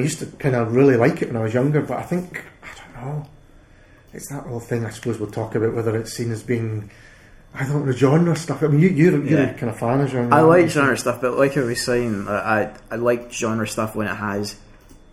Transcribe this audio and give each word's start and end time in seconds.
I 0.00 0.02
used 0.04 0.18
to 0.20 0.26
kind 0.26 0.54
of 0.56 0.74
really 0.74 0.96
like 0.96 1.20
it 1.22 1.28
when 1.28 1.36
I 1.36 1.42
was 1.42 1.54
younger, 1.54 1.80
but 1.82 1.98
I 1.98 2.02
think 2.02 2.42
I 2.62 2.68
don't 2.96 3.04
know. 3.04 3.26
It's 4.12 4.28
that 4.30 4.44
whole 4.44 4.60
thing. 4.60 4.84
I 4.84 4.90
suppose 4.90 5.18
we'll 5.20 5.30
talk 5.30 5.54
about 5.54 5.74
whether 5.74 5.96
it's 5.96 6.12
seen 6.12 6.32
as 6.32 6.42
being. 6.42 6.90
I 7.54 7.66
don't 7.66 7.84
know 7.84 7.92
genre 7.92 8.34
stuff. 8.36 8.62
I 8.62 8.68
mean, 8.68 8.80
you, 8.80 8.88
you're 8.88 9.24
you're 9.24 9.40
Yeah. 9.40 9.52
kind 9.54 9.70
of 9.70 9.78
fan 9.78 10.00
of 10.00 10.08
genre. 10.10 10.34
I 10.34 10.40
like 10.40 10.68
genre 10.68 10.96
stuff, 10.96 11.20
but 11.20 11.36
like 11.36 11.56
I 11.56 11.62
was 11.62 11.84
saying, 11.84 12.26
I 12.28 12.72
I 12.90 12.96
like 12.96 13.32
genre 13.32 13.66
stuff 13.68 13.94
when 13.94 14.06
it 14.06 14.14
has 14.16 14.56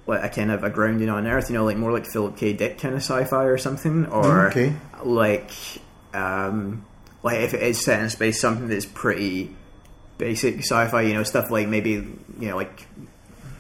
like 0.08 0.23
a 0.23 0.30
kind 0.30 0.52
of 0.52 0.63
a 0.63 0.70
grounding 0.70 1.10
on 1.10 1.27
earth. 1.27 1.49
You 1.49 1.55
know, 1.55 1.66
like 1.66 1.77
more 1.77 1.91
like 1.91 2.05
Philip 2.05 2.38
K. 2.38 2.54
Dick 2.54 2.77
kind 2.80 2.94
of 2.96 3.02
sci-fi 3.02 3.44
or 3.46 3.58
something, 3.58 4.05
or 4.08 4.48
Okay. 4.49 4.74
like 5.04 5.52
um, 6.13 6.85
like 7.24 7.40
if 7.40 7.54
it 7.54 7.62
is 7.63 7.84
set 7.84 8.02
in 8.02 8.10
space, 8.10 8.40
something 8.40 8.68
that's 8.68 8.85
pretty 8.85 9.55
basic 10.18 10.60
sci-fi. 10.60 11.02
You 11.02 11.13
know, 11.16 11.24
stuff 11.24 11.49
like 11.52 11.68
maybe 11.68 11.91
you 12.40 12.49
know 12.49 12.55
like. 12.55 12.88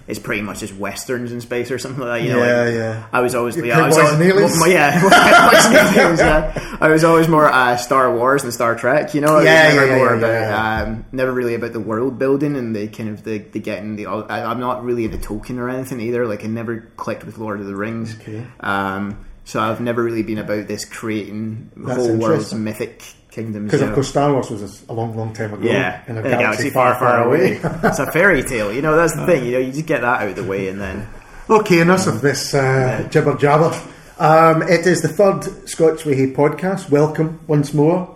It's 0.07 0.19
pretty 0.19 0.41
much 0.41 0.61
just 0.61 0.73
westerns 0.73 1.33
in 1.33 1.41
space 1.41 1.69
or 1.69 1.77
something 1.77 1.99
like 1.99 2.21
that. 2.21 2.27
You 2.27 2.33
know, 2.33 2.43
Yeah, 2.45 2.61
like, 2.63 2.73
yeah. 2.73 3.07
I 3.11 3.19
was 3.19 3.35
always, 3.35 3.57
Your 3.57 3.65
yeah, 3.65 3.79
I 3.79 3.87
was 3.87 3.97
always 3.97 4.17
well, 4.59 4.69
yeah, 4.69 5.01
Cowboys 5.01 5.65
and 5.65 5.97
Aliens, 5.97 6.19
yeah. 6.19 6.77
I 6.79 6.87
was 6.89 7.03
always 7.03 7.27
more 7.27 7.45
uh, 7.45 7.75
Star 7.75 8.15
Wars 8.15 8.43
and 8.43 8.53
Star 8.53 8.75
Trek. 8.75 9.13
You 9.13 9.21
know, 9.21 9.35
was 9.35 9.45
Yeah, 9.45 9.73
never 9.73 9.85
yeah, 9.85 9.95
more 9.97 10.15
yeah, 10.15 10.17
about 10.17 10.87
um, 10.87 11.05
never 11.11 11.31
really 11.33 11.55
about 11.55 11.73
the 11.73 11.81
world 11.81 12.17
building 12.17 12.55
and 12.55 12.73
the 12.73 12.87
kind 12.87 13.09
of 13.09 13.23
the, 13.23 13.39
the 13.39 13.59
getting 13.59 13.97
the. 13.97 14.07
I, 14.07 14.49
I'm 14.49 14.61
not 14.61 14.83
really 14.85 15.03
into 15.03 15.17
Tolkien 15.17 15.57
or 15.57 15.69
anything 15.69 15.99
either. 15.99 16.25
Like 16.25 16.45
I 16.45 16.47
never 16.47 16.89
clicked 16.95 17.25
with 17.25 17.37
Lord 17.37 17.59
of 17.59 17.65
the 17.65 17.75
Rings. 17.75 18.17
Okay. 18.21 18.45
Um, 18.61 19.25
so 19.43 19.59
I've 19.61 19.81
never 19.81 20.03
really 20.03 20.23
been 20.23 20.39
about 20.39 20.67
this 20.67 20.85
creating 20.85 21.71
That's 21.75 21.97
whole 21.97 22.17
world's 22.17 22.53
mythic 22.53 23.01
kingdoms. 23.37 23.65
Because 23.65 23.81
of 23.81 23.89
know. 23.89 23.95
course 23.95 24.09
Star 24.09 24.33
Wars 24.33 24.49
was 24.49 24.83
a 24.89 24.93
long, 24.93 25.15
long 25.15 25.31
time 25.33 25.53
ago. 25.53 25.63
Yeah, 25.63 26.01
in 26.07 26.17
a 26.17 26.21
in 26.21 26.31
galaxy, 26.31 26.71
far, 26.71 26.95
far, 26.95 27.23
away. 27.27 27.59
it's 27.61 27.99
a 28.07 28.11
fairy 28.11 28.43
tale. 28.43 28.73
You 28.73 28.81
know, 28.81 28.95
that's 28.95 29.15
the 29.15 29.25
thing. 29.25 29.45
You 29.45 29.51
know, 29.53 29.59
you 29.59 29.71
just 29.71 29.85
get 29.85 30.01
that 30.01 30.21
out 30.21 30.29
of 30.29 30.35
the 30.35 30.43
way, 30.43 30.67
and 30.69 30.81
then 30.81 31.07
okay, 31.49 31.79
enough 31.79 32.07
of 32.07 32.21
this 32.21 32.53
uh, 32.53 33.07
jibber 33.11 33.37
jabber. 33.37 33.71
Um, 34.19 34.63
it 34.63 34.87
is 34.87 35.03
the 35.03 35.07
third 35.07 35.69
Scotch 35.69 36.03
Way 36.05 36.33
podcast. 36.33 36.89
Welcome 36.89 37.39
once 37.47 37.73
more. 37.73 38.15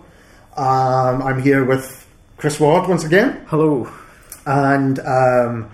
Um, 0.57 1.21
I'm 1.21 1.41
here 1.41 1.63
with 1.63 2.07
Chris 2.37 2.59
Ward 2.59 2.89
once 2.89 3.03
again, 3.03 3.45
hello. 3.47 3.87
and 4.47 4.99
um, 4.99 5.69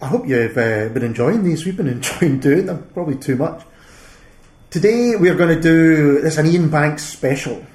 I 0.00 0.06
hope 0.06 0.28
you've 0.28 0.56
uh, 0.56 0.88
been 0.88 1.02
enjoying 1.02 1.42
these. 1.42 1.66
We've 1.66 1.76
been 1.76 1.88
enjoying 1.98 2.38
doing 2.38 2.66
them, 2.66 2.88
probably 2.94 3.16
too 3.16 3.36
much. 3.36 3.64
Today 4.70 5.16
we 5.16 5.28
are 5.28 5.34
going 5.34 5.54
to 5.54 5.60
do 5.60 6.22
this 6.22 6.38
an 6.38 6.46
Iain 6.46 6.70
Banks 6.70 7.02
special. 7.02 7.66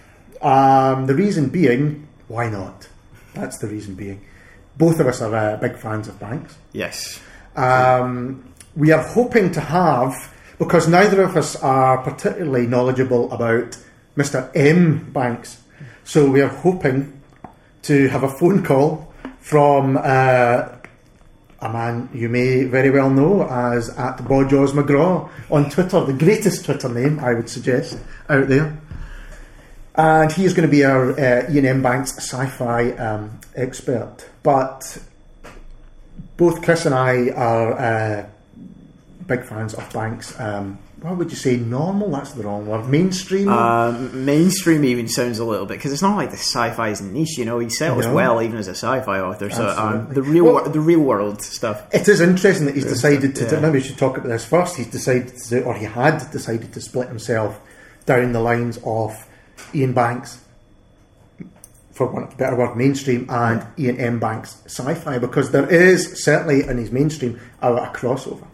Um, 0.42 1.06
the 1.08 1.16
reason 1.16 1.50
being, 1.50 2.08
why 2.28 2.50
not? 2.50 2.88
That's 3.34 3.58
the 3.58 3.68
reason 3.68 3.96
being. 3.96 4.22
Both 4.78 5.00
of 5.00 5.08
us 5.08 5.22
are 5.22 5.36
uh, 5.36 5.58
big 5.58 5.78
fans 5.78 6.08
of 6.08 6.20
Banks. 6.20 6.56
Yes. 6.74 7.20
Um, 7.56 8.54
we 8.76 8.92
are 8.92 9.02
hoping 9.02 9.52
to 9.54 9.62
have, 9.62 10.14
because 10.60 10.88
neither 10.88 11.24
of 11.24 11.36
us 11.36 11.56
are 11.56 11.98
particularly 12.00 12.68
knowledgeable 12.68 13.32
about 13.32 13.78
Mr. 14.16 14.52
M. 14.56 15.12
Banks, 15.12 15.62
so 16.04 16.30
we 16.30 16.42
are 16.42 16.48
hoping 16.48 17.22
to 17.84 18.08
have 18.10 18.24
a 18.24 18.30
phone 18.30 18.64
call 18.64 19.12
from 19.40 19.98
uh, 19.98 20.70
a 21.60 21.70
man 21.70 22.10
you 22.14 22.30
may 22.30 22.66
very 22.66 22.92
well 22.92 23.10
know 23.10 23.48
as 23.48 23.90
at 23.98 24.18
Bojaws 24.18 24.72
McGraw 24.72 25.30
on 25.50 25.70
Twitter, 25.70 26.04
the 26.04 26.14
greatest 26.14 26.66
Twitter 26.66 26.90
name 26.90 27.20
I 27.20 27.34
would 27.34 27.50
suggest 27.50 27.98
out 28.30 28.48
there. 28.48 28.80
And 29.98 30.32
he 30.32 30.46
is 30.46 30.54
going 30.54 30.68
to 30.68 30.72
be 30.72 30.84
our 30.86 31.12
uh, 31.12 31.50
Iain 31.50 31.66
M. 31.66 31.82
Banks 31.82 32.16
sci-fi 32.18 32.92
um, 32.92 33.40
expert. 33.56 34.30
But 34.44 35.00
both 36.38 36.62
Chris 36.64 36.86
and 36.86 36.94
I 36.94 37.30
are 37.32 37.74
uh, 37.74 38.30
big 39.26 39.44
fans 39.46 39.74
of 39.74 39.92
Banks. 39.92 40.40
Um, 40.40 40.78
what 41.02 41.18
would 41.18 41.30
you 41.32 41.36
say? 41.36 41.58
Normal? 41.58 42.10
That's 42.12 42.32
the 42.34 42.44
wrong 42.44 42.66
word. 42.68 42.88
Mainstream. 42.90 43.50
Um, 43.50 44.26
mainstream 44.26 44.84
even 44.84 45.08
sounds 45.08 45.38
a 45.40 45.46
little 45.46 45.66
bit 45.68 45.78
because 45.78 45.94
it's 45.94 46.02
not 46.02 46.16
like 46.16 46.30
the 46.32 46.38
sci-fi 46.38 46.90
is 46.90 47.02
niche. 47.02 47.38
You 47.38 47.46
know, 47.46 47.58
he 47.60 47.70
sells 47.70 48.06
No. 48.06 48.14
well 48.14 48.42
even 48.42 48.58
as 48.58 48.68
a 48.68 48.72
sci-fi 48.76 49.20
author. 49.20 49.50
So 49.50 49.68
um, 49.68 50.12
the 50.14 50.22
real 50.24 50.46
Well- 50.46 50.54
wor- 50.56 50.70
the 50.70 50.80
real 50.80 51.00
world 51.02 51.42
stuff. 51.44 51.84
it 51.94 52.08
is 52.08 52.20
interesting 52.22 52.66
that 52.68 52.76
he's 52.76 52.86
decided 52.86 53.36
to. 53.36 53.46
yeah. 53.46 53.60
Maybe 53.60 53.74
we 53.80 53.82
should 53.84 53.98
talk 53.98 54.18
about 54.18 54.30
this 54.30 54.46
first. 54.46 54.76
He's 54.76 54.88
decided 54.88 55.36
to, 55.50 55.64
or 55.64 55.76
he 55.76 55.86
had 55.86 56.30
decided 56.32 56.74
to 56.74 56.82
split 56.82 57.10
himself 57.10 57.60
down 58.08 58.32
the 58.32 58.42
lines 58.42 58.80
of 58.84 59.24
Iain 59.74 59.94
Banks, 59.94 60.44
for 61.92 62.08
want 62.08 62.28
of 62.28 62.34
a 62.34 62.38
better 62.38 62.56
word, 62.56 62.76
mainstream, 62.76 63.28
and 63.30 63.66
Iain 63.80 63.98
M. 64.00 64.20
Banks 64.20 64.62
sci-fi, 64.66 65.18
because 65.18 65.52
there 65.52 65.68
is 65.70 66.24
certainly 66.24 66.62
in 66.68 66.78
his 66.78 66.92
mainstream 66.92 67.40
a, 67.62 67.74
a 67.74 67.88
crossover. 67.88 68.46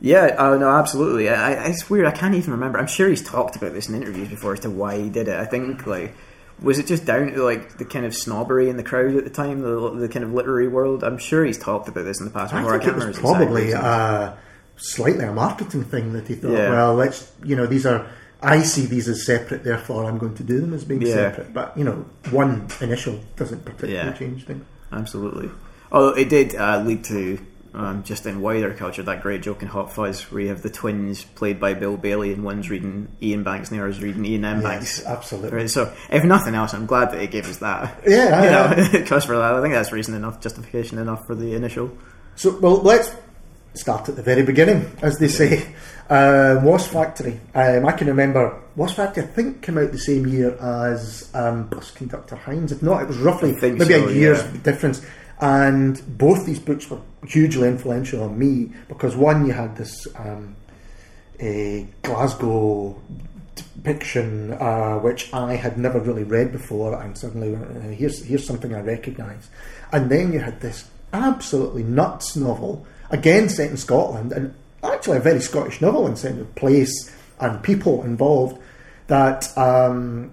Yeah, 0.00 0.36
oh 0.38 0.56
no, 0.58 0.68
absolutely. 0.70 1.28
I, 1.30 1.54
I, 1.54 1.66
it's 1.68 1.88
weird. 1.88 2.06
I 2.06 2.10
can't 2.12 2.34
even 2.34 2.52
remember. 2.52 2.78
I'm 2.78 2.86
sure 2.86 3.08
he's 3.08 3.24
talked 3.26 3.56
about 3.56 3.72
this 3.72 3.88
in 3.88 3.94
interviews 3.94 4.28
before 4.28 4.52
as 4.52 4.60
to 4.60 4.70
why 4.70 4.98
he 4.98 5.08
did 5.08 5.26
it. 5.28 5.36
I 5.38 5.46
think 5.46 5.86
like 5.86 6.14
was 6.60 6.78
it 6.78 6.86
just 6.86 7.04
down 7.06 7.32
to 7.32 7.42
like 7.42 7.78
the 7.78 7.84
kind 7.84 8.04
of 8.06 8.14
snobbery 8.14 8.68
in 8.70 8.76
the 8.76 8.82
crowd 8.82 9.14
at 9.16 9.24
the 9.24 9.30
time, 9.30 9.60
the, 9.62 9.90
the 9.94 10.08
kind 10.08 10.24
of 10.24 10.32
literary 10.32 10.68
world. 10.68 11.02
I'm 11.02 11.18
sure 11.18 11.44
he's 11.44 11.58
talked 11.58 11.88
about 11.88 12.04
this 12.04 12.18
in 12.20 12.26
the 12.26 12.30
past. 12.32 12.52
I 12.54 12.62
think 12.62 12.82
it 12.82 12.84
can't 12.84 12.94
was 12.96 13.04
remember 13.04 13.06
his 13.08 13.18
exact 13.18 13.36
probably 13.36 13.64
reasons. 13.64 13.84
uh, 13.84 14.36
slightly 14.76 15.24
a 15.24 15.32
marketing 15.32 15.84
thing 15.84 16.12
that 16.12 16.28
he 16.28 16.34
thought, 16.34 16.52
Yeah. 16.52 16.70
well, 16.70 16.94
let's, 16.94 17.30
you 17.44 17.56
know, 17.56 17.66
these 17.66 17.84
are, 17.84 18.06
I 18.42 18.62
see 18.62 18.86
these 18.86 19.08
as 19.08 19.24
separate, 19.24 19.64
therefore 19.64 20.04
I'm 20.04 20.18
going 20.18 20.34
to 20.34 20.42
do 20.42 20.60
them 20.60 20.74
as 20.74 20.84
being 20.84 21.02
Yeah. 21.02 21.14
separate. 21.14 21.52
But, 21.54 21.76
you 21.76 21.84
know, 21.84 22.04
one 22.30 22.68
initial 22.80 23.20
doesn't 23.36 23.64
particularly 23.64 23.94
Yeah. 23.94 24.12
change 24.12 24.46
things. 24.46 24.64
Absolutely. 24.92 25.50
Although 25.90 26.14
it 26.14 26.28
did 26.28 26.54
uh, 26.54 26.82
lead 26.84 27.04
to 27.04 27.38
um, 27.74 28.02
just 28.04 28.24
in 28.24 28.40
wider 28.40 28.72
culture 28.72 29.02
that 29.02 29.20
great 29.22 29.42
joke 29.42 29.60
in 29.60 29.68
Hot 29.68 29.92
Fuzz 29.92 30.22
where 30.32 30.40
you 30.40 30.48
have 30.48 30.62
the 30.62 30.70
twins 30.70 31.24
played 31.24 31.60
by 31.60 31.74
Bill 31.74 31.98
Bailey 31.98 32.32
and 32.32 32.42
one's 32.42 32.70
reading 32.70 33.08
Iain 33.22 33.42
Banks 33.42 33.68
and 33.70 33.78
the 33.78 33.82
other's 33.84 34.00
reading 34.00 34.24
Iain 34.24 34.44
M. 34.46 34.62
Yes, 34.62 34.64
Banks. 34.64 35.04
absolutely. 35.04 35.58
Right, 35.58 35.68
so 35.70 35.92
if 36.10 36.24
nothing 36.24 36.54
else, 36.54 36.72
I'm 36.72 36.86
glad 36.86 37.10
that 37.12 37.20
it 37.20 37.30
gave 37.30 37.46
us 37.46 37.58
that. 37.58 38.02
Yeah, 38.06 38.42
you 38.42 38.50
yeah. 38.50 38.88
know, 38.92 39.04
just 39.04 39.26
for 39.26 39.36
that, 39.36 39.52
I 39.54 39.60
think 39.60 39.74
that's 39.74 39.92
reason 39.92 40.14
enough, 40.14 40.40
justification 40.40 40.96
enough 40.96 41.26
for 41.26 41.34
the 41.34 41.52
initial. 41.54 41.90
So, 42.34 42.58
well, 42.60 42.78
let's 42.80 43.10
start 43.74 44.08
at 44.08 44.16
the 44.16 44.22
very 44.22 44.42
beginning, 44.42 44.90
as 45.02 45.18
they 45.18 45.28
say. 45.28 45.66
Uh, 46.08 46.60
Wasp 46.62 46.92
Factory. 46.92 47.40
Um, 47.54 47.86
I 47.86 47.92
can 47.92 48.06
remember 48.06 48.62
Wasp 48.76 48.96
Factory. 48.96 49.24
I 49.24 49.26
think 49.26 49.62
came 49.62 49.78
out 49.78 49.90
the 49.90 49.98
same 49.98 50.26
year 50.26 50.54
as 50.56 51.30
um, 51.34 51.68
Busconductor 51.68 52.38
Hines. 52.38 52.70
If 52.70 52.82
not, 52.82 53.02
it 53.02 53.08
was 53.08 53.18
roughly 53.18 53.52
maybe 53.60 53.84
so, 53.84 54.08
a 54.08 54.12
year's 54.12 54.42
yeah. 54.42 54.60
difference. 54.62 55.04
And 55.40 56.00
both 56.16 56.46
these 56.46 56.60
books 56.60 56.88
were 56.88 57.00
hugely 57.26 57.68
influential 57.68 58.22
on 58.22 58.38
me 58.38 58.72
because 58.88 59.16
one, 59.16 59.46
you 59.46 59.52
had 59.52 59.76
this 59.76 60.06
um, 60.16 60.56
a 61.40 61.86
Glasgow 62.02 63.00
depiction 63.54 64.52
uh, 64.52 64.98
which 64.98 65.32
I 65.32 65.56
had 65.56 65.78
never 65.78 65.98
really 66.00 66.24
read 66.24 66.52
before, 66.52 67.00
and 67.00 67.16
suddenly 67.16 67.54
uh, 67.54 67.90
here's 67.94 68.24
here's 68.24 68.46
something 68.46 68.74
I 68.74 68.80
recognise. 68.80 69.50
And 69.92 70.10
then 70.10 70.32
you 70.32 70.40
had 70.40 70.60
this 70.60 70.88
absolutely 71.12 71.82
nuts 71.82 72.36
novel, 72.36 72.86
again 73.10 73.48
set 73.48 73.70
in 73.70 73.76
Scotland, 73.76 74.32
and 74.32 74.54
actually 74.84 75.18
a 75.18 75.20
very 75.20 75.40
Scottish 75.40 75.80
novel 75.80 76.06
in 76.06 76.16
sense 76.16 76.40
of 76.40 76.54
place 76.54 77.12
and 77.40 77.62
people 77.62 78.02
involved. 78.04 78.58
That 79.08 79.56
um, 79.56 80.32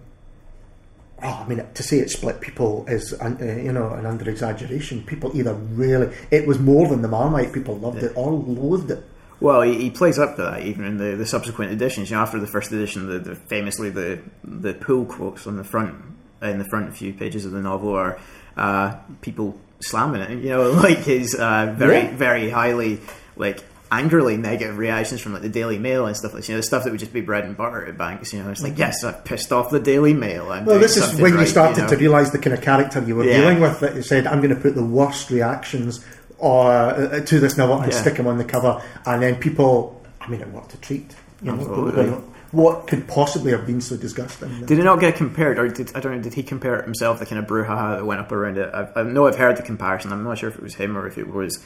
oh, 1.22 1.44
I 1.46 1.48
mean, 1.48 1.64
to 1.74 1.84
say 1.84 2.00
it 2.00 2.10
split 2.10 2.42
people 2.42 2.86
is 2.88 3.14
uh, 3.14 3.36
you 3.40 3.72
know 3.72 3.90
an 3.94 4.06
under 4.06 4.30
exaggeration. 4.30 5.04
People 5.04 5.32
either 5.36 5.54
really 5.54 6.16
it 6.32 6.48
was 6.48 6.60
more 6.60 6.88
than 6.88 7.02
the 7.02 7.08
Marmite 7.08 7.54
people 7.54 7.78
loved 7.78 8.02
it 8.04 8.14
or 8.16 8.32
loathed 8.32 8.92
it. 8.92 9.04
Well, 9.40 9.62
he, 9.62 9.76
he 9.76 9.90
plays 9.90 10.18
up 10.18 10.38
to 10.38 10.42
that 10.44 10.62
even 10.64 10.86
in 10.86 10.98
the, 10.98 11.16
the 11.18 11.26
subsequent 11.26 11.72
editions. 11.74 12.10
You 12.10 12.16
know, 12.16 12.22
after 12.22 12.40
the 12.40 12.48
first 12.48 12.72
edition, 12.72 13.08
the, 13.08 13.20
the 13.20 13.36
famously 13.36 13.90
the 13.90 14.20
the 14.44 14.74
pull 14.74 15.06
quotes 15.06 15.46
on 15.48 15.58
the 15.58 15.64
front 15.64 15.96
in 16.42 16.58
the 16.60 16.66
front 16.66 16.96
few 16.96 17.14
pages 17.14 17.46
of 17.46 17.52
the 17.52 17.62
novel 17.62 17.94
are 17.94 18.20
uh, 18.58 18.96
people 19.22 19.60
slamming 19.82 20.22
it. 20.22 20.44
You 20.44 20.50
know, 20.50 20.72
like 20.88 21.00
his 21.00 21.36
uh, 21.36 21.74
very 21.78 22.04
Yeah. 22.04 22.16
very 22.16 22.50
highly 22.50 23.02
like 23.36 23.64
angrily 23.94 24.38
negative 24.38 24.78
reactions 24.78 25.22
from 25.22 25.34
like 25.34 25.44
the 25.44 25.50
Daily 25.50 25.78
Mail 25.78 26.08
and 26.08 26.18
stuff 26.18 26.34
like 26.34 26.48
you 26.48 26.54
know 26.56 26.60
the 26.60 26.64
stuff 26.64 26.84
that 26.84 26.90
would 26.92 27.00
just 27.00 27.14
be 27.14 27.22
bread 27.22 27.44
and 27.46 27.56
butter 27.56 27.86
at 27.86 27.98
banks. 27.98 28.34
You 28.34 28.42
know, 28.42 28.50
it's 28.50 28.64
like 28.64 28.78
yes, 28.78 29.04
I've 29.04 29.24
pissed 29.24 29.52
off 29.54 29.70
the 29.70 29.80
Daily 29.80 30.14
Mail. 30.14 30.46
Mm-hmm. 30.46 30.66
Well, 30.66 30.80
this 30.80 30.98
is 30.98 31.20
when 31.22 31.34
you 31.34 31.40
right, 31.40 31.48
started 31.48 31.82
know. 31.84 31.88
to 31.90 31.98
realise 31.98 32.32
the 32.32 32.40
kind 32.40 32.54
of 32.56 32.62
character 32.62 33.02
you 33.04 33.16
were 33.16 33.24
Yeah. 33.26 33.38
dealing 33.42 33.60
with. 33.62 33.80
That 33.82 33.96
you 33.96 34.02
said, 34.02 34.26
"I'm 34.28 34.42
going 34.42 34.54
to 34.56 34.60
put 34.60 34.76
the 34.76 34.84
worst 34.84 35.30
reactions 35.30 36.04
uh, 36.42 37.20
to 37.22 37.40
this 37.40 37.58
novel 37.58 37.82
and 37.82 37.92
Yeah. 37.92 38.02
stick 38.02 38.16
them 38.16 38.28
on 38.28 38.38
the 38.38 38.44
cover," 38.46 38.82
and 39.06 39.22
then 39.22 39.36
people, 39.36 40.02
I 40.20 40.28
mean, 40.30 40.42
it 40.42 40.50
worked 40.50 40.74
a 40.74 40.78
treat. 40.78 41.14
You 41.42 41.52
know. 41.52 42.24
What 42.54 42.88
could 42.88 43.08
possibly 43.08 43.52
have 43.52 43.66
been 43.66 43.82
so 43.82 43.98
disgusting? 43.98 44.66
Did 44.66 44.80
it 44.80 44.84
not 44.84 45.00
get 45.00 45.16
compared, 45.16 45.58
or 45.60 45.68
did 45.68 45.92
I 45.96 46.00
don't 46.00 46.16
know? 46.16 46.22
Did 46.22 46.36
he 46.36 46.44
compare 46.44 46.80
it 46.80 46.86
himself? 46.86 47.20
The 47.20 47.26
kind 47.26 47.40
of 47.40 47.46
brouhaha 47.46 47.98
that 47.98 48.06
went 48.06 48.22
up 48.22 48.32
around 48.32 48.58
it. 48.58 48.70
I, 48.74 48.90
I 48.96 49.04
know 49.04 49.28
I've 49.28 49.36
heard 49.38 49.58
the 49.58 49.64
comparison. 49.64 50.14
I'm 50.14 50.24
not 50.24 50.38
sure 50.38 50.50
if 50.50 50.56
it 50.56 50.62
was 50.64 50.76
him 50.76 50.98
or 50.98 51.08
if 51.08 51.18
it 51.18 51.28
was 51.28 51.62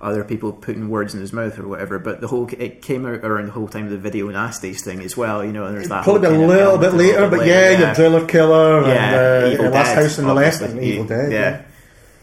other 0.00 0.24
people 0.24 0.52
putting 0.52 0.88
words 0.88 1.14
in 1.14 1.20
his 1.20 1.32
mouth 1.32 1.56
or 1.60 1.68
whatever. 1.68 2.00
But 2.00 2.20
the 2.20 2.26
whole 2.26 2.48
it 2.58 2.82
came 2.82 3.06
out 3.06 3.20
around 3.24 3.46
the 3.46 3.52
whole 3.52 3.68
time 3.68 3.84
of 3.84 3.90
the 3.92 3.98
video 3.98 4.26
nasties 4.32 4.80
thing 4.82 5.00
as 5.00 5.16
well. 5.16 5.44
You 5.44 5.52
know, 5.52 5.64
and 5.64 5.76
there's 5.76 5.88
that 5.88 6.02
Probably 6.04 6.28
a 6.28 6.46
little 6.46 6.76
bit 6.76 6.92
later, 6.94 7.28
but 7.28 7.38
bit 7.38 7.46
yeah, 7.46 7.54
later, 7.54 7.80
your 7.84 7.94
driller 7.94 8.26
killer 8.26 8.86
Yeah, 8.88 9.44
and 9.46 9.60
uh, 9.60 9.70
Last 9.70 9.94
House 9.94 10.18
in 10.18 10.26
the 10.26 10.34
Left, 10.34 10.60
obviously. 10.60 10.78
and 10.78 10.86
Evil 10.86 11.04
Dead. 11.06 11.32
yeah. 11.32 11.38
yeah. 11.38 11.62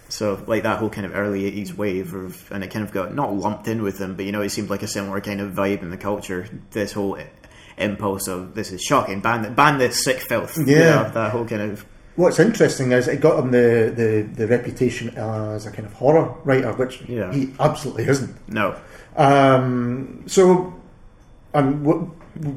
So 0.10 0.44
like 0.48 0.63
that 0.63 0.80
whole 0.80 0.89
kind 0.89 1.06
of 1.06 1.15
early 1.15 1.45
eighties 1.45 1.74
wave 1.74 2.13
of, 2.15 2.51
and 2.51 2.63
it 2.63 2.72
kind 2.72 2.83
of 2.83 2.92
got 2.92 3.13
not 3.15 3.33
lumped 3.33 3.68
in 3.68 3.81
with 3.83 3.98
them, 4.00 4.15
but 4.15 4.25
you 4.25 4.31
know 4.31 4.42
it 4.42 4.50
seemed 4.50 4.69
like 4.69 4.83
a 4.83 4.88
similar 4.88 5.22
kind 5.22 5.39
of 5.39 5.54
vibe 5.54 5.83
in 5.83 5.89
the 5.92 5.98
culture. 5.98 6.48
This 6.72 6.92
whole 6.92 7.15
impulse 7.80 8.28
of 8.28 8.54
this 8.56 8.72
is 8.72 8.81
shocking, 8.81 9.22
ban 9.22 9.54
ban 9.54 9.78
this 9.80 10.04
sick 10.04 10.20
filth. 10.20 10.58
you 10.58 10.66
Yeah. 10.76 11.04
know, 11.04 11.10
that 11.14 11.31
whole 11.31 11.46
kind 11.46 11.62
of 11.72 11.86
What's 12.16 12.38
interesting 12.40 12.92
is 12.92 13.08
it 13.08 13.22
got 13.22 13.40
him 13.40 13.52
the, 13.52 13.94
the, 13.96 14.22
the 14.36 14.46
reputation 14.48 15.08
as 15.16 15.66
a 15.66 15.72
kind 15.72 15.86
of 15.86 15.94
horror 15.94 16.36
writer, 16.44 16.74
which 16.74 17.02
Yeah. 17.08 17.31
he 17.31 17.54
absolutely 17.60 18.08
isn't. 18.10 18.36
no. 18.50 18.76
Um, 19.16 20.24
so, 20.28 20.74
um, 21.54 21.84
w- 21.84 22.12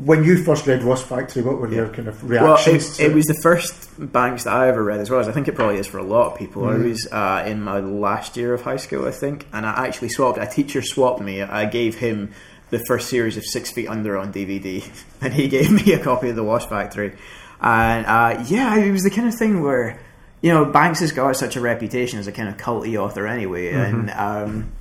when 0.05 0.23
you 0.25 0.43
first 0.45 0.67
read 0.67 0.85
Wasp 0.85 1.07
Factory, 1.07 1.43
what 1.43 1.59
were 1.61 1.73
your 1.73 1.89
kind 1.89 2.09
of 2.09 2.23
Well, 2.23 2.43
reactions? 2.45 2.99
it, 2.99 3.03
to 3.05 3.11
it 3.11 3.15
was 3.15 3.25
the 3.27 3.39
first 3.43 3.89
Banks 4.13 4.45
that 4.45 4.53
I 4.55 4.69
ever 4.69 4.83
read 4.83 5.01
as 5.01 5.11
well. 5.11 5.21
As 5.21 5.29
I 5.29 5.33
think 5.33 5.49
it 5.49 5.55
probably 5.55 5.77
is 5.79 5.87
for 5.87 5.99
a 5.99 6.03
lot 6.03 6.33
of 6.33 6.39
people. 6.39 6.63
Mm. 6.63 6.75
I 6.75 6.89
was 6.89 7.09
uh, 7.13 7.45
in 7.47 7.63
my 7.63 7.79
last 7.81 8.37
year 8.37 8.55
of 8.55 8.63
high 8.63 8.77
school, 8.79 9.07
I 9.07 9.11
think, 9.13 9.47
and 9.53 9.65
I 9.67 9.87
actually 9.87 10.09
swapped. 10.09 10.39
A 10.39 10.47
teacher 10.47 10.83
swapped 10.83 11.21
me. 11.21 11.43
I 11.43 11.67
gave 11.67 11.97
him 11.97 12.31
the 12.73 12.81
first 12.87 13.09
series 13.09 13.37
of 13.37 13.45
Six 13.45 13.71
Feet 13.71 13.87
Under 13.89 14.17
on 14.17 14.33
DVD, 14.33 14.83
and 15.21 15.33
he 15.33 15.47
gave 15.47 15.71
me 15.71 15.93
a 15.93 15.99
copy 16.03 16.31
of 16.31 16.37
The 16.37 16.43
Wasp 16.43 16.69
Factory. 16.71 17.15
And 17.61 18.05
uh, 18.07 18.45
yeah, 18.49 18.77
it 18.77 18.91
was 18.91 19.03
the 19.05 19.11
kind 19.11 19.29
of 19.29 19.35
thing 19.37 19.63
where 19.63 20.01
you 20.41 20.53
know 20.53 20.65
Banks 20.65 20.99
has 21.01 21.13
got 21.13 21.37
such 21.37 21.55
a 21.55 21.61
reputation 21.61 22.19
as 22.19 22.27
a 22.27 22.33
kind 22.33 22.49
of 22.49 22.57
culty 22.57 22.97
author 23.01 23.27
anyway, 23.29 23.73
Mm-hmm. 23.73 24.09
and. 24.09 24.11
Um, 24.11 24.73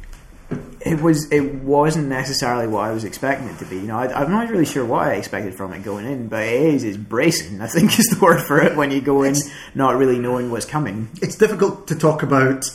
it 0.81 0.99
was 0.99 1.31
it 1.31 1.55
wasn't 1.63 2.09
necessarily 2.09 2.67
what 2.67 2.83
I 2.83 2.91
was 2.91 3.05
expecting 3.05 3.47
it 3.47 3.57
to 3.59 3.65
be. 3.65 3.77
You 3.77 3.83
know, 3.83 3.97
I, 3.97 4.21
I'm 4.21 4.29
not 4.31 4.49
really 4.49 4.65
sure 4.65 4.83
what 4.83 5.07
I 5.07 5.13
expected 5.13 5.55
from 5.55 5.71
it 5.71 5.81
going 5.81 6.05
in, 6.05 6.27
but 6.27 6.43
it 6.43 6.61
is 6.61 6.83
it's 6.83 6.97
bracing. 6.97 7.61
I 7.61 7.67
think 7.67 7.97
is 7.99 8.07
the 8.07 8.19
word 8.19 8.41
for 8.41 8.61
it 8.61 8.75
when 8.75 8.91
you 8.91 8.99
go 8.99 9.23
in 9.23 9.35
not 9.75 9.95
really 9.95 10.19
knowing 10.19 10.51
what's 10.51 10.65
coming. 10.65 11.07
it's 11.21 11.37
difficult 11.37 11.87
to 11.87 11.95
talk 11.95 12.21
about 12.21 12.65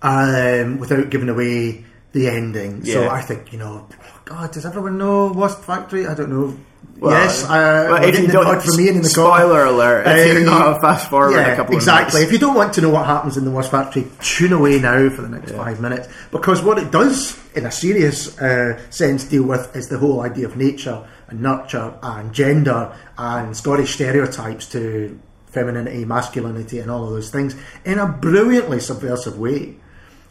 um, 0.00 0.78
without 0.78 1.10
giving 1.10 1.28
away 1.28 1.84
the 2.12 2.28
ending. 2.28 2.84
So 2.86 3.10
I 3.10 3.20
think 3.20 3.52
you 3.52 3.58
know, 3.58 3.86
God, 4.28 4.52
does 4.52 4.66
everyone 4.66 4.98
know 4.98 5.32
Wasp 5.32 5.62
Factory? 5.64 6.06
I 6.06 6.12
don't 6.14 6.28
know. 6.28 6.54
Well, 6.98 7.12
yes, 7.12 7.44
uh, 7.44 7.88
well, 7.90 8.04
if 8.04 8.20
you 8.20 8.26
don't, 8.26 8.60
from 8.62 8.78
Ian 8.78 8.96
in 8.96 9.02
the 9.02 9.08
spoiler 9.08 9.64
alert! 9.64 10.06
If 10.06 10.34
you're 10.34 10.42
Uh, 10.48 10.58
not 10.72 10.80
fast 10.82 11.08
forward 11.08 11.32
yeah, 11.32 11.52
a 11.52 11.56
couple 11.56 11.74
of 11.74 11.78
exactly. 11.78 12.22
If 12.22 12.30
you 12.32 12.38
don't 12.38 12.54
want 12.54 12.74
to 12.74 12.82
know 12.82 12.90
what 12.90 13.06
happens 13.06 13.38
in 13.38 13.46
the 13.46 13.50
Wasp 13.50 13.70
Factory, 13.70 14.06
tune 14.20 14.52
away 14.52 14.80
now 14.80 15.08
for 15.08 15.22
the 15.22 15.30
next 15.30 15.52
five 15.52 15.80
minutes 15.80 16.08
because 16.30 16.60
what 16.60 16.76
it 16.76 16.90
does, 16.90 17.38
in 17.54 17.64
a 17.64 17.70
serious 17.70 18.38
uh, 18.38 18.78
sense, 18.90 19.24
deal 19.24 19.44
with 19.44 19.74
is 19.74 19.88
the 19.88 19.96
whole 19.98 20.20
idea 20.20 20.44
of 20.44 20.58
nature 20.58 21.08
and 21.28 21.40
nurture 21.40 21.94
and 22.02 22.34
gender 22.34 22.92
and 23.16 23.56
Scottish 23.56 23.94
stereotypes 23.94 24.66
to 24.70 25.18
femininity, 25.46 26.04
masculinity, 26.04 26.80
and 26.80 26.90
all 26.90 27.04
of 27.04 27.10
those 27.10 27.30
things 27.30 27.56
in 27.86 27.98
a 27.98 28.06
brilliantly 28.06 28.78
subversive 28.80 29.38
way. 29.38 29.76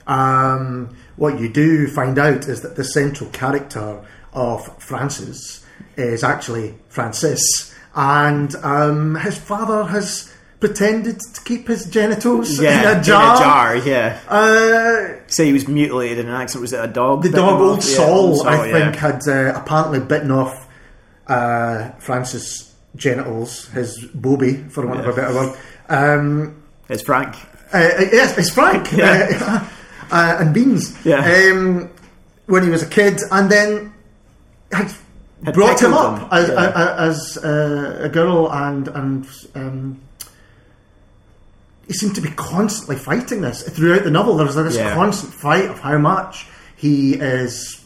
Um, 0.05 0.95
what 1.18 1.40
you 1.40 1.50
do 1.50 1.88
find 1.88 2.18
out 2.18 2.48
is 2.48 2.62
that 2.62 2.75
the 2.75 2.84
central 2.84 3.30
character 3.31 4.04
of 4.34 4.81
Francis 4.81 5.66
is 5.96 6.24
actually 6.24 6.75
Francis, 6.90 7.42
and 7.96 8.56
um, 8.58 9.16
his 9.16 9.38
father 9.38 9.84
has 9.86 10.34
pretended 10.60 11.19
to 11.19 11.42
keep 11.44 11.68
his 11.68 11.86
genitals 11.90 12.60
yeah, 12.60 12.94
in 12.94 13.00
a 13.00 13.04
jar. 13.04 13.75
yeah. 13.78 14.19
Uh, 14.28 15.19
Say 15.28 15.46
he 15.48 15.54
was 15.54 15.68
mutilated 15.68 16.19
in 16.19 16.28
an 16.28 16.34
accident. 16.34 16.62
Was 16.62 16.74
it 16.74 16.84
a 16.84 16.88
dog? 16.88 17.24
the 17.24 17.30
dog, 17.31 17.62
old 17.62 17.78
off? 17.80 17.86
Yeah, 17.86 17.96
Saul, 17.96 18.10
Old 18.10 18.38
Saul, 18.38 18.48
I 18.48 18.68
yeah. 18.68 18.92
think, 18.92 18.96
had 18.96 19.28
uh, 19.28 19.60
apparently 19.60 20.00
bitten 20.00 20.31
off 20.31 20.68
uh, 21.28 21.92
Francis' 22.00 22.74
genitals, 22.96 23.68
his 23.69 24.04
bobby, 24.14 24.54
for 24.69 24.86
want 24.88 25.00
of 25.02 25.08
a 25.08 25.14
better 25.14 25.34
word. 25.34 25.58
Um, 25.90 26.64
It's 26.90 27.04
Frank. 27.04 27.36
Uh, 27.74 27.78
uh, 27.78 28.06
yes, 28.12 28.38
it's 28.38 28.50
Frank 28.50 28.92
Yeah. 28.94 29.68
uh, 30.12 30.15
uh, 30.15 30.38
and 30.39 30.54
Beans. 30.54 30.98
Yeah. 31.06 31.19
Um, 31.51 31.89
when 32.48 32.63
he 32.63 32.69
was 32.69 32.81
a 32.83 32.88
kid, 32.88 33.19
and 33.31 33.50
then 33.51 33.94
had, 34.71 34.92
Had 35.44 35.54
brought 35.54 35.81
him 35.81 35.94
up 35.94 36.19
him, 36.21 36.27
as, 36.31 36.48
yeah. 36.50 36.54
a, 36.56 36.69
a- 36.69 36.95
as 37.09 37.38
uh, 37.44 38.00
a 38.04 38.09
girl, 38.09 38.51
and 38.51 38.88
and 38.88 39.27
um, 39.56 40.01
he 41.88 41.94
seemed 41.94 42.15
to 42.15 42.21
be 42.21 42.30
constantly 42.31 42.95
fighting 42.98 43.42
this 43.42 43.63
throughout 43.63 44.04
the 44.04 44.12
novel. 44.12 44.38
There's 44.38 44.56
this 44.56 44.75
Yeah. 44.75 44.94
constant 44.94 45.33
fight 45.33 45.65
of 45.69 45.80
how 45.80 45.98
much 45.98 46.48
he 46.75 47.13
is 47.15 47.83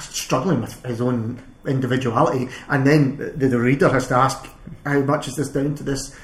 struggling 0.00 0.60
with 0.60 0.84
his 0.84 1.00
own 1.00 1.40
individuality, 1.66 2.48
and 2.68 2.86
then 2.86 3.16
the, 3.36 3.48
the 3.48 3.58
reader 3.58 3.88
has 3.88 4.06
to 4.08 4.14
ask, 4.16 4.46
how 4.84 5.00
much 5.00 5.26
is 5.28 5.34
this 5.36 5.48
down 5.48 5.74
to 5.76 5.82
this 5.82 6.14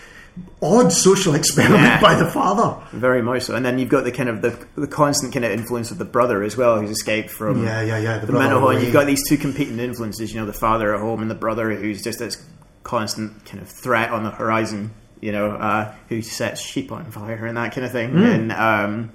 odd 0.63 0.93
social 0.93 1.35
experiment 1.35 1.83
Yeah. 1.83 2.01
by 2.01 2.15
the 2.15 2.27
father? 2.27 2.81
Very 2.93 3.21
much 3.23 3.43
so. 3.43 3.55
And 3.55 3.65
then 3.67 3.79
you've 3.79 3.89
got 3.89 4.05
the 4.05 4.13
kind 4.13 4.29
of 4.29 4.41
the, 4.43 4.67
the 4.77 4.87
constant 4.87 5.33
kind 5.33 5.45
of 5.45 5.51
influence 5.53 5.91
of 5.91 5.99
the 5.99 6.05
brother 6.05 6.43
as 6.43 6.57
well, 6.57 6.81
who's 6.81 6.91
escaped 6.91 7.31
from 7.31 7.63
Yeah, 7.65 7.83
yeah, 7.83 7.99
yeah. 7.99 8.19
The, 8.19 8.27
the 8.27 8.33
mental 8.33 8.61
home. 8.61 8.81
You've 8.83 8.93
got 8.93 9.07
these 9.07 9.23
two 9.29 9.37
competing 9.37 9.79
influences. 9.79 10.33
You 10.33 10.41
know, 10.41 10.47
the 10.47 10.53
father 10.53 10.95
at 10.95 11.01
home 11.01 11.21
and 11.23 11.31
the 11.31 11.35
brother 11.35 11.75
who's 11.75 12.03
just 12.03 12.19
this 12.19 12.43
constant 12.83 13.45
kind 13.45 13.61
of 13.63 13.69
threat 13.69 14.11
on 14.11 14.25
the 14.25 14.31
horizon. 14.31 14.93
You 15.21 15.31
know, 15.33 15.51
uh, 15.53 15.95
who 16.09 16.21
sets 16.23 16.61
sheep 16.61 16.91
on 16.91 17.05
fire 17.13 17.47
and 17.47 17.57
that 17.57 17.73
kind 17.75 17.85
of 17.85 17.93
thing, 17.93 18.11
Hmm. 18.11 18.23
and 18.23 18.53
um, 18.53 19.13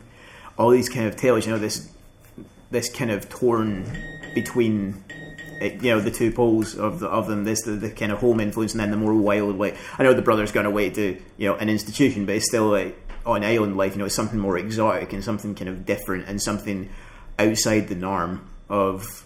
all 0.58 0.70
these 0.70 0.88
kind 0.88 1.06
of 1.08 1.18
tales. 1.18 1.46
You 1.46 1.52
know, 1.52 1.60
this 1.60 1.90
this 2.72 2.90
kind 2.90 3.12
of 3.12 3.28
torn 3.28 3.86
between. 4.34 5.04
You 5.62 5.96
know 5.96 6.00
the 6.00 6.12
two 6.12 6.32
poles 6.32 6.76
of 6.76 7.00
the, 7.00 7.08
of 7.08 7.28
them. 7.28 7.44
This 7.44 7.64
the, 7.64 7.72
the 7.72 7.90
kind 7.90 8.12
of 8.12 8.20
home 8.20 8.40
influence, 8.40 8.74
and 8.74 8.80
then 8.80 8.92
the 8.92 8.98
more 8.98 9.14
wild 9.14 9.58
way. 9.58 9.78
I 9.98 10.04
know 10.04 10.14
the 10.14 10.22
brother's 10.22 10.56
away 10.56 10.90
to 10.92 11.22
you 11.38 11.48
know 11.48 11.56
an 11.56 11.70
institution, 11.70 12.26
but 12.26 12.36
it's 12.36 12.48
still 12.48 12.68
like 12.68 12.98
on 13.26 13.44
island 13.44 13.78
life. 13.78 13.94
You 13.94 14.00
know, 14.00 14.06
it's 14.06 14.16
something 14.16 14.40
more 14.40 14.58
exotic 14.58 15.14
and 15.14 15.24
something 15.24 15.56
kind 15.56 15.70
of 15.70 15.86
different 15.86 16.28
and 16.28 16.42
something 16.42 16.90
outside 17.40 17.88
the 17.88 17.96
norm 17.96 18.50
of 18.70 19.26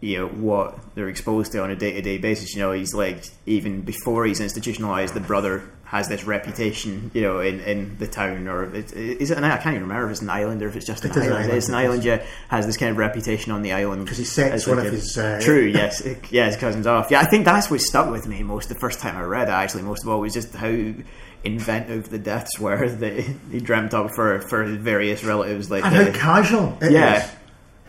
you 0.00 0.18
know 0.18 0.28
what 0.28 0.78
they're 0.94 1.08
exposed 1.08 1.52
to 1.52 1.62
on 1.62 1.70
a 1.70 1.76
day 1.76 1.92
to 1.92 2.02
day 2.02 2.18
basis. 2.18 2.54
You 2.54 2.60
know, 2.60 2.72
he's 2.72 2.94
like 2.94 3.24
even 3.46 3.82
before 3.82 4.26
he's 4.26 4.40
institutionalized, 4.40 5.14
the 5.14 5.20
brother 5.20 5.70
has 5.94 6.08
this 6.08 6.24
reputation. 6.24 7.10
You 7.14 7.22
know, 7.22 7.38
in, 7.40 7.60
in 7.60 7.96
the 7.98 8.06
town 8.08 8.48
or 8.48 8.64
it, 8.74 8.92
is 8.92 9.30
it? 9.30 9.38
An, 9.38 9.44
I 9.44 9.56
can't 9.58 9.76
even 9.76 9.82
remember 9.88 10.06
if 10.06 10.10
it's 10.12 10.22
an 10.22 10.30
island 10.30 10.60
or 10.62 10.68
if 10.68 10.74
it's 10.76 10.86
just 10.86 11.04
an 11.04 11.12
It 11.12 11.16
is 11.16 11.16
an 11.18 11.22
island. 11.22 11.44
island, 11.44 11.56
It's 11.58 11.68
an 11.68 11.74
island. 11.74 12.04
Yeah, 12.04 12.26
has 12.48 12.66
this 12.66 12.76
kind 12.76 12.90
of 12.90 12.96
reputation 12.98 13.52
on 13.52 13.62
the 13.62 13.72
island 13.72 14.04
because 14.04 14.18
he 14.18 14.24
sets 14.24 14.66
one 14.66 14.78
like 14.78 14.86
of 14.88 14.92
a- 14.92 14.96
his, 14.96 15.16
uh, 15.16 15.40
true. 15.42 15.62
Yes, 15.64 16.06
yeah, 16.30 16.46
his 16.46 16.56
cousins 16.56 16.86
off. 16.86 17.10
Yeah, 17.10 17.20
I 17.20 17.24
think 17.26 17.44
that's 17.44 17.70
what 17.70 17.80
stuck 17.80 18.10
with 18.10 18.26
me 18.26 18.42
most 18.42 18.68
the 18.68 18.74
first 18.74 18.98
time 18.98 19.16
I 19.16 19.22
read 19.22 19.48
it. 19.48 19.52
Actually, 19.52 19.82
most 19.84 20.02
of 20.02 20.08
all 20.08 20.20
was 20.20 20.34
just 20.34 20.52
how 20.54 20.92
inventive 21.44 22.08
the 22.10 22.18
deaths 22.18 22.58
were 22.58 22.88
that 23.02 23.12
he 23.52 23.60
dreamt 23.60 23.94
up 23.94 24.10
for 24.14 24.40
for 24.40 24.64
his 24.64 24.76
various 24.78 25.22
relatives. 25.24 25.70
Like 25.70 25.84
and 25.84 25.94
the- 25.94 26.18
how 26.18 26.42
casual 26.42 26.76
it 26.80 26.86
is. 26.86 26.92
Yeah. 26.92 27.30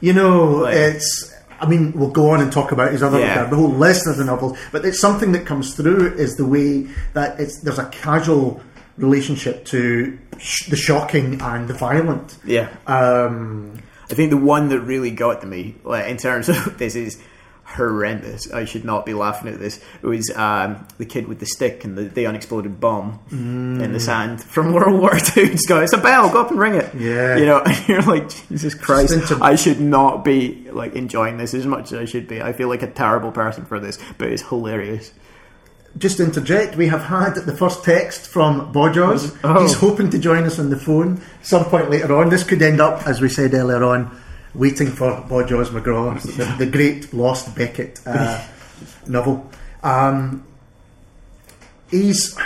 You 0.01 0.13
know, 0.13 0.46
Like- 0.58 0.75
it's. 0.75 1.34
I 1.59 1.67
mean, 1.67 1.93
we'll 1.93 2.09
go 2.12 2.29
on 2.31 2.41
and 2.41 2.51
talk 2.51 2.71
about 2.71 2.91
his 2.91 3.01
other 3.03 3.19
Yeah. 3.19 3.45
the 3.45 3.55
whole 3.55 3.69
list 3.69 4.07
of 4.07 4.17
the 4.17 4.25
novels, 4.25 4.57
but 4.71 4.83
it's 4.85 5.00
something 5.00 5.31
that 5.33 5.45
comes 5.45 5.74
through 5.75 6.13
is 6.15 6.35
the 6.35 6.45
way 6.45 6.88
that 7.13 7.39
it's 7.39 7.59
there's 7.62 7.79
a 7.79 7.85
casual 7.85 8.62
relationship 8.97 9.65
to 9.65 10.17
sh- 10.38 10.67
the 10.69 10.75
shocking 10.75 11.41
and 11.41 11.67
the 11.67 11.74
violent. 11.74 12.38
yeah. 12.45 12.69
Um, 12.88 13.74
I 14.09 14.13
think 14.13 14.29
the 14.29 14.38
one 14.38 14.69
that 14.69 14.79
really 14.81 15.12
got 15.12 15.41
to 15.41 15.47
me, 15.47 15.75
like 15.83 16.07
in 16.07 16.17
terms 16.17 16.47
of 16.50 16.77
this, 16.77 16.95
is 16.95 17.17
horrendous. 17.65 18.51
I 18.51 18.63
should 18.65 18.86
not 18.86 19.05
be 19.05 19.13
laughing 19.13 19.51
at 19.51 19.60
this. 19.60 19.79
It 20.01 20.07
was 20.07 20.29
um, 20.36 20.88
the 20.98 21.05
kid 21.05 21.27
with 21.27 21.39
the 21.39 21.45
stick 21.45 21.84
and 21.84 21.98
the, 21.98 22.03
the 22.03 22.25
unexploded 22.27 22.79
bomb 22.79 23.19
in 23.31 23.91
the 23.91 24.00
sand 24.00 24.41
from 24.43 24.72
World 24.74 25.00
War 25.00 25.17
Two. 25.19 25.48
Just 25.48 25.67
go, 25.67 25.81
it's 25.81 25.93
a 25.93 25.98
bell. 25.98 26.31
Go 26.31 26.41
up 26.41 26.51
and 26.51 26.60
ring 26.60 26.75
it. 26.75 26.93
Yeah. 26.95 27.38
you 27.38 27.45
know. 27.45 27.60
And 27.60 27.88
you're 27.88 28.01
like, 28.03 28.29
Jesus 28.48 28.74
Christ, 28.75 29.13
into- 29.13 29.43
I 29.43 29.55
should 29.55 29.81
not 29.81 30.24
be 30.24 30.67
like 30.72 30.95
enjoying 30.95 31.38
this 31.38 31.53
as 31.53 31.65
much 31.65 31.91
as 31.91 32.00
I 32.00 32.05
should 32.05 32.27
be. 32.27 32.41
I 32.41 32.53
feel 32.53 32.69
like 32.69 32.84
a 32.84 32.91
terrible 32.91 33.31
person 33.31 33.65
for 33.65 33.79
this, 33.79 33.98
but 34.17 34.31
it's 34.31 34.43
hilarious. 34.43 35.12
just 35.98 36.19
interject, 36.19 36.75
we 36.75 36.88
have 36.88 37.01
had 37.03 37.36
the 37.36 37.55
first 37.55 37.84
text 37.84 38.27
from 38.27 38.72
Bodjos. 38.74 39.38
Oh. 39.43 39.62
He's 39.62 39.74
hoping 39.74 40.10
to 40.12 40.19
join 40.19 40.43
us 40.43 40.60
on 40.60 40.69
the 40.69 40.77
phone 40.77 41.22
some 41.41 41.65
point 41.65 41.89
later 41.89 42.15
on. 42.15 42.29
This 42.29 42.43
could 42.43 42.62
end 42.62 42.79
up, 42.81 43.07
as 43.07 43.22
we 43.22 43.29
said 43.29 43.53
earlier 43.53 43.84
on, 43.84 44.12
waiting 44.55 44.88
for 44.88 45.12
Bodjos 45.27 45.67
McGraw, 45.69 46.21
the, 46.38 46.65
the 46.65 46.71
great 46.71 47.13
Lost 47.13 47.55
Beckett 47.55 48.00
uh, 48.05 48.43
novel. 49.07 49.50
Um, 49.83 50.45
he's 51.91 52.38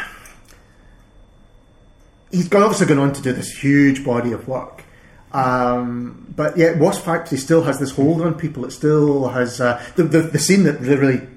he's 2.32 2.48
gone, 2.48 2.64
obviously 2.64 2.88
gone 2.88 3.00
on 3.00 3.14
to 3.14 3.22
do 3.22 3.34
this 3.34 3.52
huge 3.60 4.04
body 4.04 4.32
of 4.32 4.48
work. 4.48 4.84
Um, 5.32 6.34
but 6.36 6.58
yet, 6.58 6.78
Wasp 6.78 7.06
Factory 7.06 7.38
still 7.38 7.64
has 7.64 7.80
this 7.80 7.92
hold 7.92 8.22
on 8.22 8.34
people. 8.34 8.66
It 8.66 8.72
still 8.72 9.30
has 9.30 9.62
uh, 9.62 9.84
the, 9.96 10.04
the 10.04 10.22
the 10.22 10.40
scene 10.40 10.64
that 10.64 10.80
really 10.80 11.28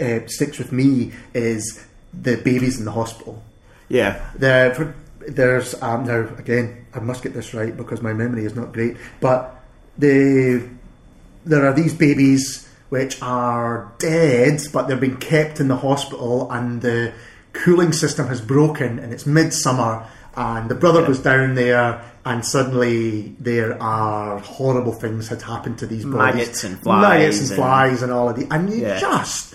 uh, 0.00 0.26
sticks 0.28 0.58
with 0.58 0.72
me 0.72 1.12
is 1.34 1.84
the 2.12 2.36
babies 2.36 2.78
in 2.78 2.84
the 2.84 2.92
hospital. 2.92 3.42
Yeah, 3.88 4.24
The, 4.38 4.72
for, 4.74 4.94
there's 5.28 5.80
um, 5.82 6.04
now 6.04 6.28
again, 6.38 6.86
I 6.94 7.00
must 7.00 7.22
get 7.22 7.34
this 7.34 7.52
right 7.52 7.76
because 7.76 8.00
my 8.00 8.12
memory 8.12 8.44
is 8.44 8.54
not 8.54 8.72
great. 8.72 8.96
But 9.20 9.61
the 9.98 10.68
there 11.44 11.66
are 11.66 11.72
these 11.72 11.92
babies 11.94 12.68
which 12.88 13.20
are 13.22 13.92
dead, 13.98 14.60
but 14.72 14.86
they're 14.86 14.96
being 14.96 15.16
kept 15.16 15.58
in 15.60 15.68
the 15.68 15.76
hospital, 15.76 16.50
and 16.52 16.82
the 16.82 17.12
cooling 17.52 17.92
system 17.92 18.28
has 18.28 18.40
broken, 18.40 18.98
and 18.98 19.12
it's 19.12 19.26
midsummer, 19.26 20.06
and 20.36 20.70
the 20.70 20.74
brother 20.74 21.04
goes 21.06 21.18
down 21.18 21.54
there, 21.54 22.02
and 22.24 22.44
suddenly 22.44 23.34
there 23.40 23.80
are 23.82 24.38
horrible 24.38 24.92
things 24.92 25.28
had 25.28 25.42
happened 25.42 25.78
to 25.78 25.86
these 25.86 26.04
bodies, 26.04 26.34
Maggots 26.36 26.64
and 26.64 26.78
flies 26.80 27.02
maggots 27.02 27.38
and 27.40 27.48
and- 27.48 27.56
flies, 27.56 28.02
and 28.02 28.12
all 28.12 28.28
of 28.28 28.36
the, 28.36 28.46
and 28.50 28.70
you 28.70 28.82
Yeah. 28.82 29.00
just 29.00 29.54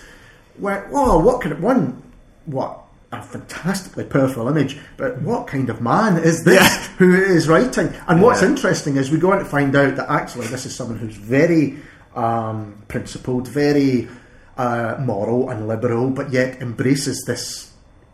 went, 0.58 0.88
"Whoa, 0.90 1.18
what 1.18 1.40
could 1.40 1.60
one? 1.62 2.02
What 2.46 2.80
a 3.12 3.22
fantastically 3.22 4.04
powerful 4.04 4.48
image! 4.48 4.78
But 4.96 5.22
what 5.22 5.46
kind 5.46 5.70
of 5.70 5.80
man 5.80 6.16
is 6.18 6.44
this 6.44 6.60
Yeah. 6.60 6.82
who 6.98 7.14
is 7.14 7.48
writing?" 7.48 7.92
And 8.06 8.20
what's 8.22 8.42
Yeah. 8.42 8.48
interesting 8.48 8.96
is 8.96 9.10
we 9.10 9.18
go 9.18 9.32
on 9.32 9.38
to 9.38 9.44
find 9.44 9.74
out 9.74 9.96
that 9.96 10.10
actually 10.10 10.46
this 10.48 10.66
is 10.66 10.74
someone 10.74 10.98
who's 10.98 11.16
very 11.16 11.78
um, 12.16 12.74
principled, 12.88 13.46
very 13.48 14.08
uh, 14.56 14.96
moral 14.98 15.50
and 15.50 15.68
liberal, 15.68 16.10
but 16.10 16.32
yet 16.32 16.60
embraces 16.60 17.22
this. 17.26 17.70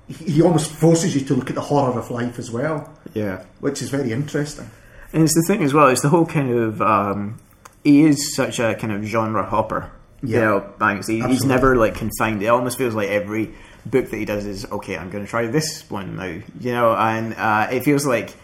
He 0.08 0.42
almost 0.42 0.70
forces 0.70 1.14
you 1.14 1.22
to 1.22 1.34
look 1.34 1.48
at 1.48 1.54
the 1.54 1.62
horror 1.62 1.98
of 1.98 2.10
life 2.10 2.38
as 2.38 2.50
well, 2.50 2.90
Yeah. 3.14 3.44
which 3.60 3.80
is 3.80 3.88
very 3.88 4.12
interesting. 4.12 4.68
And 5.14 5.22
it's 5.22 5.34
the 5.34 5.42
thing 5.46 5.62
as 5.62 5.72
well, 5.72 5.88
it's 5.88 6.02
the 6.02 6.10
whole 6.10 6.26
kind 6.26 6.50
of. 6.52 6.82
Um, 6.82 7.38
he 7.82 8.02
is 8.04 8.34
such 8.34 8.58
a 8.58 8.74
kind 8.74 8.92
of 8.92 9.02
genre 9.04 9.44
hopper. 9.46 9.90
Yeah. 10.22 10.38
You 10.38 10.44
know, 10.44 10.64
Banks. 10.78 11.06
He, 11.06 11.20
he's 11.20 11.44
never 11.44 11.76
like 11.76 11.94
confined. 11.94 12.42
It 12.42 12.48
almost 12.48 12.76
feels 12.76 12.94
like 12.94 13.08
every 13.08 13.54
book 13.86 14.10
that 14.10 14.16
he 14.16 14.24
does 14.24 14.46
is 14.46 14.64
okay. 14.70 14.96
I'm 14.96 15.10
going 15.10 15.24
to 15.24 15.30
try 15.30 15.46
this 15.46 15.88
one 15.90 16.16
now. 16.16 16.40
You 16.60 16.72
know, 16.72 16.94
and 16.94 17.34
uh, 17.34 17.68
it 17.70 17.84
feels 17.84 18.06
like 18.06 18.34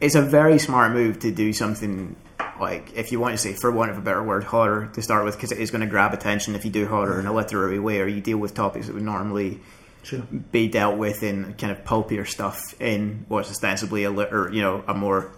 it's 0.00 0.14
a 0.14 0.22
very 0.22 0.58
smart 0.58 0.92
move 0.92 1.20
to 1.20 1.30
do 1.30 1.52
something 1.52 2.16
like, 2.60 2.92
if 2.94 3.12
you 3.12 3.20
want 3.20 3.34
to 3.34 3.38
say, 3.38 3.54
for 3.54 3.70
want 3.70 3.90
of 3.90 3.98
a 3.98 4.00
better 4.00 4.22
word, 4.22 4.44
horror 4.44 4.90
to 4.94 5.02
start 5.02 5.24
with, 5.24 5.36
because 5.36 5.52
it 5.52 5.58
is 5.58 5.70
going 5.70 5.80
to 5.80 5.86
grab 5.86 6.12
attention 6.12 6.54
if 6.54 6.64
you 6.64 6.70
do 6.70 6.86
horror 6.86 7.18
in 7.20 7.26
a 7.26 7.32
literary 7.32 7.78
way, 7.78 8.00
or 8.00 8.06
you 8.06 8.20
deal 8.20 8.38
with 8.38 8.54
topics 8.54 8.86
that 8.86 8.94
would 8.94 9.02
normally 9.02 9.60
Sure. 10.04 10.20
be 10.50 10.66
dealt 10.66 10.98
with 10.98 11.22
in 11.22 11.54
kind 11.54 11.70
of 11.70 11.84
pulpier 11.84 12.24
stuff 12.24 12.58
in 12.80 13.24
what's 13.28 13.48
ostensibly 13.50 14.02
a 14.02 14.10
lit- 14.10 14.32
or 14.32 14.52
you 14.52 14.60
know 14.60 14.82
a 14.88 14.94
more 14.94 15.30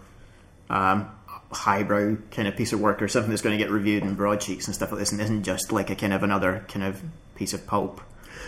um, 0.71 1.11
highbrow 1.53 2.17
kind 2.31 2.49
of 2.49 2.57
piece 2.57 2.73
of 2.73 2.81
work 2.81 3.03
or 3.03 3.09
something 3.09 3.29
that's 3.29 3.43
going 3.43 3.57
to 3.59 3.63
get 3.63 3.71
reviewed 3.71 4.03
in 4.03 4.15
broadsheets 4.15 4.67
and 4.67 4.75
stuff 4.75 4.91
like 4.91 5.01
this, 5.01 5.13
and 5.13 5.21
isn't 5.21 5.43
just 5.45 5.71
like 5.71 5.91
a 5.91 5.95
kind 5.95 6.15
of 6.15 6.23
another 6.23 6.65
kind 6.69 6.83
of 6.83 7.03
piece 7.35 7.53
of 7.53 7.67
pulp. 7.67 8.01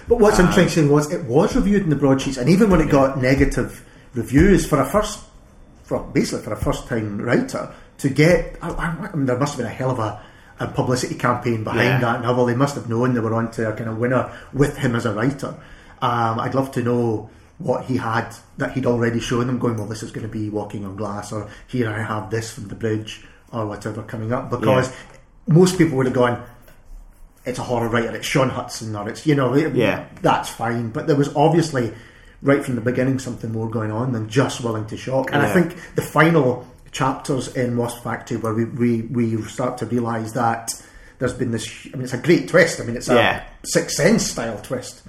But 0.08 0.18
what's 0.18 0.38
interesting 0.38 0.88
was 0.90 1.12
it 1.12 1.24
was 1.24 1.56
reviewed 1.56 1.82
in 1.82 1.90
the 1.90 1.96
broadsheets, 1.96 2.36
and 2.36 2.48
even 2.48 2.70
when 2.70 2.80
it 2.80 2.90
got 2.90 3.18
negative 3.20 3.84
reviews 4.14 4.66
for 4.66 4.80
a 4.80 4.84
first, 4.84 5.20
for 5.84 6.02
basically 6.04 6.44
for 6.44 6.52
a 6.52 6.56
first 6.56 6.86
time 6.88 7.20
writer 7.20 7.72
to 7.98 8.08
get, 8.08 8.56
I, 8.62 8.70
I, 8.70 9.08
I 9.12 9.16
mean, 9.16 9.26
there 9.26 9.38
must 9.38 9.54
have 9.54 9.58
been 9.58 9.66
a 9.72 9.74
hell 9.74 9.90
of 9.90 9.98
a, 9.98 10.22
a 10.60 10.68
publicity 10.68 11.14
campaign 11.16 11.64
behind 11.64 11.84
Yeah. 11.88 12.00
that 12.00 12.22
novel. 12.22 12.46
They 12.46 12.54
must 12.54 12.74
have 12.76 12.88
known 12.88 13.14
they 13.14 13.20
were 13.20 13.34
onto 13.34 13.64
a 13.66 13.72
kind 13.72 13.88
of 13.90 13.98
winner 13.98 14.30
with 14.52 14.76
him 14.78 14.94
as 14.94 15.06
a 15.06 15.12
writer. 15.12 15.54
Um, 16.02 16.38
I'd 16.40 16.54
love 16.54 16.70
to 16.72 16.82
know 16.82 17.30
what 17.58 17.86
he 17.86 17.96
had 17.96 18.34
that 18.58 18.72
he'd 18.72 18.84
already 18.86 19.18
shown 19.18 19.46
them, 19.46 19.58
going, 19.58 19.76
well, 19.76 19.86
this 19.86 20.02
is 20.02 20.10
going 20.12 20.26
to 20.26 20.32
be 20.32 20.50
Walking 20.50 20.84
on 20.84 20.94
Glass, 20.96 21.32
or 21.32 21.48
here 21.66 21.88
I 21.90 22.02
have 22.02 22.30
this 22.30 22.52
from 22.52 22.68
the 22.68 22.74
bridge, 22.74 23.24
or 23.50 23.66
whatever 23.66 24.02
coming 24.02 24.30
up, 24.32 24.50
because 24.50 24.92
most 25.46 25.78
people 25.78 25.96
would 25.96 26.06
have 26.06 26.14
gone, 26.14 26.44
it's 27.46 27.58
a 27.58 27.62
horror 27.62 27.88
writer, 27.88 28.14
it's 28.14 28.26
Shaun 28.26 28.50
Hutson, 28.50 28.98
or 29.00 29.08
it's, 29.08 29.26
you 29.26 29.34
know, 29.34 29.54
it- 29.54 29.74
Yeah. 29.74 30.04
that's 30.20 30.48
fine. 30.50 30.90
But 30.90 31.06
there 31.06 31.16
was 31.16 31.34
obviously, 31.34 31.92
right 32.42 32.64
from 32.64 32.74
the 32.74 32.80
beginning, 32.80 33.18
something 33.18 33.52
more 33.52 33.70
going 33.70 33.90
on 33.92 34.12
than 34.12 34.28
just 34.28 34.62
willing 34.62 34.84
to 34.86 34.96
shock. 34.96 35.30
And 35.32 35.40
I 35.42 35.52
think 35.52 35.76
the 35.94 36.02
final 36.02 36.66
chapters 36.92 37.54
in 37.56 37.76
Wasp 37.76 38.02
Factory 38.02 38.36
where 38.38 38.52
we, 38.54 38.64
we, 38.64 39.02
we 39.02 39.42
start 39.42 39.78
to 39.78 39.86
realise 39.86 40.32
that 40.32 40.72
there's 41.18 41.32
been 41.34 41.50
this, 41.50 41.66
I 41.92 41.96
mean, 41.96 42.04
it's 42.04 42.12
a 42.12 42.18
great 42.18 42.48
twist. 42.48 42.80
I 42.80 42.84
mean, 42.84 42.96
it's 42.96 43.08
a 43.08 43.14
Yeah. 43.14 43.42
Sixth 43.64 43.96
Sense 43.96 44.24
style 44.30 44.58
twist. 44.62 45.02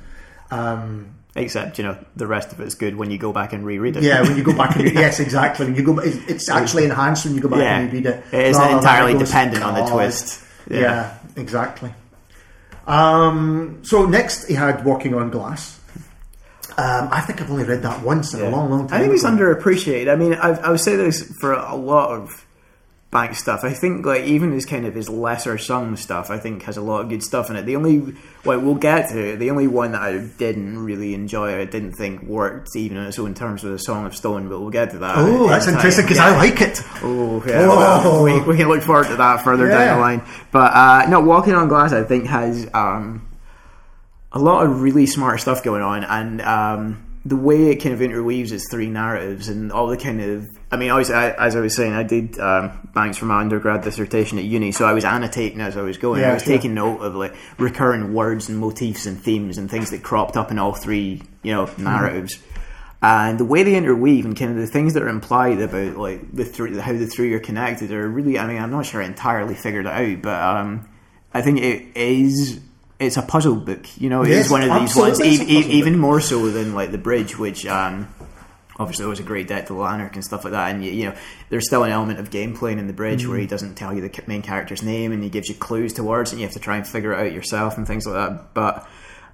Um, 0.52 1.08
Except 1.36 1.78
you 1.78 1.84
know 1.84 1.96
the 2.16 2.26
rest 2.26 2.52
of 2.52 2.60
it's 2.62 2.74
good 2.74 2.96
when 2.96 3.12
you 3.12 3.20
go 3.20 3.32
back 3.32 3.54
and 3.54 3.64
reread 3.64 3.96
it. 3.96 4.02
yeah, 4.02 4.22
when 4.24 4.36
you 4.38 4.44
go 4.44 4.54
back 4.58 4.76
and 4.76 4.86
read 4.86 4.94
yes, 4.96 5.20
exactly. 5.20 5.68
When 5.68 5.76
you 5.76 5.84
go, 5.84 6.00
it's, 6.00 6.18
it's 6.28 6.50
actually 6.50 6.86
enhanced 6.86 7.26
when 7.26 7.36
you 7.36 7.42
go 7.42 7.50
back 7.50 7.60
Yeah. 7.60 7.78
and 7.80 7.94
read 7.94 8.06
it. 8.08 8.24
It 8.32 8.46
isn't 8.48 8.70
entirely 8.72 9.12
it 9.12 9.20
goes, 9.20 9.28
dependent 9.30 9.64
on 9.64 9.76
the 9.76 9.86
twist. 9.86 10.42
Yeah, 10.70 10.80
Yeah. 10.80 11.14
exactly. 11.36 11.94
Um, 12.88 13.80
so 13.84 14.06
next 14.06 14.48
he 14.48 14.54
had 14.54 14.86
Walking 14.86 15.14
on 15.14 15.30
Glass. 15.30 15.80
Um, 16.78 17.10
I 17.12 17.22
think 17.22 17.42
I've 17.42 17.50
only 17.52 17.64
read 17.64 17.82
that 17.82 18.04
once 18.04 18.34
in 18.34 18.42
a 18.42 18.50
long, 18.50 18.70
long 18.70 18.88
time. 18.88 19.00
I 19.00 19.02
think 19.02 19.14
it's 19.14 19.24
ago. 19.24 19.34
underappreciated. 19.34 20.12
I 20.12 20.16
mean, 20.16 20.34
I've, 20.34 20.60
I 20.60 20.72
would 20.72 20.80
say 20.80 20.96
this 20.96 21.24
for 21.40 21.54
a 21.54 21.76
lot 21.76 22.12
of 22.12 22.46
Bank 23.10 23.36
stuff. 23.36 23.64
I 23.64 23.72
think 23.72 24.06
like 24.06 24.26
even 24.26 24.52
his 24.52 24.66
kind 24.66 24.86
of 24.86 24.94
his 24.94 25.08
lesser 25.08 25.58
sung 25.58 25.96
stuff, 25.96 26.30
I 26.30 26.38
think 26.40 26.64
has 26.64 26.76
a 26.76 26.82
lot 26.82 27.00
of 27.02 27.10
good 27.10 27.24
stuff 27.24 27.50
in 27.50 27.56
it. 27.56 27.66
The 27.66 27.78
only 27.78 28.14
well, 28.44 28.60
we'll 28.60 28.76
get 28.76 29.10
to 29.12 29.20
it. 29.34 29.38
The 29.38 29.50
only 29.50 29.66
one 29.68 29.94
that 29.94 30.02
I 30.02 30.18
didn't 30.18 30.78
really 30.80 31.14
enjoy, 31.14 31.58
I 31.58 31.64
didn't 31.64 31.94
think 31.94 32.24
worked 32.24 32.76
even 32.76 32.98
on 32.98 33.08
its 33.08 33.18
own 33.18 33.34
terms 33.34 33.64
with 33.64 33.72
the 33.72 33.80
Song 33.80 34.06
of 34.06 34.14
Stone. 34.14 34.50
But 34.50 34.60
we'll 34.60 34.72
get 34.72 34.92
to 34.92 34.98
that. 35.00 35.16
Oh, 35.18 35.48
that's 35.48 35.66
time. 35.66 35.76
interesting 35.76 36.04
because 36.04 36.18
Yeah. 36.18 36.28
I 36.28 36.36
like 36.36 36.60
it. 36.60 36.82
Oh, 37.02 37.42
yeah. 37.48 37.66
Well, 37.68 38.24
we, 38.24 38.42
we 38.42 38.58
can 38.58 38.68
look 38.68 38.82
forward 38.84 39.08
to 39.08 39.16
that 39.16 39.42
further 39.42 39.68
Yeah. 39.70 39.86
down 39.86 39.96
the 39.96 40.02
line. 40.02 40.22
But 40.52 40.74
uh, 40.74 41.06
no, 41.10 41.22
Walking 41.22 41.54
on 41.54 41.70
Glass, 41.70 41.94
I 41.94 42.04
think, 42.04 42.26
has 42.28 42.70
um, 42.74 43.26
a 44.34 44.40
lot 44.40 44.66
of 44.66 44.82
really 44.82 45.06
smart 45.06 45.40
stuff 45.40 45.64
going 45.64 45.82
on, 45.82 46.04
and 46.04 46.42
um, 46.42 47.07
the 47.28 47.36
way 47.36 47.70
it 47.70 47.78
kind 47.78 47.94
of 47.94 48.02
interweaves 48.02 48.52
its 48.52 48.70
three 48.70 48.88
narratives 48.88 49.50
and 49.50 49.72
all 49.72 49.88
the 49.88 49.98
kind 49.98 50.22
of. 50.22 50.48
I 50.72 50.78
mean, 50.78 50.92
I 50.92 50.98
was, 50.98 51.12
I, 51.12 51.32
as 51.32 51.56
I 51.56 51.60
was 51.60 51.76
saying, 51.76 51.94
I 51.94 52.04
did 52.04 52.40
um, 52.40 52.90
banks 52.94 53.18
for 53.18 53.26
my 53.26 53.42
undergrad 53.42 53.82
dissertation 53.82 54.38
at 54.38 54.46
uni, 54.46 54.72
so 54.72 54.86
I 54.86 54.94
was 54.94 55.04
annotating 55.04 55.60
as 55.60 55.76
I 55.76 55.82
was 55.82 55.98
going. 55.98 56.22
Yeah, 56.22 56.32
I 56.32 56.34
was 56.36 56.44
sure. 56.44 56.54
taking 56.54 56.74
note 56.74 57.00
of 57.00 57.16
like 57.16 57.36
recurring 57.58 58.14
words 58.14 58.50
and 58.50 58.58
motifs 58.58 59.06
and 59.06 59.20
themes 59.20 59.58
and 59.58 59.70
things 59.70 59.92
that 59.92 60.04
cropped 60.04 60.38
up 60.38 60.52
in 60.52 60.60
all 60.60 60.74
three, 60.74 61.22
you 61.44 61.54
know, 61.54 61.70
narratives. 61.78 62.40
And 63.02 63.40
the 63.40 63.46
way 63.46 63.64
they 63.64 63.76
interweave 63.76 64.26
and 64.26 64.36
kind 64.36 64.52
of 64.52 64.58
the 64.58 64.68
things 64.68 64.94
that 64.94 65.04
are 65.04 65.10
implied 65.10 65.62
about 65.62 65.98
like 65.98 66.32
the 66.34 66.46
three, 66.46 66.78
how 66.78 66.94
the 66.94 67.08
three 67.08 67.34
are 67.34 67.40
connected 67.40 67.92
are 67.92 68.08
really. 68.08 68.40
I 68.40 68.48
mean, 68.48 68.62
I'm 68.62 68.72
not 68.72 68.86
sure 68.86 69.02
I 69.02 69.06
entirely 69.06 69.56
figured 69.56 69.86
it 69.86 69.92
out, 69.92 70.22
but 70.22 70.42
um, 70.42 70.90
I 71.34 71.42
think 71.42 71.60
it 71.60 71.96
is. 71.96 72.62
It's 73.00 73.16
a 73.18 73.22
puzzle 73.22 73.56
book, 73.56 73.86
you 74.02 74.10
know. 74.10 74.24
It 74.24 74.30
is 74.32 74.36
Yes, 74.38 74.50
one 74.52 74.64
of 74.64 74.80
these 74.80 74.96
ones, 74.96 75.20
it's 75.20 75.40
e- 75.42 75.58
e- 75.60 75.72
even 75.78 76.00
more 76.00 76.20
so 76.20 76.50
than 76.50 76.74
like 76.74 76.92
the 76.92 76.98
bridge, 76.98 77.38
which 77.38 77.66
um, 77.68 78.08
obviously 78.80 79.06
was 79.06 79.20
a 79.20 79.24
great 79.24 79.48
debt 79.48 79.68
to 79.68 79.74
Lanark 79.76 80.16
and 80.16 80.24
stuff 80.26 80.44
like 80.44 80.54
that. 80.54 80.74
And 80.74 80.84
you, 80.84 80.92
you 80.92 81.06
know, 81.10 81.16
there's 81.50 81.68
still 81.68 81.84
an 81.84 81.92
element 81.92 82.20
of 82.20 82.32
gameplay 82.32 82.72
in 82.78 82.88
the 82.88 82.94
bridge 82.94 83.22
Mm-hmm. 83.22 83.30
where 83.32 83.40
he 83.40 83.46
doesn't 83.48 83.76
tell 83.76 83.94
you 83.94 84.02
the 84.02 84.24
main 84.26 84.42
character's 84.42 84.82
name 84.82 85.12
and 85.12 85.24
he 85.24 85.30
gives 85.30 85.48
you 85.48 85.54
clues 85.56 85.94
to 85.94 86.04
words, 86.04 86.32
and 86.32 86.42
you 86.42 86.48
have 86.48 86.54
to 86.56 86.60
try 86.60 86.78
and 86.78 86.88
figure 86.88 87.14
it 87.14 87.20
out 87.28 87.34
yourself 87.34 87.78
and 87.78 87.86
things 87.86 88.08
like 88.08 88.16
that. 88.16 88.54
But 88.56 88.88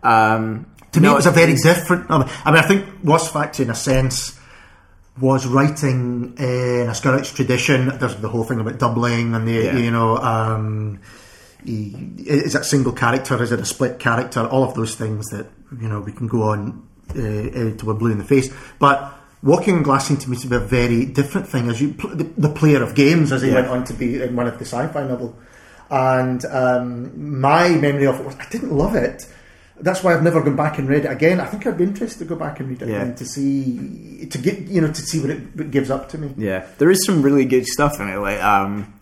um, 0.03 0.65
To 0.91 1.00
me, 1.00 1.08
no, 1.08 1.13
it 1.13 1.17
was 1.17 1.25
a 1.25 1.32
very 1.32 1.53
different. 1.55 2.12
I 2.12 2.17
mean, 2.20 2.27
I 2.46 2.62
think 2.63 2.86
Wasp 3.01 3.32
Factory, 3.32 3.63
in 3.63 3.72
a 3.72 3.75
sense, 3.75 4.38
was 5.22 5.46
writing 5.46 6.34
in 6.38 6.89
a 6.89 6.96
Scottish 6.96 7.32
tradition. 7.32 7.98
There's 7.98 8.15
the 8.17 8.27
whole 8.27 8.43
thing 8.43 8.60
about 8.60 8.77
doubling 8.79 9.36
and 9.36 9.48
the 9.48 9.53
Yeah. 9.53 9.77
you 9.77 9.91
know, 9.91 10.17
um, 10.17 11.00
he- 11.65 12.24
is 12.25 12.55
it 12.55 12.63
single 12.65 12.93
character? 12.93 13.41
Is 13.41 13.51
it 13.51 13.60
a 13.60 13.65
split 13.65 14.00
character? 14.00 14.41
All 14.48 14.63
of 14.63 14.74
those 14.75 14.96
things 14.96 15.29
that 15.29 15.48
you 15.82 15.88
know 15.89 16.00
we 16.01 16.12
can 16.12 16.27
go 16.27 16.43
on 16.43 16.88
uh, 17.15 17.20
uh, 17.20 17.77
to 17.77 17.91
a 17.91 17.93
blue 17.93 18.12
in 18.12 18.17
the 18.17 18.24
face, 18.25 18.53
but. 18.79 19.20
Walking 19.46 19.75
on 19.75 19.84
Glass 19.84 20.08
seemed 20.08 20.22
to 20.22 20.29
me 20.29 20.38
to 20.38 20.48
be 20.48 20.55
a 20.55 20.60
very 20.60 21.03
different 21.03 21.50
thing 21.50 21.67
as 21.70 21.82
you 21.82 21.93
pl- 21.96 22.12
the, 22.15 22.24
the 22.38 22.48
player 22.48 22.82
of 22.82 22.96
games 22.96 23.29
as 23.34 23.41
he 23.41 23.50
Yeah. 23.50 23.55
went 23.55 23.67
on 23.67 23.84
to 23.84 23.93
be 23.93 24.22
in 24.24 24.38
one 24.38 24.48
of 24.48 24.58
the 24.58 24.63
sci-fi 24.63 25.03
novel. 25.05 25.36
And 25.89 26.46
um, 26.46 27.41
my 27.41 27.67
memory 27.72 28.05
of 28.08 28.22
it 28.22 28.25
was 28.25 28.38
I 28.39 28.48
didn't 28.50 28.72
love 28.72 28.96
it. 28.96 29.25
That's 29.82 30.01
why 30.01 30.13
I've 30.13 30.24
never 30.24 30.41
gone 30.41 30.55
back 30.55 30.77
and 30.77 30.88
read 30.88 31.03
it 31.03 31.12
again. 31.12 31.41
I 31.41 31.46
think 31.46 31.67
I'd 31.67 31.77
be 31.77 31.84
interested 31.84 32.20
to 32.20 32.25
go 32.25 32.38
back 32.38 32.62
and 32.62 32.70
read 32.70 32.84
it 32.84 32.88
Yeah. 32.88 33.01
again 33.01 33.15
to 33.15 33.25
see 33.25 34.27
to 34.32 34.38
get 34.38 34.60
you 34.60 34.79
know 34.79 34.88
to 34.93 35.01
see 35.01 35.20
what 35.20 35.29
it, 35.32 35.39
what 35.53 35.65
it 35.65 35.72
gives 35.72 35.91
up 35.91 36.08
to 36.12 36.17
me. 36.17 36.34
Yeah, 36.38 36.65
there 36.77 36.89
is 36.89 37.05
some 37.05 37.22
really 37.22 37.43
good 37.43 37.65
stuff 37.67 38.00
in 38.00 38.08
it. 38.08 38.17
Like 38.20 38.41
um, 38.41 38.93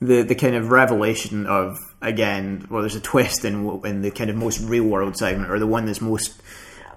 the 0.00 0.22
the 0.22 0.36
kind 0.36 0.54
of 0.54 0.70
revelation 0.70 1.46
of 1.48 1.78
again, 2.02 2.66
well, 2.70 2.82
there's 2.82 2.94
a 2.96 3.00
twist 3.00 3.44
in 3.44 3.80
in 3.84 4.02
the 4.02 4.10
kind 4.10 4.30
of 4.30 4.36
most 4.36 4.60
real 4.60 4.84
world 4.84 5.16
segment, 5.16 5.50
or 5.50 5.58
the 5.58 5.66
one 5.66 5.86
that's 5.86 6.00
most 6.00 6.40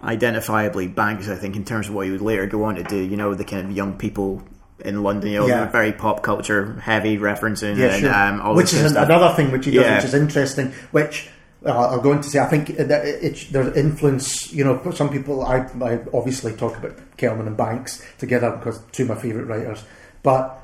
identifiably 0.01 0.93
Banks, 0.93 1.29
I 1.29 1.35
think, 1.35 1.55
in 1.55 1.63
terms 1.65 1.87
of 1.87 1.95
what 1.95 2.05
he 2.05 2.11
would 2.11 2.21
later 2.21 2.45
go 2.45 2.63
on 2.65 2.75
to 2.75 2.83
do. 2.83 2.97
You 2.97 3.17
know, 3.17 3.33
the 3.33 3.45
kind 3.45 3.65
of 3.67 3.71
young 3.75 3.97
people 3.97 4.43
in 4.83 5.01
London, 5.03 5.31
you 5.31 5.39
know, 5.39 5.47
Yeah. 5.47 5.65
very 5.69 5.93
pop 5.93 6.23
culture 6.23 6.73
heavy 6.81 7.17
referencing, 7.17 7.77
Yeah, 7.77 7.85
and 7.93 8.01
sure. 8.01 8.13
um, 8.13 8.41
all 8.41 8.55
which 8.55 8.73
is 8.73 8.91
stuff. 8.91 9.05
another 9.05 9.33
thing 9.35 9.51
which 9.51 9.65
he 9.65 9.71
does, 9.71 9.85
Yeah. 9.85 9.95
which 9.95 10.05
is 10.05 10.13
interesting. 10.13 10.73
Which 10.91 11.29
uh, 11.65 11.91
I'm 11.95 12.01
going 12.01 12.19
to 12.19 12.29
say. 12.29 12.39
I 12.39 12.47
think 12.47 12.75
that 12.75 13.05
it, 13.05 13.47
there's 13.51 13.77
influence. 13.77 14.51
You 14.51 14.65
know, 14.65 14.91
some 14.91 15.09
people. 15.09 15.43
I, 15.45 15.67
I 15.81 15.99
obviously 16.13 16.51
talk 16.53 16.77
about 16.77 16.97
Kelman 17.15 17.47
and 17.47 17.55
Banks 17.55 18.03
together 18.17 18.51
because 18.51 18.79
two 18.91 19.03
of 19.03 19.09
my 19.09 19.15
favourite 19.15 19.47
writers. 19.47 19.83
But 20.23 20.61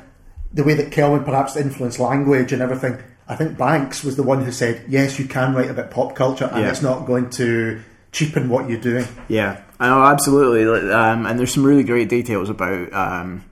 the 0.53 0.63
way 0.65 0.73
that 0.73 0.91
Kelman 0.91 1.23
perhaps 1.23 1.55
influenced 1.55 1.99
language 1.99 2.51
and 2.51 2.61
everything, 2.61 2.97
I 3.29 3.35
think 3.35 3.57
Banks 3.57 4.03
was 4.03 4.15
the 4.15 4.23
one 4.23 4.43
who 4.43 4.51
said, 4.51 4.81
"Yes, 4.89 5.19
you 5.19 5.25
can 5.25 5.53
write 5.53 5.69
about 5.69 5.91
pop 5.91 6.15
culture, 6.15 6.49
and 6.51 6.63
Yeah. 6.63 6.69
it's 6.69 6.81
not 6.81 7.05
going 7.05 7.29
to 7.31 7.79
cheapen 8.11 8.49
what 8.49 8.67
you're 8.67 8.79
doing." 8.81 9.05
Yeah, 9.27 9.57
I 9.79 9.87
know 9.87 10.03
absolutely. 10.03 10.91
Um, 10.91 11.27
and 11.27 11.37
there's 11.37 11.53
some 11.53 11.63
really 11.63 11.83
great 11.83 12.09
details 12.09 12.49
about. 12.49 12.91
Um, 12.91 13.43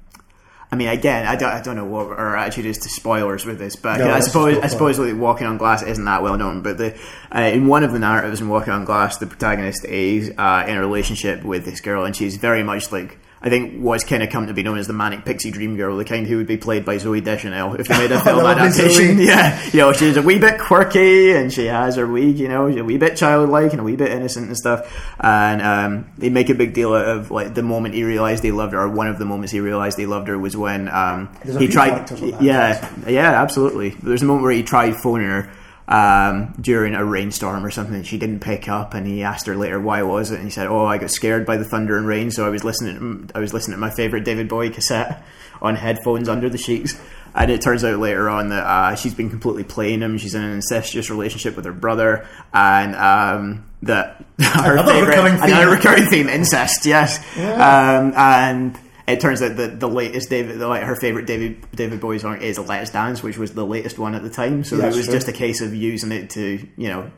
I 0.70 0.76
mean, 0.76 0.90
again, 0.90 1.26
I 1.26 1.38
don't, 1.38 1.50
I 1.54 1.62
don't 1.62 1.78
know 1.78 1.86
what 1.86 2.08
our 2.08 2.36
attitude 2.36 2.66
is 2.66 2.78
to 2.80 2.90
spoilers 2.90 3.46
with 3.46 3.58
this, 3.58 3.78
but 3.78 4.00
No, 4.00 4.10
I 4.12 4.20
suppose 4.20 4.58
I 4.58 4.68
suppose 4.68 5.00
like, 5.00 5.16
Walking 5.16 5.48
on 5.48 5.58
Glass 5.58 5.82
isn't 5.84 6.04
that 6.04 6.22
well 6.24 6.38
known. 6.38 6.62
But 6.62 6.78
the 6.78 6.94
uh, 7.34 7.40
in 7.42 7.68
one 7.68 7.84
of 7.86 7.94
the 7.94 8.00
narratives 8.00 8.42
in 8.42 8.50
Walking 8.50 8.74
on 8.74 8.84
Glass, 8.84 9.18
the 9.18 9.28
protagonist 9.28 9.86
is 9.86 10.32
uh, 10.38 10.66
in 10.68 10.76
a 10.76 10.82
relationship 10.82 11.44
with 11.44 11.64
this 11.66 11.80
girl, 11.82 12.04
and 12.04 12.16
she's 12.16 12.36
very 12.36 12.64
much 12.64 12.92
like 12.92 13.18
I 13.40 13.50
think 13.50 13.84
was 13.84 14.04
kind 14.04 14.24
of 14.24 14.30
come 14.30 14.48
to 14.48 14.54
be 14.54 14.64
known 14.64 14.80
as 14.80 14.88
the 14.88 14.94
manic 14.94 15.24
pixie 15.24 15.52
dream 15.52 15.78
girl, 15.78 15.96
the 15.98 16.06
kind 16.06 16.26
who 16.26 16.38
would 16.38 16.48
be 16.48 16.58
played 16.58 16.86
by 16.86 16.96
Zooey 16.96 17.24
Deschanel 17.24 17.76
if 17.76 17.88
they 17.88 17.98
made 17.98 18.12
a 18.12 18.20
film 18.24 18.46
adaptation. 18.46 19.20
Yeah, 19.28 19.62
you 19.72 19.80
know, 19.80 19.94
she's 19.94 20.18
a 20.18 20.22
wee 20.22 20.40
bit 20.40 20.60
quirky 20.60 21.32
and 21.34 21.52
she 21.52 21.66
has 21.66 21.98
her 21.98 22.08
wee, 22.08 22.32
you 22.32 22.48
know, 22.48 22.68
a 22.68 22.84
wee 22.84 22.98
bit 22.98 23.16
childlike 23.18 23.72
and 23.72 23.82
a 23.82 23.84
wee 23.84 23.96
bit 23.96 24.12
innocent 24.12 24.48
and 24.48 24.58
stuff. 24.58 25.16
And 25.20 25.62
um, 25.62 26.12
they 26.18 26.30
make 26.30 26.50
a 26.50 26.56
big 26.56 26.74
deal 26.74 26.94
out 26.94 27.06
of 27.06 27.30
like 27.30 27.54
the 27.54 27.64
moment 27.64 27.94
he 27.94 28.04
realized 28.04 28.44
he 28.44 28.52
loved 28.52 28.74
her, 28.74 28.82
or 28.82 28.90
one 28.90 29.08
of 29.08 29.20
the 29.20 29.26
moments 29.26 29.52
he 29.52 29.60
realized 29.60 29.98
he 29.98 30.06
loved 30.06 30.28
her 30.30 30.38
was 30.38 30.56
when 30.56 30.88
um, 30.88 31.30
he 31.44 31.68
tried. 31.68 32.10
Yeah, 32.42 32.90
yeah, 33.08 33.42
absolutely. 33.42 33.90
There's 33.90 34.22
a 34.22 34.26
moment 34.26 34.44
where 34.44 34.52
he 34.52 34.64
tried 34.64 34.96
phoning 34.96 35.28
her 35.28 35.52
um, 35.88 36.54
during 36.60 36.96
a 36.96 37.04
rainstorm 37.06 37.66
or 37.66 37.72
something. 37.72 38.04
She 38.04 38.18
didn't 38.18 38.40
pick 38.42 38.68
up, 38.68 38.94
and 38.94 39.08
he 39.08 39.24
asked 39.24 39.48
her 39.48 39.56
later 39.56 39.80
why 39.80 40.02
was 40.04 40.32
it, 40.32 40.36
and 40.36 40.44
he 40.46 40.50
said, 40.52 40.68
"Oh, 40.68 40.86
I 40.86 40.98
got 40.98 41.12
scared 41.12 41.46
by 41.46 41.58
the 41.58 41.66
thunder 41.66 41.98
and 41.98 42.06
rain, 42.08 42.32
so 42.32 42.46
I 42.46 42.50
was 42.50 42.64
listening. 42.64 43.30
I 43.34 43.40
was 43.40 43.54
listening 43.54 43.76
to 43.76 43.82
my 43.82 43.90
favorite 43.92 44.24
David 44.26 44.50
Bowie 44.50 44.70
cassette 44.70 45.24
on 45.62 45.76
headphones 45.76 46.28
under 46.30 46.50
the 46.50 46.58
sheets." 46.58 47.00
And 47.36 47.52
it 47.52 47.62
turns 47.62 47.84
out 47.84 48.00
later 48.00 48.30
on 48.30 48.50
that 48.50 48.64
uh, 48.66 48.96
she's 48.96 49.14
been 49.14 49.30
completely 49.30 49.64
playing 49.64 50.02
him. 50.02 50.18
She's 50.18 50.34
in 50.34 50.42
an 50.42 50.54
incestuous 50.54 51.10
relationship 51.12 51.56
with 51.56 51.66
her 51.66 51.74
brother, 51.74 52.28
and 52.52 52.96
um, 52.96 53.66
that 53.84 54.26
her 54.40 54.74
another 54.74 54.92
favorite, 54.94 55.10
recurring 55.10 55.36
theme. 55.38 55.44
another 55.52 55.70
recurring 55.70 56.06
theme, 56.08 56.30
incest. 56.30 56.86
Yes, 56.88 57.24
Yeah. 57.38 58.00
um, 58.00 58.14
and 58.16 58.80
it 59.08 59.22
turns 59.22 59.42
out 59.42 59.56
that 59.56 59.80
the 59.80 59.88
latest 59.88 60.30
David, 60.30 60.58
like 60.58 60.84
her 60.84 60.96
favorite 60.98 61.26
David 61.26 61.66
David 61.72 62.02
Bowie 62.02 62.20
song 62.20 62.42
is 62.42 62.60
"Let's 62.60 62.90
Dance," 62.92 63.24
which 63.24 63.38
was 63.38 63.54
the 63.54 63.66
latest 63.66 63.98
one 63.98 64.16
at 64.16 64.22
the 64.24 64.30
time. 64.30 64.64
So 64.66 64.76
Yeah, 64.76 64.86
it 64.88 64.96
was 64.96 65.06
true. 65.06 65.14
just 65.14 65.28
a 65.30 65.32
case 65.32 65.62
of 65.62 65.74
using 65.74 66.12
it 66.12 66.30
to 66.32 66.60
you 66.76 66.88
know 66.90 67.10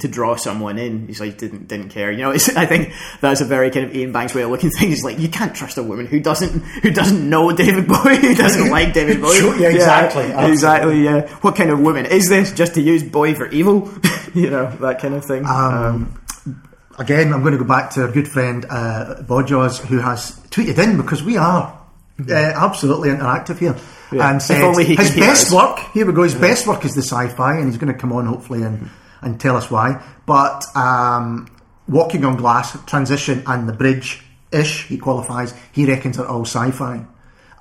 to 0.00 0.08
draw 0.08 0.36
someone 0.36 0.78
in. 0.78 1.06
He's 1.06 1.20
like 1.20 1.38
didn't 1.38 1.66
didn't 1.68 1.88
care. 1.88 2.12
You 2.12 2.18
know, 2.18 2.30
it's, 2.32 2.54
I 2.54 2.66
think 2.66 2.92
that's 3.22 3.40
a 3.40 3.46
very 3.46 3.70
kind 3.70 3.86
of 3.86 3.96
Iain 3.96 4.12
Banks 4.12 4.34
way 4.34 4.42
of 4.42 4.50
looking 4.50 4.68
at 4.70 4.78
things. 4.78 5.02
Like 5.02 5.18
you 5.18 5.28
can't 5.28 5.54
trust 5.54 5.78
a 5.78 5.82
woman 5.82 6.04
who 6.06 6.20
doesn't 6.20 6.60
who 6.82 6.90
doesn't 6.90 7.28
know 7.28 7.50
David 7.52 7.88
Bowie, 7.88 8.16
who 8.20 8.34
doesn't 8.34 8.70
like 8.78 8.92
David 8.92 9.20
Bowie. 9.22 9.38
Sure, 9.38 9.56
yeah, 9.58 9.68
exactly, 9.70 10.24
absolutely. 10.24 10.52
exactly. 10.52 11.04
Yeah, 11.04 11.28
what 11.40 11.56
kind 11.56 11.70
of 11.70 11.80
woman 11.80 12.04
is 12.06 12.28
this? 12.28 12.52
Just 12.52 12.74
to 12.74 12.82
use 12.82 13.02
Bowie 13.02 13.34
for 13.34 13.46
evil? 13.48 13.90
you 14.34 14.50
know 14.50 14.70
that 14.82 15.00
kind 15.00 15.14
of 15.14 15.24
thing. 15.24 15.46
Um, 15.46 16.20
Again, 16.98 17.32
I'm 17.32 17.40
going 17.42 17.52
to 17.52 17.58
go 17.58 17.64
back 17.64 17.90
to 17.92 18.02
our 18.02 18.10
good 18.12 18.26
friend 18.26 18.64
uh, 18.68 19.22
Bodjaws, 19.22 19.78
who 19.86 19.98
has 19.98 20.32
tweeted 20.50 20.78
in 20.82 20.96
because 20.96 21.22
we 21.22 21.36
are 21.36 21.78
uh, 22.28 22.32
absolutely 22.32 23.10
interactive 23.10 23.58
here, 23.58 23.76
Yeah. 24.10 24.30
and 24.30 24.42
said 24.42 24.74
his 24.84 25.14
best 25.14 25.46
us. 25.46 25.52
work. 25.52 25.78
Here 25.94 26.04
we 26.04 26.12
go. 26.12 26.24
His 26.24 26.34
best 26.34 26.66
work 26.66 26.84
is 26.84 26.94
the 26.94 27.02
sci-fi, 27.02 27.56
and 27.56 27.66
he's 27.66 27.78
going 27.78 27.92
to 27.92 27.98
come 27.98 28.12
on 28.12 28.26
hopefully 28.26 28.62
and 28.62 28.90
and 29.20 29.40
tell 29.40 29.56
us 29.56 29.70
why. 29.70 30.02
But 30.26 30.64
um, 30.76 31.48
Walking 31.88 32.24
on 32.24 32.36
Glass, 32.36 32.76
Transition, 32.86 33.42
and 33.46 33.68
The 33.68 33.72
Bridge 33.72 34.22
ish, 34.52 34.86
he 34.86 34.98
qualifies. 34.98 35.54
He 35.72 35.86
reckons 35.86 36.18
are 36.18 36.26
all 36.26 36.42
sci-fi. 36.44 37.04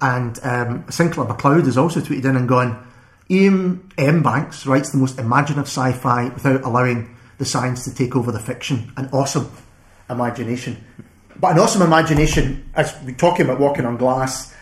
And 0.02 0.40
um, 0.44 0.86
Sinclair 0.90 1.26
McLeod 1.28 1.66
has 1.66 1.78
also 1.78 2.00
tweeted 2.00 2.26
in 2.26 2.36
and 2.36 2.48
gone. 2.48 2.86
Iain 3.32 3.92
M. 3.98 4.22
Banks 4.24 4.66
writes 4.68 4.92
the 4.92 4.98
most 4.98 5.18
imaginative 5.20 5.66
sci-fi 5.68 6.30
without 6.30 6.64
allowing 6.64 7.16
the 7.38 7.46
science 7.46 7.84
to 7.86 7.94
take 7.94 8.16
over 8.16 8.32
the 8.32 8.40
fiction. 8.40 8.92
An 8.98 9.10
awesome 9.12 9.50
imagination, 10.10 10.84
but 11.40 11.52
an 11.52 11.60
awesome 11.60 11.82
imagination. 11.82 12.70
As 12.76 12.96
we're 13.06 13.16
talking 13.16 13.46
about 13.46 13.60
walking 13.60 13.86
on 13.86 13.98
glass, 13.98 14.54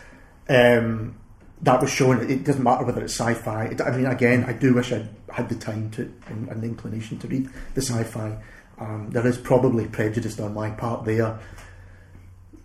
um, 0.48 1.16
that 1.62 1.80
was 1.80 1.90
shown. 1.90 2.28
It 2.30 2.44
doesn't 2.44 2.62
matter 2.62 2.84
whether 2.84 3.02
it's 3.02 3.18
sci-fi. 3.18 3.64
It, 3.66 3.80
I 3.80 3.90
mean, 3.96 4.06
again, 4.06 4.44
I 4.44 4.52
do 4.52 4.74
wish 4.74 4.92
I 4.92 5.06
had 5.32 5.48
the 5.48 5.54
time 5.54 5.90
to 5.92 6.02
and, 6.28 6.48
and 6.48 6.62
the 6.62 6.66
inclination 6.66 7.18
to 7.20 7.28
read 7.28 7.48
the 7.74 7.80
sci-fi. 7.82 8.38
Um, 8.78 9.08
there 9.10 9.26
is 9.26 9.38
probably 9.38 9.86
prejudice 9.86 10.38
on 10.38 10.52
my 10.52 10.70
part 10.70 11.04
there. 11.06 11.38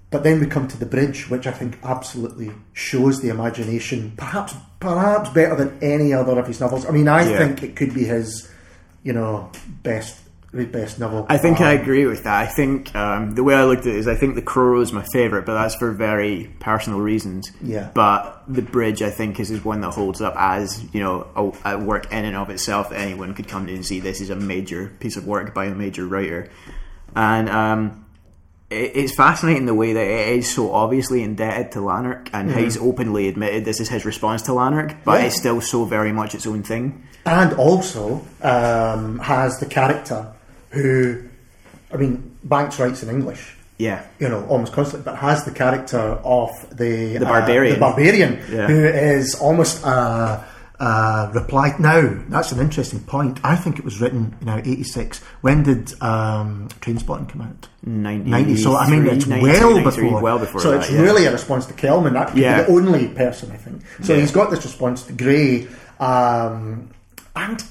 But 0.10 0.24
then 0.24 0.42
we 0.42 0.46
come 0.48 0.68
to 0.68 0.78
the 0.78 0.86
bridge, 0.86 1.30
which 1.30 1.48
I 1.48 1.52
think 1.52 1.78
absolutely 1.84 2.52
shows 2.74 3.22
the 3.22 3.30
imagination, 3.30 4.12
perhaps 4.18 4.54
perhaps 4.82 5.30
better 5.30 5.56
than 5.56 5.80
any 5.82 6.12
other 6.12 6.38
of 6.38 6.48
his 6.48 6.60
novels. 6.60 6.86
I 6.86 6.92
mean, 6.92 7.08
I 7.08 7.30
Yeah. 7.30 7.38
think 7.38 7.64
it 7.64 7.78
could 7.78 7.94
be 7.94 8.04
his, 8.04 8.51
you 9.04 9.14
know, 9.14 9.52
best 9.84 10.18
best 10.54 11.00
novel. 11.00 11.26
I 11.30 11.38
think 11.38 11.62
I 11.62 11.76
Um, 11.76 11.82
agree 11.82 12.06
with 12.06 12.24
that. 12.26 12.36
I 12.36 12.46
think 12.46 12.94
um, 12.94 13.36
the 13.36 13.44
way 13.44 13.56
I 13.56 13.64
looked 13.64 13.86
at 13.88 13.94
it 13.94 13.96
is 13.96 14.06
I 14.06 14.16
think 14.16 14.36
The 14.36 14.42
Crow 14.42 14.82
is 14.82 14.92
my 14.92 15.06
favourite, 15.14 15.46
but 15.46 15.54
that's 15.54 15.76
for 15.76 15.92
very 15.94 16.54
personal 16.60 17.00
reasons. 17.00 17.50
Yeah. 17.62 17.90
But 17.94 18.44
The 18.50 18.62
Bridge, 18.62 19.02
I 19.02 19.12
think, 19.12 19.40
is, 19.40 19.50
is 19.50 19.64
one 19.64 19.80
that 19.80 19.92
holds 19.92 20.20
up 20.22 20.34
as, 20.36 20.84
you 20.94 21.00
know, 21.00 21.54
a, 21.64 21.76
a 21.76 21.78
work 21.80 22.12
in 22.12 22.26
and 22.26 22.36
of 22.36 22.50
itself 22.50 22.90
that 22.90 23.00
anyone 23.00 23.34
could 23.34 23.48
come 23.48 23.66
to 23.68 23.74
and 23.74 23.86
see 23.86 24.02
this 24.02 24.20
is 24.20 24.30
a 24.30 24.36
major 24.36 24.92
piece 25.00 25.16
of 25.16 25.26
work 25.26 25.54
by 25.54 25.68
a 25.68 25.74
major 25.74 26.06
writer. 26.06 26.50
And 27.16 27.48
um, 27.48 28.06
it's 28.72 29.14
fascinating 29.14 29.66
the 29.66 29.74
way 29.74 29.94
that 29.94 30.08
it 30.08 30.38
is 30.40 30.50
so 30.54 30.72
obviously 30.72 31.22
indebted 31.24 31.72
to 31.74 31.82
Lanark 31.82 32.30
and 32.34 32.52
he's 32.52 32.78
openly 32.78 33.28
admitted 33.28 33.66
this 33.66 33.80
is 33.80 33.90
his 33.90 34.06
response 34.06 34.42
to 34.44 34.54
Lanark, 34.54 34.96
but 35.04 35.12
Mm-hmm. 35.12 35.20
Yeah. 35.22 35.28
it's 35.28 35.36
still 35.38 35.62
so 35.62 35.86
very 35.86 36.12
much 36.12 36.34
its 36.36 36.48
own 36.48 36.64
thing. 36.64 37.04
and 37.26 37.54
also 37.54 38.26
um, 38.42 39.20
has 39.20 39.60
the 39.60 39.66
character 39.66 40.28
who, 40.72 41.22
I 41.94 41.98
mean, 41.98 42.36
Banks 42.44 42.80
writes 42.80 43.04
in 43.04 43.10
English. 43.10 43.56
Yeah. 43.78 44.04
you 44.20 44.30
know, 44.30 44.46
almost 44.46 44.74
constantly, 44.74 45.06
but 45.06 45.18
has 45.18 45.44
the 45.44 45.52
character 45.52 46.00
of 46.24 46.50
the 46.70 47.18
The 47.18 47.26
uh, 47.26 47.30
barbarian. 47.30 47.74
the 47.74 47.80
barbarian, 47.80 48.34
Yeah. 48.52 48.68
who 48.68 48.86
is 48.86 49.36
almost 49.36 49.84
a, 49.84 50.44
reply. 51.34 51.76
Now, 51.80 52.02
that's 52.30 52.52
an 52.52 52.60
interesting 52.60 53.02
point. 53.02 53.40
I 53.44 53.56
think 53.56 53.78
it 53.78 53.86
was 53.86 54.02
written 54.02 54.36
in 54.42 54.50
eighty 54.50 54.84
six. 54.84 55.20
When 55.42 55.64
did 55.64 55.94
um, 56.02 56.70
Trainspotting 56.82 57.30
come 57.30 57.42
out? 57.42 57.68
90. 57.84 58.58
So 58.58 58.76
I 58.76 58.90
mean, 58.90 59.06
it's 59.08 59.26
well 59.28 59.84
before. 59.84 60.22
well 60.22 60.40
before 60.40 60.62
So 60.62 60.72
that, 60.72 60.82
it's 60.82 60.92
yeah. 60.92 61.02
really 61.02 61.26
a 61.26 61.32
response 61.32 61.66
to 61.68 61.74
Kelman. 61.74 62.14
That 62.14 62.30
could 62.30 62.38
Yeah. 62.38 62.62
be 62.62 62.66
the 62.66 62.72
only 62.72 63.08
person 63.10 63.52
I 63.52 63.58
think. 63.58 63.82
So 64.04 64.14
Yeah. 64.14 64.22
he's 64.22 64.32
got 64.32 64.50
this 64.52 64.64
response 64.64 65.04
to 65.04 65.14
Gray, 65.14 65.68
um, 66.00 66.90
and 67.36 67.64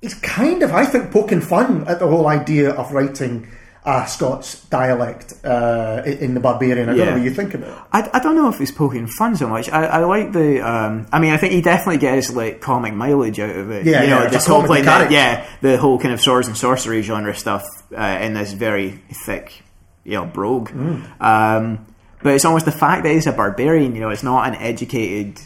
he's 0.00 0.14
kind 0.14 0.62
of, 0.62 0.72
I 0.72 0.86
think, 0.86 1.10
poking 1.10 1.40
fun 1.40 1.84
at 1.88 1.98
the 1.98 2.06
whole 2.08 2.26
idea 2.28 2.70
of 2.70 2.92
writing. 2.92 3.46
A 3.86 4.06
Scots 4.08 4.64
dialect 4.70 5.34
uh, 5.44 6.02
in 6.06 6.32
the 6.32 6.40
Barbarian. 6.40 6.88
I 6.88 6.92
don't 6.92 6.98
Yeah. 6.98 7.04
know 7.10 7.16
what 7.18 7.22
you 7.24 7.34
think 7.34 7.52
about 7.52 7.68
it. 7.68 7.84
I, 7.92 8.10
I 8.14 8.18
don't 8.20 8.34
know 8.34 8.48
if 8.48 8.58
he's 8.58 8.72
poking 8.72 9.06
fun 9.06 9.36
so 9.36 9.46
much. 9.46 9.68
I, 9.68 9.84
I 9.84 9.98
like 9.98 10.32
the. 10.32 10.66
Um, 10.66 11.06
I 11.12 11.18
mean, 11.18 11.32
I 11.32 11.36
think 11.36 11.52
he 11.52 11.60
definitely 11.60 11.98
gets 11.98 12.32
like 12.32 12.62
comic 12.62 12.94
mileage 12.94 13.38
out 13.40 13.54
of 13.54 13.70
it. 13.70 13.84
Yeah, 13.84 14.02
you 14.02 14.08
know, 14.10 14.22
yeah, 14.22 14.28
this 14.30 14.46
whole 14.46 14.66
like 14.66 14.84
the, 14.84 15.08
yeah, 15.10 15.46
the 15.60 15.76
whole 15.76 15.98
kind 15.98 16.14
of 16.14 16.20
swords 16.22 16.48
and 16.48 16.56
sorcery 16.56 17.02
genre 17.02 17.34
stuff 17.36 17.62
uh, 17.94 18.18
in 18.22 18.32
this 18.32 18.52
very 18.54 19.02
thick, 19.26 19.62
you 20.04 20.12
know, 20.12 20.24
brogue. 20.24 20.70
Mm. 20.70 21.20
Um, 21.20 21.86
but 22.22 22.32
it's 22.34 22.46
almost 22.46 22.64
the 22.64 22.72
fact 22.72 23.02
that 23.02 23.12
he's 23.12 23.26
a 23.26 23.32
barbarian. 23.32 23.94
You 23.94 24.00
know, 24.00 24.08
it's 24.08 24.22
not 24.22 24.48
an 24.48 24.54
educated 24.54 25.40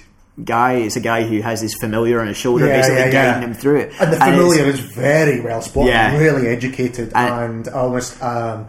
guy. 0.44 0.74
It's 0.74 0.96
a 0.96 1.00
guy 1.00 1.24
who 1.24 1.40
has 1.42 1.60
his 1.60 1.74
familiar 1.74 2.20
on 2.20 2.26
his 2.28 2.36
shoulder, 2.36 2.66
Yeah, 2.66 2.76
basically 2.76 2.98
yeah, 2.98 3.06
yeah. 3.06 3.32
guiding 3.32 3.48
him 3.48 3.54
through 3.54 3.76
it. 3.80 3.92
And 4.00 4.12
the 4.12 4.16
familiar 4.16 4.64
is 4.64 4.80
very 4.80 5.40
well 5.40 5.62
Yeah. 5.86 6.16
really 6.18 6.48
educated, 6.48 7.12
And- 7.14 7.66
and, 7.66 7.68
almost 7.68 8.22
um, 8.22 8.66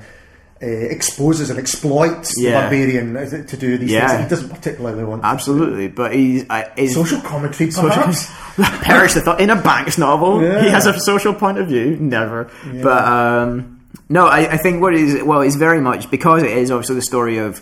uh, 0.62 0.66
exposes 0.66 1.50
and 1.50 1.58
exploits 1.58 2.36
the 2.36 2.52
barbarian 2.52 3.14
to 3.48 3.56
do 3.58 3.78
these 3.78 3.92
Yeah. 3.92 4.00
things 4.08 4.12
that 4.12 4.24
he 4.24 4.30
doesn't 4.30 4.50
particularly 4.50 5.04
want. 5.06 5.24
Absolutely, 5.24 5.88
but 5.88 6.14
he's 6.14 6.46
uh, 6.50 6.64
is 6.76 6.94
Social 6.96 7.22
commentary, 7.22 7.72
Social- 7.72 7.90
perhaps. 7.92 8.28
Perish 8.84 9.14
the 9.14 9.22
thought 9.22 9.40
in 9.40 9.50
a 9.50 9.56
Banks 9.56 9.98
novel. 9.98 10.42
Yeah. 10.44 10.62
He 10.62 10.70
has 10.70 10.86
a 10.86 11.00
social 11.00 11.34
point 11.34 11.60
of 11.60 11.68
view. 11.68 11.96
Never. 11.98 12.50
But 12.84 13.06
um, 13.06 13.80
no, 14.10 14.26
I, 14.28 14.54
I 14.54 14.58
think 14.58 14.82
what 14.82 14.94
is 14.96 15.24
well, 15.24 15.40
it's 15.42 15.56
very 15.56 15.80
much 15.80 16.12
because 16.12 16.44
it 16.44 16.52
is 16.52 16.70
obviously 16.72 16.96
the 16.96 17.02
story 17.04 17.38
of 17.38 17.62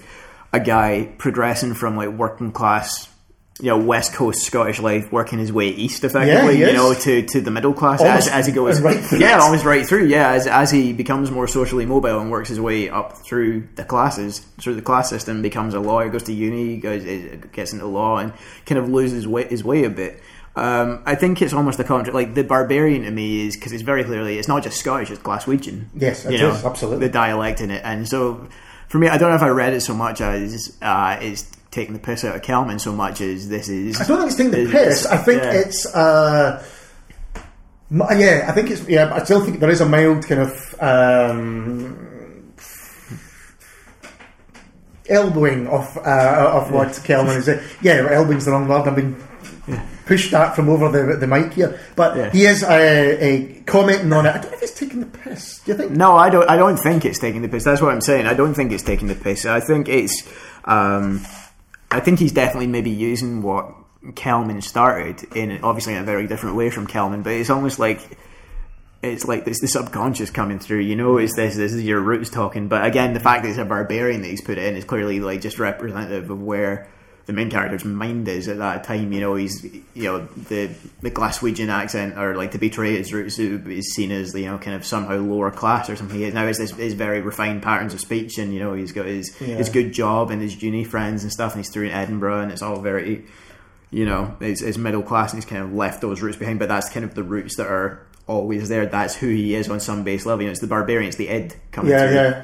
a 0.54 0.60
guy 0.60 1.08
progressing 1.20 1.76
from 1.76 1.98
like 1.98 2.10
working 2.10 2.52
class. 2.52 3.08
You 3.60 3.68
know, 3.68 3.78
West 3.78 4.14
Coast 4.14 4.44
Scottish 4.44 4.80
life, 4.80 5.12
working 5.12 5.40
his 5.40 5.52
way 5.52 5.70
east, 5.70 6.04
effectively. 6.04 6.58
he 6.58 6.62
you 6.62 6.74
know, 6.74 6.94
to, 6.94 7.24
to 7.24 7.42
the 7.42 7.50
middle 7.50 7.74
class 7.74 8.02
Almost 8.02 8.28
as, 8.28 8.34
as 8.34 8.46
he 8.48 8.52
goes. 8.52 8.80
right 8.88 9.04
through 9.04 9.20
yeah, 9.20 9.40
almost 9.40 9.66
right 9.66 9.86
through. 9.86 10.06
Yeah, 10.06 10.32
as, 10.32 10.46
as 10.46 10.70
he 10.70 10.94
becomes 10.94 11.32
more 11.32 11.48
socially 11.48 11.86
mobile 11.86 12.20
and 12.20 12.30
works 12.30 12.50
his 12.50 12.60
way 12.60 12.90
up 12.90 13.18
through 13.18 13.68
the 13.76 13.84
classes, 13.84 14.40
through 14.60 14.76
the 14.76 14.82
class 14.82 15.10
system, 15.10 15.42
becomes 15.42 15.74
a 15.74 15.80
lawyer, 15.80 16.10
goes 16.10 16.24
to 16.24 16.34
uni, 16.34 16.78
goes 16.78 17.04
gets 17.52 17.74
into 17.74 17.88
law, 17.88 18.18
and 18.18 18.34
kind 18.66 18.78
of 18.78 18.90
loses 18.90 19.28
way, 19.28 19.48
his 19.48 19.64
way 19.64 19.84
a 19.86 19.90
bit. 19.90 20.22
Um, 20.56 21.04
I 21.06 21.14
think 21.14 21.42
it's 21.42 21.54
almost 21.54 21.78
the 21.78 21.84
contract. 21.84 22.16
Like 22.16 22.34
the 22.34 22.44
barbarian 22.44 23.04
to 23.04 23.12
me 23.12 23.46
is 23.48 23.56
because 23.56 23.74
it's 23.74 23.84
very 23.84 24.04
clearly 24.04 24.40
it's 24.40 24.48
not 24.48 24.64
just 24.64 24.80
Scottish; 24.80 25.12
it's 25.12 25.22
Glaswegian. 25.22 25.86
Yes, 25.96 26.26
it 26.26 26.32
you 26.32 26.38
know, 26.40 26.52
is, 26.52 26.66
absolutely. 26.66 27.08
the 27.08 27.14
dialect 27.14 27.62
in 27.62 27.70
it, 27.70 27.82
and 27.84 28.08
so 28.08 28.48
for 28.88 28.98
me, 29.00 29.08
I 29.08 29.18
don't 29.18 29.30
know 29.30 29.36
if 29.36 29.44
I 29.44 29.50
read 29.50 29.74
it 29.74 29.82
so 29.82 29.94
much 29.94 30.22
as 30.22 30.78
uh, 30.82 31.20
is 31.22 31.44
taking 31.72 31.94
the 31.94 32.00
piss 32.00 32.24
out 32.24 32.36
of 32.36 32.42
Kelman 32.42 32.80
so 32.80 32.92
much 32.92 33.22
as 33.22 33.50
this 33.50 33.70
is. 33.70 34.00
I 34.00 34.06
don't 34.06 34.18
think 34.20 34.28
it's 34.28 34.38
taking 34.38 34.66
the 34.66 34.72
piss. 34.72 35.06
I 35.06 35.18
think 35.18 35.42
yeah. 35.44 35.54
it's. 35.54 35.86
Uh, 35.96 36.64
yeah, 37.92 38.46
I 38.48 38.52
think 38.52 38.70
it's. 38.72 38.88
Yeah, 38.88 39.14
I 39.14 39.24
still 39.24 39.44
think 39.44 39.60
there 39.60 39.70
is 39.70 39.82
a 39.82 39.86
mild 39.88 40.28
kind 40.28 40.42
of. 40.42 40.76
Um, 40.80 42.08
elbowing 45.10 45.68
of 45.68 45.98
uh, 45.98 46.52
of 46.54 46.72
what 46.72 47.00
Kelman 47.04 47.38
is 47.38 47.46
saying. 47.46 47.62
Yeah, 47.82 48.08
elbowing's 48.10 48.46
the 48.46 48.52
wrong 48.52 48.68
word. 48.68 48.88
I've 48.88 48.96
been 48.96 49.16
pushed 50.06 50.32
that 50.32 50.56
from 50.56 50.70
over 50.70 50.90
the 50.90 51.18
the 51.18 51.28
mic 51.28 51.54
here, 51.54 51.80
but 51.96 52.16
Yeah. 52.16 52.30
he 52.32 52.46
is 52.46 52.64
uh, 52.64 53.18
a 53.20 53.62
commenting 53.66 54.12
on 54.14 54.26
it. 54.26 54.30
I 54.30 54.38
don't 54.40 54.52
know 54.52 54.58
if 54.58 54.64
it's 54.64 54.78
taking 54.80 55.00
the 55.00 55.06
piss. 55.06 55.60
Do 55.60 55.72
you 55.72 55.78
think? 55.78 55.92
No, 55.92 56.16
I 56.16 56.30
don't. 56.30 56.50
I 56.50 56.58
don't 56.58 56.78
think 56.78 57.06
it's 57.06 57.20
taking 57.20 57.42
the 57.42 57.50
piss. 57.50 57.64
That's 57.64 57.82
what 57.82 57.94
I'm 57.94 58.02
saying. 58.02 58.26
I 58.26 58.34
don't 58.34 58.54
think 58.54 58.72
it's 58.72 58.84
taking 58.84 59.08
the 59.08 59.16
piss. 59.16 59.46
I 59.46 59.60
think 59.60 59.88
it's. 59.90 60.28
Um, 60.66 61.26
I 61.90 62.00
think 62.00 62.20
he's 62.20 62.32
definitely 62.32 62.68
maybe 62.68 62.90
using 62.90 63.42
what 63.42 63.74
Kelman 64.16 64.62
started 64.62 65.24
in 65.36 65.60
obviously 65.64 65.94
in 65.94 66.02
a 66.02 66.06
very 66.06 66.28
different 66.28 66.56
way 66.56 66.70
from 66.70 66.88
Kelman, 66.88 67.24
but 67.24 67.34
it's 67.34 67.50
almost 67.50 67.80
like 67.80 68.18
it's 69.02 69.26
like 69.26 69.46
this 69.46 69.60
the 69.60 69.68
subconscious 69.68 70.30
coming 70.30 70.60
through. 70.60 70.80
You 70.80 70.96
know, 70.96 71.18
is 71.18 71.34
this 71.36 71.56
this 71.56 71.74
is 71.74 71.84
your 71.84 72.00
roots 72.00 72.30
talking? 72.30 72.68
But 72.68 72.86
again, 72.86 73.14
the 73.14 73.20
fact 73.20 73.44
that 73.44 73.50
it's 73.50 73.58
a 73.58 73.66
barbarian 73.66 74.22
that 74.22 74.28
he's 74.28 74.42
put 74.42 74.58
in 74.58 74.76
is 74.76 74.86
clearly 74.86 75.20
like 75.20 75.42
just 75.42 75.60
representative 75.60 76.30
of 76.30 76.42
where 76.42 76.90
the 77.28 77.34
main 77.34 77.50
character's 77.52 77.86
mind 77.86 78.28
is 78.28 78.48
at 78.48 78.58
that 78.58 78.84
time. 78.84 79.12
You 79.14 79.20
know, 79.20 79.36
he's 79.36 79.64
you 79.94 80.04
know 80.04 80.26
the 80.50 80.70
the 81.02 81.12
Glaswegian 81.12 81.70
accent 81.70 82.18
or 82.18 82.36
like 82.36 82.52
to 82.52 82.58
betray 82.58 82.98
his 82.98 83.14
roots 83.14 83.38
is 83.38 83.94
seen 83.94 84.12
as 84.12 84.34
you 84.34 84.46
know 84.46 84.58
kind 84.58 84.76
of 84.76 84.86
somehow 84.86 85.18
lower 85.18 85.52
class 85.52 85.90
or 85.90 85.96
something. 85.96 86.34
Now 86.34 86.46
it's 86.46 86.58
his 86.60 86.94
very 86.94 87.22
refined 87.22 87.62
patterns 87.62 87.94
of 87.94 88.00
speech, 88.00 88.38
and 88.38 88.54
you 88.54 88.60
know 88.60 88.74
he's 88.74 88.92
got 88.94 89.06
his 89.06 89.36
Yeah. 89.40 89.56
his 89.58 89.70
good 89.70 89.92
job 89.94 90.32
and 90.32 90.42
his 90.42 90.62
uni 90.64 90.84
friends 90.84 91.24
and 91.24 91.32
stuff, 91.32 91.54
and 91.54 91.64
he's 91.64 91.72
through 91.72 91.86
in 91.88 91.92
Edinburgh, 91.92 92.42
and 92.42 92.52
it's 92.52 92.62
all 92.62 92.80
very 92.82 93.26
you 93.92 94.06
know 94.06 94.36
is, 94.40 94.62
is 94.62 94.78
middle 94.78 95.04
class, 95.04 95.34
and 95.34 95.42
he's 95.42 95.50
kind 95.50 95.62
of 95.64 95.74
left 95.74 96.02
those 96.02 96.22
roots 96.22 96.38
behind. 96.38 96.60
But 96.60 96.70
that's 96.70 96.90
kind 96.90 97.04
of 97.06 97.14
the 97.14 97.24
roots 97.24 97.58
that 97.58 97.68
are 97.68 98.02
always 98.28 98.68
there. 98.70 98.86
That's 98.86 99.16
who 99.16 99.28
he 99.28 99.56
is 99.56 99.70
on 99.70 99.80
some 99.80 100.04
base 100.04 100.26
level. 100.26 100.42
You 100.44 100.48
know, 100.48 100.52
it's 100.52 100.62
the 100.62 100.68
barbarian, 100.68 101.08
it's 101.08 101.18
the 101.18 101.30
id 101.30 101.56
coming 101.72 101.92
Yeah, 101.92 102.08
through. 102.08 102.16
yeah. 102.16 102.44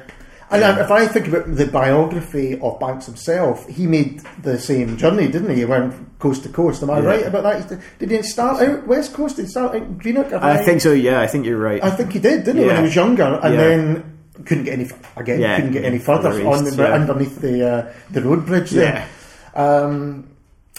And 0.50 0.62
uh, 0.62 0.76
if 0.80 0.90
I 0.90 1.06
think 1.06 1.28
about 1.28 1.54
the 1.56 1.66
biography 1.66 2.58
of 2.60 2.78
Banks 2.78 3.06
himself, 3.06 3.66
he 3.68 3.86
made 3.86 4.20
the 4.42 4.58
same 4.58 4.96
journey, 4.96 5.26
didn't 5.28 5.50
he? 5.50 5.56
He 5.56 5.64
went 5.64 6.18
coast 6.18 6.42
to 6.44 6.48
coast. 6.48 6.82
Am 6.82 6.90
I 6.90 7.00
Yeah. 7.00 7.04
right 7.06 7.26
about 7.26 7.42
that? 7.68 7.80
Did 7.98 8.10
he 8.10 8.22
start 8.22 8.62
out 8.62 8.86
West 8.86 9.14
Coast? 9.14 9.36
Did 9.36 9.46
he 9.46 9.50
start 9.50 9.74
out 9.74 9.98
Greenock? 9.98 10.30
Have 10.30 10.44
I 10.44 10.58
think 10.64 10.80
so. 10.80 10.92
Yeah, 10.92 11.20
I 11.20 11.26
think 11.26 11.46
you're 11.46 11.58
right. 11.58 11.82
I 11.82 11.90
think 11.90 12.12
he 12.12 12.18
did, 12.18 12.44
didn't 12.44 12.60
he, 12.62 12.66
when 12.66 12.76
he 12.76 12.82
was 12.82 12.94
younger, 12.94 13.40
and 13.42 13.54
Yeah. 13.54 13.60
then 13.60 14.04
couldn't 14.44 14.64
get 14.64 14.74
any 14.74 14.90
again. 15.16 15.40
Yeah, 15.40 15.56
couldn't 15.56 15.72
get 15.72 15.84
any 15.84 15.98
further 15.98 16.28
on 16.46 16.64
the, 16.64 16.74
yeah. 16.76 16.92
underneath 16.92 17.40
the 17.40 17.68
uh, 17.68 17.92
the 18.10 18.20
road 18.22 18.44
bridge 18.46 18.70
there. 18.70 19.06
Um, 19.54 20.28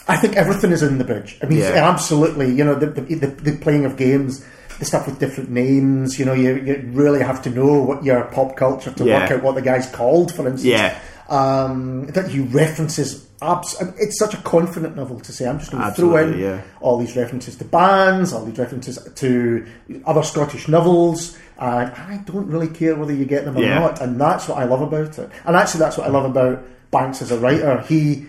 I 0.08 0.17
think 0.17 0.36
everything 0.36 0.71
is 0.71 0.84
in 0.84 0.99
the 0.99 1.04
bridge. 1.04 1.39
I 1.41 1.47
mean, 1.47 1.60
Yeah. 1.60 1.89
absolutely. 1.89 2.51
You 2.54 2.63
know, 2.63 2.75
the, 2.75 2.88
the, 2.88 3.01
the, 3.15 3.28
the 3.28 3.58
playing 3.58 3.86
of 3.86 3.97
games, 3.97 4.45
the 4.79 4.85
stuff 4.85 5.05
with 5.05 5.19
different 5.19 5.49
names. 5.49 6.19
You 6.19 6.25
know, 6.25 6.33
you, 6.33 6.55
you 6.55 6.89
really 6.93 7.21
have 7.21 7.41
to 7.43 7.49
know 7.49 7.81
what 7.81 8.03
your 8.03 8.23
pop 8.25 8.55
culture 8.55 8.91
to 8.91 9.03
Yeah. 9.05 9.21
work 9.21 9.31
out 9.31 9.43
what 9.43 9.55
the 9.55 9.61
guy's 9.61 9.89
called. 9.89 10.33
For 10.33 10.47
instance, 10.47 10.63
Yeah. 10.65 10.97
um, 11.29 12.07
that 12.07 12.29
he 12.29 12.39
references. 12.41 13.25
Abs- 13.41 13.75
it's 13.99 14.17
such 14.17 14.33
a 14.33 14.38
confident 14.38 14.95
novel 14.95 15.19
to 15.19 15.31
say. 15.33 15.45
I'm 15.47 15.59
just 15.59 15.71
going 15.71 15.83
to 15.83 15.91
throw 15.91 16.15
in 16.17 16.39
yeah. 16.39 16.61
all 16.79 16.97
these 16.97 17.15
references 17.17 17.55
to 17.57 17.65
bands, 17.65 18.31
all 18.33 18.45
these 18.45 18.57
references 18.57 18.97
to 19.15 19.65
other 20.05 20.23
Scottish 20.23 20.67
novels. 20.67 21.38
And 21.59 21.91
I 21.91 22.21
don't 22.25 22.47
really 22.47 22.67
care 22.69 22.95
whether 22.95 23.13
you 23.13 23.25
get 23.25 23.45
them 23.45 23.57
or 23.57 23.61
Yeah. 23.61 23.79
not, 23.79 24.01
and 24.01 24.19
that's 24.19 24.47
what 24.47 24.57
I 24.57 24.63
love 24.65 24.81
about 24.81 25.17
it. 25.19 25.29
And 25.45 25.55
actually, 25.55 25.79
that's 25.79 25.97
what 25.97 26.07
I 26.07 26.09
love 26.09 26.25
about 26.25 26.63
Banks 26.91 27.21
as 27.21 27.31
a 27.31 27.38
writer. 27.39 27.81
He 27.88 28.25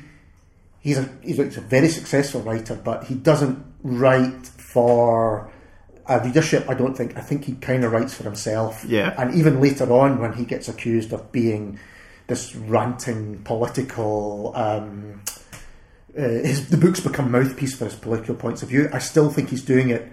he's 0.80 0.98
a 0.98 1.08
he's 1.22 1.38
a, 1.38 1.44
he's 1.44 1.56
a 1.56 1.60
very 1.60 1.88
successful 1.88 2.40
writer, 2.42 2.74
but 2.82 3.04
he 3.04 3.14
doesn't 3.14 3.64
write 3.84 4.46
for 4.46 5.48
a 6.08 6.20
readership. 6.20 6.68
I 6.68 6.74
don't 6.74 6.96
think. 6.96 7.16
I 7.16 7.20
think 7.20 7.44
he 7.44 7.54
kind 7.54 7.84
of 7.84 7.92
writes 7.92 8.14
for 8.14 8.24
himself. 8.24 8.84
Yeah. 8.84 9.14
And 9.18 9.34
even 9.34 9.60
later 9.60 9.90
on, 9.92 10.20
when 10.20 10.32
he 10.32 10.44
gets 10.44 10.68
accused 10.68 11.12
of 11.12 11.32
being 11.32 11.78
this 12.26 12.54
ranting 12.54 13.42
political. 13.42 14.52
Um, 14.54 15.22
uh, 16.16 16.22
his, 16.22 16.70
the 16.70 16.78
books 16.78 17.00
become 17.00 17.30
mouthpiece 17.30 17.76
for 17.76 17.84
his 17.84 17.94
political 17.94 18.34
points 18.34 18.62
of 18.62 18.70
view. 18.70 18.88
I 18.92 18.98
still 18.98 19.30
think 19.30 19.50
he's 19.50 19.62
doing 19.62 19.90
it 19.90 20.10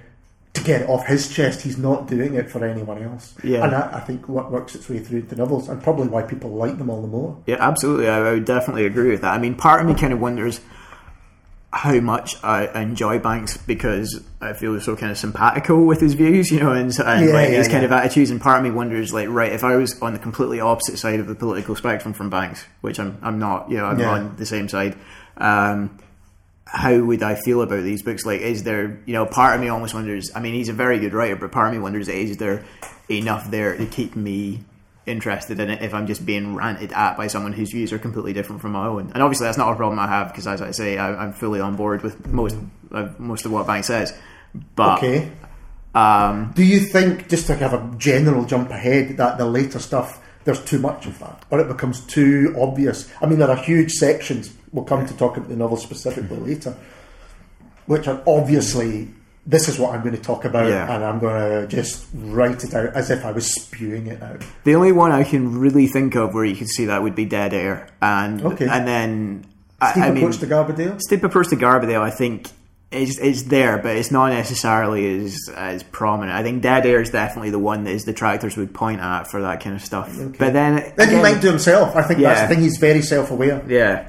to 0.53 0.63
get 0.63 0.81
it 0.81 0.89
off 0.89 1.07
his 1.07 1.33
chest. 1.33 1.61
He's 1.61 1.77
not 1.77 2.07
doing 2.07 2.35
it 2.35 2.49
for 2.49 2.63
anyone 2.65 3.01
else. 3.01 3.33
Yeah. 3.43 3.63
And 3.63 3.73
that, 3.73 3.93
I 3.93 4.01
think, 4.01 4.27
what 4.27 4.51
works 4.51 4.75
its 4.75 4.89
way 4.89 4.99
through 4.99 5.23
the 5.23 5.35
novels, 5.35 5.69
and 5.69 5.81
probably 5.81 6.09
why 6.09 6.23
people 6.23 6.51
like 6.51 6.77
them 6.77 6.89
all 6.89 7.01
the 7.01 7.07
more. 7.07 7.41
Yeah, 7.45 7.55
absolutely. 7.59 8.09
I, 8.09 8.19
I 8.19 8.31
would 8.33 8.45
definitely 8.45 8.85
agree 8.85 9.11
with 9.11 9.21
that. 9.21 9.33
I 9.33 9.37
mean, 9.37 9.55
part 9.55 9.81
of 9.81 9.87
me 9.87 9.95
kind 9.95 10.13
of 10.13 10.19
wonders 10.19 10.59
how 11.73 11.99
much 11.99 12.35
I 12.43 12.67
enjoy 12.79 13.17
Banks 13.17 13.57
because 13.57 14.23
I 14.39 14.53
feel 14.53 14.79
so 14.79 14.95
kind 14.95 15.11
of 15.11 15.17
simpatico 15.17 15.83
with 15.83 15.99
his 16.01 16.13
views, 16.13 16.51
you 16.51 16.59
know, 16.59 16.71
and, 16.71 16.91
and 16.99 17.25
Yeah, 17.25 17.33
like 17.33 17.49
yeah, 17.49 17.57
his 17.57 17.67
kind 17.67 17.81
yeah. 17.81 17.85
of 17.85 17.91
attitudes. 17.91 18.29
And 18.29 18.39
part 18.39 18.59
of 18.59 18.63
me 18.63 18.69
wonders, 18.69 19.11
like, 19.11 19.27
right, 19.29 19.51
if 19.51 19.63
I 19.63 19.75
was 19.75 19.99
on 19.99 20.13
the 20.13 20.19
completely 20.19 20.59
opposite 20.59 20.99
side 20.99 21.19
of 21.19 21.25
the 21.25 21.33
political 21.33 21.75
spectrum 21.75 22.13
from 22.13 22.29
Banks, 22.29 22.63
which 22.81 22.99
I'm, 22.99 23.17
I'm 23.23 23.39
not, 23.39 23.71
you 23.71 23.77
know, 23.77 23.85
I'm 23.85 23.99
on 24.01 24.35
the 24.35 24.45
same 24.45 24.69
side. 24.69 24.95
Um, 25.35 25.97
how 26.65 26.99
would 26.99 27.23
I 27.23 27.35
feel 27.35 27.63
about 27.63 27.83
these 27.83 28.03
books? 28.03 28.23
Like, 28.23 28.41
is 28.41 28.63
there, 28.63 28.99
you 29.07 29.13
know, 29.13 29.25
part 29.25 29.55
of 29.55 29.61
me 29.61 29.69
almost 29.69 29.95
wonders. 29.95 30.29
I 30.35 30.41
mean, 30.41 30.53
he's 30.53 30.69
a 30.69 30.73
very 30.73 30.99
good 30.99 31.13
writer, 31.13 31.35
but 31.35 31.51
part 31.51 31.69
of 31.69 31.73
me 31.73 31.79
wonders, 31.79 32.07
is 32.07 32.37
there 32.37 32.63
enough 33.09 33.49
there 33.49 33.75
to 33.75 33.85
keep 33.87 34.15
me 34.15 34.63
interested 35.05 35.59
in 35.59 35.69
it 35.69 35.81
if 35.81 35.93
I'm 35.93 36.07
just 36.07 36.25
being 36.25 36.55
ranted 36.55 36.91
at 36.93 37.17
by 37.17 37.27
someone 37.27 37.53
whose 37.53 37.71
views 37.71 37.91
are 37.91 37.99
completely 37.99 38.33
different 38.33 38.61
from 38.61 38.71
my 38.71 38.87
own? 38.87 39.11
And 39.13 39.21
obviously, 39.23 39.45
that's 39.45 39.57
not 39.57 39.71
a 39.71 39.75
problem 39.75 39.99
I 39.99 40.07
have 40.07 40.29
because, 40.29 40.47
as 40.47 40.61
I 40.61 40.71
say, 40.71 40.97
I, 40.97 41.13
I'm 41.23 41.33
fully 41.33 41.59
on 41.59 41.75
board 41.75 42.01
with 42.03 42.27
most 42.27 42.55
uh, 42.91 43.09
most 43.17 43.45
of 43.45 43.51
what 43.51 43.67
Banks 43.67 43.87
says. 43.87 44.13
But 44.75 44.99
Okay. 44.99 45.31
um, 45.95 46.51
Do 46.55 46.63
you 46.63 46.79
think, 46.79 47.27
just 47.27 47.47
to 47.47 47.55
have 47.55 47.73
a 47.73 47.95
general 47.97 48.45
jump 48.45 48.69
ahead, 48.69 49.17
that 49.17 49.37
the 49.37 49.45
later 49.45 49.79
stuff 49.79 50.19
there's 50.45 50.63
too 50.63 50.77
much 50.79 51.05
of 51.05 51.17
that, 51.19 51.43
or 51.49 51.59
it 51.59 51.67
becomes 51.67 52.01
too 52.01 52.53
obvious? 52.59 53.09
I 53.21 53.25
mean, 53.25 53.39
there 53.39 53.49
are 53.49 53.55
huge 53.55 53.91
sections. 53.93 54.53
We'll 54.71 54.85
come 54.85 55.05
to 55.07 55.17
talk 55.17 55.37
about 55.37 55.49
the 55.49 55.55
novel 55.55 55.77
specifically 55.77 56.37
later, 56.37 56.75
which 57.85 58.07
are 58.07 58.21
obviously 58.27 59.09
this 59.45 59.67
is 59.67 59.77
what 59.77 59.93
I'm 59.93 60.01
going 60.03 60.15
to 60.15 60.21
talk 60.21 60.45
about, 60.45 60.67
Yeah. 60.69 60.93
and 60.93 61.03
I'm 61.03 61.19
going 61.19 61.61
to 61.61 61.67
just 61.67 62.05
write 62.13 62.63
it 62.63 62.73
out 62.73 62.93
as 62.95 63.09
if 63.09 63.25
I 63.25 63.31
was 63.31 63.45
spewing 63.53 64.07
it 64.07 64.21
out. 64.23 64.41
the 64.63 64.75
only 64.75 64.91
one 64.91 65.11
I 65.11 65.23
can 65.23 65.59
really 65.59 65.87
think 65.87 66.15
of 66.15 66.33
where 66.33 66.45
you 66.45 66.55
could 66.55 66.69
see 66.69 66.85
that 66.85 67.03
would 67.03 67.15
be 67.15 67.25
Dead 67.25 67.53
Air, 67.53 67.87
and 68.01 68.41
Okay. 68.43 68.67
and 68.67 68.87
then 68.87 69.45
I, 69.81 69.91
Steve 69.91 70.03
I 70.03 70.11
mean, 70.11 70.31
to 70.31 70.45
Garbadale. 70.47 70.99
Steep 71.01 71.23
approach 71.23 71.49
to 71.49 71.57
Garbadale, 71.57 71.99
I 72.01 72.09
think, 72.09 72.47
is 72.89 73.19
is 73.19 73.45
there, 73.45 73.79
but 73.79 73.97
it's 73.97 74.11
not 74.11 74.29
necessarily 74.29 75.25
as 75.25 75.37
as 75.55 75.83
prominent. 75.83 76.37
I 76.37 76.43
think 76.43 76.61
Dead 76.61 76.85
Air 76.85 77.01
is 77.01 77.09
definitely 77.09 77.49
the 77.49 77.59
one 77.59 77.83
that 77.83 77.89
his 77.91 78.03
detractors 78.05 78.55
would 78.55 78.73
point 78.73 79.01
at 79.01 79.23
for 79.29 79.41
that 79.41 79.61
kind 79.61 79.75
of 79.75 79.81
stuff. 79.81 80.15
But 80.39 80.53
then, 80.53 80.93
Then 80.95 81.09
he 81.09 81.15
might 81.21 81.41
do 81.41 81.49
himself. 81.49 81.95
I 81.97 82.03
think 82.03 82.21
that's 82.21 82.39
Yeah. 82.41 82.47
the 82.47 82.53
thing. 82.55 82.63
He's 82.63 82.77
very 82.77 83.01
self-aware. 83.01 83.63
yeah. 83.67 84.05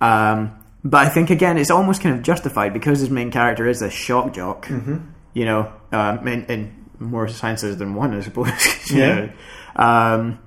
Um, 0.00 0.52
but 0.84 1.06
I 1.06 1.08
think 1.10 1.30
again, 1.30 1.58
it's 1.58 1.70
almost 1.70 2.02
kind 2.02 2.14
of 2.16 2.22
justified 2.22 2.72
because 2.72 3.00
his 3.00 3.10
main 3.10 3.30
character 3.30 3.66
is 3.68 3.82
a 3.82 3.90
shock 3.90 4.34
jock. 4.34 4.66
Mm-hmm. 4.66 4.96
You 5.34 5.44
know, 5.46 5.72
um, 5.92 6.26
in, 6.28 6.44
in 6.46 6.86
more 6.98 7.26
senses 7.28 7.76
than 7.78 7.94
one, 7.94 8.14
I 8.14 8.20
suppose. 8.20 8.50
you 8.90 8.98
Yeah. 8.98 9.14
know. 9.14 9.30
Um, 9.76 10.38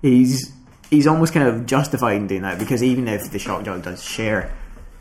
he's 0.00 0.52
he's 0.90 1.06
almost 1.06 1.32
kind 1.32 1.46
of 1.48 1.66
justified 1.66 2.16
in 2.16 2.26
doing 2.26 2.42
that 2.42 2.58
because 2.58 2.82
even 2.82 3.06
if 3.08 3.30
the 3.30 3.38
shock 3.38 3.64
jock 3.64 3.82
does 3.82 4.02
share 4.02 4.52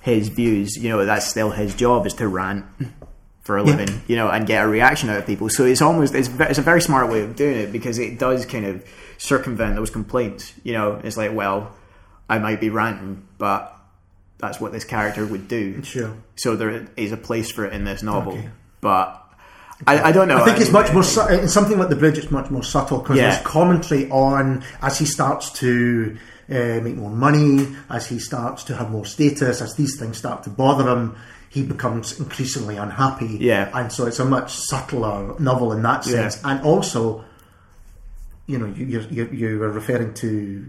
his 0.01 0.29
views, 0.29 0.77
you 0.77 0.89
know, 0.89 1.05
that's 1.05 1.27
still 1.27 1.49
his 1.51 1.73
job 1.75 2.05
is 2.05 2.13
to 2.15 2.27
rant 2.27 2.65
for 3.41 3.57
a 3.57 3.65
Yeah. 3.65 3.75
living, 3.75 4.01
you 4.07 4.15
know, 4.15 4.29
and 4.29 4.45
get 4.45 4.63
a 4.63 4.67
reaction 4.67 5.09
out 5.09 5.17
of 5.17 5.25
people. 5.25 5.49
So 5.49 5.65
it's 5.65 5.81
almost 5.81 6.13
it's, 6.13 6.29
it's 6.39 6.59
a 6.59 6.61
very 6.63 6.81
smart 6.81 7.09
way 7.11 7.21
of 7.21 7.35
doing 7.35 7.57
it 7.57 7.71
because 7.71 7.97
it 7.97 8.19
does 8.19 8.45
kind 8.45 8.65
of 8.65 8.85
circumvent 9.17 9.75
those 9.75 9.89
complaints. 9.89 10.53
You 10.63 10.73
know, 10.73 11.01
it's 11.03 11.17
like, 11.17 11.33
well, 11.33 11.75
I 12.29 12.37
might 12.39 12.59
be 12.61 12.69
ranting, 12.69 13.23
but 13.39 13.75
that's 14.41 14.59
what 14.59 14.71
this 14.71 14.83
character 14.83 15.25
would 15.25 15.47
do. 15.47 15.83
Sure. 15.83 16.13
So 16.35 16.55
there 16.55 16.87
is 16.97 17.11
a 17.11 17.17
place 17.17 17.51
for 17.51 17.65
it 17.65 17.73
in 17.73 17.83
this 17.85 18.01
novel, 18.03 18.33
Okay. 18.33 18.49
but 18.81 19.17
I, 19.87 20.09
I 20.09 20.11
don't 20.11 20.27
know. 20.27 20.37
I 20.37 20.45
think 20.45 20.57
it's 20.57 20.65
mean, 20.71 20.83
much 20.83 20.93
more 20.93 21.03
su- 21.03 21.27
in 21.27 21.47
something 21.47 21.77
like 21.79 21.89
the 21.89 21.95
bridge. 21.95 22.17
It's 22.17 22.31
much 22.31 22.49
more 22.51 22.63
subtle 22.63 22.99
because 22.99 23.17
Yeah. 23.17 23.31
there's 23.31 23.43
commentary 23.45 24.09
on 24.11 24.63
as 24.81 24.99
he 24.99 25.05
starts 25.05 25.51
to 25.53 26.17
uh, 26.49 26.79
make 26.83 26.95
more 26.95 27.09
money, 27.09 27.67
as 27.89 28.07
he 28.07 28.19
starts 28.19 28.63
to 28.65 28.75
have 28.75 28.91
more 28.91 29.05
status, 29.05 29.61
as 29.61 29.75
these 29.75 29.97
things 29.97 30.17
start 30.17 30.43
to 30.43 30.49
bother 30.49 30.87
him. 30.89 31.15
He 31.49 31.63
becomes 31.63 32.17
increasingly 32.19 32.77
unhappy, 32.77 33.37
Yeah. 33.39 33.69
and 33.73 33.91
so 33.91 34.05
it's 34.05 34.19
a 34.19 34.25
much 34.25 34.53
subtler 34.53 35.37
novel 35.39 35.73
in 35.73 35.81
that 35.83 36.05
Yeah. 36.05 36.29
sense. 36.29 36.41
And 36.45 36.61
also, 36.63 37.25
you 38.47 38.57
know, 38.57 38.67
you, 38.67 39.01
you, 39.09 39.29
you 39.31 39.59
were 39.59 39.69
referring 39.71 40.13
to 40.15 40.65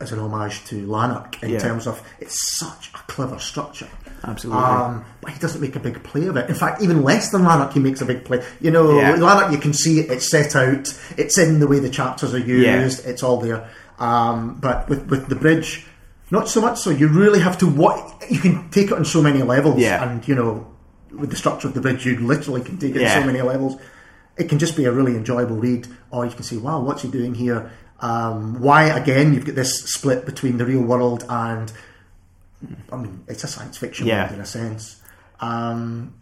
as 0.00 0.12
an 0.12 0.18
homage 0.18 0.64
to 0.66 0.86
Lanark 0.86 1.42
in 1.42 1.50
Yeah. 1.50 1.58
terms 1.58 1.86
of 1.86 2.02
it's 2.20 2.58
such 2.58 2.90
a 2.94 2.98
clever 3.12 3.38
structure. 3.38 3.88
Absolutely. 4.22 4.62
Um, 4.62 5.04
but 5.20 5.32
he 5.32 5.38
doesn't 5.38 5.60
make 5.60 5.76
a 5.76 5.80
big 5.80 6.02
play 6.02 6.26
of 6.26 6.36
it. 6.36 6.48
In 6.48 6.54
fact, 6.54 6.82
even 6.82 7.02
less 7.02 7.30
than 7.30 7.44
Lanark, 7.44 7.72
he 7.74 7.80
makes 7.80 8.00
a 8.00 8.06
big 8.06 8.24
play. 8.24 8.42
You 8.60 8.70
know, 8.70 8.98
Yeah. 8.98 9.12
Lanark, 9.16 9.52
you 9.52 9.58
can 9.58 9.72
see 9.74 10.00
it, 10.00 10.10
it's 10.10 10.30
set 10.30 10.56
out, 10.56 10.92
it's 11.18 11.38
in 11.38 11.60
the 11.60 11.66
way 11.66 11.78
the 11.78 11.90
chapters 11.90 12.32
are 12.34 12.38
Yeah. 12.38 12.82
used, 12.82 13.06
it's 13.06 13.22
all 13.22 13.38
there. 13.40 13.68
Um, 13.98 14.56
but 14.60 14.88
with, 14.88 15.06
with 15.08 15.28
the 15.28 15.36
bridge, 15.36 15.86
not 16.30 16.48
so 16.48 16.60
much 16.60 16.78
so. 16.80 16.90
You 16.90 17.08
really 17.08 17.40
have 17.40 17.58
to, 17.58 17.66
what 17.66 17.98
you 18.30 18.40
can 18.40 18.68
take 18.70 18.86
it 18.86 18.94
on 18.94 19.04
so 19.04 19.20
many 19.22 19.42
levels. 19.42 19.78
Yeah. 19.78 20.02
And, 20.02 20.26
you 20.26 20.34
know, 20.34 20.66
with 21.12 21.30
the 21.30 21.36
structure 21.36 21.68
of 21.68 21.74
the 21.74 21.80
bridge, 21.80 22.04
you 22.06 22.18
literally 22.18 22.62
can 22.62 22.78
take 22.78 22.96
it 22.96 23.02
Yeah. 23.02 23.14
on 23.16 23.20
so 23.22 23.26
many 23.26 23.42
levels. 23.42 23.76
It 24.36 24.48
can 24.48 24.58
just 24.58 24.74
be 24.76 24.84
a 24.86 24.90
really 24.90 25.14
enjoyable 25.16 25.54
read, 25.56 25.86
or 26.10 26.24
you 26.24 26.32
can 26.32 26.42
say, 26.42 26.56
wow, 26.56 26.80
what's 26.80 27.02
he 27.02 27.08
doing 27.08 27.34
here? 27.34 27.70
Um, 28.00 28.60
why, 28.60 28.84
again, 28.84 29.32
you've 29.32 29.46
got 29.46 29.54
this 29.54 29.84
split 29.84 30.26
between 30.26 30.58
the 30.58 30.66
real 30.66 30.82
world 30.82 31.24
and 31.28 31.72
I 32.92 32.96
mean, 32.96 33.24
it's 33.28 33.44
a 33.44 33.46
science 33.48 33.76
fiction 33.78 34.06
Yeah. 34.06 34.22
world 34.24 34.34
in 34.34 34.40
a 34.40 34.46
sense. 34.46 35.00
Um, 35.40 36.14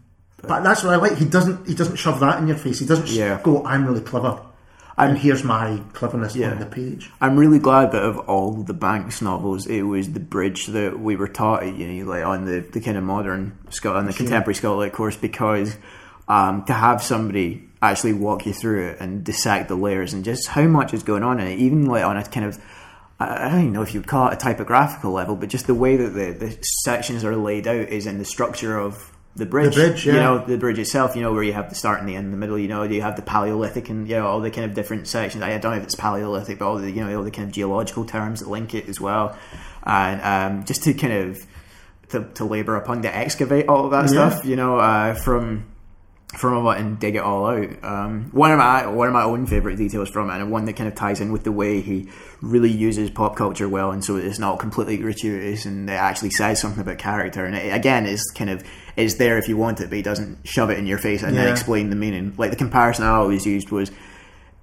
but 0.43 0.63
that's 0.65 0.83
what 0.83 0.93
I 0.93 0.97
like. 0.97 1.17
He 1.17 1.25
doesn't. 1.25 1.69
He 1.69 1.75
doesn't 1.75 1.97
shove 1.97 2.19
that 2.21 2.41
in 2.41 2.49
your 2.49 2.57
face. 2.57 2.81
He 2.81 2.87
doesn't 2.87 3.09
Yeah. 3.09 3.39
go, 3.43 3.65
"I'm 3.65 3.87
really 3.87 4.01
clever." 4.01 4.39
and 4.99 5.17
here's 5.17 5.43
my 5.43 5.81
cleverness 5.95 6.37
Yeah. 6.37 6.51
on 6.51 6.59
the 6.59 6.67
page. 6.67 7.11
I'm 7.19 7.37
really 7.39 7.59
glad 7.59 7.93
that 7.93 8.03
of 8.03 8.19
all 8.29 8.53
the 8.53 8.75
Banks 8.75 9.23
novels, 9.23 9.67
it 9.67 9.83
was 9.83 10.11
the 10.13 10.21
bridge 10.21 10.67
that 10.67 11.01
we 11.01 11.17
were 11.17 11.27
taught 11.29 11.65
you 11.67 11.89
know, 12.05 12.11
like 12.11 12.25
on 12.27 12.45
the, 12.45 12.61
the 12.61 12.79
kind 12.79 12.99
of 12.99 13.03
modern 13.03 13.53
Scott 13.71 13.97
on 13.97 14.05
the 14.05 14.13
contemporary 14.13 14.55
Scotland 14.55 14.93
course, 14.93 15.17
because 15.17 15.77
um, 16.29 16.65
to 16.65 16.75
have 16.75 17.03
somebody 17.03 17.67
actually 17.83 18.13
walk 18.13 18.47
you 18.47 18.53
through 18.53 18.89
it 18.91 19.01
and 19.01 19.25
dissect 19.25 19.69
the 19.69 19.75
layers 19.75 20.13
and 20.15 20.25
just 20.25 20.49
how 20.49 20.63
much 20.63 20.95
is 20.95 21.03
going 21.03 21.23
on 21.25 21.41
in 21.41 21.49
it, 21.49 21.59
even 21.59 21.87
like 21.87 22.05
on 22.05 22.17
a 22.17 22.25
kind 22.25 22.47
of 22.47 22.59
I 23.21 23.49
don't 23.51 23.61
even 23.61 23.73
know 23.73 23.83
if 23.83 23.95
you'd 23.95 24.07
call 24.07 24.29
it 24.29 24.35
a 24.35 24.37
typographical 24.37 25.13
level, 25.13 25.37
but 25.37 25.49
just 25.49 25.67
the 25.69 25.75
way 25.75 25.97
that 25.97 26.11
the, 26.11 26.33
the 26.33 26.59
sections 26.83 27.25
are 27.25 27.37
laid 27.37 27.69
out 27.69 27.89
is 27.89 28.07
in 28.07 28.19
the 28.19 28.25
structure 28.25 28.77
of 28.77 29.13
the 29.37 29.47
bridge. 29.47 29.77
The 29.77 29.89
bridge, 29.89 30.07
yeah. 30.07 30.15
You 30.15 30.21
know, 30.21 30.45
the 30.45 30.59
bridge 30.59 30.79
itself, 30.79 31.15
you 31.15 31.23
know, 31.23 31.33
where 31.33 31.43
you 31.43 31.53
have 31.53 31.69
the 31.69 31.77
start 31.77 32.01
and 32.01 32.09
the 32.09 32.17
end, 32.17 32.33
the 32.33 32.37
middle, 32.37 32.59
you 32.59 32.69
know, 32.69 32.83
you 32.83 33.01
have 33.03 33.15
the 33.17 33.23
Paleolithic 33.23 33.89
and, 33.89 34.09
you 34.09 34.17
know, 34.17 34.27
all 34.27 34.41
the 34.41 34.51
kind 34.51 34.65
of 34.65 34.75
different 34.75 35.07
sections. 35.07 35.43
I 35.45 35.57
don't 35.57 35.71
know 35.73 35.79
if 35.79 35.85
it's 35.85 35.95
Paleolithic, 35.95 36.59
but 36.59 36.67
all 36.67 36.79
the, 36.79 36.91
you 36.91 37.05
know, 37.05 37.17
all 37.17 37.23
the 37.23 37.31
kind 37.31 37.47
of 37.49 37.55
geological 37.55 38.05
terms 38.05 38.41
that 38.41 38.49
link 38.49 38.75
it 38.75 38.89
as 38.89 39.01
well. 39.01 39.39
And 39.85 40.21
um, 40.21 40.65
just 40.65 40.83
to 40.85 40.95
kind 40.95 41.13
of, 41.13 41.47
to, 42.09 42.25
to 42.35 42.45
labour 42.45 42.75
upon, 42.77 43.03
to 43.03 43.17
excavate 43.17 43.69
all 43.69 43.85
of 43.85 43.93
that 43.93 44.13
Yeah. 44.13 44.31
stuff, 44.31 44.45
you 44.45 44.57
know, 44.57 44.79
uh, 44.79 45.15
from 45.15 45.65
from 46.37 46.67
it 46.67 46.79
and 46.81 46.99
dig 46.99 47.15
it 47.17 47.23
all 47.23 47.47
out. 47.47 47.69
Um, 47.85 48.31
one 48.33 48.51
of 48.51 48.59
my 48.59 48.87
one 48.87 49.07
of 49.09 49.13
my 49.15 49.23
own 49.23 49.47
favorite 49.47 49.77
details 49.77 50.09
from 50.09 50.31
it, 50.31 50.35
and 50.41 50.51
one 50.51 50.65
that 50.65 50.75
kind 50.75 50.89
of 50.89 50.95
ties 50.95 51.21
in 51.21 51.31
with 51.33 51.45
the 51.45 51.53
way 51.53 51.81
he 51.81 52.09
really 52.41 52.71
uses 52.71 53.11
pop 53.11 53.37
culture 53.37 53.69
well, 53.69 53.91
and 53.91 54.05
so 54.05 54.17
it's 54.17 54.39
not 54.39 54.59
completely 54.59 54.97
gratuitous, 54.97 55.65
and 55.67 55.89
it 55.89 55.93
actually 55.95 56.31
says 56.31 56.61
something 56.61 56.81
about 56.81 56.99
character. 56.99 57.45
And 57.45 57.55
it, 57.55 57.73
again, 57.73 58.07
is 58.07 58.23
kind 58.35 58.51
of 58.51 58.65
is 58.97 59.17
there 59.19 59.39
if 59.39 59.49
you 59.49 59.57
want 59.57 59.81
it, 59.81 59.89
but 59.89 59.97
he 59.97 60.03
doesn't 60.03 60.47
shove 60.47 60.71
it 60.71 60.79
in 60.79 60.87
your 60.87 60.99
face 60.99 61.23
and 61.23 61.37
then 61.37 61.49
explain 61.49 61.91
the 61.91 61.97
meaning. 61.97 62.35
Like 62.37 62.51
the 62.51 62.57
comparison 62.57 63.05
I 63.05 63.11
always 63.11 63.47
used 63.47 63.71
was 63.71 63.91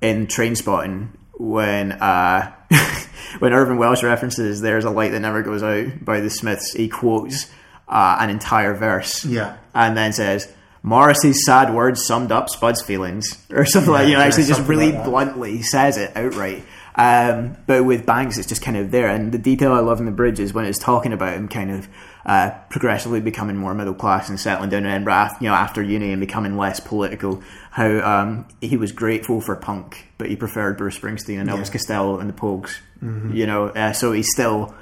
in 0.02 0.28
Trainspotting 0.28 1.10
when 1.34 1.92
uh, 1.94 2.52
when 3.40 3.54
Irvine 3.54 3.78
Welsh 3.78 4.04
references 4.04 4.62
"There's 4.62 4.86
a 4.86 4.90
light 4.90 5.12
that 5.12 5.20
never 5.20 5.42
goes 5.44 5.64
out" 5.64 6.04
by 6.04 6.20
the 6.20 6.30
Smiths, 6.30 6.74
he 6.74 6.90
quotes 6.90 7.50
uh, 7.88 8.18
an 8.20 8.30
entire 8.30 8.74
verse 8.76 9.24
Yeah. 9.26 9.58
and 9.74 9.96
then 9.98 10.14
says 10.14 10.52
Morrissey's 10.84 11.46
sad 11.46 11.74
words 11.74 12.06
summed 12.06 12.32
up 12.32 12.50
Spud's 12.50 12.82
feelings, 12.82 13.46
or 13.52 13.66
something 13.66 13.92
like 13.92 14.08
you 14.08 14.14
know, 14.14 14.20
yeah, 14.20 14.26
actually 14.26 14.46
just 14.46 14.68
really 14.68 14.92
like 14.92 15.06
bluntly 15.06 15.62
says 15.62 15.98
it 15.98 16.16
outright. 16.16 16.64
Um, 16.96 17.56
but 17.66 17.86
with 17.86 18.06
Banks, 18.06 18.38
it's 18.38 18.48
just 18.48 18.62
kind 18.62 18.76
of 18.76 18.92
there, 18.92 19.08
and 19.08 19.32
the 19.32 19.38
detail 19.38 19.72
I 19.72 19.80
love 19.80 20.00
in 20.00 20.06
the 20.06 20.12
bridge 20.12 20.40
is 20.40 20.54
when 20.54 20.66
it's 20.66 20.80
talking 20.80 21.14
about 21.14 21.34
him 21.34 21.48
kind 21.48 21.72
of 21.72 21.88
uh, 22.26 22.52
progressively 22.70 23.22
becoming 23.22 23.56
more 23.56 23.74
middle 23.74 23.94
class 23.94 24.30
and 24.30 24.40
settling 24.40 24.70
down 24.70 24.86
in 24.86 24.92
Edinburgh, 24.92 25.30
you 25.40 25.48
know, 25.48 25.56
after 25.56 25.82
uni 25.82 26.12
and 26.12 26.20
becoming 26.20 26.58
less 26.58 26.80
political. 26.80 27.42
How 27.72 28.00
um, 28.00 28.48
he 28.62 28.78
was 28.78 28.92
grateful 28.92 29.42
for 29.42 29.56
punk, 29.56 30.08
but 30.18 30.28
he 30.28 30.36
preferred 30.36 30.78
Bruce 30.78 31.00
Springsteen 31.00 31.40
and 31.40 31.50
Elvis 31.50 31.72
Costello 31.72 32.20
and 32.20 32.30
the 32.30 32.34
Pogues. 32.34 32.78
Mm-hmm. 33.02 33.34
You 33.34 33.48
know, 33.48 33.68
uh, 33.68 33.94
so 33.94 34.12
he's 34.12 34.30
still 34.32 34.76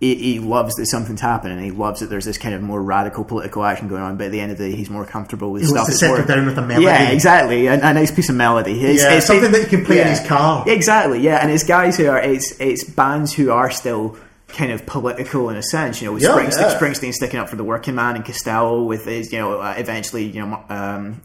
he, 0.00 0.14
he 0.14 0.38
loves 0.40 0.74
that 0.76 0.86
something's 0.86 1.20
happening. 1.20 1.62
He 1.62 1.70
loves 1.70 2.00
that 2.00 2.06
there's 2.08 2.24
this 2.24 2.38
kind 2.38 2.54
of 2.54 2.62
more 2.62 2.82
radical 2.82 3.22
political 3.22 3.62
action 3.64 3.86
going 3.86 4.00
on. 4.02 4.16
But 4.16 4.26
at 4.28 4.32
the 4.32 4.40
end 4.40 4.50
of 4.50 4.56
the 4.58 4.70
day, 4.70 4.74
he's 4.76 4.88
more 4.90 5.04
comfortable 5.04 5.52
with 5.52 5.60
He 5.62 5.68
stuff. 5.68 5.80
wants 5.88 5.90
to 5.90 5.96
settle 5.98 6.24
down 6.26 6.46
with 6.46 6.56
a 6.58 6.62
melody. 6.62 6.86
Yeah, 6.86 7.10
exactly. 7.10 7.66
A, 7.66 7.74
a 7.74 7.92
nice 7.92 8.10
piece 8.10 8.30
of 8.30 8.34
melody. 8.34 8.80
It's, 8.82 9.02
Yeah, 9.02 9.12
it's 9.14 9.26
something 9.26 9.52
that 9.52 9.60
you 9.60 9.66
can 9.68 9.84
play 9.84 10.00
in 10.00 10.06
his 10.08 10.26
car. 10.26 10.64
Exactly. 10.66 11.20
Yeah, 11.20 11.36
and 11.42 11.50
it's 11.50 11.64
guys 11.64 11.96
who 11.98 12.08
are 12.08 12.18
it's 12.20 12.58
it's 12.58 12.82
bands 12.82 13.34
who 13.34 13.50
are 13.50 13.70
still 13.70 14.16
kind 14.48 14.72
of 14.72 14.84
political 14.86 15.50
in 15.50 15.56
a 15.56 15.62
sense. 15.62 16.00
You 16.00 16.08
know, 16.08 16.14
with 16.14 16.22
Yeah, 16.22 16.30
Springsteen, 16.30 16.60
yeah. 16.60 16.78
Springsteen 16.80 17.12
sticking 17.12 17.38
up 17.38 17.48
for 17.50 17.56
the 17.56 17.64
working 17.64 17.94
man, 17.94 18.16
and 18.16 18.24
Costello 18.24 18.82
with 18.84 19.04
his, 19.04 19.30
you 19.32 19.38
know, 19.38 19.60
uh, 19.60 19.74
eventually, 19.76 20.24
you 20.24 20.40
know. 20.46 20.64
Um, 20.70 21.20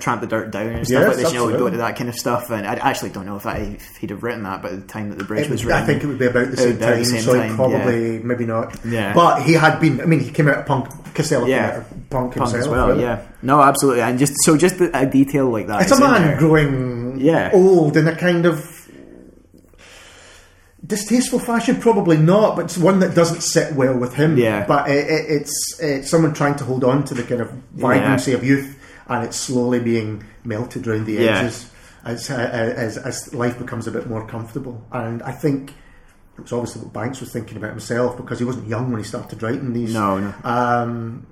Tramp 0.00 0.20
the 0.20 0.26
Dirt 0.28 0.50
Down 0.52 0.68
and 0.68 0.86
stuff 0.86 1.00
Yes, 1.00 1.08
like 1.08 1.16
this, 1.16 1.32
you 1.32 1.38
know, 1.38 1.58
go 1.58 1.68
to 1.68 1.76
that 1.78 1.96
kind 1.96 2.08
of 2.08 2.14
stuff. 2.14 2.50
And 2.50 2.66
I 2.66 2.74
actually 2.74 3.10
don't 3.10 3.26
know 3.26 3.36
if, 3.36 3.42
that, 3.42 3.60
if 3.60 3.96
he'd 3.96 4.10
have 4.10 4.22
written 4.22 4.44
that 4.44 4.62
by 4.62 4.70
the 4.70 4.80
time 4.82 5.10
that 5.10 5.18
the 5.18 5.24
bridge 5.24 5.46
It 5.46 5.50
was 5.50 5.64
written. 5.64 5.82
I 5.82 5.84
think 5.86 6.04
it 6.04 6.06
would 6.06 6.18
be 6.18 6.26
about 6.26 6.50
the 6.52 6.56
same 6.56 6.68
would 6.68 6.78
be 6.78 6.84
about 6.84 6.90
time, 6.92 6.98
the 7.00 7.04
same 7.04 7.22
so 7.22 7.34
time, 7.34 7.56
probably 7.56 8.18
maybe 8.22 8.46
not. 8.46 8.76
Yeah. 8.84 9.12
But 9.12 9.42
he 9.42 9.54
had 9.54 9.80
been. 9.80 10.00
I 10.00 10.04
mean, 10.04 10.20
he 10.20 10.30
came 10.30 10.48
out 10.48 10.58
of 10.58 10.66
punk. 10.66 10.88
Costello 11.14 11.46
Yeah. 11.46 11.56
came 11.70 11.70
out 11.70 11.76
of 11.78 11.90
punk, 11.90 12.10
punk 12.10 12.34
himself. 12.34 12.54
as 12.62 12.68
well. 12.68 12.88
really. 12.88 13.02
Yeah, 13.02 13.26
no, 13.42 13.60
absolutely, 13.62 14.02
and 14.02 14.18
just 14.18 14.34
so 14.44 14.56
just 14.56 14.80
a 14.80 15.06
detail 15.06 15.48
like 15.48 15.66
that. 15.66 15.82
It's 15.82 15.90
a 15.90 15.98
man 16.00 16.38
growing 16.38 17.18
Yeah. 17.18 17.50
old 17.52 17.96
in 17.96 18.06
a 18.06 18.14
kind 18.14 18.46
of 18.46 18.72
distasteful 20.86 21.38
fashion, 21.38 21.76
probably 21.80 22.16
not, 22.16 22.56
but 22.56 22.66
it's 22.66 22.78
one 22.78 23.00
that 23.00 23.14
doesn't 23.14 23.40
sit 23.40 23.74
well 23.74 23.96
with 23.96 24.14
him. 24.14 24.36
Yeah. 24.38 24.64
But 24.66 24.88
it, 24.88 25.06
it, 25.08 25.24
it's 25.28 25.80
it's 25.80 26.10
someone 26.10 26.34
trying 26.34 26.56
to 26.56 26.64
hold 26.64 26.84
on 26.84 27.04
to 27.04 27.14
the 27.14 27.22
kind 27.22 27.40
of 27.40 27.50
vibrancy 27.74 28.32
of 28.32 28.44
youth, 28.44 28.75
and 29.08 29.24
it's 29.24 29.36
slowly 29.36 29.80
being 29.80 30.24
melted 30.44 30.86
around 30.86 31.06
the 31.06 31.14
Yeah. 31.14 31.38
edges 31.40 31.70
as, 32.04 32.30
as 32.30 32.96
as 32.98 33.34
life 33.34 33.58
becomes 33.58 33.86
a 33.86 33.90
bit 33.90 34.08
more 34.08 34.26
comfortable. 34.26 34.84
And 34.92 35.22
I 35.22 35.32
think. 35.32 35.72
It 36.38 36.42
was 36.42 36.52
obviously 36.52 36.82
what 36.82 36.92
Banks 36.92 37.20
was 37.20 37.32
thinking 37.32 37.56
about 37.56 37.70
himself 37.70 38.18
because 38.18 38.38
he 38.38 38.44
wasn't 38.44 38.68
young 38.68 38.90
when 38.92 39.00
he 39.00 39.08
started 39.08 39.42
writing 39.42 39.72
these. 39.72 39.94
No, 39.94 40.18
no. 40.20 40.34
Um, 40.44 41.26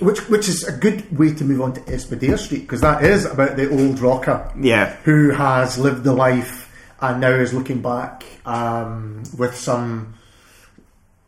which 0.00 0.28
which 0.28 0.48
is 0.48 0.64
a 0.64 0.72
good 0.76 1.16
way 1.16 1.32
to 1.34 1.44
move 1.44 1.60
on 1.60 1.72
to 1.74 1.80
Espedair 1.82 2.36
Street 2.36 2.62
because 2.62 2.80
that 2.80 3.04
is 3.04 3.24
about 3.26 3.56
the 3.56 3.70
old 3.70 4.00
rocker 4.00 4.50
Yeah, 4.60 4.96
who 5.04 5.30
has 5.30 5.78
lived 5.78 6.02
the 6.02 6.12
life 6.12 6.68
and 7.00 7.20
now 7.20 7.30
is 7.30 7.54
looking 7.54 7.80
back 7.80 8.24
um, 8.44 9.22
with 9.38 9.56
some 9.56 10.14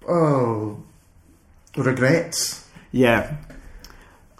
oh 0.09 0.83
regrets. 1.77 2.67
yeah, 2.91 3.37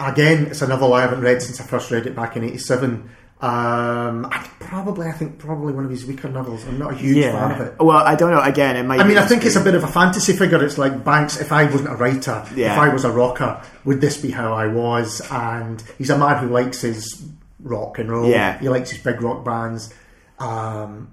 Again, 0.00 0.46
it's 0.46 0.62
a 0.62 0.68
novel 0.68 0.94
I 0.94 1.00
haven't 1.02 1.20
read 1.20 1.42
since 1.42 1.61
I 1.61 1.64
first 1.64 1.90
read 1.90 2.06
it 2.06 2.14
back 2.14 2.37
in 2.37 2.44
'87. 2.44 3.11
Um, 3.40 4.26
I 4.26 4.48
probably, 4.58 5.06
I 5.06 5.12
think, 5.12 5.38
probably 5.38 5.72
one 5.72 5.84
of 5.84 5.90
his 5.90 6.04
weaker 6.04 6.28
novels. 6.28 6.66
I'm 6.66 6.78
not 6.78 6.92
a 6.92 6.96
huge 6.96 7.18
yeah. 7.18 7.32
fan 7.32 7.61
of 7.61 7.66
it. 7.68 7.78
Well, 7.78 7.96
I 7.98 8.16
don't 8.16 8.32
know. 8.32 8.40
Again, 8.40 8.76
it 8.76 8.82
might. 8.82 8.98
I 8.98 9.06
mean, 9.06 9.16
I 9.18 9.26
think 9.26 9.44
it's 9.44 9.54
a 9.54 9.62
bit 9.62 9.76
of 9.76 9.84
a 9.84 9.87
fantasy 9.88 10.32
figure. 10.32 10.62
It's 10.64 10.76
like 10.76 11.04
Banks. 11.04 11.40
If 11.40 11.52
I 11.52 11.64
wasn't 11.64 11.90
a 11.90 11.94
writer, 11.94 12.44
Yeah. 12.56 12.72
if 12.72 12.78
I 12.78 12.88
was 12.92 13.04
a 13.04 13.12
rocker, 13.12 13.62
would 13.84 14.00
this 14.00 14.16
be 14.16 14.32
how 14.32 14.52
I 14.52 14.66
was? 14.66 15.20
And 15.30 15.80
he's 15.98 16.11
a 16.11 16.18
man 16.18 16.42
who 16.42 16.52
likes 16.52 16.80
his 16.80 17.24
rock 17.61 17.98
and 17.98 18.11
roll. 18.11 18.28
Yeah. 18.28 18.58
he 18.58 18.68
likes 18.68 18.90
his 18.90 19.00
big 19.00 19.20
rock 19.22 19.44
bands. 19.44 19.94
Um, 20.40 21.12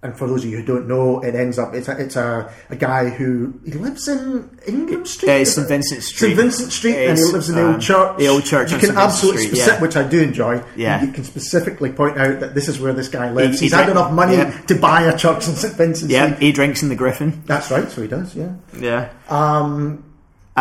and 0.00 0.16
for 0.16 0.28
those 0.28 0.44
of 0.44 0.50
you 0.50 0.58
who 0.58 0.64
don't 0.64 0.86
know, 0.86 1.20
it 1.20 1.34
ends 1.34 1.58
up 1.58 1.74
it's 1.74 1.88
a, 1.88 1.98
it's 2.00 2.14
a, 2.14 2.52
a 2.70 2.76
guy 2.76 3.08
who 3.08 3.58
he 3.64 3.72
lives 3.72 4.06
in 4.06 4.48
Ingram 4.66 5.04
Street. 5.04 5.28
Uh, 5.28 5.44
St? 5.44 5.66
Vincent 5.66 6.02
Street. 6.04 6.28
St 6.28 6.36
Vincent 6.36 6.72
Street, 6.72 6.94
and 6.96 7.18
he 7.18 7.24
lives 7.24 7.48
in 7.48 7.56
the 7.56 7.66
um, 7.66 7.72
old 7.74 7.80
church. 7.82 8.16
the 8.18 8.28
old 8.28 8.44
church 8.44 8.70
You 8.70 8.78
can. 8.78 8.96
Absolutely 8.96 9.42
Street, 9.42 9.56
specific, 9.56 9.74
yeah. 9.80 9.82
which 9.82 9.96
I 9.96 10.08
do 10.08 10.20
enjoy. 10.22 10.62
Yeah. 10.76 11.02
you 11.04 11.10
can 11.12 11.24
specifically 11.24 11.90
point 11.90 12.16
out 12.16 12.38
that 12.40 12.54
this 12.54 12.68
is 12.68 12.78
where 12.78 12.92
this 12.92 13.08
guy 13.08 13.30
lives. 13.32 13.58
He- 13.58 13.64
He's 13.66 13.72
he 13.72 13.78
had 13.78 13.88
enough 13.88 14.12
money 14.12 14.36
yeah. 14.36 14.50
to 14.68 14.74
buy 14.76 15.02
a 15.02 15.18
church 15.18 15.48
in 15.48 15.54
St 15.56 15.74
Vincent 15.74 16.10
Yeah, 16.10 16.26
Street. 16.26 16.42
he 16.42 16.52
drinks 16.52 16.82
in 16.82 16.90
the 16.90 16.96
Griffin. 16.96 17.42
That's 17.46 17.68
right. 17.70 17.90
So 17.90 18.00
he 18.02 18.06
does. 18.08 18.36
Yeah. 18.36 18.54
Yeah, 18.78 19.10
Um, 19.28 20.04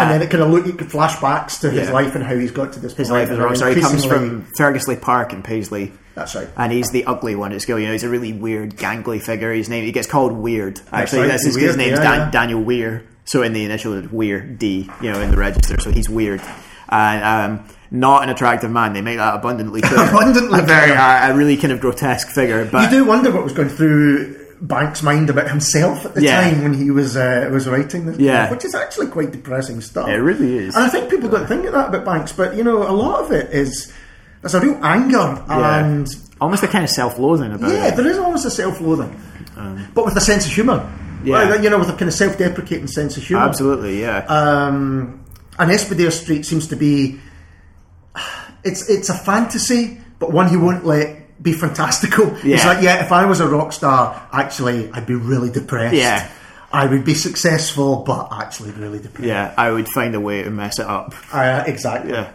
and 0.01 0.09
Uh, 0.09 0.13
then 0.13 0.21
it 0.21 0.29
kind 0.29 0.43
of 0.43 0.49
look, 0.51 0.65
it 0.67 0.77
flashbacks 0.77 1.59
to 1.61 1.69
his 1.69 1.87
Yeah. 1.89 1.93
life 1.93 2.15
and 2.15 2.23
how 2.23 2.35
he's 2.35 2.51
got 2.51 2.73
to 2.73 2.79
this 2.79 2.93
his 2.95 3.09
point. 3.09 3.21
life 3.21 3.31
is 3.31 3.37
wrong. 3.39 3.55
So 3.55 3.73
he 3.73 3.81
comes 3.81 4.05
from 4.05 4.45
Ferguslie 4.57 4.99
Park 5.01 5.33
in 5.33 5.41
Paisley. 5.43 5.93
That's 6.15 6.33
right. 6.35 6.47
And 6.57 6.71
he's 6.71 6.89
the 6.89 7.05
ugly 7.05 7.35
one 7.35 7.51
at 7.53 7.61
school. 7.61 7.77
You 7.79 7.85
know, 7.87 7.91
he's 7.91 8.03
a 8.03 8.09
really 8.09 8.33
weird, 8.33 8.75
gangly 8.77 9.21
figure. 9.21 9.53
His 9.53 9.69
name 9.69 9.83
he 9.85 9.91
gets 9.91 10.07
called 10.07 10.31
Weird. 10.33 10.79
Actually, 10.91 11.21
right, 11.21 11.27
that's 11.27 11.45
his, 11.45 11.55
Weird, 11.55 11.67
his 11.67 11.77
name's 11.77 11.99
yeah, 11.99 12.03
Dan, 12.03 12.19
yeah. 12.19 12.31
Daniel 12.31 12.61
Weir. 12.63 13.03
So 13.25 13.43
in 13.43 13.53
the 13.53 13.63
initial 13.65 13.93
it's 13.93 14.11
Weir 14.11 14.39
D, 14.39 14.89
you 15.01 15.11
know, 15.11 15.19
in 15.21 15.29
the 15.31 15.37
register. 15.37 15.79
So 15.79 15.91
he's 15.91 16.09
weird 16.09 16.41
and 16.89 17.23
um, 17.59 17.65
not 17.91 18.23
an 18.23 18.29
attractive 18.29 18.71
man. 18.71 18.93
They 18.93 19.01
make 19.01 19.17
that 19.17 19.35
abundantly 19.35 19.81
clear. 19.83 20.07
Abundantly 20.09 20.59
a 20.59 20.63
very, 20.63 20.91
uh, 20.93 21.33
a 21.33 21.35
really 21.35 21.57
kind 21.57 21.73
of 21.73 21.81
grotesque 21.81 22.29
figure. 22.29 22.63
But 22.65 22.83
You 22.91 22.99
do 22.99 23.05
wonder 23.05 23.29
what 23.31 23.43
was 23.43 23.53
going 23.53 23.69
through 23.69 24.46
Banks' 24.61 25.03
mind 25.03 25.29
about 25.29 25.49
himself 25.49 26.05
at 26.05 26.15
the 26.15 26.21
Yeah. 26.23 26.41
time 26.41 26.63
when 26.63 26.73
he 26.73 26.89
was 26.91 27.15
uh, 27.15 27.49
was 27.51 27.67
writing 27.67 28.05
this, 28.07 28.17
Yeah. 28.17 28.43
book, 28.47 28.57
which 28.57 28.65
is 28.65 28.73
actually 28.75 29.07
quite 29.07 29.31
depressing 29.31 29.81
stuff. 29.81 30.07
it 30.09 30.13
really 30.15 30.57
is. 30.57 30.75
And 30.75 30.83
I 30.85 30.89
think 30.89 31.09
people 31.09 31.29
don't 31.29 31.47
think 31.47 31.65
of 31.65 31.73
that 31.73 31.89
about 31.89 32.05
Banks, 32.05 32.31
but 32.31 32.55
you 32.55 32.63
know, 32.63 32.77
a 32.89 32.91
lot 32.91 33.23
of 33.23 33.31
it 33.31 33.51
is 33.51 33.91
there's 34.41 34.55
a 34.55 34.59
real 34.59 34.79
anger 34.83 35.41
Yeah. 35.49 35.77
and 35.85 36.07
Almost 36.39 36.63
a 36.63 36.67
kind 36.67 36.83
of 36.83 36.89
self-loathing 36.91 37.51
about 37.53 37.71
yeah, 37.71 37.87
it. 37.87 37.95
there 37.95 38.05
is 38.07 38.17
almost 38.19 38.45
a 38.45 38.51
self-loathing, 38.51 39.15
but 39.95 40.05
with 40.05 40.15
a 40.15 40.21
sense 40.21 40.45
of 40.45 40.51
humour. 40.51 40.87
Yeah. 41.23 41.55
You 41.55 41.69
know, 41.71 41.79
with 41.79 41.89
a 41.89 41.93
kind 41.93 42.03
of 42.09 42.13
self-deprecating 42.13 42.85
sense 42.87 43.17
of 43.17 43.23
humour. 43.23 43.43
Absolutely, 43.43 44.01
yeah. 44.01 44.19
Um, 44.27 45.19
and 45.57 45.71
Espedair 45.71 46.11
Street 46.11 46.45
seems 46.45 46.67
to 46.67 46.75
be 46.75 47.19
it's 48.63 48.87
it's 48.89 49.09
a 49.09 49.13
fantasy, 49.13 49.99
but 50.19 50.31
one 50.31 50.47
he 50.49 50.57
won't 50.57 50.85
let 50.85 51.26
be 51.41 51.53
fantastical. 51.53 52.37
Yeah. 52.43 52.65
like, 52.65 52.83
yeah, 52.83 53.03
if 53.03 53.11
I 53.11 53.25
was 53.25 53.39
a 53.39 53.47
rock 53.47 53.73
star, 53.73 54.27
actually, 54.31 54.91
I'd 54.91 55.05
be 55.05 55.15
really 55.15 55.49
depressed. 55.49 55.95
Yeah. 55.95 56.29
I 56.71 56.85
would 56.85 57.05
be 57.05 57.13
successful, 57.13 58.03
but 58.05 58.27
actually 58.31 58.71
really 58.71 58.99
depressed. 58.99 59.27
yeah, 59.27 59.53
I 59.57 59.71
would 59.71 59.87
find 59.87 60.13
a 60.15 60.19
way 60.19 60.43
to 60.43 60.49
mess 60.49 60.79
it 60.79 60.85
up. 60.85 61.15
Uh, 61.31 61.63
exactly. 61.65 62.11
Yeah. 62.11 62.31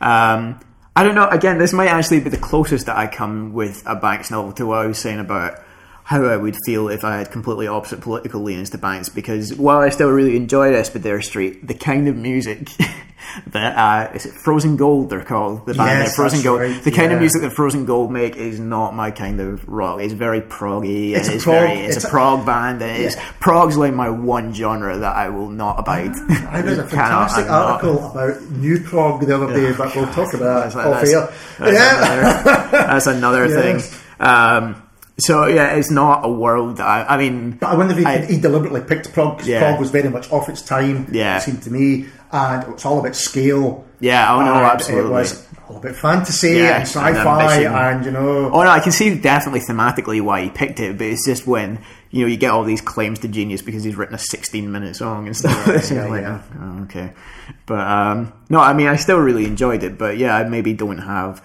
Um, 0.00 0.60
I 0.94 1.04
don't 1.04 1.14
know. 1.14 1.28
Again, 1.28 1.58
this 1.58 1.72
might 1.72 1.88
actually 1.88 2.20
be 2.20 2.30
the 2.30 2.38
closest 2.38 2.86
that 2.86 2.96
I 2.96 3.06
come 3.06 3.52
with 3.52 3.82
a 3.86 3.94
Banks 3.94 4.30
novel 4.30 4.52
to 4.54 4.66
what 4.66 4.78
I 4.78 4.86
was 4.86 4.98
saying 4.98 5.20
about 5.20 5.60
how 6.06 6.24
I 6.24 6.36
would 6.36 6.56
feel 6.64 6.88
if 6.88 7.04
I 7.04 7.18
had 7.18 7.32
completely 7.32 7.66
opposite 7.66 8.00
political 8.00 8.40
leanings 8.40 8.70
to 8.70 8.78
Banks 8.78 9.08
because 9.08 9.52
while 9.54 9.78
I 9.78 9.88
still 9.90 10.08
really 10.10 10.36
enjoy 10.36 10.72
Espedair 10.72 11.20
Street, 11.22 11.66
the 11.66 11.74
kind 11.74 12.06
of 12.06 12.14
music 12.16 12.70
that 13.48 13.76
uh, 13.76 14.14
is 14.14 14.24
it 14.24 14.32
Frozen 14.34 14.76
Gold 14.76 15.10
they're 15.10 15.24
called 15.24 15.66
the 15.66 15.74
band 15.74 16.04
Yes, 16.04 16.14
Frozen 16.14 16.42
Gold. 16.44 16.60
right, 16.60 16.80
the 16.84 16.92
kind 16.92 17.12
of 17.12 17.18
music 17.18 17.42
that 17.42 17.50
Frozen 17.54 17.86
Gold 17.86 18.12
make 18.12 18.36
is 18.36 18.60
not 18.60 18.94
my 18.94 19.10
kind 19.10 19.40
of 19.40 19.68
rock. 19.68 20.00
It's 20.00 20.12
very 20.12 20.40
proggy. 20.42 21.10
It's 21.16 21.28
it's 21.28 21.42
prog- 21.42 21.66
very 21.66 21.80
it's, 21.80 21.96
it's 21.96 22.04
a, 22.04 22.08
a- 22.08 22.10
prog 22.12 22.46
band. 22.46 22.82
And 22.82 23.02
it's 23.02 23.16
Yeah. 23.16 23.32
prog's 23.40 23.76
like 23.76 23.92
my 23.92 24.08
one 24.08 24.54
genre 24.54 24.96
that 24.98 25.16
I 25.16 25.28
will 25.30 25.50
not 25.50 25.80
abide. 25.80 26.12
I 26.30 26.60
read 26.60 26.78
a 26.78 26.82
fantastic 26.86 27.46
I'm 27.46 27.50
not- 27.50 27.84
article 27.84 28.10
about 28.12 28.40
New 28.52 28.80
Prog 28.80 29.26
the 29.26 29.34
other 29.34 29.52
day, 29.52 29.72
but 29.76 29.92
we'll 29.96 30.06
talk 30.12 30.32
about 30.34 30.72
That's, 30.72 30.74
that 30.76 30.86
off 30.86 31.02
that's- 31.02 31.12
air. 31.12 31.32
that's 31.58 31.76
Yeah. 31.76 32.20
another, 32.30 32.70
that's 32.70 33.06
another 33.08 33.48
thing. 33.80 34.00
Um, 34.20 34.82
so 35.18 35.46
yeah, 35.46 35.74
it's 35.76 35.90
not 35.90 36.24
a 36.24 36.28
world. 36.30 36.76
that 36.78 36.86
I, 36.86 37.14
I 37.14 37.16
mean, 37.16 37.52
But 37.52 37.68
I 37.70 37.74
wonder 37.76 37.92
if 37.92 37.98
he, 37.98 38.04
I- 38.04 38.24
he 38.26 38.38
deliberately 38.40 38.82
picked 38.82 39.12
Prog 39.12 39.36
because 39.38 39.48
Yeah. 39.48 39.60
Prog 39.60 39.80
was 39.80 39.90
very 39.90 40.08
much 40.10 40.30
off 40.32 40.48
its 40.48 40.62
time, 40.62 41.08
Yeah. 41.12 41.38
it 41.38 41.42
seemed 41.42 41.62
to 41.62 41.70
me, 41.70 42.06
and 42.32 42.72
it's 42.72 42.84
all 42.84 42.98
about 43.00 43.16
scale. 43.16 43.84
yeah, 44.00 44.34
oh 44.34 44.40
no, 44.44 44.52
absolutely. 44.54 45.08
It 45.08 45.12
was 45.12 45.46
all 45.68 45.78
about 45.78 45.96
fantasy 45.96 46.50
Yeah, 46.58 46.64
and 46.64 46.74
and 46.80 46.88
sci-fi 46.88 47.42
ambition. 47.54 47.72
and, 47.72 48.04
you 48.04 48.10
know... 48.12 48.50
Oh 48.52 48.62
no, 48.62 48.68
I 48.70 48.80
can 48.80 48.92
see 48.92 49.14
definitely 49.18 49.60
thematically 49.60 50.20
why 50.20 50.42
he 50.42 50.50
picked 50.50 50.80
it, 50.80 50.96
but 50.98 51.06
it's 51.06 51.24
just 51.26 51.46
when 51.46 51.80
you 52.10 52.20
know 52.22 52.28
you 52.28 52.36
get 52.36 52.50
all 52.52 52.62
these 52.64 52.80
claims 52.80 53.18
to 53.20 53.28
genius 53.28 53.62
because 53.62 53.82
he's 53.84 53.96
written 53.96 54.14
a 54.14 54.18
sixteen-minute 54.18 54.94
song 54.96 55.26
and 55.26 55.36
stuff. 55.36 55.66
It's 55.68 55.90
yeah, 55.90 56.06
like, 56.06 56.22
yeah. 56.22 56.40
oh, 56.60 56.82
okay, 56.84 57.12
but 57.66 57.80
um, 57.80 58.32
no, 58.48 58.60
I 58.60 58.74
mean 58.74 58.86
I 58.86 58.96
still 58.96 59.18
really 59.18 59.44
enjoyed 59.44 59.82
it, 59.82 59.98
but 59.98 60.16
yeah, 60.18 60.36
I 60.36 60.44
maybe 60.44 60.72
don't 60.72 60.98
have 60.98 61.42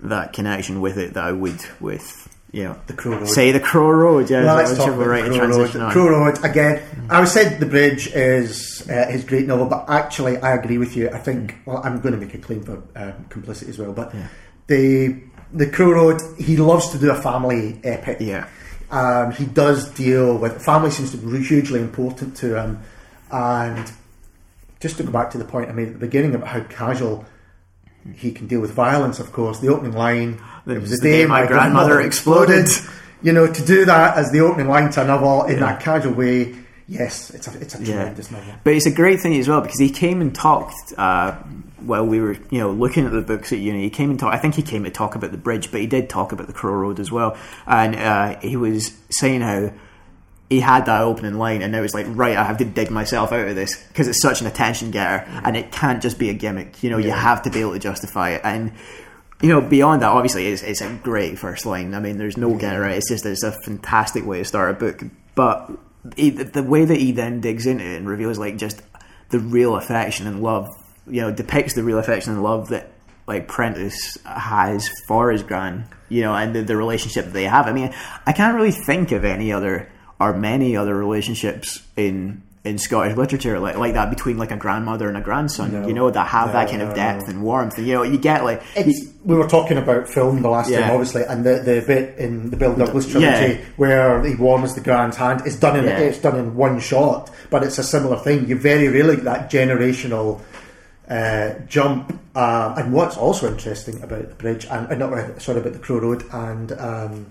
that 0.00 0.32
connection 0.32 0.80
with 0.80 0.96
it 0.98 1.14
that 1.14 1.22
I 1.24 1.32
would 1.32 1.60
with 1.80 2.26
know 2.52 2.76
The 2.86 2.92
Crow 2.94 3.12
Road. 3.18 3.28
Say 3.28 3.52
the 3.52 3.60
Crow 3.60 3.90
Road, 3.90 4.28
yeah, 4.30 4.44
Well, 4.44 4.56
let's 4.56 4.76
talk 4.76 4.88
about 4.88 5.06
right 5.06 5.24
Crow 5.24 5.46
Road. 5.48 5.76
on? 5.76 5.92
Crow 5.92 6.08
Road 6.08 6.44
again. 6.44 6.82
I 7.08 7.24
said 7.24 7.60
the 7.60 7.66
bridge 7.66 8.08
is 8.08 8.88
uh, 8.90 9.06
his 9.08 9.24
great 9.24 9.46
novel, 9.46 9.66
but 9.66 9.84
actually, 9.88 10.36
I 10.38 10.54
agree 10.54 10.78
with 10.78 10.96
you. 10.96 11.10
I 11.10 11.18
think. 11.18 11.54
Well, 11.66 11.80
I'm 11.84 12.00
going 12.00 12.12
to 12.14 12.20
make 12.20 12.34
a 12.34 12.38
claim 12.38 12.62
for 12.62 12.82
um, 12.96 13.24
complicity 13.28 13.70
as 13.70 13.78
well, 13.78 13.92
but 13.92 14.14
the 14.66 15.20
the 15.52 15.66
Crow 15.68 15.92
Road. 15.92 16.20
He 16.38 16.56
loves 16.56 16.90
to 16.90 16.98
do 16.98 17.10
a 17.10 17.14
family 17.16 17.80
epic. 17.84 18.18
Yeah. 18.20 18.48
Um, 18.90 19.30
he 19.32 19.44
does 19.46 19.88
deal 19.90 20.36
with 20.36 20.60
family. 20.64 20.90
Seems 20.90 21.12
to 21.12 21.16
be 21.18 21.42
hugely 21.44 21.80
important 21.80 22.36
to 22.38 22.56
him, 22.60 22.80
and 23.30 23.92
just 24.80 24.96
to 24.96 25.02
go 25.04 25.12
back 25.12 25.30
to 25.30 25.38
the 25.38 25.44
point 25.44 25.68
I 25.68 25.72
made 25.72 25.88
at 25.88 25.92
the 25.94 25.98
beginning 26.00 26.34
about 26.34 26.48
how 26.48 26.60
casual 26.64 27.24
he 28.16 28.32
can 28.32 28.46
deal 28.46 28.60
with 28.60 28.72
violence. 28.72 29.20
Of 29.20 29.32
course, 29.32 29.58
the 29.60 29.68
opening 29.68 29.92
line. 29.92 30.40
It 30.66 30.72
It 30.72 30.80
was 30.80 30.90
was 30.90 31.00
the 31.00 31.10
day 31.10 31.26
my 31.26 31.46
grandmother 31.46 32.00
exploded. 32.08 32.68
You 33.22 33.32
know, 33.32 33.46
to 33.52 33.64
do 33.64 33.84
that 33.84 34.16
as 34.16 34.30
the 34.32 34.40
opening 34.40 34.68
line 34.68 34.90
to 34.92 35.02
a 35.02 35.04
novel 35.04 35.44
in 35.44 35.60
that 35.60 35.80
casual 35.80 36.14
way, 36.14 36.54
yes, 36.88 37.30
it's 37.30 37.46
a 37.48 37.60
it's 37.60 37.74
a 37.74 37.78
Yeah. 37.78 37.94
tremendous 37.96 38.30
novel. 38.30 38.54
But 38.64 38.72
it's 38.74 38.86
a 38.86 38.90
great 38.90 39.20
thing 39.20 39.34
as 39.36 39.46
well 39.48 39.60
because 39.60 39.78
he 39.78 39.90
came 39.90 40.20
and 40.22 40.34
talked 40.34 40.94
uh, 40.96 41.32
while 41.80 42.06
we 42.06 42.18
were, 42.20 42.36
you 42.50 42.58
know, 42.60 42.70
looking 42.70 43.04
at 43.04 43.12
the 43.12 43.20
books 43.20 43.52
at 43.52 43.58
uni. 43.58 43.82
He 43.82 43.90
came 43.90 44.08
and 44.10 44.18
talked. 44.18 44.34
I 44.34 44.38
think 44.38 44.54
he 44.54 44.62
came 44.62 44.84
to 44.84 44.90
talk 44.90 45.14
about 45.16 45.32
the 45.32 45.38
bridge, 45.38 45.70
but 45.70 45.80
he 45.80 45.86
did 45.86 46.08
talk 46.08 46.32
about 46.32 46.46
the 46.46 46.52
Crow 46.54 46.72
Road 46.74 46.98
as 46.98 47.12
well. 47.12 47.36
And 47.66 47.94
uh, 47.96 48.38
he 48.40 48.56
was 48.56 48.92
saying 49.10 49.42
how 49.42 49.70
he 50.50 50.60
had 50.60 50.86
that 50.86 51.02
opening 51.02 51.38
line, 51.38 51.62
and 51.62 51.74
it 51.74 51.80
was 51.80 51.94
like, 51.94 52.06
right, 52.08 52.36
I 52.36 52.42
have 52.42 52.58
to 52.58 52.64
dig 52.64 52.90
myself 52.90 53.32
out 53.32 53.48
of 53.48 53.54
this 53.54 53.82
because 53.88 54.08
it's 54.08 54.20
such 54.20 54.40
an 54.40 54.48
attention 54.48 54.90
getter, 54.90 55.24
mm. 55.24 55.42
and 55.44 55.56
it 55.56 55.70
can't 55.70 56.02
just 56.02 56.18
be 56.18 56.28
a 56.28 56.34
gimmick. 56.34 56.82
You 56.82 56.90
know, 56.90 56.98
you 56.98 57.12
have 57.12 57.42
to 57.42 57.50
be 57.50 57.60
able 57.60 57.72
to 57.72 57.78
justify 57.78 58.30
it 58.30 58.42
and. 58.44 58.72
You 59.42 59.48
know, 59.48 59.62
beyond 59.62 60.02
that, 60.02 60.10
obviously, 60.10 60.48
it's, 60.48 60.62
it's 60.62 60.82
a 60.82 61.00
great 61.02 61.38
first 61.38 61.64
line. 61.64 61.94
I 61.94 62.00
mean, 62.00 62.18
there's 62.18 62.36
no 62.36 62.54
getting 62.56 62.78
around. 62.78 62.90
it. 62.90 62.98
It's 62.98 63.08
just 63.08 63.24
it's 63.24 63.42
a 63.42 63.52
fantastic 63.64 64.26
way 64.26 64.40
to 64.40 64.44
start 64.44 64.72
a 64.72 64.74
book. 64.78 65.02
But 65.34 65.70
he, 66.14 66.28
the 66.28 66.62
way 66.62 66.84
that 66.84 66.98
he 66.98 67.12
then 67.12 67.40
digs 67.40 67.64
into 67.64 67.82
it 67.82 67.96
and 67.96 68.06
reveals 68.06 68.38
like 68.38 68.58
just 68.58 68.82
the 69.30 69.38
real 69.38 69.76
affection 69.76 70.26
and 70.26 70.42
love, 70.42 70.68
you 71.06 71.22
know, 71.22 71.32
depicts 71.32 71.72
the 71.72 71.82
real 71.82 71.98
affection 71.98 72.34
and 72.34 72.42
love 72.42 72.68
that 72.68 72.92
like 73.26 73.48
Prentice 73.48 74.18
has 74.24 74.90
for 75.06 75.30
his 75.30 75.42
gran, 75.42 75.88
you 76.10 76.20
know, 76.20 76.34
and 76.34 76.54
the, 76.54 76.62
the 76.62 76.76
relationship 76.76 77.26
that 77.26 77.32
they 77.32 77.44
have. 77.44 77.66
I 77.66 77.72
mean, 77.72 77.94
I 78.26 78.32
can't 78.32 78.56
really 78.56 78.72
think 78.72 79.12
of 79.12 79.24
any 79.24 79.52
other 79.52 79.88
or 80.20 80.32
many 80.34 80.76
other 80.76 80.94
relationships 80.94 81.82
in 81.96 82.42
in 82.62 82.76
Scottish 82.76 83.16
literature 83.16 83.58
like 83.58 83.76
like 83.78 83.94
that 83.94 84.10
between 84.10 84.36
like 84.36 84.50
a 84.50 84.56
grandmother 84.56 85.08
and 85.08 85.16
a 85.16 85.20
grandson, 85.22 85.72
No. 85.72 85.88
you 85.88 85.94
know, 85.94 86.10
that 86.10 86.26
have 86.28 86.52
that 86.52 86.64
No, 86.66 86.70
kind 86.70 86.82
of 86.82 86.94
depth 86.94 87.22
no. 87.26 87.30
and 87.30 87.42
warmth. 87.42 87.78
And 87.78 87.86
you 87.86 87.94
know, 87.94 88.02
you 88.02 88.18
get 88.18 88.44
like 88.44 88.62
It's, 88.76 89.08
we 89.24 89.34
were 89.34 89.48
talking 89.48 89.78
about 89.78 90.06
film 90.10 90.42
the 90.42 90.50
last 90.50 90.68
Yeah. 90.68 90.80
time, 90.82 90.90
obviously, 90.90 91.22
and 91.24 91.42
the, 91.42 91.54
the 91.60 91.82
bit 91.86 92.18
in 92.18 92.50
the 92.50 92.58
Bill 92.58 92.74
Douglas 92.76 93.06
trilogy 93.10 93.54
Yeah. 93.54 93.60
where 93.78 94.22
he 94.22 94.34
warms 94.34 94.74
the 94.74 94.82
grand's 94.82 95.16
hand. 95.16 95.40
It's 95.46 95.56
done 95.56 95.78
in 95.78 95.86
Yeah. 95.86 96.00
it's 96.00 96.18
done 96.18 96.36
in 96.38 96.54
one 96.54 96.80
shot, 96.80 97.30
but 97.48 97.62
it's 97.62 97.78
a 97.78 97.82
similar 97.82 98.18
thing. 98.18 98.46
You 98.46 98.56
very 98.58 98.88
rarely 98.88 99.16
get 99.16 99.24
that 99.24 99.50
generational 99.50 100.40
uh, 101.08 101.54
jump. 101.66 102.18
Uh, 102.36 102.74
and 102.76 102.92
what's 102.92 103.16
also 103.16 103.48
interesting 103.48 104.02
about 104.02 104.28
the 104.28 104.34
bridge, 104.34 104.66
and 104.70 104.86
uh, 104.86 104.94
not 104.94 105.40
sorry 105.42 105.60
about 105.60 105.72
the 105.72 105.78
Crow 105.78 105.98
Road 105.98 106.24
and 106.30 106.72
um, 106.72 107.26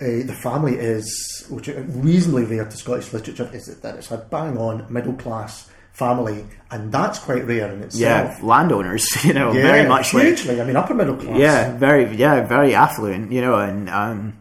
uh, 0.00 0.26
the 0.26 0.34
family 0.42 0.76
is, 0.76 1.46
which 1.50 1.68
is 1.68 1.84
reasonably 1.96 2.44
rare 2.44 2.64
to 2.64 2.76
Scottish 2.76 3.12
literature, 3.12 3.48
is 3.52 3.66
that 3.80 3.96
it's 3.96 4.10
a 4.10 4.18
bang 4.18 4.56
on 4.58 4.86
middle 4.92 5.14
class 5.14 5.68
family, 5.92 6.44
and 6.70 6.92
that's 6.92 7.18
quite 7.18 7.44
rare 7.46 7.72
in 7.72 7.82
itself. 7.82 8.00
yeah, 8.00 8.38
landowners, 8.42 9.08
you 9.24 9.32
know, 9.34 9.52
Yeah, 9.52 9.62
very 9.62 9.88
much 9.88 10.14
like 10.14 10.24
hugely. 10.24 10.60
I 10.60 10.64
mean, 10.64 10.76
upper 10.76 10.94
middle 10.94 11.16
class. 11.16 11.38
yeah, 11.38 11.76
very 11.76 12.14
yeah, 12.16 12.46
very 12.46 12.74
affluent, 12.74 13.32
you 13.32 13.40
know, 13.40 13.56
and 13.58 13.90
um, 13.90 14.38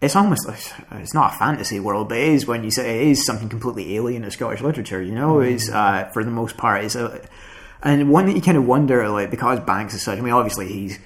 it's 0.00 0.14
almost 0.14 0.46
like 0.46 0.60
it's 0.92 1.14
not 1.14 1.34
a 1.34 1.38
fantasy 1.38 1.80
world, 1.80 2.08
but 2.08 2.18
it 2.18 2.28
is 2.28 2.46
when 2.46 2.62
you 2.62 2.70
say 2.70 3.02
it 3.02 3.08
is 3.08 3.26
something 3.26 3.48
completely 3.48 3.96
alien 3.96 4.22
to 4.22 4.30
Scottish 4.30 4.60
literature. 4.60 5.02
You 5.02 5.12
know, 5.12 5.40
is 5.40 5.68
uh, 5.70 6.08
for 6.12 6.22
the 6.22 6.30
most 6.30 6.56
part 6.56 6.84
is 6.84 6.94
a 6.94 7.26
and 7.82 8.10
one 8.10 8.26
that 8.26 8.36
you 8.36 8.42
kind 8.42 8.56
of 8.56 8.66
wonder 8.66 9.08
like 9.08 9.30
because 9.30 9.58
Banks 9.60 9.94
is 9.94 10.02
such. 10.02 10.18
I 10.18 10.20
mean, 10.20 10.32
obviously 10.32 10.68
he's 10.68 10.98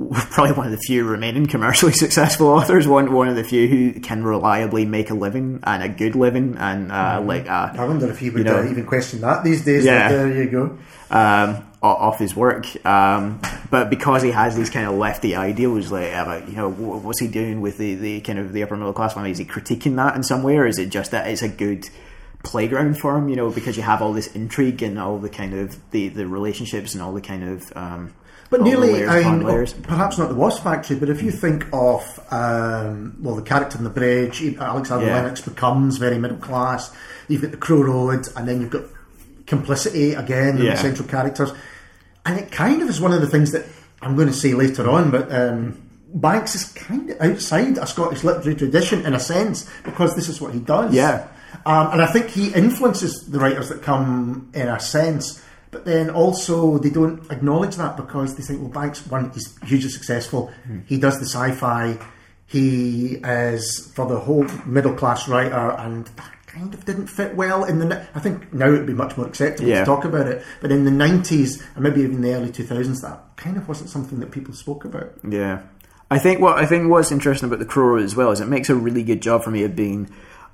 probably 0.10 0.52
one 0.54 0.66
of 0.66 0.72
the 0.72 0.78
few 0.78 1.04
remaining 1.04 1.46
commercially 1.46 1.92
successful 2.04 2.46
authors. 2.48 2.88
One 2.88 3.12
one 3.12 3.28
of 3.28 3.36
the 3.36 3.44
few 3.44 3.68
who 3.68 4.00
can 4.00 4.24
reliably 4.24 4.86
make 4.86 5.10
a 5.10 5.14
living 5.14 5.60
and 5.62 5.82
a 5.82 5.88
good 5.88 6.14
living, 6.16 6.56
and 6.56 6.90
uh, 6.90 7.20
like 7.24 7.48
uh, 7.48 7.70
I 7.74 7.84
wonder 7.84 8.10
if 8.10 8.18
he 8.18 8.30
would 8.30 8.38
You 8.38 8.44
know. 8.44 8.58
uh, 8.60 8.70
even 8.70 8.86
question 8.86 9.20
that 9.20 9.44
these 9.44 9.64
days. 9.64 9.84
Yeah. 9.84 10.08
There 10.08 10.32
you 10.44 10.50
go. 10.50 10.78
um, 11.10 11.66
off 11.82 12.18
his 12.18 12.36
work. 12.36 12.66
Um, 12.86 13.40
but 13.70 13.88
because 13.90 14.22
he 14.22 14.30
has 14.30 14.54
these 14.56 14.68
kind 14.70 14.86
of 14.86 14.94
lefty 14.94 15.34
ideals, 15.34 15.90
like 15.92 16.12
about 16.12 16.48
you 16.48 16.56
know 16.56 16.70
what's 16.70 17.20
he 17.20 17.28
doing 17.28 17.60
with 17.60 17.78
the, 17.78 17.94
the 17.94 18.20
kind 18.22 18.38
of 18.38 18.52
the 18.52 18.62
upper 18.62 18.76
middle 18.76 18.92
class 18.92 19.14
family? 19.14 19.30
Is 19.32 19.38
he 19.38 19.44
critiquing 19.44 19.96
that 19.96 20.14
in 20.16 20.22
some 20.22 20.42
way, 20.42 20.56
or 20.56 20.66
is 20.66 20.78
it 20.78 20.88
just 20.90 21.10
that 21.10 21.26
it's 21.28 21.42
a 21.42 21.48
good 21.48 21.88
playground 22.42 22.98
for 22.98 23.16
him? 23.18 23.28
You 23.28 23.36
know, 23.36 23.50
because 23.50 23.76
you 23.76 23.82
have 23.82 24.00
all 24.02 24.12
this 24.14 24.34
intrigue 24.34 24.82
and 24.82 24.98
all 24.98 25.18
the 25.18 25.28
kind 25.28 25.52
of 25.54 25.78
the, 25.90 26.08
the 26.08 26.26
relationships 26.26 26.94
and 26.94 27.02
all 27.02 27.12
the 27.12 27.20
kind 27.20 27.44
of 27.44 27.72
um, 27.76 28.14
But 28.50 28.62
nearly, 28.62 28.92
layers 28.94 29.10
I 29.10 29.30
mean, 29.30 29.42
layers. 29.46 29.72
perhaps 29.72 30.18
not 30.18 30.28
the 30.28 30.34
Wasp 30.34 30.64
Factory, 30.64 30.96
but 30.96 31.08
if 31.08 31.22
you 31.22 31.30
think 31.30 31.66
of, 31.72 32.02
um, 32.32 33.16
well, 33.22 33.36
the 33.36 33.42
character 33.42 33.78
in 33.78 33.84
the 33.84 33.90
bridge, 33.90 34.42
Alexander 34.58 35.06
Yeah. 35.06 35.14
Lennox 35.22 35.40
becomes 35.40 35.98
very 35.98 36.18
middle 36.18 36.36
class. 36.36 36.90
You've 37.28 37.42
got 37.42 37.52
the 37.52 37.56
Crow 37.56 37.82
Road, 37.82 38.26
and 38.36 38.48
then 38.48 38.60
you've 38.60 38.70
got 38.70 38.82
complicity 39.46 40.14
again, 40.14 40.58
Yeah. 40.58 40.72
the 40.72 40.78
central 40.78 41.06
characters. 41.08 41.52
And 42.26 42.38
it 42.38 42.50
kind 42.50 42.82
of 42.82 42.88
is 42.88 43.00
one 43.00 43.12
of 43.12 43.20
the 43.20 43.26
things 43.28 43.52
that 43.52 43.64
I'm 44.02 44.16
going 44.16 44.28
to 44.28 44.34
say 44.34 44.52
later 44.52 44.90
on, 44.90 45.10
but 45.10 45.32
um, 45.32 45.76
Banks 46.12 46.56
is 46.56 46.64
kind 46.64 47.08
of 47.10 47.20
outside 47.20 47.78
a 47.78 47.86
Scottish 47.86 48.24
literary 48.24 48.56
tradition 48.56 49.06
in 49.06 49.14
a 49.14 49.20
sense, 49.20 49.64
because 49.84 50.16
this 50.16 50.28
is 50.28 50.40
what 50.40 50.52
he 50.52 50.58
does. 50.60 50.92
Yeah. 50.92 51.28
Um, 51.66 51.92
and 51.92 52.02
I 52.02 52.06
think 52.06 52.28
he 52.28 52.48
influences 52.52 53.26
the 53.28 53.38
writers 53.38 53.68
that 53.68 53.82
come 53.82 54.48
in 54.54 54.66
a 54.68 54.80
sense, 54.80 55.40
but 55.70 55.84
then 55.84 56.10
also 56.10 56.78
they 56.78 56.90
don't 56.90 57.30
acknowledge 57.30 57.76
that 57.76 57.96
because 57.96 58.34
they 58.36 58.42
think, 58.42 58.60
well, 58.60 58.70
Banks, 58.70 59.06
one, 59.06 59.30
is 59.36 59.56
hugely 59.64 59.90
successful. 59.90 60.50
Hmm. 60.66 60.80
He 60.86 60.98
does 60.98 61.18
the 61.18 61.26
sci 61.26 61.52
fi. 61.52 61.98
He 62.46 63.14
is 63.22 63.92
for 63.94 64.06
the 64.08 64.18
whole 64.18 64.44
middle 64.66 64.94
class 64.94 65.28
writer, 65.28 65.70
and 65.78 66.06
that 66.06 66.32
kind 66.48 66.74
of 66.74 66.84
didn't 66.84 67.06
fit 67.06 67.36
well 67.36 67.62
in 67.64 67.78
the. 67.78 68.06
I 68.14 68.18
think 68.18 68.52
now 68.52 68.66
it'd 68.66 68.86
be 68.86 68.92
much 68.92 69.16
more 69.16 69.26
acceptable 69.26 69.68
Yeah. 69.68 69.80
to 69.80 69.84
talk 69.84 70.04
about 70.04 70.26
it, 70.26 70.42
but 70.60 70.72
in 70.72 70.84
the 70.84 70.90
90s 70.90 71.62
and 71.76 71.84
maybe 71.84 72.00
even 72.00 72.22
the 72.22 72.34
early 72.34 72.50
2000s, 72.50 73.02
that 73.02 73.36
kind 73.36 73.56
of 73.56 73.68
wasn't 73.68 73.90
something 73.90 74.18
that 74.18 74.32
people 74.32 74.52
spoke 74.52 74.84
about. 74.84 75.12
Yeah, 75.28 75.60
I 76.10 76.18
think 76.18 76.40
what 76.40 76.58
I 76.58 76.66
think 76.66 76.90
what's 76.90 77.12
interesting 77.12 77.46
about 77.46 77.60
the 77.60 77.66
Crow 77.66 77.98
as 77.98 78.16
well 78.16 78.32
is 78.32 78.40
it 78.40 78.48
makes 78.48 78.68
a 78.68 78.74
really 78.74 79.04
good 79.04 79.22
job 79.22 79.44
for 79.44 79.52
me 79.52 79.62
of 79.62 79.76
being 79.76 80.10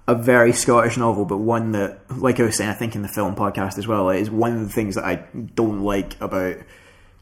a 0.08 0.14
very 0.14 0.52
Scottish 0.52 0.96
novel, 0.96 1.24
but 1.24 1.38
one 1.38 1.72
that, 1.72 1.98
like 2.20 2.38
I 2.38 2.44
was 2.44 2.56
saying, 2.56 2.70
I 2.70 2.74
think 2.74 2.94
in 2.94 3.02
the 3.02 3.08
film 3.08 3.34
podcast 3.34 3.76
as 3.78 3.86
well, 3.88 4.08
is 4.10 4.30
one 4.30 4.52
of 4.52 4.60
the 4.60 4.68
things 4.72 4.94
that 4.94 5.04
I 5.04 5.24
don't 5.54 5.82
like 5.82 6.20
about 6.20 6.56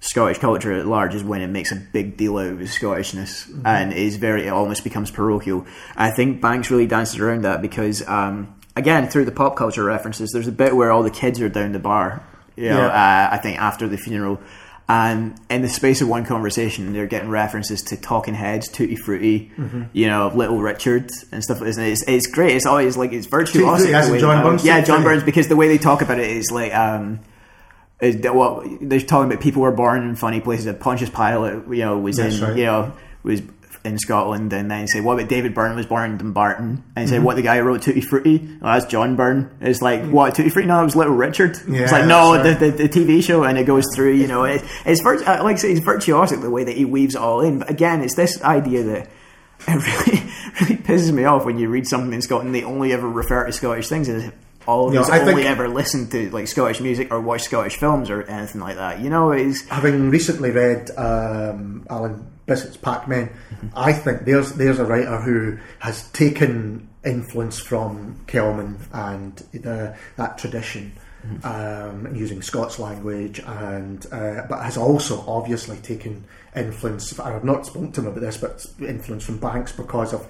Scottish 0.01 0.39
culture 0.39 0.71
at 0.73 0.87
large 0.87 1.15
is 1.15 1.25
when 1.25 1.41
it 1.41 1.47
makes 1.47 1.73
a 1.73 1.77
big 1.77 2.17
deal 2.19 2.37
out 2.37 2.47
of 2.53 2.59
Scottishness 2.59 3.49
and 3.65 3.93
is 3.93 4.17
very, 4.17 4.47
it 4.47 4.51
almost 4.51 4.85
becomes 4.85 5.11
parochial. 5.11 5.65
I 5.97 6.11
think 6.11 6.43
Banks 6.43 6.71
really 6.71 6.87
dances 6.87 7.19
around 7.19 7.43
that 7.45 7.63
because, 7.63 8.07
um, 8.07 8.55
again, 8.77 9.09
through 9.09 9.25
the 9.25 9.33
pop 9.33 9.57
culture 9.57 9.83
references, 9.85 10.31
there's 10.33 10.49
a 10.49 10.53
bit 10.53 10.77
where 10.77 10.91
all 10.93 11.03
the 11.03 11.11
kids 11.11 11.41
are 11.41 11.49
down 11.49 11.73
the 11.73 11.79
bar, 11.79 12.23
you 12.55 12.69
know, 12.69 12.87
Yeah. 12.87 13.29
uh, 13.31 13.35
I 13.35 13.39
think 13.39 13.59
after 13.59 13.89
the 13.89 13.97
funeral. 13.97 14.41
And 14.89 15.41
in 15.49 15.63
the 15.63 15.69
space 15.69 16.03
of 16.03 16.09
one 16.09 16.27
conversation, 16.27 16.93
they're 16.93 17.07
getting 17.07 17.31
references 17.31 17.81
to 17.85 17.97
Talking 17.97 18.35
Heads, 18.35 18.69
Tutti 18.69 18.97
Frutti, 18.97 19.51
Mm-hmm. 19.57 19.85
you 19.95 20.07
know, 20.09 20.31
Little 20.35 20.61
Richard 20.61 21.11
and 21.33 21.43
stuff 21.43 21.59
like 21.61 21.69
this. 21.69 21.79
And 21.79 21.87
it's, 21.87 22.05
it's 22.07 22.27
great. 22.27 22.55
It's 22.55 22.67
always 22.67 22.97
like 22.97 23.13
it's 23.13 23.27
virtuosic. 23.27 24.13
Way 24.13 24.21
John 24.21 24.43
Burns 24.43 24.65
Yeah, 24.65 24.83
John 24.83 25.03
Burns, 25.03 25.23
because 25.23 25.49
the 25.49 25.57
way 25.57 25.69
they 25.69 25.79
talk 25.79 26.03
about 26.03 26.19
it 26.19 26.29
is 26.31 26.51
like. 26.51 26.75
um 26.75 27.21
is 28.01 28.21
that 28.23 28.35
what 28.35 28.67
they're 28.83 29.01
talking 29.01 29.31
about? 29.33 29.43
People 29.43 29.63
were 29.63 29.71
born 29.71 30.03
in 30.03 30.17
funny 30.17 30.41
places. 30.41 30.67
That 30.67 30.81
Pontius 30.81 31.09
Pilate, 31.09 31.67
you 31.69 31.85
know, 31.85 31.97
was 31.99 32.17
That's 32.17 32.37
in, 32.39 32.45
right. 32.45 32.57
you 32.59 32.65
know, 32.65 32.93
was 33.23 33.41
in 33.85 33.99
Scotland, 33.99 34.53
and 34.53 34.71
then 34.71 34.87
say, 34.87 35.01
"What 35.01 35.15
about 35.19 35.29
David 35.29 35.55
Byrne 35.55 35.77
was 35.77 35.87
born 35.87 36.11
in 36.13 36.17
Dumbarton?" 36.19 36.83
And 36.97 37.09
say, 37.09 37.17
Mm-hmm. 37.17 37.25
"What 37.25 37.37
the 37.37 37.43
guy 37.43 37.59
who 37.59 37.65
wrote 37.65 37.83
Tutti 37.83 38.01
Frutti? 38.01 38.49
Oh, 38.63 38.67
that's 38.67 38.87
John 38.87 39.15
Byrne." 39.17 39.51
It's 39.61 39.83
like, 39.83 40.05
"What 40.07 40.35
Tutti 40.35 40.49
Frutti? 40.49 40.67
No, 40.69 40.81
it 40.81 40.85
was 40.85 40.97
Little 40.97 41.15
Richard." 41.15 41.59
Yeah, 41.69 41.83
it's 41.83 41.93
like, 41.93 42.07
no, 42.07 42.43
the, 42.43 42.55
the, 42.55 42.71
the 42.71 42.89
TV 42.89 43.23
show, 43.23 43.45
and 43.45 43.59
it 43.59 43.65
goes 43.65 43.85
through. 43.95 44.13
You 44.15 44.27
know, 44.27 44.45
it, 44.55 44.63
it's 44.87 45.03
virt- 45.03 45.27
uh, 45.27 45.43
like 45.45 45.57
I 45.57 45.59
say, 45.59 45.73
it's 45.73 45.81
virtuosic 45.85 46.41
the 46.41 46.51
way 46.51 46.65
that 46.65 46.77
he 46.77 46.85
weaves 46.85 47.15
it 47.15 47.21
all 47.21 47.41
in. 47.43 47.59
But 47.59 47.71
again, 47.71 48.03
it's 48.03 48.15
this 48.17 48.43
idea 48.43 48.83
that. 48.85 49.09
It 49.67 49.73
really, 49.77 50.23
really 50.61 50.77
pisses 50.83 51.11
me 51.13 51.25
off 51.25 51.47
when 51.47 51.59
you 51.59 51.71
read 51.71 51.87
something 51.87 52.13
in 52.13 52.21
Scotland. 52.21 52.55
They 52.55 52.65
only 52.65 52.93
ever 52.93 53.09
refer 53.09 53.47
to 53.47 53.53
Scottish 53.53 53.89
things 53.89 54.11
as 54.11 54.31
all 54.67 54.89
of 54.89 54.95
No, 54.95 55.01
us 55.01 55.09
I 55.09 55.21
only 55.21 55.35
think- 55.37 55.47
ever 55.47 55.69
listen 55.69 56.11
to 56.11 56.29
like 56.33 56.49
Scottish 56.49 56.81
music 56.81 57.11
or 57.11 57.21
watch 57.21 57.43
Scottish 57.45 57.77
films 57.77 58.11
or 58.11 58.23
anything 58.25 58.61
like 58.61 58.77
that. 58.77 59.01
You 59.01 59.09
know, 59.09 59.33
is 59.33 59.67
having 59.69 60.11
recently 60.11 60.51
read 60.51 60.91
um, 60.99 61.87
Alan 61.89 62.27
Bissett's 62.47 62.77
Pack 62.77 63.09
Men, 63.09 63.31
I 63.75 63.93
think 63.93 64.25
there's 64.25 64.53
there's 64.53 64.79
a 64.79 64.85
writer 64.85 65.19
who 65.21 65.59
has 65.79 66.09
taken 66.11 66.89
influence 67.05 67.59
from 67.59 68.19
Kelman 68.27 68.79
and 68.93 69.37
the, 69.53 69.97
that 70.17 70.39
tradition, 70.39 70.93
um, 71.43 72.15
using 72.15 72.43
Scots 72.43 72.79
language, 72.79 73.41
and 73.41 74.05
uh, 74.13 74.43
but 74.49 74.63
has 74.63 74.77
also 74.77 75.25
obviously 75.27 75.79
taken 75.79 76.25
influence. 76.55 77.19
I've 77.19 77.45
not 77.45 77.67
spoken 77.67 77.93
to 77.93 78.01
him 78.03 78.07
about 78.09 78.21
this, 78.21 78.37
but 78.37 78.65
influence 78.81 79.25
from 79.25 79.39
Banks 79.39 79.73
because 79.73 80.13
of 80.13 80.27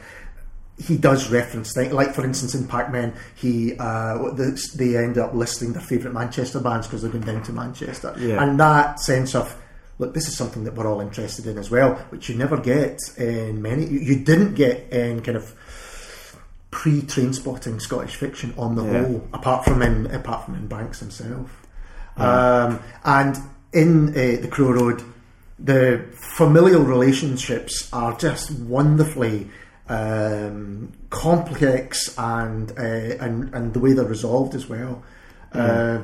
he 0.77 0.97
does 0.97 1.31
reference 1.31 1.73
things 1.73 1.93
like, 1.93 2.13
for 2.15 2.25
instance, 2.25 2.53
in 2.55 2.67
Pack 2.67 2.91
Men, 2.91 3.15
he 3.37 3.75
uh, 3.79 4.19
the, 4.35 4.61
they 4.77 4.97
end 4.97 5.19
up 5.19 5.33
listing 5.35 5.73
their 5.73 5.83
favourite 5.83 6.13
Manchester 6.15 6.59
bands 6.61 6.87
because 6.89 7.03
they're 7.03 7.13
going 7.13 7.25
down 7.25 7.43
to 7.45 7.53
Manchester, 7.53 8.13
Yeah. 8.19 8.43
and 8.43 8.59
that 8.59 8.99
sense 9.01 9.35
of 9.37 9.57
look, 9.99 10.15
this 10.15 10.29
is 10.29 10.37
something 10.37 10.65
that 10.65 10.75
we're 10.75 10.87
all 10.87 11.01
interested 11.01 11.47
in 11.47 11.59
as 11.59 11.71
well, 11.71 11.95
which 12.11 12.29
you 12.29 12.35
never 12.37 12.57
get 12.57 12.99
in 13.17 13.63
many. 13.63 13.87
You, 13.87 14.17
didn't 14.19 14.55
get 14.55 14.93
in 14.93 15.23
kind 15.23 15.37
of 15.37 15.55
pre-Trainspotting 16.71 17.81
Scottish 17.81 18.17
fiction 18.17 18.53
on 18.59 18.75
the 18.75 18.85
Yeah. 18.85 19.03
whole, 19.05 19.29
apart 19.33 19.65
from 19.65 19.83
in 19.83 20.07
apart 20.07 20.45
from 20.45 20.55
in 20.57 20.67
Banks 20.67 21.01
himself, 21.01 21.51
um, 22.17 22.81
and 23.05 23.39
in 23.73 24.09
uh, 24.11 24.41
the 24.43 24.49
Crow 24.51 24.73
Road, 24.73 25.03
the 25.59 26.05
familial 26.13 26.83
relationships 26.83 27.89
are 27.93 28.17
just 28.19 28.51
wonderfully 28.53 29.49
um, 29.89 30.93
complex 31.11 32.17
and, 32.19 32.73
uh, 32.73 32.83
and 33.25 33.55
and 33.55 33.73
the 33.75 33.79
way 33.79 33.93
they're 33.93 34.05
resolved 34.05 34.55
as 34.55 34.69
well. 34.69 35.03
Uh, 35.53 36.01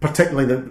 particularly 0.00 0.46
the 0.46 0.62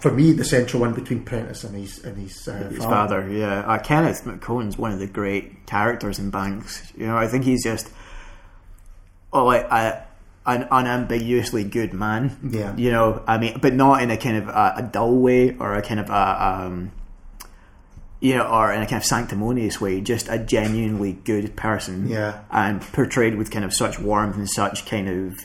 for 0.00 0.10
me 0.10 0.32
the 0.32 0.44
central 0.44 0.80
one 0.82 0.94
between 0.94 1.22
Prentice 1.24 1.64
and 1.64 1.74
his 1.76 2.02
and 2.04 2.16
his, 2.16 2.46
uh, 2.48 2.54
his 2.68 2.78
father. 2.78 3.22
father. 3.22 3.28
Yeah, 3.30 3.60
uh, 3.60 3.78
Kenneth 3.78 4.24
McHoan's 4.24 4.76
one 4.78 4.92
of 4.92 4.98
the 4.98 5.06
great 5.06 5.66
characters 5.66 6.18
in 6.18 6.30
Banks. 6.30 6.92
You 6.96 7.06
know, 7.06 7.16
I 7.16 7.26
think 7.28 7.44
he's 7.44 7.62
just 7.62 7.90
oh, 9.32 9.44
like 9.44 9.64
a, 9.70 10.06
an 10.46 10.66
unambiguously 10.70 11.64
good 11.64 11.92
man. 11.92 12.36
Yeah. 12.50 12.74
you 12.76 12.90
know, 12.90 13.22
I 13.26 13.38
mean, 13.38 13.58
but 13.60 13.74
not 13.74 14.02
in 14.02 14.10
a 14.10 14.16
kind 14.16 14.36
of 14.36 14.48
a, 14.48 14.74
a 14.78 14.82
dull 14.82 15.16
way 15.16 15.56
or 15.56 15.74
a 15.74 15.82
kind 15.82 16.00
of 16.00 16.10
a. 16.10 16.44
Um, 16.66 16.92
you 18.22 18.34
know, 18.36 18.46
or 18.46 18.70
in 18.70 18.82
a 18.82 18.86
kind 18.86 18.98
of 18.98 19.04
sanctimonious 19.06 19.80
way, 19.80 19.98
just 20.02 20.28
a 20.28 20.38
genuinely 20.38 21.14
good 21.14 21.56
person, 21.56 22.06
Yeah. 22.06 22.40
and 22.50 22.82
portrayed 22.82 23.36
with 23.36 23.50
kind 23.50 23.64
of 23.64 23.72
such 23.72 23.98
warmth 23.98 24.36
and 24.36 24.46
such 24.46 24.84
kind 24.84 25.08
of 25.08 25.38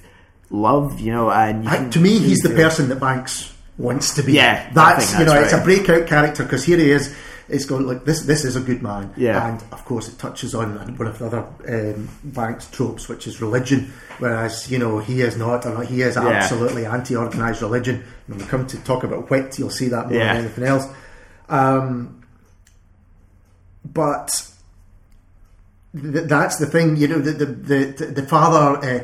love, 0.49 0.99
you 0.99 1.13
know. 1.13 1.31
And 1.31 1.63
you 1.63 1.69
I- 1.69 1.87
to 1.87 1.99
me, 2.01 2.19
he's 2.19 2.39
the 2.41 2.49
person 2.49 2.89
that 2.89 2.99
Banks 2.99 3.54
wants 3.77 4.13
to 4.15 4.23
be. 4.23 4.33
Yeah, 4.33 4.67
I 4.71 4.73
that's, 4.73 5.13
you 5.19 5.25
know, 5.25 5.33
that's 5.33 5.53
it's 5.53 5.61
a 5.61 5.63
breakout 5.63 6.07
character 6.07 6.43
because 6.43 6.63
here 6.65 6.77
he 6.77 6.91
is. 6.91 7.15
It's 7.47 7.65
going 7.65 7.85
like 7.85 8.05
this. 8.05 8.23
This 8.23 8.43
is 8.43 8.55
a 8.55 8.59
good 8.61 8.81
man. 8.81 9.13
Yeah. 9.15 9.47
and 9.47 9.61
of 9.71 9.85
course 9.85 10.07
it 10.07 10.17
touches 10.17 10.55
on 10.55 10.97
one 10.97 11.07
of 11.07 11.19
the 11.19 11.25
other 11.27 11.45
um, 11.93 12.09
Banks 12.23 12.65
tropes, 12.71 13.07
which 13.07 13.27
is 13.27 13.39
religion. 13.39 13.93
Whereas 14.17 14.71
you 14.71 14.79
know 14.79 14.97
he 14.97 15.21
is 15.21 15.37
not. 15.37 15.65
Or 15.67 15.83
he 15.83 16.01
is 16.01 16.15
Yeah. 16.15 16.27
absolutely 16.27 16.85
anti-organized 16.87 17.61
religion. 17.61 18.03
When 18.25 18.39
we 18.39 18.45
come 18.45 18.65
to 18.65 18.77
talk 18.83 19.03
about 19.03 19.29
Whit, 19.29 19.59
you'll 19.59 19.69
see 19.69 19.89
that 19.89 20.09
more 20.09 20.17
Yeah. 20.17 20.33
than 20.33 20.45
anything 20.45 20.63
else. 20.63 20.87
Um, 21.47 22.23
but 23.83 24.31
th- 25.93 26.25
that's 26.27 26.57
the 26.57 26.65
thing, 26.65 26.95
you 26.95 27.07
know. 27.07 27.19
The 27.19 27.31
the 27.31 27.45
the, 27.45 28.05
the 28.07 28.23
father 28.23 28.83
uh, 28.83 29.03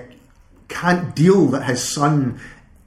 can't 0.67 1.15
deal 1.15 1.45
that 1.47 1.65
his 1.65 1.83
son 1.87 2.39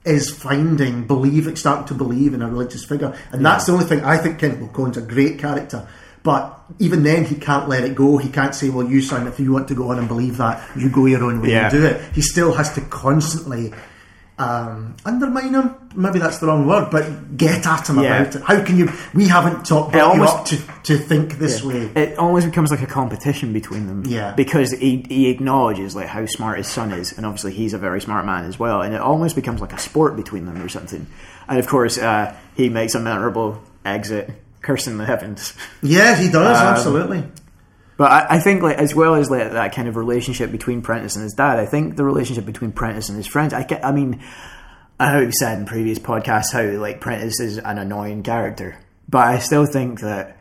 is 0.04 0.30
finding 0.30 1.06
believe, 1.06 1.56
starting 1.58 1.86
to 1.86 1.94
believe 1.94 2.34
in 2.34 2.42
a 2.42 2.48
religious 2.48 2.84
figure, 2.84 3.16
and 3.32 3.44
that's 3.44 3.66
the 3.66 3.72
only 3.72 3.84
thing 3.86 4.04
I 4.04 4.18
think. 4.18 4.38
Kenneth 4.38 4.58
McHoan's 4.60 4.96
a 4.96 5.02
great 5.02 5.38
character, 5.38 5.86
but 6.22 6.60
even 6.78 7.02
then 7.02 7.24
he 7.24 7.36
can't 7.36 7.68
let 7.68 7.84
it 7.84 7.94
go. 7.94 8.18
He 8.18 8.28
can't 8.28 8.54
say, 8.54 8.68
"Well, 8.70 8.88
you 8.88 9.00
son, 9.00 9.26
if 9.26 9.40
you 9.40 9.52
want 9.52 9.68
to 9.68 9.74
go 9.74 9.90
on 9.90 9.98
and 9.98 10.06
believe 10.08 10.36
that, 10.38 10.62
you 10.76 10.90
go 10.90 11.06
your 11.06 11.24
own 11.24 11.40
way 11.40 11.52
Yeah. 11.52 11.64
and 11.64 11.72
do 11.72 11.84
it." 11.84 12.00
He 12.12 12.20
still 12.20 12.52
has 12.54 12.72
to 12.74 12.80
constantly. 12.82 13.72
Um, 14.36 14.96
undermine 15.04 15.54
him, 15.54 15.76
maybe 15.94 16.18
that's 16.18 16.38
the 16.38 16.48
wrong 16.48 16.66
word, 16.66 16.88
but 16.90 17.36
get 17.36 17.64
at 17.66 17.88
him 17.88 18.00
Yeah. 18.00 18.22
about 18.22 18.34
it. 18.34 18.42
How 18.42 18.60
can 18.64 18.76
you? 18.76 18.90
We 19.14 19.28
haven't 19.28 19.68
brought 19.68 19.94
you 19.94 20.00
almost- 20.00 20.34
up 20.34 20.44
to, 20.46 20.56
to 20.84 20.98
think 20.98 21.38
this 21.38 21.62
way. 21.62 21.88
It 21.94 22.18
almost 22.18 22.44
becomes 22.46 22.72
like 22.72 22.82
a 22.82 22.86
competition 22.86 23.52
between 23.52 23.86
them. 23.86 24.02
Yeah. 24.06 24.32
Because 24.34 24.72
he, 24.72 25.04
he 25.08 25.30
acknowledges 25.30 25.94
like 25.94 26.08
how 26.08 26.26
smart 26.26 26.58
his 26.58 26.66
son 26.66 26.90
is, 26.92 27.12
and 27.16 27.24
obviously 27.24 27.52
he's 27.52 27.74
a 27.74 27.78
very 27.78 28.00
smart 28.00 28.26
man 28.26 28.44
as 28.44 28.58
well, 28.58 28.82
and 28.82 28.92
it 28.92 29.00
almost 29.00 29.36
becomes 29.36 29.60
like 29.60 29.72
a 29.72 29.78
sport 29.78 30.16
between 30.16 30.46
them 30.46 30.60
or 30.60 30.68
something. 30.68 31.06
And 31.48 31.58
of 31.60 31.68
course, 31.68 31.96
uh, 31.96 32.34
he 32.56 32.68
makes 32.68 32.96
a 32.96 33.00
memorable 33.00 33.62
exit, 33.84 34.30
cursing 34.62 34.96
the 34.98 35.04
heavens. 35.06 35.54
Yeah, 35.80 36.16
he 36.16 36.28
does 36.28 36.58
Um, 36.60 36.66
absolutely. 36.74 37.22
But 37.96 38.10
I, 38.10 38.36
I 38.36 38.38
think, 38.40 38.62
like 38.62 38.78
as 38.78 38.94
well 38.94 39.14
as 39.14 39.30
like, 39.30 39.52
that 39.52 39.74
kind 39.74 39.88
of 39.88 39.96
relationship 39.96 40.50
between 40.50 40.82
Prentice 40.82 41.16
and 41.16 41.22
his 41.22 41.34
dad, 41.34 41.58
I 41.58 41.66
think 41.66 41.96
the 41.96 42.04
relationship 42.04 42.44
between 42.44 42.72
Prentice 42.72 43.08
and 43.08 43.16
his 43.16 43.26
friends. 43.26 43.52
I, 43.52 43.66
I 43.82 43.92
mean, 43.92 44.22
I 44.98 45.12
know 45.12 45.20
we've 45.20 45.32
said 45.32 45.58
in 45.58 45.66
previous 45.66 45.98
podcasts 45.98 46.52
how 46.52 46.62
like 46.80 47.00
Prentice 47.00 47.40
is 47.40 47.58
an 47.58 47.78
annoying 47.78 48.22
character, 48.22 48.78
but 49.08 49.26
I 49.26 49.38
still 49.38 49.66
think 49.66 50.00
that 50.00 50.36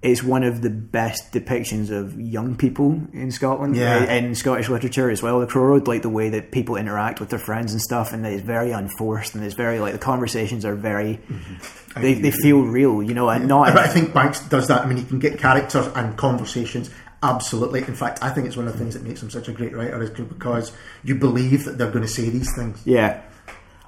it's 0.00 0.22
one 0.22 0.44
of 0.44 0.62
the 0.62 0.70
best 0.70 1.32
depictions 1.32 1.90
of 1.90 2.18
young 2.20 2.56
people 2.56 3.02
in 3.12 3.32
Scotland, 3.32 3.74
Yeah. 3.74 4.04
in 4.12 4.34
Scottish 4.36 4.68
literature 4.68 5.10
as 5.10 5.22
well. 5.22 5.40
The 5.40 5.46
Crow 5.46 5.64
Road, 5.64 5.88
like 5.88 6.02
the 6.02 6.08
way 6.08 6.28
that 6.30 6.52
people 6.52 6.76
interact 6.76 7.18
with 7.18 7.30
their 7.30 7.38
friends 7.40 7.72
and 7.72 7.80
stuff, 7.80 8.12
and 8.12 8.24
it's 8.24 8.42
very 8.42 8.70
unforced, 8.70 9.34
and 9.34 9.42
it's 9.42 9.54
very 9.56 9.80
like 9.80 9.92
the 9.92 9.98
conversations 9.98 10.64
are 10.64 10.76
very, 10.76 11.18
mm-hmm. 11.28 12.00
they, 12.00 12.14
they 12.14 12.30
feel 12.30 12.62
real, 12.62 13.02
you 13.02 13.12
know, 13.12 13.28
and 13.28 13.48
not. 13.48 13.76
I 13.76 13.88
think 13.88 14.14
Banks 14.14 14.40
does 14.48 14.68
that. 14.68 14.82
I 14.82 14.86
mean, 14.86 14.98
he 14.98 15.04
can 15.04 15.18
get 15.18 15.38
characters 15.38 15.88
and 15.96 16.16
conversations. 16.16 16.90
Absolutely. 17.20 17.80
In 17.80 17.96
fact, 17.96 18.20
I 18.22 18.30
think 18.30 18.46
it's 18.46 18.56
one 18.56 18.68
of 18.68 18.74
the 18.74 18.78
things 18.78 18.94
that 18.94 19.02
makes 19.02 19.20
him 19.20 19.30
such 19.30 19.48
a 19.48 19.52
great 19.52 19.74
writer 19.74 20.00
is 20.00 20.10
because 20.10 20.70
you 21.02 21.16
believe 21.16 21.64
that 21.64 21.76
they're 21.76 21.90
going 21.90 22.04
to 22.04 22.08
say 22.08 22.28
these 22.28 22.54
things 22.54 22.80
yeah, 22.84 23.22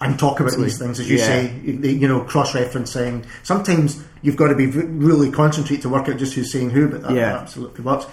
and 0.00 0.18
talk 0.18 0.40
about 0.40 0.56
these 0.56 0.78
things, 0.78 0.98
as 0.98 1.10
you 1.10 1.18
Yeah. 1.18 1.24
say. 1.26 1.52
You 1.64 2.08
know, 2.08 2.20
cross-referencing. 2.20 3.24
Sometimes 3.42 4.02
you've 4.22 4.36
got 4.36 4.48
to 4.48 4.54
be 4.54 4.66
really 4.66 5.30
concentrate 5.30 5.82
to 5.82 5.88
work 5.88 6.08
out 6.08 6.16
just 6.16 6.34
who's 6.34 6.50
saying 6.52 6.70
who, 6.70 6.88
but 6.88 7.02
that, 7.02 7.12
Yeah. 7.12 7.36
absolutely 7.38 7.84
works. 7.84 8.06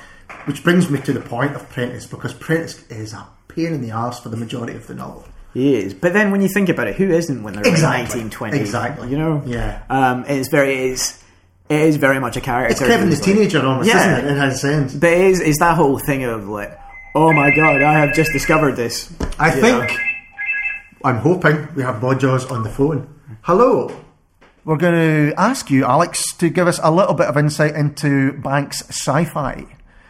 Which 0.46 0.64
brings 0.64 0.90
me 0.90 1.00
to 1.02 1.14
the 1.14 1.20
point 1.22 1.56
of 1.56 1.70
Prentice 1.70 2.06
because 2.06 2.34
Prentice 2.34 2.80
is 2.90 3.14
a 3.14 3.26
pain 3.48 3.68
in 3.74 3.82
the 3.82 3.92
arse 3.92 4.20
for 4.20 4.30
the 4.30 4.38
majority 4.38 4.76
of 4.76 4.88
the 4.88 4.94
novel. 4.96 5.26
He 5.54 5.76
is, 5.76 5.94
but 5.94 6.14
then 6.14 6.30
when 6.32 6.42
you 6.42 6.50
think 6.50 6.70
about 6.70 6.88
it, 6.88 6.96
who 6.98 7.10
isn't 7.10 7.42
when 7.42 7.54
they're 7.56 7.66
Exactly. 7.68 8.04
like 8.04 8.10
19, 8.16 8.30
20? 8.30 8.60
Exactly. 8.60 9.10
You 9.10 9.18
know? 9.18 9.42
Yeah. 9.46 9.80
Um, 9.90 10.26
it's 10.28 10.50
very, 10.50 10.90
it's, 10.92 11.18
it 11.70 11.82
is 11.82 11.96
very 11.96 12.20
much 12.20 12.36
a 12.38 12.42
character. 12.42 12.72
It's 12.72 12.80
Kevin 12.82 13.10
the 13.10 13.16
like- 13.16 13.24
teenager 13.24 13.66
almost, 13.66 13.88
Yeah. 13.88 14.18
isn't 14.18 14.26
it? 14.26 14.32
In 14.32 14.38
a 14.44 14.56
sense. 14.56 14.94
But 14.94 15.14
it 15.14 15.22
is, 15.22 15.40
it's 15.40 15.60
that 15.60 15.76
whole 15.76 15.98
thing 16.00 16.26
of 16.26 16.48
like, 16.48 16.78
oh 17.16 17.32
my 17.34 17.50
god, 17.56 17.82
I 17.82 17.94
have 17.94 18.14
just 18.14 18.32
discovered 18.34 18.76
this. 18.76 19.10
I 19.40 19.50
think, 19.52 19.90
know? 19.90 19.98
I'm 21.08 21.18
hoping 21.20 21.70
we 21.74 21.84
have 21.84 22.02
Bodjaws 22.02 22.52
on 22.52 22.64
the 22.64 22.70
phone. 22.70 23.08
Hello. 23.44 23.90
We're 24.66 24.76
going 24.76 25.32
to 25.32 25.34
ask 25.40 25.72
you, 25.72 25.86
Alex, 25.86 26.36
to 26.40 26.50
give 26.50 26.68
us 26.68 26.82
a 26.84 26.92
little 26.92 27.14
bit 27.14 27.28
of 27.28 27.38
insight 27.38 27.76
into 27.76 28.34
Banks' 28.34 28.82
sci-fi. 28.90 29.66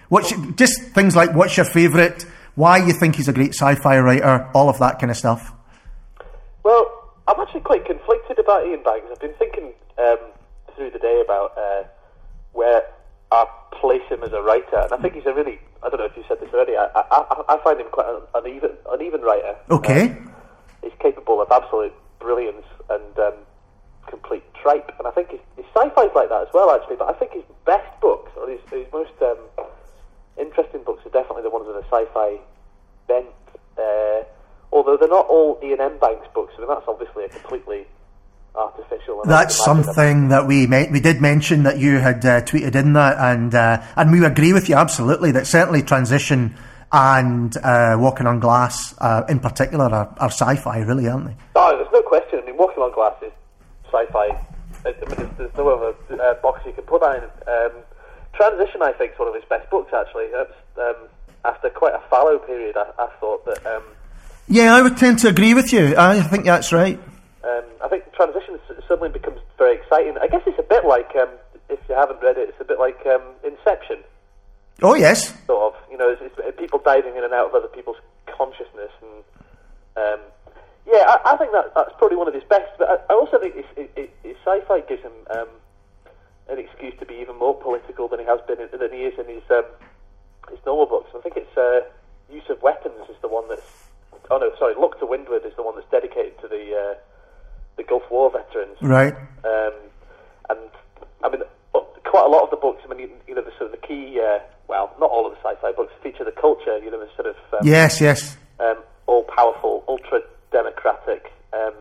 What's 0.09 0.31
your- 0.31 0.51
just 0.53 0.81
things 0.95 1.15
like 1.15 1.35
what's 1.35 1.55
your 1.55 1.67
favourite, 1.67 2.25
why 2.55 2.77
you 2.77 2.93
think 2.93 3.15
he's 3.15 3.27
a 3.27 3.33
great 3.33 3.53
sci-fi 3.53 3.99
writer, 3.99 4.49
all 4.55 4.69
of 4.69 4.79
that 4.79 4.97
kind 4.99 5.11
of 5.11 5.17
stuff. 5.17 5.53
Well, 6.63 7.13
I'm 7.27 7.39
actually 7.39 7.61
quite 7.61 7.85
conflicted 7.85 8.39
about 8.39 8.63
Iain 8.63 8.81
Banks. 8.83 9.05
I've 9.11 9.19
been 9.19 9.35
thinking 9.37 9.73
um, 9.99 10.17
through 10.75 10.89
the 10.89 10.99
day 10.99 11.21
about 11.23 11.55
uh, 11.55 11.83
where 12.53 12.81
I 13.31 13.45
place 13.79 14.01
him 14.09 14.23
as 14.23 14.33
a 14.33 14.41
writer, 14.41 14.79
and 14.79 14.91
I 14.93 14.97
think 14.97 15.13
he's 15.13 15.27
a 15.27 15.33
really. 15.33 15.59
I 15.83 15.89
don't 15.89 15.99
know 15.99 16.05
if 16.05 16.17
you 16.17 16.23
said 16.27 16.39
this 16.39 16.49
already. 16.51 16.75
I, 16.75 16.85
I, 16.95 17.03
I- 17.11 17.53
I 17.53 17.63
find 17.63 17.79
him 17.79 17.87
quite 17.91 18.07
an 18.07 18.21
uneven, 18.33 18.71
uneven 18.89 19.21
writer. 19.21 19.55
Okay. 19.69 20.09
Um, 20.09 20.33
he's 20.83 20.93
capable 20.99 21.41
of 21.41 21.51
absolute 21.51 21.93
brilliance 22.19 22.65
and 22.89 23.19
um, 23.19 23.33
complete 24.07 24.43
tripe, 24.55 24.91
and 24.97 25.07
I 25.07 25.11
think 25.11 25.31
his, 25.31 25.39
his 25.55 25.65
sci-fi's 25.75 26.11
like 26.15 26.29
that 26.29 26.41
as 26.41 26.53
well, 26.53 26.71
actually. 26.71 26.95
But 26.95 27.09
I 27.09 27.19
think 27.19 27.33
his 27.33 27.43
best 27.65 27.89
books, 28.01 28.31
or 28.37 28.49
his, 28.49 28.59
his 28.71 28.85
most 28.91 29.11
um, 29.21 29.37
interesting 30.37 30.83
books, 30.83 31.05
are 31.05 31.09
definitely 31.09 31.43
the 31.43 31.49
ones 31.49 31.67
with 31.67 31.77
a 31.77 31.85
sci-fi 31.89 32.39
bent. 33.07 33.27
Uh, 33.77 34.23
although 34.71 34.97
they're 34.97 35.09
not 35.09 35.27
all 35.27 35.59
Iain 35.63 35.79
M. 35.79 35.99
Banks 35.99 36.27
books, 36.33 36.53
I 36.57 36.61
mean 36.61 36.69
that's 36.69 36.87
obviously 36.87 37.25
a 37.25 37.29
completely 37.29 37.85
artificial. 38.55 39.21
That's 39.23 39.55
something 39.55 40.29
that 40.29 40.47
we 40.47 40.67
me- 40.67 40.89
we 40.91 40.99
did 40.99 41.21
mention 41.21 41.63
that 41.63 41.77
you 41.77 41.99
had 41.99 42.25
uh, 42.25 42.41
tweeted 42.41 42.75
in 42.75 42.93
that, 42.93 43.17
and 43.17 43.53
uh, 43.53 43.83
and 43.95 44.11
we 44.11 44.25
agree 44.25 44.53
with 44.53 44.67
you 44.67 44.75
absolutely 44.75 45.31
that 45.31 45.45
certainly 45.47 45.83
transition 45.83 46.55
and 46.91 47.55
uh, 47.57 47.95
walking 47.99 48.27
on 48.27 48.39
glass 48.39 48.95
uh, 48.99 49.23
in 49.27 49.39
particular 49.39 49.85
are, 49.85 50.13
are 50.17 50.29
sci-fi, 50.31 50.79
really, 50.79 51.07
aren't 51.07 51.27
they? 51.27 51.35
Oh, 51.55 51.75
there's 51.77 51.91
no 51.91 52.01
question. 52.03 52.39
I 52.41 52.45
mean, 52.45 52.57
Walking 52.57 52.81
on 52.83 52.93
Glass 52.93 53.15
is 53.21 53.31
sci-fi. 53.85 54.27
I 54.85 54.91
mean, 54.91 54.95
there's, 55.17 55.37
there's 55.37 55.57
no 55.57 55.69
other 55.69 55.95
uh, 56.21 56.33
box 56.35 56.61
you 56.65 56.71
can 56.71 56.83
put 56.85 57.01
that 57.01 57.17
in. 57.17 57.23
Um, 57.51 57.83
Transition, 58.33 58.81
I 58.83 58.91
think, 58.93 59.13
is 59.13 59.19
one 59.19 59.27
of 59.27 59.33
his 59.35 59.43
best 59.49 59.69
books. 59.71 59.91
Actually, 59.93 60.27
That's, 60.31 60.53
um, 60.77 61.07
after 61.43 61.69
quite 61.69 61.93
a 61.95 62.01
fallow 62.09 62.37
period, 62.39 62.77
I, 62.77 62.85
I 62.99 63.07
thought 63.19 63.43
that. 63.45 63.65
Um, 63.65 63.83
Yeah, 64.47 64.75
I 64.75 64.81
would 64.81 64.95
tend 64.97 65.19
to 65.19 65.27
agree 65.27 65.53
with 65.53 65.73
you. 65.73 65.95
I 65.97 66.21
think 66.21 66.45
that's 66.45 66.71
right. 66.71 66.99
um, 67.43 67.63
I 67.83 67.87
think 67.89 68.03
Transition 68.13 68.59
suddenly 68.87 69.09
becomes 69.09 69.39
very 69.57 69.75
exciting. 69.75 70.15
I 70.21 70.27
guess 70.27 70.41
it's 70.45 70.59
a 70.59 70.63
bit 70.63 70.85
like, 70.85 71.11
um, 71.15 71.29
if 71.69 71.79
you 71.89 71.95
haven't 71.95 72.21
read 72.21 72.37
it, 72.37 72.47
it's 72.49 72.61
a 72.61 72.63
bit 72.63 72.79
like 72.79 72.99
um, 73.07 73.21
Inception, 73.43 73.97
Oh 74.83 74.93
yes, 74.93 75.33
sort 75.47 75.73
of. 75.73 75.91
You 75.91 75.97
know, 75.97 76.09
it's, 76.09 76.21
it's 76.21 76.59
people 76.59 76.79
diving 76.83 77.15
in 77.15 77.23
and 77.23 77.33
out 77.33 77.49
of 77.49 77.55
other 77.55 77.67
people's 77.67 77.97
consciousness, 78.27 78.91
and 79.01 79.23
um, 79.97 80.19
yeah, 80.85 81.03
I, 81.07 81.33
I 81.33 81.37
think 81.37 81.51
that 81.51 81.73
that's 81.73 81.91
probably 81.97 82.17
one 82.17 82.27
of 82.27 82.33
his 82.33 82.43
best. 82.43 82.69
But 82.77 82.89
I, 82.89 82.95
I 83.09 83.13
also 83.17 83.39
think 83.39 83.55
it's, 83.55 83.67
it, 83.75 83.91
it, 83.95 84.13
his 84.23 84.37
sci-fi 84.45 84.81
gives 84.81 85.01
him 85.01 85.13
um, 85.31 85.47
an 86.49 86.59
excuse 86.59 86.93
to 86.99 87.05
be 87.05 87.15
even 87.15 87.37
more 87.37 87.55
political 87.59 88.07
than 88.07 88.19
he 88.19 88.25
has 88.25 88.39
been 88.47 88.57
than 88.57 88.93
he 88.93 89.03
is 89.05 89.17
in 89.17 89.25
his 89.25 89.43
um, 89.49 89.65
his 90.49 90.59
normal 90.65 90.85
books. 90.85 91.09
I 91.15 91.21
think 91.21 91.37
it's 91.37 91.57
uh, 91.57 91.81
Use 92.31 92.49
of 92.49 92.61
Weapons 92.61 93.09
is 93.09 93.17
the 93.21 93.27
one 93.27 93.49
that's. 93.49 93.89
Oh 94.29 94.37
no, 94.37 94.51
sorry, 94.59 94.75
Look 94.75 94.99
to 94.99 95.05
Windward 95.05 95.45
is 95.45 95.55
the 95.55 95.63
one 95.63 95.75
that's 95.75 95.89
dedicated 95.89 96.39
to 96.41 96.47
the 96.47 96.75
uh, 96.75 96.95
the 97.77 97.83
Gulf 97.83 98.03
War 98.11 98.29
veterans. 98.29 98.77
right. 98.81 99.15
Um, 99.43 99.73
and 100.49 100.69
I 101.23 101.29
mean, 101.29 101.41
quite 102.05 102.25
a 102.25 102.29
lot 102.29 102.43
of 102.43 102.49
the 102.49 102.57
books. 102.57 102.81
I 102.85 102.89
mean, 102.93 102.99
you, 102.99 103.09
you 103.27 103.35
know, 103.35 103.41
the 103.41 103.51
sort 103.57 103.73
of 103.73 103.81
the 103.81 103.87
key. 103.87 104.19
Uh, 104.21 104.39
well, 104.67 104.93
not 104.99 105.09
all 105.09 105.25
of 105.25 105.33
the 105.33 105.39
sci-fi 105.49 105.71
books 105.71 105.93
feature 106.03 106.23
the 106.23 106.31
culture. 106.31 106.77
You 106.79 106.91
know, 106.91 106.99
the 106.99 107.09
sort 107.15 107.27
of 107.27 107.35
um, 107.53 107.59
Yes, 107.63 108.01
yes. 108.01 108.37
um, 108.59 108.77
all-powerful, 109.07 109.83
ultra-democratic, 109.87 111.31
um, 111.53 111.73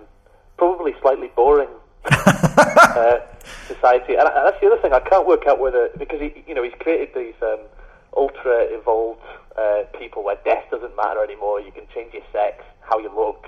probably 0.57 0.95
slightly 1.01 1.29
boring 1.35 1.69
uh, 2.11 3.19
society. 3.67 4.15
And 4.15 4.27
that's 4.29 4.61
the 4.61 4.67
other 4.71 4.81
thing. 4.81 4.93
I 4.93 5.01
can't 5.01 5.27
work 5.27 5.47
out 5.47 5.59
whether 5.59 5.91
because 5.99 6.21
he, 6.21 6.45
you 6.47 6.55
know, 6.55 6.63
he's 6.63 6.75
created 6.79 7.15
these 7.15 7.35
um, 7.43 7.61
ultra-evolved 8.17 9.21
uh, 9.59 9.83
people 9.99 10.23
where 10.23 10.39
death 10.45 10.65
doesn't 10.71 10.95
matter 10.97 11.23
anymore. 11.25 11.61
You 11.61 11.73
can 11.73 11.85
change 11.95 12.13
your 12.15 12.23
sex, 12.33 12.65
how 12.81 12.99
you 12.99 13.11
look, 13.15 13.47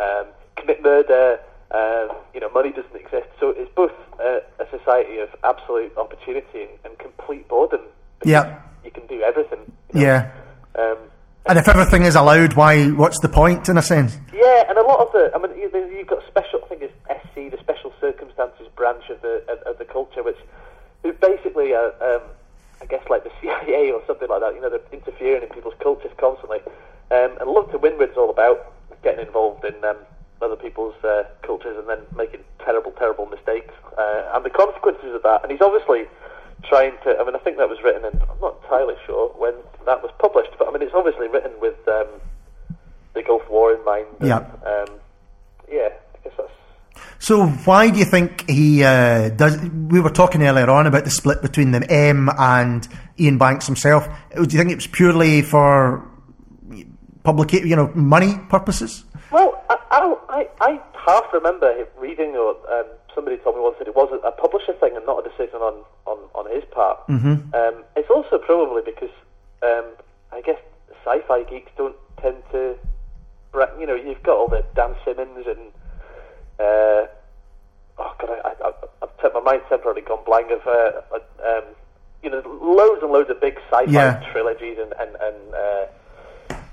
um, 0.00 0.26
commit 0.56 0.82
murder. 0.82 1.40
Um, 1.72 2.16
you 2.34 2.40
know, 2.40 2.50
money 2.50 2.70
doesn't 2.72 2.96
exist. 2.96 3.28
So 3.38 3.50
it's 3.50 3.70
both 3.76 3.92
uh, 4.18 4.40
a 4.58 4.66
society 4.76 5.18
of 5.18 5.28
absolute 5.44 5.96
opportunity 5.96 6.62
and, 6.62 6.70
and 6.84 6.98
complete 6.98 7.46
boredom. 7.46 7.82
Yeah. 8.24 8.60
You 8.84 8.90
can 8.90 9.06
do 9.06 9.20
everything. 9.22 9.60
you 9.94 10.00
know. 10.00 10.06
Yeah. 10.06 10.30
Um, 10.78 10.96
And 11.46 11.58
if 11.58 11.68
everything 11.68 12.02
is 12.04 12.14
allowed, 12.16 12.54
why? 12.54 12.88
What's 12.88 13.18
the 13.20 13.28
point, 13.28 13.68
in 13.68 13.76
a 13.78 13.82
sense? 13.82 14.16
Yeah, 14.32 14.64
and 14.68 14.78
a 14.78 14.82
lot 14.82 15.00
of 15.00 15.12
the, 15.12 15.30
I 15.34 15.38
mean, 15.38 15.56
you- 15.58 15.70
you've 15.96 16.06
got 16.06 16.22
special, 16.28 16.60
I 16.64 16.68
think 16.68 16.82
it's 16.82 16.94
SC, 17.08 17.48
the 17.50 17.58
Special 17.58 17.92
Circumstances 18.00 18.68
branch 18.76 19.08
of 19.10 19.20
the 19.22 19.42
of, 19.50 19.58
of 19.66 19.78
the 19.78 19.84
culture, 19.84 20.22
which 20.22 20.38
who 21.02 21.12
basically 21.14 21.74
are, 21.74 21.92
um, 22.02 22.22
I 22.82 22.86
guess, 22.86 23.02
like 23.08 23.24
the 23.24 23.30
CIA 23.40 23.90
or 23.90 24.02
something 24.06 24.28
like 24.28 24.40
that. 24.40 24.54
You 24.54 24.60
know, 24.60 24.68
they're 24.70 24.80
interfering 24.92 25.42
in 25.42 25.48
people's 25.48 25.74
cultures 25.80 26.12
constantly. 26.18 26.60
Um, 27.10 27.32
and 27.40 27.50
Look 27.50 27.72
to 27.72 27.78
Windward's 27.78 28.16
all 28.16 28.30
about 28.30 28.72
getting 29.02 29.26
involved 29.26 29.64
in 29.64 29.74
um, 29.84 29.96
other 30.42 30.56
people's 30.56 30.94
uh, 31.02 31.24
cultures 31.42 31.76
and 31.78 31.88
then 31.88 31.98
making 32.16 32.40
terrible, 32.64 32.92
terrible 32.92 33.26
mistakes 33.26 33.72
uh, 33.98 34.30
and 34.34 34.44
the 34.44 34.50
consequences 34.50 35.14
of 35.14 35.22
that. 35.22 35.42
And 35.42 35.50
he's 35.50 35.60
obviously 35.62 36.06
trying 36.68 36.92
to. 37.04 37.16
I 37.18 37.24
mean, 37.24 37.34
I 37.34 37.38
think 37.38 37.56
that 37.58 37.68
was 37.68 37.78
written, 37.82 38.04
and 38.04 38.20
I'm 38.22 38.40
not 38.40 38.60
entirely 38.62 38.94
sure 39.06 39.28
when 39.30 39.54
that 39.86 40.02
was 40.02 40.12
published, 40.18 40.50
but 40.58 40.68
I 40.68 40.72
mean, 40.72 40.82
it's 40.82 40.94
obviously 40.94 41.28
written 41.28 41.52
with 41.60 41.76
um, 41.88 42.08
the 43.14 43.22
Gulf 43.22 43.48
War 43.48 43.72
in 43.74 43.84
mind. 43.84 44.06
and, 44.20 44.28
Yeah. 44.28 44.38
Um, 44.38 45.00
yeah, 45.70 45.88
I 46.14 46.18
guess 46.24 46.32
that's. 46.36 46.50
So 47.18 47.46
why 47.46 47.90
do 47.90 47.98
you 47.98 48.04
think 48.04 48.48
he 48.48 48.82
uh, 48.82 49.30
does? 49.30 49.60
We 49.60 50.00
were 50.00 50.10
talking 50.10 50.42
earlier 50.42 50.70
on 50.70 50.86
about 50.86 51.04
the 51.04 51.10
split 51.10 51.42
between 51.42 51.70
the 51.70 51.90
M 51.90 52.30
and 52.38 52.86
Iain 53.18 53.38
Banks 53.38 53.66
himself. 53.66 54.08
Do 54.34 54.40
you 54.40 54.46
think 54.46 54.70
it 54.70 54.76
was 54.76 54.86
purely 54.86 55.42
for 55.42 56.06
public, 57.22 57.52
you 57.52 57.76
know, 57.76 57.90
money 57.94 58.38
purposes? 58.48 59.04
Well, 59.30 59.62
I, 59.70 59.76
I, 59.90 60.16
I, 60.28 60.48
I 60.60 60.80
half 61.06 61.32
remember 61.32 61.86
reading, 61.98 62.36
or 62.36 62.56
um, 62.72 62.86
somebody 63.14 63.36
told 63.38 63.56
me 63.56 63.62
once 63.62 63.76
that 63.78 63.88
it 63.88 63.94
was 63.94 64.10
a, 64.12 64.26
a 64.26 64.32
publisher 64.32 64.72
thing 64.74 64.96
and 64.96 65.06
not 65.06 65.24
a 65.24 65.28
decision 65.28 65.60
on, 65.60 65.84
on, 66.06 66.18
on 66.34 66.50
his 66.52 66.64
part. 66.70 67.06
Mm-hmm. 67.08 67.54
Um, 67.54 67.84
it's 67.96 68.10
also 68.10 68.38
probably 68.38 68.82
because 68.82 69.14
um, 69.62 69.84
I 70.32 70.40
guess 70.40 70.58
sci-fi 71.04 71.44
geeks 71.44 71.70
don't 71.76 71.96
tend 72.20 72.42
to, 72.52 72.76
you 73.78 73.86
know, 73.86 73.94
you've 73.94 74.22
got 74.22 74.36
all 74.36 74.48
the 74.48 74.64
Dan 74.74 74.94
Simmons 75.04 75.46
and 75.46 75.72
uh, 76.58 77.06
oh 77.98 78.14
god, 78.18 78.30
I, 78.44 78.52
I, 78.64 78.72
I've 79.02 79.16
t- 79.18 79.28
my 79.32 79.40
mind's 79.40 79.64
temporarily 79.68 80.02
gone 80.02 80.22
blank 80.26 80.50
of 80.50 80.66
uh, 80.66 81.00
uh, 81.14 81.58
um, 81.58 81.64
you 82.22 82.28
know 82.28 82.42
loads 82.62 83.02
and 83.02 83.10
loads 83.10 83.30
of 83.30 83.40
big 83.40 83.56
sci-fi 83.70 83.90
Yeah. 83.90 84.22
trilogies 84.32 84.76
and 84.78 84.92
and, 85.00 85.16
and 85.20 85.54
uh, 85.54 85.86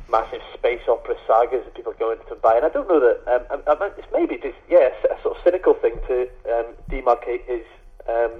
massive 0.09 0.41
space 0.53 0.81
opera 0.87 1.15
sagas 1.27 1.63
that 1.65 1.75
people 1.75 1.93
go 1.99 2.11
into 2.11 2.23
to 2.25 2.35
buy. 2.35 2.55
And 2.55 2.65
I 2.65 2.69
don't 2.69 2.87
know 2.87 2.99
that 2.99 3.17
um, 3.51 3.61
I, 3.67 3.83
I, 3.83 3.87
it's 3.97 4.07
maybe 4.13 4.35
just 4.37 4.57
yeah 4.69 4.89
a 5.11 5.21
sort 5.21 5.37
of 5.37 5.43
cynical 5.43 5.73
thing 5.75 5.95
to 6.07 6.21
um, 6.53 6.65
demarcate 6.89 7.43
his 7.45 7.63
um, 8.07 8.31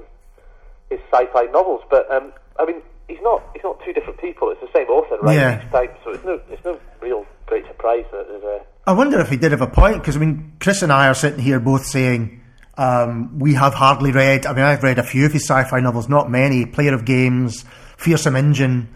his 0.90 1.00
sci-fi 1.12 1.46
novels, 1.52 1.82
but 1.90 2.10
um, 2.12 2.32
I 2.60 2.66
mean 2.66 2.82
he's 3.08 3.22
not 3.22 3.44
he's 3.54 3.64
not 3.64 3.80
two 3.84 3.94
different 3.94 4.20
people. 4.20 4.50
It's 4.52 4.62
the 4.62 4.70
same 4.74 4.88
author 4.88 5.18
writing 5.22 5.42
Yeah. 5.42 5.66
each 5.66 5.72
time, 5.72 5.90
so 6.04 6.12
it's 6.12 6.24
no 6.24 6.42
it's 6.50 6.64
no 6.66 6.80
real 7.02 7.26
great 7.46 7.66
surprise 7.68 8.06
that 8.12 8.28
there's 8.28 8.44
a 8.44 8.62
I 8.86 8.94
wonder 8.94 9.20
if 9.20 9.30
he 9.30 9.36
did 9.36 9.52
have 9.52 9.62
a 9.62 9.68
point 9.68 9.98
because 10.00 10.16
I 10.16 10.20
mean, 10.20 10.54
Chris 10.62 10.82
and 10.82 10.94
I 10.94 11.08
are 11.10 11.14
sitting 11.14 11.40
here 11.40 11.60
both 11.60 11.86
saying 11.86 12.42
um, 12.78 13.38
we 13.40 13.54
have 13.56 13.74
hardly 13.74 14.12
read. 14.14 14.46
I 14.46 14.54
mean, 14.54 14.64
I've 14.64 14.84
read 14.84 14.98
a 15.00 15.04
few 15.04 15.26
of 15.26 15.34
his 15.34 15.44
sci-fi 15.44 15.82
novels, 15.82 16.08
not 16.08 16.30
many. 16.32 16.66
Player 16.66 16.94
of 16.94 17.04
Games, 17.04 17.66
Feersum 17.98 18.34
Endjinn. 18.40 18.88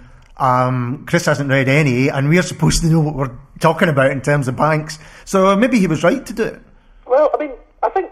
Um, 0.41 1.05
Chris 1.07 1.25
hasn't 1.27 1.49
read 1.49 1.69
any, 1.69 2.09
and 2.09 2.27
we're 2.27 2.41
supposed 2.41 2.81
to 2.81 2.87
know 2.87 2.99
what 2.99 3.15
we're 3.15 3.37
talking 3.59 3.89
about 3.89 4.09
in 4.11 4.21
terms 4.21 4.47
of 4.47 4.55
Banks. 4.55 4.97
So 5.23 5.55
maybe 5.55 5.79
he 5.79 5.87
was 5.87 6.03
right 6.03 6.25
to 6.25 6.33
do 6.33 6.43
it. 6.43 6.61
Well, 7.05 7.29
I 7.33 7.37
mean, 7.37 7.51
I 7.83 7.89
think. 7.89 8.09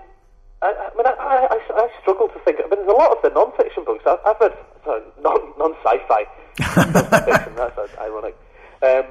I, 0.62 0.68
I 0.68 0.96
mean, 0.96 1.06
I, 1.08 1.12
I, 1.12 1.56
I, 1.56 1.60
I 1.84 1.90
struggle 2.02 2.28
to 2.28 2.40
think. 2.46 2.60
I 2.60 2.64
mean, 2.70 2.86
there's 2.86 2.88
a 2.88 2.92
lot 2.92 3.12
of 3.12 3.22
the 3.24 3.30
non-fiction 3.30 3.84
books. 3.86 4.04
I've, 4.06 4.20
I've 4.26 4.40
read 4.40 4.54
sorry, 4.86 5.02
non, 5.22 5.40
non-sci-fi 5.58 6.24
non-fiction. 6.60 7.56
That's 7.56 7.98
ironic. 8.00 8.36
Um, 8.84 9.06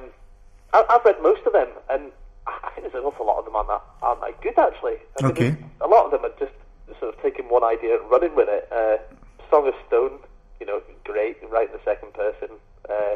I, 0.73 0.85
I've 0.89 1.03
read 1.05 1.21
most 1.21 1.41
of 1.45 1.53
them, 1.53 1.67
and 1.89 2.11
I 2.47 2.59
I 2.63 2.69
think 2.71 2.83
there's 2.83 3.01
an 3.01 3.07
awful 3.07 3.25
lot 3.25 3.39
of 3.39 3.45
them 3.45 3.55
aren't 3.55 3.67
that, 3.69 3.81
aren't 4.01 4.21
that 4.21 4.41
good 4.41 4.57
actually. 4.57 4.97
I 5.19 5.23
mean, 5.23 5.31
Okay. 5.31 5.57
A 5.81 5.87
lot 5.87 6.05
of 6.05 6.11
them 6.11 6.23
are 6.23 6.33
just 6.39 6.53
sort 6.99 7.15
of 7.15 7.21
taking 7.21 7.45
one 7.49 7.63
idea 7.63 7.99
and 7.99 8.09
running 8.09 8.35
with 8.35 8.47
it. 8.49 8.67
Uh, 8.71 8.97
Song 9.49 9.67
of 9.67 9.73
Stone, 9.87 10.19
you 10.59 10.65
know, 10.65 10.81
great, 11.03 11.37
right 11.49 11.67
in 11.67 11.73
the 11.73 11.81
second 11.83 12.13
person. 12.13 12.49
Uh, 12.89 13.15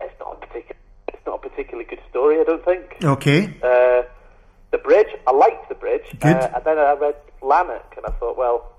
it's 0.00 0.14
not 0.20 0.34
a 0.42 0.46
particular. 0.46 0.76
It's 1.08 1.26
not 1.26 1.44
a 1.44 1.48
particularly 1.48 1.84
good 1.88 2.00
story, 2.10 2.40
I 2.40 2.44
don't 2.44 2.64
think. 2.64 2.96
Okay. 3.02 3.44
Uh, 3.62 4.02
the 4.70 4.78
Bridge, 4.78 5.08
I 5.26 5.32
liked 5.32 5.68
The 5.68 5.74
Bridge. 5.74 6.04
Good. 6.20 6.36
Uh, 6.36 6.50
and 6.56 6.64
then 6.64 6.78
I 6.78 6.92
read 6.94 7.14
Lanark, 7.42 7.94
and 7.96 8.06
I 8.06 8.10
thought, 8.18 8.36
well, 8.36 8.72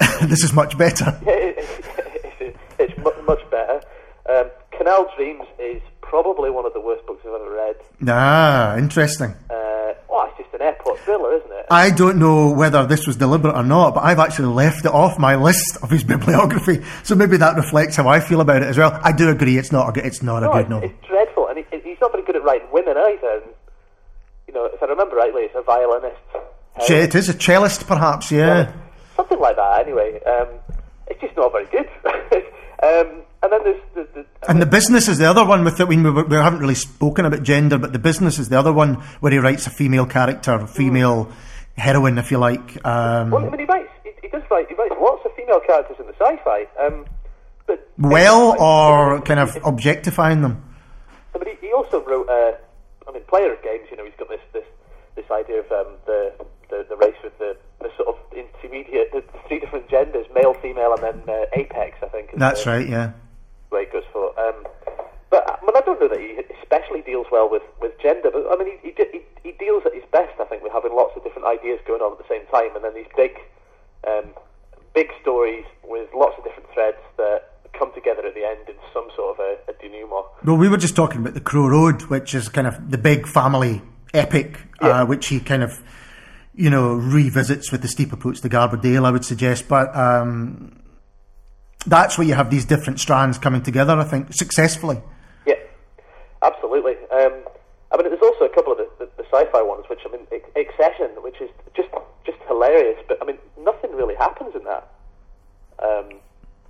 this 0.22 0.42
is 0.42 0.52
much 0.52 0.76
better. 0.76 1.18
it's, 1.26 2.58
it's 2.78 2.98
mu- 2.98 3.22
much 3.26 3.48
better. 3.50 3.80
Um, 4.28 4.50
Canal 4.76 5.10
Dreams 5.16 5.44
is 5.58 5.82
probably 6.12 6.50
one 6.50 6.66
of 6.66 6.74
the 6.74 6.80
worst 6.80 7.06
books 7.06 7.22
I've 7.26 7.32
ever 7.40 7.50
read. 7.54 7.76
Ah, 8.06 8.76
interesting. 8.76 9.30
Uh, 9.48 9.94
well, 10.10 10.28
it's 10.28 10.36
just 10.42 10.52
an 10.54 10.60
airport 10.60 10.98
thriller, 11.00 11.32
isn't 11.38 11.50
it? 11.50 11.66
I 11.70 11.88
don't 11.90 12.18
know 12.18 12.52
whether 12.52 12.84
this 12.84 13.06
was 13.06 13.16
deliberate 13.16 13.56
or 13.56 13.62
not, 13.62 13.94
but 13.94 14.04
I've 14.04 14.18
actually 14.18 14.48
left 14.48 14.84
it 14.84 14.92
off 14.92 15.18
my 15.18 15.36
list 15.36 15.78
of 15.82 15.88
his 15.88 16.04
bibliography. 16.12 16.82
So 17.02 17.14
maybe 17.14 17.38
that 17.38 17.56
reflects 17.56 17.96
how 17.96 18.08
I 18.08 18.20
feel 18.20 18.42
about 18.42 18.60
it 18.60 18.68
as 18.68 18.76
well. 18.76 19.00
I 19.02 19.12
do 19.12 19.30
agree 19.30 19.56
it's 19.56 19.72
not 19.72 19.88
a, 19.88 19.92
good- 19.92 20.04
it's 20.04 20.22
not 20.22 20.42
a 20.44 20.48
good 20.48 20.60
it's, 20.60 20.68
novel. 20.70 20.90
it's 20.90 21.06
dreadful, 21.08 21.48
and 21.48 21.56
he, 21.58 21.64
he's 21.82 21.98
not 22.02 22.12
very 22.12 22.24
good 22.24 22.36
at 22.36 22.44
writing 22.44 22.68
women 22.72 22.94
either. 22.98 23.40
And, 23.42 23.52
you 24.48 24.52
know, 24.52 24.66
if 24.66 24.82
I 24.82 24.86
remember 24.86 25.16
rightly, 25.16 25.42
it's 25.44 25.54
a 25.56 25.62
violinist. 25.62 26.20
Ch- 26.86 26.90
It 26.90 27.14
is 27.14 27.30
a 27.30 27.34
cellist, 27.34 27.86
perhaps, 27.86 28.30
yeah. 28.30 28.70
something 29.16 29.40
like 29.40 29.56
that. 29.56 29.80
Anyway, 29.80 30.20
um, 30.26 30.48
it's 31.06 31.22
just 31.22 31.34
not 31.38 31.52
very 31.52 31.66
good. 31.72 31.88
um, 32.82 33.22
and 33.42 33.52
then 33.52 33.60
there's, 33.64 33.80
there's, 33.94 34.08
there's 34.14 34.26
And 34.48 34.60
the 34.62 34.66
business 34.66 35.08
is 35.08 35.18
the 35.18 35.28
other 35.28 35.44
one 35.44 35.64
with 35.64 35.80
it. 35.80 35.88
We, 35.88 35.96
we, 35.96 36.10
we 36.10 36.36
haven't 36.36 36.60
really 36.60 36.74
spoken 36.74 37.24
about 37.24 37.42
gender, 37.42 37.78
but 37.78 37.92
the 37.92 37.98
business 37.98 38.38
is 38.38 38.48
the 38.48 38.58
other 38.58 38.72
one 38.72 38.94
where 39.20 39.32
he 39.32 39.38
writes 39.38 39.66
a 39.66 39.70
female 39.70 40.06
character, 40.06 40.52
a 40.52 40.66
female 40.66 41.30
heroine, 41.76 42.18
if 42.18 42.30
you 42.30 42.38
like. 42.38 42.78
Well, 42.84 42.94
I 42.94 43.20
Um, 43.22 43.50
mean, 43.50 43.60
he 43.60 43.64
writes 43.66 43.88
He 44.22 44.28
does 44.28 44.42
write. 44.50 44.68
He 44.68 44.74
writes 44.74 44.94
lots 45.00 45.22
of 45.24 45.32
female 45.34 45.60
characters 45.66 45.96
in 45.98 46.06
the 46.06 46.14
sci-fi. 46.14 46.66
Um, 46.80 47.06
but 47.66 47.88
Well, 47.98 48.54
or 48.60 49.20
kind 49.22 49.40
of 49.40 49.56
objectifying 49.64 50.42
them. 50.42 50.62
I 51.34 51.38
mean, 51.38 51.56
he, 51.60 51.66
he 51.68 51.72
also 51.72 52.04
wrote. 52.04 52.28
Uh, 52.28 52.52
I 53.08 53.12
mean, 53.12 53.22
player 53.28 53.52
of 53.52 53.62
games. 53.62 53.86
You 53.90 53.96
know, 53.96 54.04
he's 54.04 54.14
got 54.18 54.28
this 54.28 54.40
this 54.52 54.64
this 55.16 55.24
idea 55.30 55.60
of 55.60 55.70
um, 55.72 55.94
the, 56.06 56.32
the 56.70 56.86
the 56.88 56.96
race 56.96 57.16
with 57.24 57.36
the, 57.38 57.56
the 57.80 57.88
sort 57.96 58.08
of 58.08 58.16
intermediate, 58.36 59.12
the 59.12 59.22
three 59.48 59.58
different 59.58 59.88
genders, 59.88 60.26
male, 60.34 60.54
female, 60.54 60.94
and 60.94 61.02
then 61.02 61.22
uh, 61.28 61.46
apex. 61.54 61.96
I 62.02 62.06
think. 62.06 62.30
That's 62.36 62.64
the 62.64 62.70
right, 62.70 62.88
yeah. 62.88 63.12
Way 63.72 63.88
it 63.88 63.92
goes 63.92 64.04
for. 64.12 64.38
Um, 64.38 64.66
but 65.30 65.48
I 65.48 65.56
mean, 65.64 65.74
I 65.74 65.80
don't 65.80 65.98
know 65.98 66.08
that 66.08 66.20
he 66.20 66.36
especially 66.60 67.00
deals 67.00 67.26
well 67.32 67.48
with, 67.50 67.62
with 67.80 67.92
gender. 68.02 68.30
But 68.30 68.44
I 68.52 68.56
mean, 68.62 68.76
he, 68.82 68.92
he, 68.92 69.20
he, 69.42 69.52
deals 69.58 69.82
at 69.86 69.94
his 69.94 70.04
best. 70.12 70.38
I 70.38 70.44
think 70.44 70.62
with 70.62 70.72
having 70.72 70.94
lots 70.94 71.16
of 71.16 71.24
different 71.24 71.46
ideas 71.48 71.80
going 71.86 72.02
on 72.02 72.12
at 72.12 72.18
the 72.18 72.28
same 72.28 72.44
time, 72.52 72.76
and 72.76 72.84
then 72.84 72.94
these 72.94 73.08
big, 73.16 73.32
um, 74.06 74.30
big 74.94 75.08
stories 75.22 75.64
with 75.84 76.08
lots 76.14 76.34
of 76.36 76.44
different 76.44 76.68
threads 76.74 76.98
that 77.16 77.48
come 77.72 77.92
together 77.94 78.26
at 78.26 78.34
the 78.34 78.44
end 78.44 78.68
in 78.68 78.74
some 78.92 79.08
sort 79.16 79.38
of 79.38 79.44
a, 79.44 79.70
a 79.70 79.74
denouement. 79.80 80.26
Well, 80.44 80.56
we 80.56 80.68
were 80.68 80.76
just 80.76 80.94
talking 80.96 81.22
about 81.22 81.34
the 81.34 81.40
Crow 81.40 81.68
Road, 81.68 82.02
which 82.02 82.34
is 82.34 82.48
kind 82.48 82.66
of 82.66 82.90
the 82.90 82.98
big 82.98 83.26
family 83.26 83.80
epic, 84.12 84.58
Yeah. 84.82 85.02
uh, 85.02 85.06
which 85.06 85.28
he 85.28 85.40
kind 85.40 85.62
of, 85.62 85.82
you 86.54 86.68
know, 86.68 86.92
revisits 86.92 87.72
with 87.72 87.80
the 87.80 87.88
steep 87.88 88.12
approach 88.12 88.40
to 88.42 88.48
Garbadale, 88.48 89.06
I 89.06 89.10
would 89.10 89.24
suggest. 89.24 89.68
But 89.68 89.94
um, 89.96 90.81
that's 91.84 92.18
where 92.18 92.26
you 92.26 92.34
have 92.34 92.50
these 92.50 92.64
different 92.64 93.00
strands 93.00 93.38
coming 93.38 93.62
together, 93.62 93.98
I 93.98 94.04
think, 94.04 94.32
successfully. 94.32 95.00
Yeah, 95.46 95.54
absolutely. 96.42 96.96
Um, 97.10 97.32
I 97.92 97.96
mean, 97.96 98.08
there's 98.08 98.22
also 98.22 98.44
a 98.44 98.54
couple 98.54 98.72
of 98.72 98.78
the, 98.78 98.88
the, 98.98 99.10
the 99.16 99.24
sci-fi 99.24 99.62
ones, 99.62 99.84
which 99.88 100.00
I 100.06 100.12
mean, 100.12 100.26
Excession, 100.54 101.10
which 101.22 101.40
is 101.40 101.50
just 101.74 101.88
just 102.24 102.38
hilarious. 102.46 102.98
But 103.08 103.18
I 103.22 103.24
mean, 103.24 103.38
nothing 103.60 103.92
really 103.92 104.14
happens 104.14 104.54
in 104.54 104.64
that. 104.64 104.88
Um, 105.78 106.20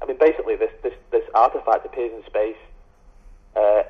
I 0.00 0.06
mean, 0.06 0.18
basically, 0.18 0.56
this 0.56 0.70
this 0.82 0.94
this 1.10 1.22
artifact 1.34 1.86
appears 1.86 2.12
in 2.12 2.24
space, 2.26 2.56
uh, 3.56 3.82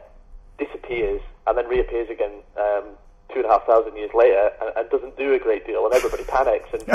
disappears, 0.58 1.22
and 1.46 1.56
then 1.56 1.66
reappears 1.68 2.10
again 2.10 2.32
um, 2.56 2.84
two 3.32 3.40
and 3.40 3.46
a 3.46 3.48
half 3.48 3.66
thousand 3.66 3.96
years 3.96 4.10
later, 4.14 4.52
and, 4.60 4.76
and 4.76 4.90
doesn't 4.90 5.16
do 5.16 5.32
a 5.34 5.38
great 5.38 5.66
deal, 5.66 5.84
and 5.86 5.94
everybody 5.94 6.24
panics. 6.24 6.68
And 6.72 6.82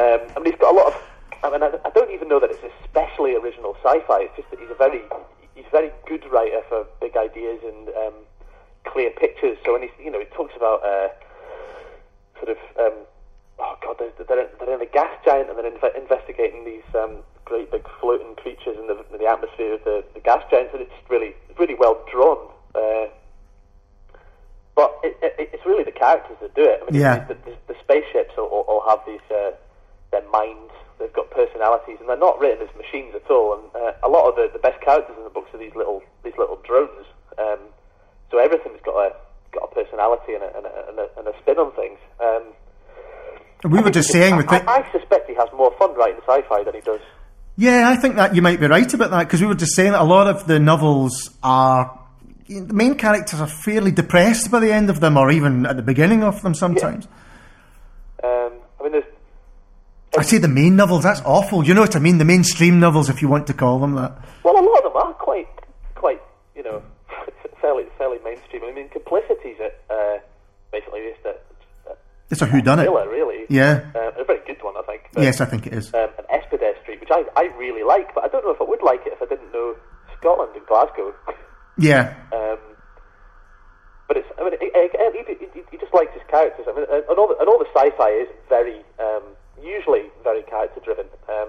um, 0.00 0.20
I 0.36 0.40
mean, 0.40 0.52
he's 0.52 0.60
got 0.60 0.74
a 0.74 0.76
lot 0.76 0.86
of. 0.88 1.11
I 1.44 1.50
mean, 1.50 1.62
I, 1.62 1.70
I 1.84 1.90
don't 1.90 2.10
even 2.10 2.28
know 2.28 2.38
that 2.40 2.50
it's 2.50 2.62
especially 2.84 3.34
original 3.34 3.76
sci-fi. 3.82 4.22
It's 4.30 4.36
just 4.36 4.50
that 4.50 4.60
he's 4.60 4.70
a 4.70 4.74
very 4.74 5.02
he's 5.54 5.66
a 5.66 5.70
very 5.70 5.90
good 6.06 6.24
writer 6.30 6.62
for 6.68 6.86
big 7.00 7.16
ideas 7.16 7.60
and 7.64 7.88
um, 7.90 8.14
clear 8.84 9.10
pictures. 9.10 9.58
So 9.64 9.72
when 9.72 9.82
he's 9.82 9.90
you 10.02 10.10
know 10.10 10.20
he 10.20 10.26
talks 10.26 10.54
about 10.56 10.84
uh, 10.84 11.08
sort 12.38 12.50
of 12.50 12.58
um, 12.78 12.98
oh 13.58 13.76
god 13.82 13.96
they're, 13.98 14.12
they're, 14.26 14.48
they're 14.58 14.74
in 14.74 14.82
a 14.82 14.86
gas 14.86 15.10
giant 15.24 15.50
and 15.50 15.58
they're 15.58 15.70
inve- 15.70 15.96
investigating 15.98 16.64
these 16.64 16.86
um, 16.94 17.18
great 17.44 17.70
big 17.70 17.86
floating 18.00 18.34
creatures 18.36 18.76
in 18.78 18.86
the, 18.86 18.96
in 19.12 19.18
the 19.18 19.26
atmosphere 19.26 19.74
of 19.74 19.84
the, 19.84 20.04
the 20.14 20.20
gas 20.20 20.42
giants 20.50 20.70
and 20.72 20.82
it's 20.82 20.92
really 21.10 21.34
really 21.58 21.74
well 21.74 21.98
drawn. 22.10 22.38
Uh, 22.74 23.06
but 24.74 24.96
it, 25.02 25.16
it, 25.22 25.50
it's 25.52 25.66
really 25.66 25.84
the 25.84 25.92
characters 25.92 26.36
that 26.40 26.54
do 26.54 26.62
it. 26.64 26.80
I 26.80 26.90
mean, 26.90 27.00
Yeah. 27.02 27.24
the, 27.26 27.34
the, 27.34 27.52
the 27.68 27.74
spaceships 27.82 28.32
all, 28.38 28.46
all, 28.46 28.64
all 28.66 28.82
have 28.88 29.00
these 29.06 29.20
uh, 29.30 29.50
their 30.12 30.28
minds. 30.30 30.70
They've 31.00 31.12
got 31.12 31.30
personalities, 31.32 31.96
and 31.98 32.08
they're 32.08 32.16
not 32.16 32.38
written 32.38 32.62
as 32.62 32.72
machines 32.76 33.12
at 33.16 33.28
all. 33.28 33.58
And 33.58 33.64
uh, 33.74 33.92
a 34.04 34.08
lot 34.08 34.28
of 34.28 34.36
the, 34.36 34.48
the 34.52 34.60
best 34.60 34.80
characters 34.80 35.16
in 35.18 35.24
the 35.24 35.30
books 35.30 35.50
are 35.52 35.58
these 35.58 35.74
little 35.74 36.02
these 36.22 36.36
little 36.38 36.60
drones. 36.62 37.06
Um, 37.38 37.58
so 38.30 38.38
everything's 38.38 38.80
got 38.84 38.94
a 38.94 39.16
got 39.50 39.68
a 39.70 39.74
personality 39.74 40.34
and 40.34 40.44
a, 40.44 40.56
and 40.56 40.66
a, 40.66 40.88
and 40.88 40.98
a, 41.00 41.06
and 41.18 41.28
a 41.28 41.34
spin 41.42 41.58
on 41.58 41.72
things. 41.72 41.98
Um, 42.22 42.44
We 43.70 43.80
were 43.80 43.90
just 43.90 44.10
saying 44.10 44.36
with 44.36 44.48
I. 44.48 44.58
I, 44.58 44.78
I 44.78 44.92
suspect 44.92 45.28
he 45.28 45.34
has 45.34 45.48
more 45.56 45.74
fun 45.78 45.94
writing 45.94 46.20
sci-fi 46.26 46.62
than 46.64 46.74
he 46.74 46.80
does. 46.80 47.00
Yeah, 47.56 47.88
I 47.88 47.96
think 47.96 48.16
that 48.16 48.34
you 48.34 48.42
might 48.42 48.60
be 48.60 48.66
right 48.66 48.92
about 48.94 49.10
that 49.10 49.24
because 49.24 49.40
we 49.40 49.46
were 49.46 49.54
just 49.54 49.74
saying 49.74 49.92
that 49.92 50.00
a 50.00 50.04
lot 50.04 50.26
of 50.26 50.46
the 50.46 50.58
novels 50.58 51.30
are. 51.42 51.98
The 52.48 52.74
main 52.74 52.96
characters 52.96 53.40
are 53.40 53.46
fairly 53.46 53.92
depressed 53.92 54.50
by 54.50 54.60
the 54.60 54.72
end 54.72 54.90
of 54.90 55.00
them, 55.00 55.16
or 55.16 55.30
even 55.30 55.64
at 55.64 55.76
the 55.76 55.82
beginning 55.82 56.22
of 56.22 56.42
them 56.42 56.54
sometimes. 56.54 57.06
Um, 58.22 58.52
I 58.78 58.82
mean, 58.82 58.92
there's 58.92 59.04
I 60.18 60.22
say 60.22 60.38
the 60.38 60.48
main 60.48 60.76
novels, 60.76 61.02
that's 61.04 61.22
awful. 61.24 61.64
You 61.64 61.72
know 61.74 61.80
what 61.80 61.96
I 61.96 61.98
mean? 61.98 62.18
The 62.18 62.24
mainstream 62.24 62.78
novels, 62.80 63.08
if 63.08 63.22
you 63.22 63.28
want 63.28 63.46
to 63.46 63.54
call 63.54 63.78
them 63.80 63.94
that. 63.94 64.12
Well, 64.44 64.54
a 64.58 64.60
lot 64.64 64.84
of 64.84 64.92
them 64.92 64.96
are 65.02 65.14
quite, 65.14 65.48
quite, 65.94 66.20
you 66.54 66.62
know, 66.62 66.82
fairly, 67.62 67.84
fairly 67.96 68.18
mainstream. 68.24 68.62
I 68.64 68.72
mean, 68.72 68.88
Complicity's 68.90 69.56
at 69.60 69.80
uh, 69.88 70.18
basically 70.70 71.00
just 71.14 71.24
a, 71.24 71.90
a 71.90 71.94
It's 72.30 72.42
a 72.42 72.46
whodunit. 72.46 72.84
thriller, 72.84 73.08
really. 73.08 73.46
Yeah. 73.48 73.90
uh, 73.94 74.20
a 74.20 74.24
very 74.24 74.40
good 74.46 74.62
one, 74.62 74.74
I 74.76 74.82
think. 74.82 75.02
But, 75.14 75.22
Yes, 75.22 75.40
I 75.40 75.46
think 75.46 75.66
it 75.66 75.72
is. 75.72 75.94
Um, 75.94 76.10
an 76.18 76.24
Espedair 76.30 76.80
Street, 76.82 77.00
which 77.00 77.10
I, 77.10 77.24
I 77.36 77.44
really 77.56 77.82
like, 77.82 78.14
but 78.14 78.24
I 78.24 78.28
don't 78.28 78.44
know 78.44 78.52
if 78.52 78.60
I 78.60 78.64
would 78.64 78.82
like 78.82 79.00
it 79.06 79.14
if 79.14 79.22
I 79.22 79.26
didn't 79.26 79.50
know 79.52 79.76
Scotland 80.18 80.52
and 80.54 80.66
Glasgow. 80.66 81.14
Yeah. 81.78 82.14
Um, 82.32 82.58
but 84.08 84.18
it's, 84.18 84.28
I 84.38 84.44
mean, 84.44 84.52
he 85.70 85.76
just 85.78 85.94
likes 85.94 86.12
his 86.12 86.22
characters. 86.28 86.66
I 86.68 86.72
mean, 86.76 86.84
and 86.90 87.18
all 87.18 87.28
the, 87.28 87.36
and 87.40 87.48
all 87.48 87.58
the 87.58 87.68
sci-fi 87.74 88.10
is 88.10 88.28
very, 88.50 88.84
um, 89.00 89.22
usually 89.62 90.10
very 90.22 90.42
character-driven. 90.42 91.06
Um, 91.28 91.48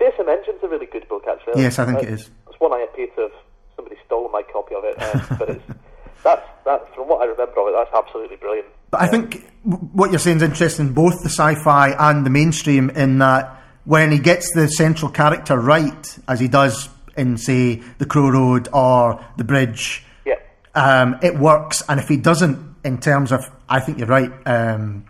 Feersum 0.00 0.26
Endjinn's 0.26 0.62
a 0.62 0.68
really 0.68 0.86
good 0.86 1.08
book, 1.08 1.24
actually. 1.28 1.62
Yes, 1.62 1.78
I 1.78 1.84
think 1.86 1.98
Uh, 1.98 2.02
it 2.02 2.08
is. 2.08 2.30
It's 2.48 2.58
one 2.60 2.72
I 2.72 2.80
appear 2.80 3.06
to 3.08 3.20
have 3.22 3.32
somebody 3.76 3.96
stolen 4.06 4.32
my 4.32 4.42
copy 4.52 4.74
of 4.74 4.84
it, 4.84 4.96
uh, 5.00 5.36
but 5.38 5.50
it's 5.50 5.64
that's 6.24 6.46
that's 6.64 6.94
from 6.94 7.08
what 7.08 7.20
I 7.22 7.24
remember 7.26 7.60
of 7.60 7.68
it. 7.68 7.74
That's 7.76 7.94
absolutely 8.04 8.36
brilliant. 8.36 8.68
But 8.90 9.02
I 9.02 9.06
think 9.08 9.44
what 9.64 10.10
you're 10.10 10.18
saying 10.18 10.38
is 10.38 10.42
interesting, 10.42 10.92
both 10.92 11.22
the 11.22 11.28
sci-fi 11.28 11.90
and 11.90 12.24
the 12.24 12.30
mainstream, 12.30 12.90
in 12.90 13.18
that 13.18 13.60
when 13.84 14.10
he 14.12 14.18
gets 14.18 14.52
the 14.54 14.68
central 14.68 15.10
character 15.10 15.58
right, 15.58 16.18
as 16.28 16.40
he 16.40 16.48
does 16.48 16.88
in, 17.16 17.36
say, 17.36 17.76
The 17.98 18.06
Crow 18.06 18.30
Road 18.30 18.68
or 18.72 19.24
The 19.36 19.44
Bridge, 19.44 20.04
Yeah, 20.24 20.34
um, 20.74 21.18
it 21.22 21.38
works. 21.38 21.82
And 21.88 22.00
if 22.00 22.08
he 22.08 22.16
doesn't, 22.16 22.76
in 22.84 22.98
terms 22.98 23.30
of, 23.30 23.44
I 23.68 23.80
think 23.80 23.98
you're 23.98 24.06
right, 24.08 24.32
um, 24.46 25.04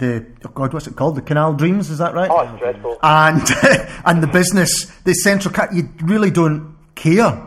the, 0.00 0.26
oh 0.44 0.48
God, 0.48 0.72
what's 0.74 0.86
it 0.88 0.96
called? 0.96 1.14
The 1.14 1.22
Canal 1.22 1.54
Dreams, 1.54 1.88
is 1.90 1.98
that 1.98 2.12
right? 2.14 2.28
oh, 2.30 2.40
it's 2.40 2.58
dreadful. 2.58 2.98
and 3.02 3.40
and 4.04 4.22
the 4.22 4.26
business, 4.26 4.86
the 5.04 5.14
central 5.14 5.54
cat, 5.54 5.72
you 5.72 5.88
really 6.02 6.30
don't 6.32 6.76
care. 6.96 7.46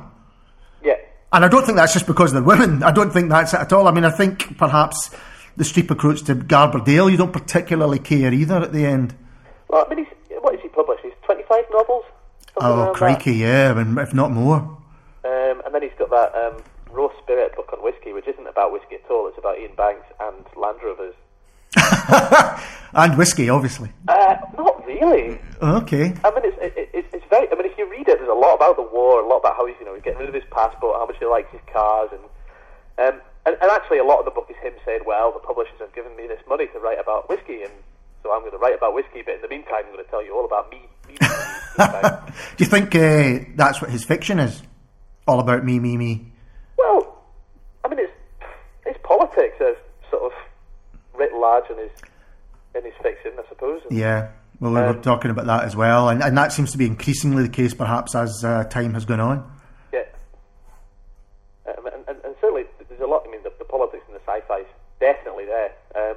yeah, 0.84 0.94
And 1.34 1.44
I 1.44 1.48
don't 1.50 1.66
think 1.66 1.76
that's 1.76 1.94
just 1.94 2.08
because 2.08 2.32
they're 2.32 2.42
women. 2.42 2.82
I 2.84 2.92
don't 2.92 3.12
think 3.12 3.30
that's 3.30 3.54
it 3.54 3.60
at 3.60 3.74
all. 3.74 3.88
I 3.88 3.92
mean, 3.92 4.06
I 4.06 4.12
think 4.12 4.58
perhaps 4.58 5.14
the 5.58 5.66
steep 5.66 5.92
approach 5.92 6.24
to 6.24 6.36
Garbadale, 6.36 7.12
you 7.12 7.18
don't 7.18 7.34
particularly 7.34 8.00
care 8.00 8.34
either 8.34 8.56
at 8.62 8.72
the 8.72 8.86
end. 8.86 9.14
well, 9.68 9.86
I 9.86 9.94
mean, 9.94 10.06
he's, 10.06 10.14
what 10.42 10.54
has 10.56 10.62
he 10.64 10.70
published? 10.70 11.04
He's 11.04 11.14
twenty-five 11.24 11.66
novels. 11.72 12.06
Oh, 12.58 12.92
crikey, 12.96 13.34
yeah, 13.36 13.72
I 13.76 13.84
mean, 13.84 13.98
if 13.98 14.14
not 14.14 14.32
more. 14.32 14.58
Um, 15.26 15.62
and 15.66 15.74
then 15.74 15.82
he's 15.82 15.92
got 15.98 16.10
that 16.12 16.36
um, 16.36 16.62
raw 16.92 17.10
spirit 17.22 17.56
book 17.56 17.70
on 17.74 17.84
whiskey, 17.84 18.14
which 18.14 18.28
isn't 18.28 18.46
about 18.46 18.72
whiskey 18.72 18.96
at 19.04 19.10
all. 19.10 19.28
It's 19.28 19.38
about 19.40 19.58
Iain 19.58 19.74
Banks 19.76 20.06
and 20.20 20.46
Land 20.56 20.78
Rovers. 20.84 21.16
And 22.96 23.18
whiskey, 23.18 23.50
obviously. 23.50 23.90
Uh, 24.08 24.36
not 24.56 24.86
really. 24.86 25.40
Okay. 25.62 26.14
I 26.24 26.30
mean, 26.30 26.46
it's, 26.46 26.58
it, 26.62 26.90
it, 26.94 27.06
it's 27.12 27.26
very. 27.28 27.50
I 27.52 27.56
mean, 27.56 27.66
if 27.66 27.76
you 27.78 27.90
read 27.90 28.08
it, 28.08 28.20
there's 28.20 28.30
a 28.30 28.38
lot 28.38 28.54
about 28.54 28.76
the 28.76 28.84
war, 28.84 29.20
a 29.20 29.28
lot 29.28 29.38
about 29.40 29.56
how 29.58 29.66
he's, 29.66 29.76
you 29.80 29.86
know, 29.86 29.96
he's 29.96 30.04
getting 30.04 30.20
rid 30.20 30.30
of 30.30 30.36
his 30.36 30.44
passport, 30.52 31.00
how 31.00 31.08
much 31.08 31.18
he 31.18 31.26
likes 31.26 31.52
his 31.52 31.62
cars, 31.72 32.12
and 32.12 32.22
um, 33.02 33.20
and, 33.46 33.58
and 33.60 33.72
actually, 33.72 33.98
a 33.98 34.04
lot 34.04 34.20
of 34.20 34.26
the 34.26 34.32
book 34.32 34.46
is 34.50 34.56
him 34.62 34.74
saying, 34.86 35.02
"Well, 35.08 35.34
the 35.34 35.40
publishers 35.40 35.80
have 35.80 35.94
given 35.96 36.16
me 36.16 36.28
this 36.28 36.40
money 36.48 36.68
to 36.68 36.80
write 36.80 37.00
about 37.00 37.30
whiskey, 37.30 37.64
and 37.64 37.74
so 38.22 38.32
I'm 38.32 38.42
going 38.42 38.52
to 38.52 38.60
write 38.60 38.76
about 38.76 38.94
whiskey, 38.94 39.24
but 39.26 39.36
in 39.36 39.42
the 39.42 39.50
meantime, 39.50 39.86
I'm 39.88 39.94
going 39.94 40.06
to 40.06 40.12
tell 40.12 40.24
you 40.24 40.38
all 40.38 40.46
about 40.46 40.70
me." 40.70 40.86
me, 41.08 41.18
me, 41.20 41.26
me, 41.26 41.88
me." 41.90 42.34
Do 42.58 42.64
you 42.64 42.70
think 42.70 42.94
uh, 42.94 43.50
that's 43.56 43.82
what 43.82 43.90
his 43.90 44.04
fiction 44.04 44.38
is? 44.40 44.62
All 45.28 45.40
about 45.40 45.66
me, 45.66 45.80
me, 45.80 45.98
me. 45.98 46.32
well, 46.78 47.24
I 47.84 47.88
mean, 47.88 48.00
it's 48.00 48.14
it's 48.86 49.00
politics 49.02 49.58
as 49.60 49.76
sort 50.12 50.24
of 50.24 50.32
writ 51.16 51.34
large 51.34 51.66
in 51.70 51.78
his 51.78 51.92
in 52.76 52.84
his 52.84 52.94
fiction, 53.02 53.32
I 53.38 53.48
suppose. 53.50 53.82
And, 53.90 53.98
Yeah. 53.98 54.30
Well, 54.60 54.72
we 54.72 54.80
were 54.80 54.88
Um, 54.90 55.02
talking 55.02 55.30
about 55.32 55.46
that 55.48 55.66
as 55.66 55.76
well, 55.76 56.10
and, 56.10 56.24
and 56.24 56.38
that 56.38 56.54
seems 56.54 56.72
to 56.72 56.78
be 56.78 56.86
increasingly 56.86 57.44
the 57.44 57.50
case, 57.50 57.74
perhaps 57.74 58.16
as 58.16 58.44
uh, 58.46 58.64
time 58.66 58.94
has 58.94 59.04
gone 59.04 59.20
on. 59.20 59.52
Yeah. 59.92 60.02
Um, 61.68 61.86
and, 61.88 62.04
and, 62.08 62.18
and 62.24 62.36
certainly, 62.40 62.64
there's 62.88 63.02
a 63.02 63.06
lot. 63.06 63.24
I 63.28 63.32
mean, 63.32 63.44
the, 63.44 63.52
the 63.60 63.66
politics 63.66 64.04
and 64.08 64.16
the 64.16 64.22
sci-fi 64.26 64.60
is 64.60 64.68
definitely 65.00 65.46
there. 65.46 65.72
Um, 65.96 66.16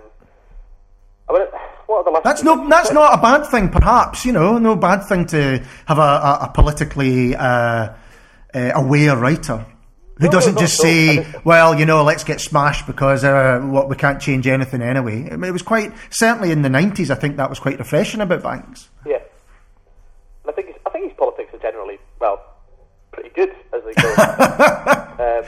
I 1.28 1.32
mean, 1.32 1.42
what 1.86 1.98
are 1.98 2.04
the 2.04 2.10
last? 2.10 2.24
That's 2.24 2.42
no, 2.44 2.68
that's 2.68 2.92
not 2.92 3.18
a 3.18 3.22
bad 3.22 3.46
thing. 3.46 3.68
Perhaps 3.70 4.24
you 4.24 4.32
know, 4.32 4.58
no 4.58 4.76
bad 4.76 5.04
thing 5.04 5.26
to 5.26 5.64
have 5.86 5.98
a, 5.98 6.00
a, 6.02 6.38
a 6.42 6.52
politically 6.54 7.34
uh, 7.34 7.88
uh, 8.54 8.70
aware 8.74 9.16
writer 9.16 9.66
who 10.18 10.26
No, 10.26 10.30
doesn't 10.30 10.54
no, 10.54 10.60
just 10.60 10.78
no, 10.82 10.84
say, 10.84 11.26
"Well, 11.44 11.78
you 11.78 11.84
know, 11.84 12.02
let's 12.02 12.24
get 12.24 12.40
smashed 12.40 12.86
because 12.86 13.22
uh, 13.24 13.60
what 13.60 13.88
we 13.88 13.96
can't 13.96 14.20
change 14.20 14.46
anything 14.46 14.82
anyway." 14.82 15.28
I 15.30 15.36
mean, 15.36 15.48
it 15.48 15.52
was 15.52 15.62
quite 15.62 15.92
certainly 16.10 16.50
in 16.50 16.62
the 16.62 16.70
nineties. 16.70 17.10
I 17.10 17.14
think 17.16 17.36
that 17.36 17.50
was 17.50 17.58
quite 17.58 17.78
refreshing 17.78 18.20
about 18.20 18.42
Banks. 18.42 18.88
Yeah. 19.06 19.18
I 20.48 20.52
think 20.52 20.68
his, 20.68 20.76
I 20.86 20.90
think 20.90 21.08
his 21.08 21.16
politics 21.18 21.52
are 21.52 21.58
generally 21.58 21.98
well, 22.20 22.40
pretty 23.12 23.30
good 23.30 23.50
as 23.74 23.82
they 23.84 23.92
go. 23.94 24.08
um, 24.16 25.44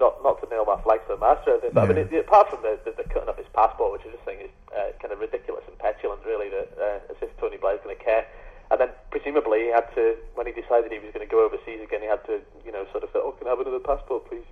not 0.00 0.22
not 0.22 0.40
to 0.42 0.48
nail 0.48 0.64
my 0.64 0.80
flag 0.82 1.00
to 1.06 1.14
the 1.14 1.20
master, 1.20 1.54
of 1.56 1.64
it, 1.64 1.74
but 1.74 1.84
I 1.84 1.92
mean, 1.92 1.98
it, 1.98 2.12
apart 2.14 2.50
from 2.50 2.62
the, 2.62 2.78
the, 2.84 2.92
the 2.92 3.04
cutting 3.10 3.28
up 3.28 3.36
his 3.36 3.46
passport, 3.52 3.92
which 3.92 4.02
I 4.06 4.12
just 4.12 4.24
think 4.24 4.40
is 4.42 4.50
uh, 4.72 4.92
kind 5.02 5.12
of 5.12 5.18
ridiculous 5.20 5.64
and 5.68 5.76
petulant, 5.78 6.24
really, 6.24 6.48
that 6.48 6.68
uh, 6.80 7.12
as 7.12 7.16
if 7.20 7.36
Tony 7.38 7.56
Blair's 7.58 7.80
going 7.84 7.96
to 7.96 8.02
care. 8.02 8.26
And 8.70 8.80
then 8.80 8.88
presumably 9.10 9.60
he 9.64 9.70
had 9.72 9.88
to 9.94 10.16
when 10.34 10.46
he 10.46 10.52
decided 10.52 10.92
he 10.92 10.98
was 10.98 11.12
going 11.14 11.26
to 11.26 11.30
go 11.30 11.44
overseas 11.44 11.80
again, 11.82 12.00
he 12.02 12.06
had 12.08 12.24
to 12.26 12.40
you 12.64 12.72
know 12.72 12.86
sort 12.92 13.04
of 13.04 13.10
say, 13.12 13.18
"Oh, 13.22 13.32
can 13.32 13.46
I 13.46 13.50
have 13.50 13.60
another 13.60 13.80
passport, 13.80 14.28
please?" 14.28 14.44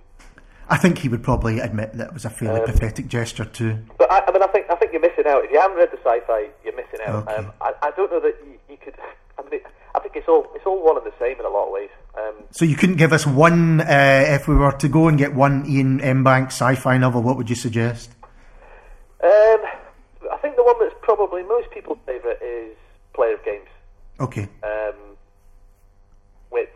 I 0.69 0.75
think 0.75 0.97
he 0.97 1.07
would 1.07 1.23
probably 1.23 1.59
admit 1.59 1.93
that 1.93 2.07
it 2.09 2.13
was 2.13 2.25
a 2.25 2.29
fairly 2.29 2.59
Um, 2.59 2.65
pathetic 2.65 3.07
gesture 3.07 3.45
too. 3.45 3.77
But 3.97 4.11
I, 4.11 4.19
I 4.27 4.31
mean, 4.31 4.43
I 4.43 4.47
think 4.47 4.65
I 4.69 4.75
think 4.75 4.91
you're 4.91 5.01
missing 5.01 5.25
out. 5.27 5.45
If 5.45 5.51
you 5.51 5.59
haven't 5.59 5.77
read 5.77 5.91
the 5.91 5.97
sci-fi, 6.03 6.49
you're 6.65 6.75
missing 6.75 6.99
out. 7.05 7.27
Okay. 7.27 7.35
Um, 7.35 7.53
I, 7.61 7.73
I 7.83 7.91
don't 7.91 8.11
know 8.11 8.19
that 8.19 8.35
you, 8.45 8.57
you 8.69 8.77
could. 8.77 8.95
I 9.37 9.43
mean, 9.43 9.53
it, 9.53 9.65
I 9.95 9.99
think 9.99 10.15
it's 10.15 10.27
all 10.27 10.47
it's 10.55 10.65
all 10.65 10.83
one 10.83 10.97
and 10.97 11.05
the 11.05 11.13
same 11.19 11.39
in 11.39 11.45
a 11.45 11.49
lot 11.49 11.67
of 11.67 11.71
ways. 11.71 11.89
Um, 12.17 12.43
So 12.51 12.65
you 12.65 12.75
couldn't 12.75 12.97
give 12.97 13.13
us 13.13 13.25
one, 13.27 13.81
uh, 13.81 14.23
if 14.27 14.47
we 14.47 14.55
were 14.55 14.71
to 14.71 14.87
go 14.89 15.07
and 15.07 15.17
get 15.17 15.35
one 15.35 15.63
Iain 15.67 16.01
M. 16.01 16.23
Banks 16.23 16.55
sci-fi 16.55 16.97
novel, 16.97 17.21
what 17.21 17.37
would 17.37 17.49
you 17.49 17.55
suggest? 17.55 18.09
um, 19.23 19.61
I 20.33 20.37
think 20.41 20.55
the 20.55 20.63
one 20.63 20.75
that's 20.79 20.95
probably 21.01 21.43
most 21.43 21.69
people's 21.71 21.99
favourite 22.05 22.41
is 22.41 22.75
Player 23.13 23.35
of 23.35 23.45
Games, 23.45 23.69
Okay. 24.19 24.47
um, 24.63 24.95
which 26.49 26.69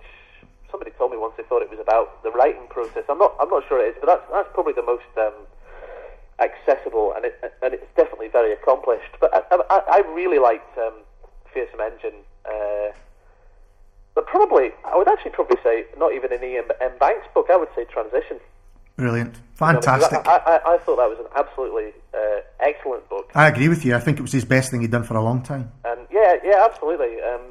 somebody 0.69 0.91
told 0.97 1.11
me 1.11 1.17
once 1.17 1.33
they 1.37 1.43
thought 1.43 1.61
it 1.61 1.69
was 1.69 1.79
about 1.79 2.21
the 2.23 2.31
writing 2.31 2.67
process. 2.69 3.03
I'm 3.09 3.17
not 3.17 3.35
I'm 3.39 3.49
not 3.49 3.63
sure 3.67 3.83
it 3.83 3.89
is, 3.89 3.95
but 3.99 4.07
that's 4.07 4.25
that's 4.31 4.49
probably 4.53 4.73
the 4.73 4.83
most 4.83 5.09
um, 5.17 5.33
accessible 6.39 7.13
and 7.15 7.25
it, 7.25 7.39
and 7.61 7.73
it's 7.73 7.85
definitely 7.95 8.27
very 8.27 8.53
accomplished. 8.53 9.13
But 9.19 9.33
I, 9.33 9.57
I, 9.69 9.81
I 9.91 9.97
really 10.13 10.39
liked 10.39 10.77
um, 10.77 10.93
Feersum 11.53 11.79
Endjinn. 11.79 12.21
Uh, 12.45 12.93
but 14.13 14.27
probably, 14.27 14.71
I 14.83 14.97
would 14.97 15.07
actually 15.07 15.31
probably 15.31 15.57
say 15.63 15.85
not 15.97 16.13
even 16.13 16.33
an 16.33 16.43
Iain 16.43 16.65
M. 16.81 16.91
Banks 16.99 17.27
book. 17.33 17.47
I 17.49 17.55
would 17.55 17.69
say 17.75 17.85
Transition. 17.85 18.39
Brilliant. 19.01 19.33
You 19.33 19.41
know, 19.41 19.79
because 19.79 19.85
Fantastic. 19.85 20.27
I, 20.27 20.37
I, 20.37 20.73
I 20.75 20.77
thought 20.77 20.97
that 20.97 21.09
was 21.09 21.17
an 21.17 21.25
absolutely 21.35 21.89
uh, 22.13 22.41
excellent 22.59 23.09
book. 23.09 23.31
I 23.33 23.47
agree 23.47 23.67
with 23.67 23.83
you. 23.83 23.95
I 23.95 23.99
think 23.99 24.19
it 24.19 24.21
was 24.21 24.31
his 24.31 24.45
best 24.45 24.69
thing 24.69 24.81
he'd 24.81 24.91
done 24.91 25.03
for 25.03 25.15
a 25.15 25.23
long 25.23 25.41
time. 25.41 25.71
And 25.85 26.01
yeah, 26.11 26.35
yeah, 26.43 26.67
absolutely. 26.69 27.19
Um, 27.21 27.41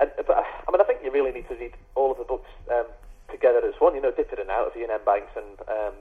and, 0.00 0.10
but 0.26 0.36
I 0.36 0.70
mean, 0.72 0.80
I 0.80 0.84
think 0.84 0.98
you 1.04 1.12
really 1.12 1.30
need 1.30 1.48
to 1.48 1.54
read 1.54 1.74
all 1.94 2.10
of 2.10 2.18
the 2.18 2.24
books 2.24 2.50
um, 2.72 2.86
together 3.30 3.64
as 3.64 3.74
one. 3.78 3.94
You 3.94 4.02
know, 4.02 4.10
dip 4.10 4.32
in 4.32 4.40
and 4.40 4.50
out 4.50 4.66
of 4.66 4.76
Iain 4.76 4.90
M. 4.90 5.00
Banks 5.06 5.30
and 5.36 5.68
um, 5.68 5.94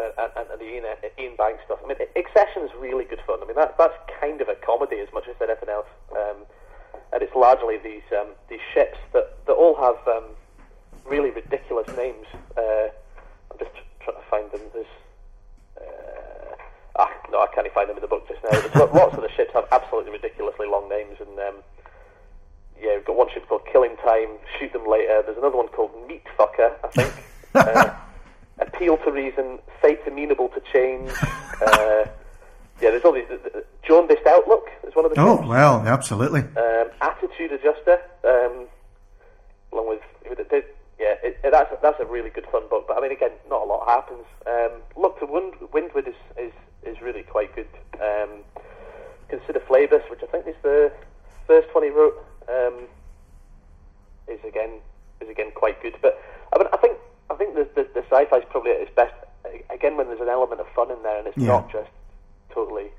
and, 0.00 0.12
and, 0.36 0.50
and 0.50 0.60
the 0.60 0.66
Iain, 0.66 0.84
Iain 1.18 1.36
Banks 1.36 1.62
stuff. 1.64 1.78
I 1.82 1.88
mean, 1.88 1.96
Excession's 2.14 2.70
really 2.78 3.04
good 3.04 3.20
fun. 3.26 3.38
I 3.42 3.46
mean, 3.46 3.56
that, 3.56 3.76
that's 3.78 3.96
kind 4.20 4.42
of 4.42 4.48
a 4.48 4.54
comedy 4.56 5.00
as 5.00 5.08
much 5.14 5.28
as 5.28 5.36
anything 5.40 5.70
else. 5.70 5.88
Um, 6.12 6.44
and 7.12 7.22
it's 7.22 7.34
largely 7.34 7.78
these 7.78 8.04
um, 8.12 8.28
these 8.50 8.60
ships 8.74 8.98
that, 9.14 9.32
that 9.46 9.54
all 9.54 9.76
have 9.76 9.96
um, 10.08 10.24
really 11.06 11.30
ridiculous 11.30 11.88
names. 11.96 12.26
Uh, 12.54 12.88
just 13.60 13.70
trying 14.00 14.16
to 14.16 14.26
find 14.28 14.50
them. 14.50 14.60
There's 14.74 14.86
uh, 15.78 16.56
ah, 16.98 17.10
no, 17.30 17.38
I 17.40 17.46
can't 17.54 17.66
even 17.66 17.74
find 17.74 17.88
them 17.88 17.96
in 17.96 18.02
the 18.02 18.08
book 18.08 18.26
just 18.26 18.42
now. 18.42 18.50
There's 18.50 18.74
lots 18.92 19.14
of 19.14 19.22
the 19.22 19.30
ships 19.36 19.52
have 19.54 19.66
absolutely 19.70 20.12
ridiculously 20.12 20.66
long 20.66 20.88
names, 20.88 21.16
and 21.20 21.38
um, 21.38 21.56
yeah, 22.80 22.96
we've 22.96 23.04
got 23.04 23.16
one 23.16 23.28
ship 23.32 23.46
called 23.48 23.62
Killing 23.70 23.96
Time, 24.02 24.28
Shoot 24.58 24.72
Them 24.72 24.86
Later. 24.88 25.22
There's 25.24 25.38
another 25.38 25.56
one 25.56 25.68
called 25.68 25.92
Meat 26.08 26.24
Fucker, 26.38 26.72
I 26.82 26.88
think. 26.88 27.12
uh, 27.54 27.94
Appeal 28.58 28.96
to 28.98 29.10
Reason, 29.10 29.58
Fate 29.80 30.00
Amenable 30.06 30.48
to 30.50 30.60
Change. 30.72 31.10
Uh, 31.62 32.04
yeah, 32.80 32.90
there's 32.90 33.04
all 33.04 33.12
these. 33.12 33.24
Uh, 33.30 33.60
Jaundiced 33.86 34.26
Outlook 34.26 34.68
is 34.86 34.94
one 34.94 35.04
of 35.06 35.14
the 35.14 35.20
Oh, 35.20 35.36
ships. 35.38 35.48
well, 35.48 35.82
absolutely. 35.86 36.40
Um, 36.40 36.90
attitude 37.00 37.52
Adjuster, 37.52 37.98
um, 38.24 38.66
along 39.72 39.88
with, 39.88 40.00
with 40.28 40.38
the, 40.48 40.64
yeah, 41.00 41.14
it, 41.24 41.40
it, 41.42 41.50
that's 41.50 41.72
that's 41.82 41.98
a 42.00 42.04
really 42.04 42.28
good 42.30 42.46
fun 42.52 42.68
book. 42.68 42.84
But 42.86 42.98
I 42.98 43.00
mean, 43.00 43.12
again, 43.12 43.32
not 43.48 43.62
a 43.62 43.64
lot 43.64 43.88
happens. 43.88 44.26
Um, 44.46 44.82
Look 44.96 45.18
to 45.20 45.26
Wind, 45.26 45.54
Windward 45.72 46.06
is, 46.06 46.14
is 46.38 46.52
is 46.84 47.00
really 47.00 47.22
quite 47.22 47.54
good. 47.56 47.68
Um, 48.00 48.44
Consider 49.28 49.60
Phlebas, 49.60 50.02
which 50.10 50.20
I 50.22 50.26
think 50.26 50.46
is 50.46 50.56
the 50.62 50.92
first 51.46 51.72
one 51.72 51.84
he 51.84 51.90
wrote, 51.90 52.16
um, 52.48 52.74
is 54.28 54.40
again 54.46 54.72
is 55.20 55.28
again 55.28 55.50
quite 55.54 55.80
good. 55.82 55.96
But 56.02 56.20
I 56.52 56.58
mean, 56.58 56.68
I 56.72 56.76
think 56.76 56.98
I 57.30 57.34
think 57.36 57.54
the 57.54 57.64
the, 57.74 57.88
the 57.94 58.02
sci-fi 58.10 58.38
is 58.38 58.44
probably 58.50 58.72
at 58.72 58.80
its 58.80 58.94
best 58.94 59.14
again 59.72 59.96
when 59.96 60.08
there's 60.08 60.20
an 60.20 60.28
element 60.28 60.60
of 60.60 60.66
fun 60.74 60.90
in 60.90 61.02
there 61.02 61.18
and 61.18 61.26
it's 61.28 61.36
Yeah. 61.36 61.46
not 61.46 61.72
just 61.72 61.88
totally 62.52 62.90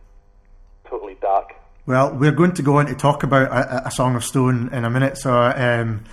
totally 0.89 1.17
dark. 1.21 1.53
Well, 1.85 2.13
we're 2.13 2.31
going 2.31 2.53
to 2.53 2.61
go 2.61 2.77
on 2.77 2.85
to 2.87 2.95
talk 2.95 3.23
about 3.23 3.51
a, 3.51 3.87
a 3.87 3.91
Song 3.91 4.15
of 4.15 4.23
Stone 4.23 4.69
in 4.71 4.85
a 4.85 4.89
minute, 4.89 5.17
so 5.17 5.33
um, 5.33 6.03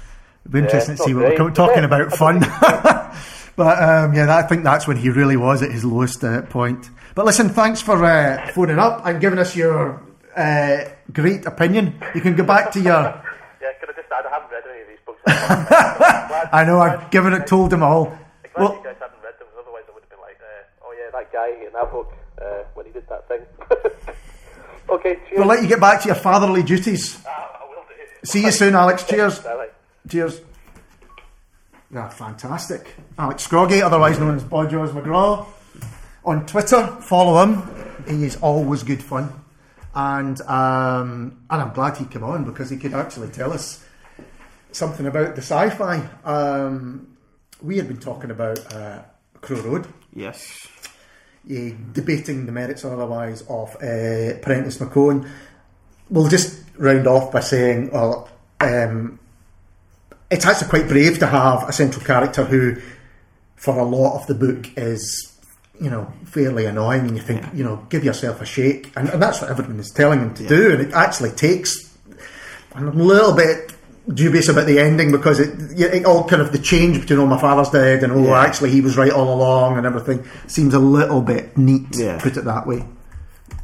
be 0.51 0.61
interesting 0.61 0.95
it's 0.95 1.03
to 1.03 1.09
see 1.09 1.15
what 1.15 1.39
we're 1.39 1.51
talking 1.51 1.85
about 1.85 2.13
fun. 2.13 2.41
but 3.57 3.83
um, 3.83 4.15
yeah, 4.15 4.35
I 4.35 4.43
think 4.43 4.65
that's 4.65 4.87
when 4.87 4.97
he 4.97 5.11
really 5.11 5.37
was 5.37 5.63
at 5.63 5.71
his 5.71 5.85
lowest 5.85 6.25
uh, 6.25 6.43
point. 6.43 6.91
But 7.15 7.27
listen, 7.27 7.49
thanks 7.49 7.83
for 7.83 8.03
uh, 8.05 8.51
phoning 8.53 8.79
up 8.79 9.05
and 9.05 9.21
giving 9.21 9.39
us 9.39 9.55
your 9.57 10.03
uh, 10.37 10.85
great 11.13 11.47
opinion. 11.47 12.01
You 12.15 12.21
can 12.21 12.37
go 12.37 12.45
back 12.45 12.73
to 12.73 12.81
your. 12.81 13.25
Yeah, 13.61 13.73
can 13.81 13.89
I 13.91 13.93
just 14.01 14.13
add, 14.13 14.25
I 14.25 14.31
haven't 14.31 14.51
read 14.53 14.63
any 14.71 14.83
of 14.83 14.89
these 14.89 14.99
books. 15.05 15.21
I 15.27 16.63
know 16.65 16.79
I've 16.81 17.11
given 17.11 17.33
it, 17.33 17.45
told 17.49 17.71
them 17.71 17.83
all. 17.83 18.05
Glad 18.05 18.21
Well, 18.57 18.75
you 18.75 18.85
guys 18.85 18.95
hadn't 19.01 19.21
read 19.21 19.35
them, 19.41 19.49
otherwise 19.59 19.83
I 19.89 19.95
would 19.95 20.03
have 20.05 20.11
been 20.11 20.21
like, 20.21 20.39
uh, 20.41 20.87
oh 20.87 20.95
yeah, 20.97 21.11
that 21.11 21.33
guy 21.33 21.49
in 21.67 21.73
that 21.73 21.91
book 21.91 22.13
uh, 22.41 22.63
when 22.75 22.87
he 22.87 22.93
did 22.93 23.09
that 23.09 23.27
thing. 23.27 23.41
okay, 24.91 25.15
cheers. 25.29 25.39
we'll 25.39 25.49
let 25.49 25.61
you 25.61 25.67
get 25.67 25.81
back 25.81 26.03
to 26.03 26.07
your 26.07 26.15
fatherly 26.15 26.63
duties. 26.63 27.21
Ah, 27.27 27.63
I 27.63 27.69
will 27.69 27.83
do. 27.89 28.25
See 28.25 28.45
you 28.45 28.53
soon, 28.53 28.77
Alex. 28.77 29.03
Cheers. 29.03 29.41
Cheers. 30.09 30.41
Yeah, 31.93 32.09
fantastic. 32.09 32.95
Alex 33.19 33.43
Scroggy, 33.45 33.83
otherwise 33.83 34.19
known 34.19 34.37
as 34.37 34.45
Bodgers 34.45 34.91
McGraw. 34.91 35.47
On 36.25 36.45
Twitter, 36.47 36.87
follow 37.01 37.43
him. 37.43 37.63
He 38.07 38.25
is 38.25 38.37
always 38.37 38.83
good 38.83 39.03
fun. 39.03 39.33
And 39.95 40.41
um, 40.43 41.45
and 41.51 41.63
I'm 41.63 41.73
glad 41.73 41.97
he 41.97 42.05
came 42.05 42.25
on 42.25 42.45
because 42.45 42.69
he 42.71 42.77
could 42.77 42.93
actually 42.95 43.29
tell 43.29 43.53
us 43.53 43.85
something 44.73 45.07
about 45.07 45.35
the 45.35 45.41
sci-fi. 45.43 46.07
Um, 46.25 47.17
we 47.63 47.79
had 47.79 47.89
been 47.89 47.99
talking 47.99 48.31
about 48.31 48.73
uh, 48.73 49.03
Crow 49.41 49.61
Road, 49.63 49.87
Yes. 50.15 50.69
eh, 51.51 51.73
debating 51.93 52.45
the 52.47 52.53
merits 52.53 52.85
or 52.85 52.93
otherwise 52.93 53.43
of 53.49 53.75
uh, 53.77 54.39
Prentice 54.43 54.79
McHoan. 54.79 55.29
We'll 56.11 56.29
just 56.29 56.63
round 56.77 57.07
off 57.07 57.33
by 57.33 57.41
saying, 57.41 57.91
well, 57.91 58.29
um, 58.61 59.18
it's 60.31 60.45
actually 60.47 60.69
quite 60.69 60.89
brave 60.89 61.19
to 61.21 61.27
have 61.27 61.69
a 61.69 61.73
central 61.73 62.05
character 62.05 62.45
who, 62.45 62.77
for 63.57 63.79
a 63.79 63.85
lot 63.85 64.21
of 64.21 64.27
the 64.27 64.35
book, 64.35 64.71
is 64.77 65.33
you 65.81 65.91
know 65.91 66.13
fairly 66.25 66.67
annoying, 66.67 67.07
and 67.07 67.17
you 67.17 67.23
think, 67.23 67.43
Yeah. 67.43 67.51
you 67.55 67.65
know, 67.65 67.87
give 67.89 68.05
yourself 68.05 68.41
a 68.41 68.47
shake, 68.47 68.93
and, 68.97 69.09
and 69.09 69.23
that's 69.23 69.41
what 69.41 69.51
everyone 69.51 69.79
is 69.81 69.91
telling 69.91 70.21
him 70.21 70.35
to 70.35 70.47
do, 70.47 70.73
and 70.73 70.81
it 70.83 70.93
actually 70.93 71.31
takes. 71.31 71.89
I'm 72.75 72.89
a 72.89 72.93
little 72.93 73.35
bit 73.35 73.73
dubious 74.13 74.49
about 74.49 74.67
the 74.67 74.79
ending 74.79 75.11
because 75.13 75.39
it, 75.39 75.79
it 75.79 76.05
all 76.07 76.25
kind 76.27 76.41
of 76.41 76.51
the 76.53 76.59
change 76.59 76.99
between 77.01 77.19
oh 77.19 77.27
my 77.27 77.39
father's 77.39 77.69
dead 77.69 78.03
and 78.03 78.11
oh 78.13 78.25
Yeah. 78.25 78.41
actually 78.41 78.71
he 78.71 78.81
was 78.81 78.97
right 78.97 79.13
all 79.13 79.35
along 79.35 79.77
and 79.77 79.85
everything 79.87 80.25
seems 80.47 80.73
a 80.73 80.79
little 80.79 81.21
bit 81.21 81.59
neat. 81.59 81.89
Yeah. 81.93 82.19
Put 82.19 82.39
it 82.39 82.45
that 82.47 82.67
way. 82.67 82.87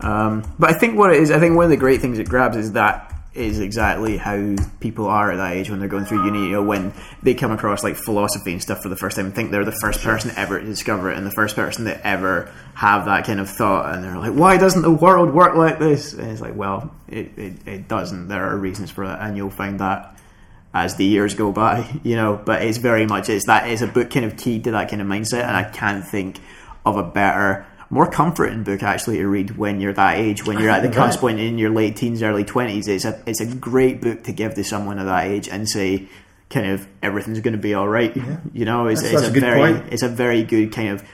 Um, 0.01 0.43
but 0.59 0.69
I 0.69 0.75
think 0.75 0.99
what 0.99 1.15
it 1.15 1.23
is, 1.23 1.31
I 1.31 1.39
think 1.39 1.57
one 1.57 1.65
of 1.65 1.71
the 1.71 1.79
great 1.79 2.03
things 2.03 2.19
it 2.19 2.29
grabs 2.29 2.59
is 2.59 2.73
that 2.73 3.14
is 3.35 3.59
exactly 3.59 4.17
how 4.17 4.55
people 4.79 5.07
are 5.07 5.33
at 5.33 5.37
that 5.37 5.53
age 5.55 5.69
when 5.69 5.81
they're 5.81 5.89
going 5.89 6.05
through 6.05 6.25
uni. 6.25 6.47
You 6.47 6.53
know, 6.53 6.63
when 6.63 6.93
they 7.23 7.35
come 7.35 7.51
across 7.51 7.83
like 7.83 7.97
philosophy 7.97 8.53
and 8.53 8.63
stuff 8.63 8.81
for 8.83 8.89
the 8.89 8.97
first 8.97 9.17
time, 9.17 9.27
and 9.27 9.35
think 9.35 9.51
they're 9.51 9.65
the 9.65 9.73
first 9.81 10.01
person 10.01 10.31
ever 10.37 10.61
to 10.61 10.65
discover 10.65 11.11
it 11.11 11.19
and 11.19 11.27
the 11.27 11.33
first 11.33 11.57
person 11.57 11.85
to 11.87 12.07
ever 12.07 12.53
have 12.75 13.07
that 13.07 13.25
kind 13.27 13.41
of 13.41 13.51
thought, 13.51 13.95
and 13.95 14.05
they're 14.05 14.17
like, 14.17 14.33
"Why 14.33 14.57
doesn't 14.57 14.83
the 14.83 14.91
world 14.91 15.35
work 15.35 15.57
like 15.57 15.79
this?" 15.79 16.13
And 16.13 16.31
it's 16.31 16.41
like, 16.41 16.55
well, 16.55 16.95
it, 17.09 17.37
it, 17.37 17.67
it 17.67 17.89
doesn't. 17.89 18.29
There 18.29 18.45
are 18.45 18.57
reasons 18.57 18.91
for 18.91 19.07
that, 19.07 19.21
and 19.21 19.37
you'll 19.37 19.51
find 19.51 19.81
that 19.81 20.17
as 20.73 20.97
the 20.97 21.05
years 21.05 21.35
go 21.35 21.53
by, 21.53 21.89
you 22.03 22.17
know. 22.17 22.41
But 22.45 22.63
it's 22.63 22.79
very 22.79 23.07
much 23.07 23.29
it's 23.29 23.47
that 23.47 23.69
is 23.69 23.83
a 23.83 23.87
book 23.87 24.11
kind 24.11 24.27
of 24.27 24.37
keyed 24.37 24.65
to 24.65 24.73
that 24.73 24.91
kind 24.91 25.03
of 25.03 25.09
mindset, 25.09 25.45
and 25.45 25.57
I 25.57 25.65
can't 25.65 26.07
think 26.07 26.41
of 26.87 26.97
a 26.97 27.03
better, 27.03 27.67
more 27.91 28.11
comforting 28.11 28.63
book 28.65 28.83
actually 28.83 29.19
to 29.19 29.27
read 29.27 29.57
when 29.57 29.81
you're 29.81 29.93
that 29.93 30.17
age, 30.19 30.47
when 30.47 30.59
you're 30.59 30.71
at 30.71 30.83
the 30.83 30.89
cusp 30.97 31.21
point 31.21 31.39
in 31.41 31.59
your 31.59 31.71
late 31.71 31.97
teens, 31.97 32.23
early 32.23 32.45
twenties. 32.45 32.89
It's 32.89 33.05
a 33.05 33.23
it's 33.27 33.41
a 33.41 33.47
great 33.47 34.01
book 34.01 34.25
to 34.25 34.33
give 34.33 34.55
to 34.55 34.65
someone 34.65 34.99
at 34.99 35.05
that 35.05 35.27
age 35.27 35.49
and 35.49 35.69
say, 35.69 36.09
kind 36.51 36.67
of 36.71 36.87
everything's 37.03 37.41
going 37.41 37.53
to 37.55 37.59
be 37.63 37.75
all 37.75 37.89
right. 37.89 38.15
You 38.53 38.65
know, 38.65 38.87
it's, 38.87 39.03
That's- 39.03 39.23
it's 39.23 39.31
that's 39.31 39.35
a, 39.35 39.39
a 39.39 39.41
very 39.41 39.73
point. 39.81 39.93
it's 39.93 40.03
a 40.03 40.09
very 40.09 40.43
good 40.45 40.73
kind 40.73 40.89
of. 40.91 41.05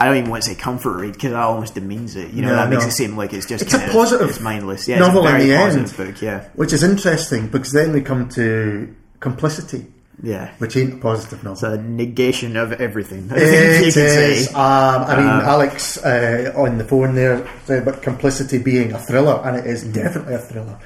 I 0.00 0.06
don't 0.06 0.16
even 0.16 0.28
want 0.30 0.42
to 0.42 0.50
say 0.50 0.56
comfort 0.56 0.96
read 1.00 1.12
because 1.12 1.30
that 1.30 1.40
almost 1.40 1.74
demeans 1.74 2.16
it. 2.16 2.32
You 2.32 2.42
know, 2.42 2.48
No, 2.48 2.56
that 2.56 2.68
makes 2.68 2.82
no. 2.82 2.88
it 2.88 2.92
seem 2.92 3.16
like 3.16 3.32
it's 3.32 3.46
just 3.46 3.62
It's 3.62 3.72
a 3.72 3.78
kind 3.78 3.88
of- 3.90 3.94
positive 3.96 4.28
it's 4.28 4.40
mindless. 4.40 4.88
Yeah, 4.88 4.98
novel 4.98 5.24
it's 5.26 5.32
a 5.34 5.40
in 5.40 5.48
the 5.48 5.56
positive 5.56 6.00
end. 6.00 6.12
book. 6.14 6.20
Yeah, 6.22 6.48
Which 6.54 6.72
is 6.72 6.82
interesting 6.82 7.46
because 7.46 7.70
then 7.72 7.92
we 7.92 8.00
come 8.02 8.28
to 8.30 8.94
complicity, 9.20 9.86
yeah. 10.22 10.54
which 10.58 10.76
ain't 10.76 10.94
a 10.94 10.96
positive 10.96 11.42
novel. 11.44 11.52
It's 11.52 11.62
a 11.62 11.82
negation 11.82 12.56
of 12.56 12.72
everything. 12.72 13.28
I 13.32 13.36
It 13.36 13.96
is. 13.96 14.48
Um, 14.48 14.56
I 14.56 15.16
mean, 15.16 15.26
Um, 15.28 15.40
Alex 15.40 15.96
uh, 15.98 16.52
on 16.56 16.78
the 16.78 16.84
phone 16.84 17.14
there 17.14 17.46
said 17.64 17.82
about 17.82 18.02
complicity 18.02 18.58
being 18.58 18.92
a 18.92 18.98
thriller, 18.98 19.40
and 19.44 19.56
it 19.56 19.66
is 19.66 19.82
Mm-hmm. 19.84 19.92
definitely 19.92 20.34
a 20.34 20.38
thriller. 20.38 20.78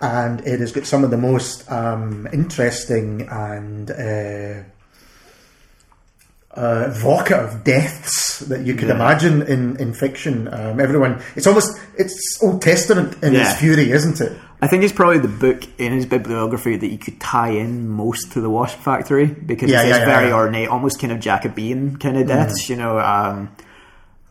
And 0.00 0.40
it 0.46 0.60
has 0.60 0.72
got 0.72 0.84
some 0.86 1.02
of 1.04 1.10
the 1.10 1.16
most 1.16 1.70
um, 1.70 2.28
interesting 2.32 3.22
and 3.30 3.90
uh, 3.90 4.64
uh, 6.56 6.84
evocative 6.88 7.64
deaths 7.64 8.38
that 8.40 8.64
you 8.64 8.74
could 8.74 8.88
Yeah. 8.88 8.94
imagine 8.94 9.42
in 9.42 9.76
in 9.76 9.92
fiction. 9.92 10.48
Um, 10.52 10.78
everyone, 10.80 11.20
it's 11.36 11.46
almost 11.46 11.78
it's 11.96 12.38
Old 12.42 12.62
Testament 12.62 13.22
in 13.22 13.34
its 13.34 13.54
fury, 13.54 13.90
isn't 13.90 14.20
it? 14.20 14.32
I 14.62 14.66
think 14.68 14.82
it's 14.84 14.92
probably 14.92 15.18
the 15.18 15.28
book 15.28 15.62
in 15.78 15.92
his 15.92 16.06
bibliography 16.06 16.76
that 16.76 16.86
you 16.86 16.96
could 16.96 17.20
tie 17.20 17.50
in 17.50 17.88
most 17.88 18.32
to 18.32 18.40
the 18.40 18.48
Wasp 18.48 18.78
Factory 18.78 19.26
because 19.26 19.68
Yeah, 19.70 19.82
it's 19.82 19.90
yeah, 19.90 19.98
yeah, 19.98 20.04
very 20.16 20.28
yeah. 20.28 20.34
ornate, 20.36 20.68
almost 20.68 21.00
kind 21.00 21.12
of 21.12 21.20
Jacobean 21.20 21.96
kind 21.98 22.16
of 22.16 22.26
deaths. 22.28 22.68
You 22.70 22.76
know, 22.76 22.98
um, 22.98 23.50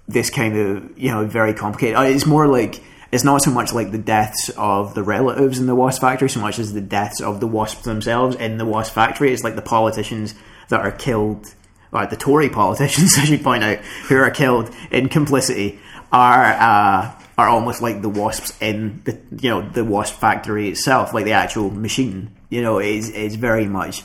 this 0.08 0.30
kind 0.30 0.58
of 0.58 0.98
you 0.98 1.12
know 1.12 1.26
very 1.26 1.54
complicated. 1.54 1.98
Uh, 1.98 2.04
It's 2.04 2.26
more 2.26 2.48
like 2.48 2.82
it's 3.12 3.24
not 3.24 3.42
so 3.44 3.52
much 3.52 3.74
like 3.74 3.92
the 3.92 4.00
deaths 4.00 4.50
of 4.58 4.96
the 4.96 5.04
relatives 5.04 5.60
in 5.60 5.68
the 5.68 5.76
Wasp 5.76 6.02
Factory, 6.02 6.30
so 6.30 6.40
much 6.40 6.58
as 6.58 6.74
the 6.74 6.82
deaths 6.82 7.22
of 7.22 7.40
the 7.40 7.48
wasps 7.48 7.84
themselves 7.84 8.36
in 8.38 8.58
the 8.58 8.66
Wasp 8.66 8.94
Factory. 8.94 9.32
It's 9.34 9.44
like 9.44 9.56
the 9.56 9.62
politicians 9.62 10.34
that 10.70 10.80
are 10.80 10.92
killed, 10.92 11.54
or 11.94 12.06
the 12.08 12.16
Tory 12.18 12.50
politicians, 12.50 13.16
I 13.20 13.26
should 13.26 13.44
point 13.44 13.64
out, 13.64 13.78
who 14.08 14.18
are 14.18 14.30
killed 14.32 14.70
in 14.92 15.10
complicity 15.10 15.80
are. 16.12 16.46
Uh, 16.54 17.20
are 17.36 17.48
almost 17.50 17.82
like 17.82 18.04
the 18.04 18.10
wasps 18.10 18.54
in 18.62 19.02
the 19.06 19.20
you 19.42 19.50
know 19.50 19.68
the 19.68 19.84
wasp 19.84 20.20
factory 20.20 20.70
itself, 20.70 21.16
like 21.16 21.26
the 21.26 21.32
actual 21.32 21.72
machine. 21.72 22.30
You 22.52 22.62
know, 22.62 22.78
is 22.80 23.10
is 23.10 23.34
very 23.38 23.66
much 23.66 24.04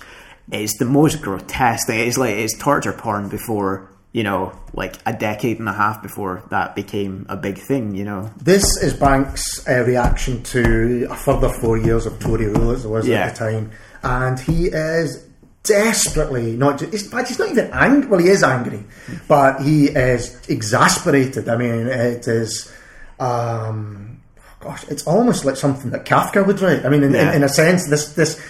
it's 0.50 0.78
the 0.78 0.86
most 0.86 1.20
grotesque 1.20 1.88
thing. 1.88 2.08
It's 2.08 2.16
like 2.16 2.36
it's 2.36 2.56
torture 2.56 2.94
porn 2.94 3.28
before 3.28 3.90
you 4.12 4.22
know, 4.22 4.58
like 4.72 4.96
a 5.04 5.12
decade 5.12 5.58
and 5.58 5.68
a 5.68 5.74
half 5.74 6.02
before 6.02 6.42
that 6.48 6.74
became 6.74 7.26
a 7.28 7.36
big 7.36 7.58
thing. 7.58 7.94
You 7.94 8.04
know, 8.06 8.30
This 8.42 8.64
is 8.82 8.94
Banks' 8.94 9.62
uh, 9.68 9.84
reaction 9.84 10.42
to 10.44 11.06
a 11.10 11.14
further 11.14 11.50
four 11.50 11.76
years 11.76 12.06
of 12.06 12.18
Tory 12.18 12.46
rule 12.46 12.70
as 12.70 12.86
it 12.86 12.88
was 12.88 13.06
Yeah. 13.06 13.26
at 13.26 13.34
the 13.34 13.38
time, 13.38 13.70
and 14.02 14.40
he 14.40 14.68
is 14.68 15.22
desperately 15.62 16.56
not. 16.56 16.78
Just, 16.78 16.92
in 17.06 17.10
fact, 17.10 17.28
he's 17.28 17.38
not 17.38 17.50
even 17.50 17.70
angry. 17.72 18.08
Well, 18.08 18.20
he 18.20 18.28
is 18.28 18.42
angry, 18.42 18.84
but 19.26 19.60
he 19.62 19.86
is 19.86 20.38
exasperated. 20.48 21.48
I 21.48 21.56
mean, 21.56 21.86
it 21.86 22.26
is. 22.28 22.72
Um, 23.20 24.20
gosh, 24.60 24.84
it's 24.88 25.06
almost 25.06 25.44
like 25.44 25.56
something 25.56 25.90
that 25.90 26.04
Kafka 26.04 26.46
would 26.46 26.60
write. 26.60 26.84
I 26.84 26.88
mean, 26.88 27.02
in, 27.02 27.12
Yeah. 27.12 27.30
in, 27.30 27.36
in 27.36 27.42
a 27.42 27.48
sense, 27.48 27.88
this 27.88 28.14
this 28.14 28.40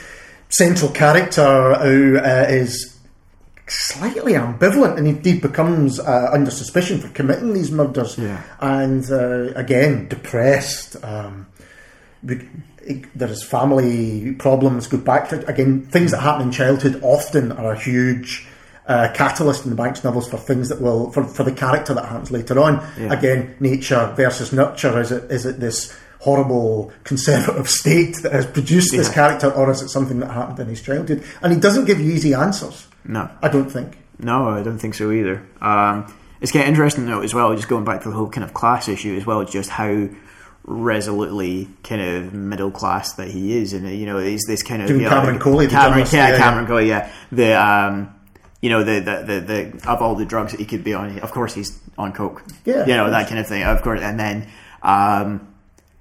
central 0.50 0.90
character 0.90 1.74
who 1.74 2.18
uh, 2.18 2.46
is 2.48 2.94
slightly 3.66 4.32
ambivalent 4.32 4.96
and 4.96 5.06
indeed 5.06 5.42
becomes 5.42 6.00
uh, 6.00 6.30
under 6.32 6.50
suspicion 6.50 6.98
for 6.98 7.08
committing 7.08 7.52
these 7.52 7.70
murders 7.70 8.16
Yeah. 8.16 8.40
and 8.60 9.04
uh, 9.10 9.52
again 9.56 10.08
depressed 10.08 10.96
um, 11.04 11.46
there's 13.14 13.42
family 13.42 14.34
problems 14.34 14.86
go 14.86 14.98
back 14.98 15.28
to 15.28 15.46
again 15.46 15.82
things 15.86 16.10
that 16.10 16.20
happen 16.20 16.46
in 16.46 16.52
childhood 16.52 17.00
often 17.02 17.52
are 17.52 17.72
a 17.72 17.78
huge 17.78 18.46
uh, 18.86 19.12
catalyst 19.12 19.64
in 19.64 19.70
the 19.70 19.76
Banks 19.76 20.02
novels 20.02 20.28
for 20.28 20.38
things 20.38 20.70
that 20.70 20.80
will 20.80 21.12
for, 21.12 21.24
for 21.24 21.42
the 21.42 21.52
character 21.52 21.92
that 21.94 22.06
happens 22.06 22.30
later 22.30 22.58
on. 22.58 22.86
Yeah. 22.98 23.12
again 23.12 23.56
nature 23.60 24.12
versus 24.16 24.52
nurture 24.52 25.00
is 25.00 25.12
it 25.12 25.30
is 25.30 25.46
it 25.46 25.60
this 25.60 25.96
horrible 26.20 26.92
conservative 27.04 27.68
state 27.82 28.16
that 28.22 28.32
has 28.32 28.46
produced 28.46 28.90
this 28.92 29.08
character 29.08 29.50
or 29.50 29.70
is 29.70 29.82
it 29.82 29.88
something 29.88 30.18
that 30.20 30.30
happened 30.30 30.58
in 30.60 30.68
his 30.68 30.82
childhood? 30.82 31.22
And 31.42 31.52
he 31.52 31.60
doesn't 31.60 31.84
give 31.84 32.00
you 32.00 32.10
easy 32.10 32.34
answers. 32.34 32.88
No, 33.04 33.30
I 33.40 33.48
don't 33.48 33.70
think. 33.70 33.96
No, 34.18 34.48
I 34.48 34.62
don't 34.62 34.78
think 34.78 34.94
so 34.94 35.12
either. 35.12 35.46
Um, 35.60 36.12
it's 36.40 36.52
kind 36.52 36.64
of 36.64 36.68
interesting 36.68 37.06
though 37.06 37.20
as 37.20 37.34
well, 37.34 37.54
just 37.54 37.68
going 37.68 37.84
back 37.84 38.02
to 38.02 38.08
the 38.10 38.16
whole 38.16 38.28
kind 38.28 38.44
of 38.44 38.54
class 38.54 38.88
issue 38.88 39.16
as 39.16 39.26
well, 39.26 39.44
just 39.44 39.70
how 39.70 40.08
resolutely 40.68 41.68
kind 41.82 42.00
of 42.02 42.34
middle 42.34 42.70
class 42.70 43.14
that 43.14 43.28
he 43.28 43.56
is, 43.56 43.72
and 43.72 43.88
you 43.88 44.06
know, 44.06 44.18
he's 44.18 44.44
this 44.46 44.62
kind 44.62 44.82
of 44.82 44.88
Doing 44.88 45.00
you 45.00 45.06
know, 45.06 45.10
Cameron 45.10 45.38
Colley, 45.38 45.66
Cameron, 45.66 46.06
yeah, 46.12 46.30
yeah, 46.30 46.36
Cameron 46.36 46.66
Colley, 46.66 46.88
yeah, 46.88 47.10
the 47.32 47.52
um, 47.54 48.14
you 48.60 48.70
know, 48.70 48.84
the, 48.84 49.00
the 49.00 49.24
the 49.24 49.40
the 49.40 49.90
of 49.90 50.02
all 50.02 50.14
the 50.14 50.26
drugs 50.26 50.52
that 50.52 50.60
he 50.60 50.66
could 50.66 50.84
be 50.84 50.94
on, 50.94 51.18
of 51.20 51.32
course 51.32 51.54
he's 51.54 51.78
on 51.96 52.12
coke, 52.12 52.44
Yeah, 52.64 52.86
you 52.86 52.94
know 52.94 53.10
that 53.10 53.28
kind 53.28 53.40
of 53.40 53.46
thing, 53.46 53.62
of 53.62 53.82
course, 53.82 54.00
and 54.00 54.20
then 54.20 54.48
um, 54.82 55.48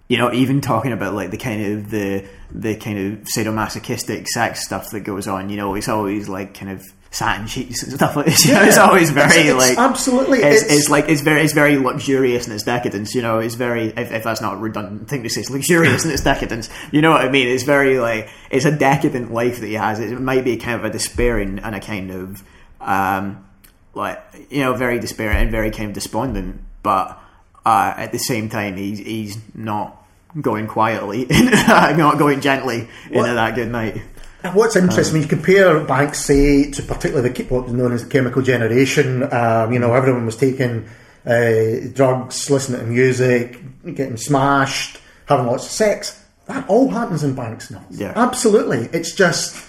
you 0.07 0.17
know, 0.17 0.31
even 0.33 0.61
talking 0.61 0.91
about 0.91 1.13
like 1.13 1.31
the 1.31 1.37
kind 1.37 1.63
of 1.65 1.89
the 1.89 2.25
the 2.51 2.75
kind 2.75 2.97
of 2.97 3.27
sadomasochistic 3.27 4.27
sex 4.27 4.63
stuff 4.65 4.89
that 4.91 5.01
goes 5.01 5.27
on, 5.27 5.49
you 5.49 5.57
know, 5.57 5.75
it's 5.75 5.89
always 5.89 6.29
like 6.29 6.53
kind 6.53 6.71
of 6.71 6.85
satin 7.09 7.47
sheets 7.47 7.83
and 7.83 7.93
stuff 7.93 8.15
like 8.17 8.25
this. 8.27 8.45
You 8.45 8.53
know, 8.53 8.63
it's 8.63 8.77
always 8.77 9.09
very 9.11 9.25
It's- 9.27 9.45
it's 9.47 9.77
like 9.77 9.77
absolutely, 9.77 10.39
It's, 10.39 10.63
it's- 10.63 10.77
it's 10.79 10.89
like 10.89 11.09
it's 11.09 11.21
very 11.21 11.41
it's 11.41 11.53
very 11.53 11.77
luxurious 11.77 12.47
in 12.47 12.53
its 12.53 12.63
decadence. 12.63 13.15
You 13.15 13.21
know, 13.21 13.39
it's 13.39 13.55
very 13.55 13.87
if, 13.87 14.11
if 14.11 14.23
that's 14.23 14.41
not 14.41 14.55
a 14.55 14.57
redundant 14.57 15.07
thing 15.07 15.23
to 15.23 15.29
say, 15.29 15.41
it's 15.41 15.49
luxurious 15.49 16.05
in 16.05 16.11
its 16.11 16.23
decadence. 16.23 16.69
You 16.91 17.01
know 17.01 17.11
what 17.11 17.21
I 17.21 17.29
mean? 17.29 17.47
It's 17.47 17.63
very 17.63 17.99
like 17.99 18.29
it's 18.51 18.65
a 18.65 18.71
decadent 18.71 19.31
life 19.33 19.59
that 19.59 19.67
he 19.67 19.73
has. 19.75 19.99
It 19.99 20.19
might 20.19 20.43
be 20.43 20.57
kind 20.57 20.79
of 20.79 20.85
a 20.85 20.89
despairing 20.89 21.59
and 21.59 21.73
a 21.75 21.79
kind 21.79 22.11
of 22.11 22.43
um, 22.81 23.45
like 23.93 24.21
you 24.49 24.59
know 24.61 24.73
very 24.73 24.99
despairing 24.99 25.37
and 25.37 25.51
very 25.51 25.71
kind 25.71 25.89
of 25.89 25.93
despondent, 25.93 26.61
but 26.83 27.17
uh, 27.65 27.93
at 27.97 28.11
the 28.11 28.19
same 28.19 28.49
time 28.49 28.77
he's 28.77 28.99
he's 28.99 29.37
not 29.55 30.03
going 30.39 30.67
quietly, 30.67 31.25
not 31.31 32.17
going 32.19 32.41
gently 32.41 32.87
into 33.09 33.33
that 33.33 33.55
good 33.55 33.69
night. 33.71 34.01
And 34.43 34.53
What's 34.53 34.75
interesting 34.75 35.13
when 35.13 35.23
you 35.23 35.27
compare 35.27 35.79
Banks, 35.81 36.23
say, 36.23 36.69
to 36.71 36.83
particularly 36.83 37.29
the 37.29 37.43
what 37.45 37.65
was 37.65 37.73
known 37.73 37.91
as 37.91 38.03
the 38.03 38.09
chemical 38.09 38.41
generation, 38.41 39.23
um, 39.33 39.73
you 39.73 39.79
know, 39.79 39.93
everyone 39.93 40.25
was 40.25 40.37
taking 40.37 40.87
uh, 41.25 41.87
drugs, 41.93 42.49
listening 42.49 42.81
to 42.81 42.85
music, 42.85 43.59
getting 43.95 44.17
smashed, 44.17 44.99
having 45.25 45.47
lots 45.47 45.65
of 45.65 45.71
sex. 45.71 46.23
That 46.45 46.67
all 46.69 46.89
happens 46.89 47.23
in 47.23 47.35
Banks 47.35 47.71
now. 47.71 47.83
Yeah. 47.89 48.13
Absolutely. 48.15 48.89
It's 48.93 49.13
just, 49.13 49.65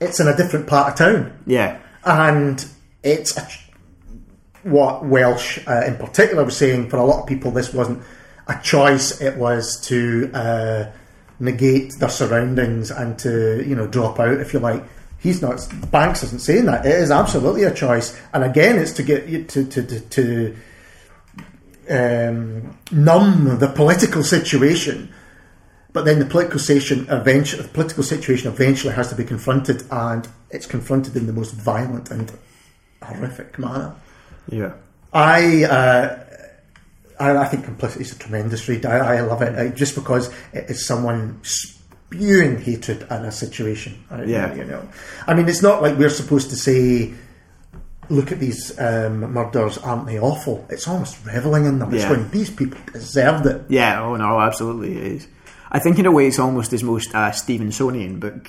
it's 0.00 0.20
in 0.20 0.28
a 0.28 0.36
different 0.36 0.66
part 0.66 0.92
of 0.92 0.98
town. 0.98 1.36
Yeah, 1.46 1.80
And 2.04 2.64
it's 3.02 3.36
a, 3.36 3.48
what 4.62 5.04
Welsh 5.04 5.58
uh, 5.66 5.82
in 5.86 5.96
particular 5.96 6.44
was 6.44 6.56
saying 6.56 6.90
for 6.90 6.98
a 6.98 7.04
lot 7.04 7.22
of 7.22 7.26
people, 7.26 7.50
this 7.50 7.72
wasn't 7.72 8.02
a 8.46 8.60
choice, 8.62 9.20
it 9.20 9.36
was 9.36 9.80
to 9.86 10.30
uh, 10.32 10.92
negate 11.40 11.98
their 11.98 12.08
surroundings 12.08 12.90
and 12.90 13.18
to, 13.20 13.64
you 13.66 13.74
know, 13.74 13.86
drop 13.86 14.20
out, 14.20 14.40
if 14.40 14.52
you 14.52 14.60
like. 14.60 14.82
He's 15.18 15.40
not, 15.40 15.66
Banks 15.90 16.22
isn't 16.22 16.40
saying 16.40 16.66
that. 16.66 16.84
It 16.84 16.94
is 16.94 17.10
absolutely 17.10 17.64
a 17.64 17.72
choice. 17.72 18.18
And 18.32 18.44
again, 18.44 18.78
it's 18.78 18.92
to 18.92 19.02
get 19.02 19.26
you 19.26 19.44
to, 19.44 19.64
to, 19.64 19.82
to, 19.82 20.00
to 20.00 20.56
um, 21.88 22.78
numb 22.92 23.58
the 23.58 23.68
political 23.68 24.22
situation. 24.22 25.12
But 25.92 26.04
then 26.04 26.18
the 26.18 26.26
political 26.26 26.58
situation 26.58 27.06
eventually, 27.08 27.62
the 27.62 27.68
political 27.68 28.02
situation 28.02 28.48
eventually 28.48 28.92
has 28.94 29.10
to 29.10 29.14
be 29.14 29.24
confronted, 29.24 29.84
and 29.90 30.28
it's 30.50 30.66
confronted 30.66 31.16
in 31.16 31.26
the 31.26 31.32
most 31.32 31.54
violent 31.54 32.10
and 32.10 32.32
horrific 33.00 33.58
manner. 33.58 33.94
yeah, 34.48 34.72
I, 35.12 35.64
uh, 35.64 36.24
I, 37.20 37.36
I 37.36 37.44
think 37.46 37.64
Complicity 37.64 38.02
is 38.04 38.12
a 38.12 38.18
tremendous 38.18 38.68
read. 38.68 38.84
I, 38.86 39.16
I 39.16 39.20
love 39.20 39.42
it 39.42 39.56
uh, 39.58 39.74
just 39.74 39.94
because 39.94 40.28
it 40.52 40.68
is 40.70 40.84
someone 40.86 41.40
spewing 41.42 42.58
hatred 42.60 43.02
in 43.02 43.24
a 43.24 43.32
situation. 43.32 44.04
I- 44.10 44.24
Yeah. 44.24 44.54
you 44.54 44.64
know. 44.64 44.88
I 45.26 45.34
mean, 45.34 45.48
it's 45.48 45.62
not 45.62 45.82
like 45.82 45.96
we're 45.98 46.10
supposed 46.10 46.50
to 46.50 46.56
say. 46.56 47.12
Look 48.10 48.30
at 48.32 48.38
these 48.38 48.78
um, 48.78 49.20
murders, 49.32 49.78
aren't 49.78 50.04
they 50.06 50.20
awful? 50.20 50.66
It's 50.68 50.86
almost 50.86 51.24
reveling 51.24 51.64
in 51.64 51.78
them. 51.78 51.94
It's 51.94 52.02
Yeah. 52.02 52.10
going, 52.10 52.28
these 52.30 52.50
people 52.50 52.78
deserved 52.92 53.46
it. 53.46 53.62
Yeah, 53.70 54.02
oh 54.02 54.16
no, 54.16 54.38
absolutely 54.40 54.98
it 54.98 55.06
is. 55.12 55.26
I 55.72 55.78
think 55.78 55.98
in 55.98 56.04
a 56.04 56.12
way 56.12 56.26
it's 56.26 56.38
almost 56.38 56.70
his 56.70 56.82
most 56.84 57.14
uh, 57.14 57.30
Stevensonian 57.30 58.20
book. 58.20 58.46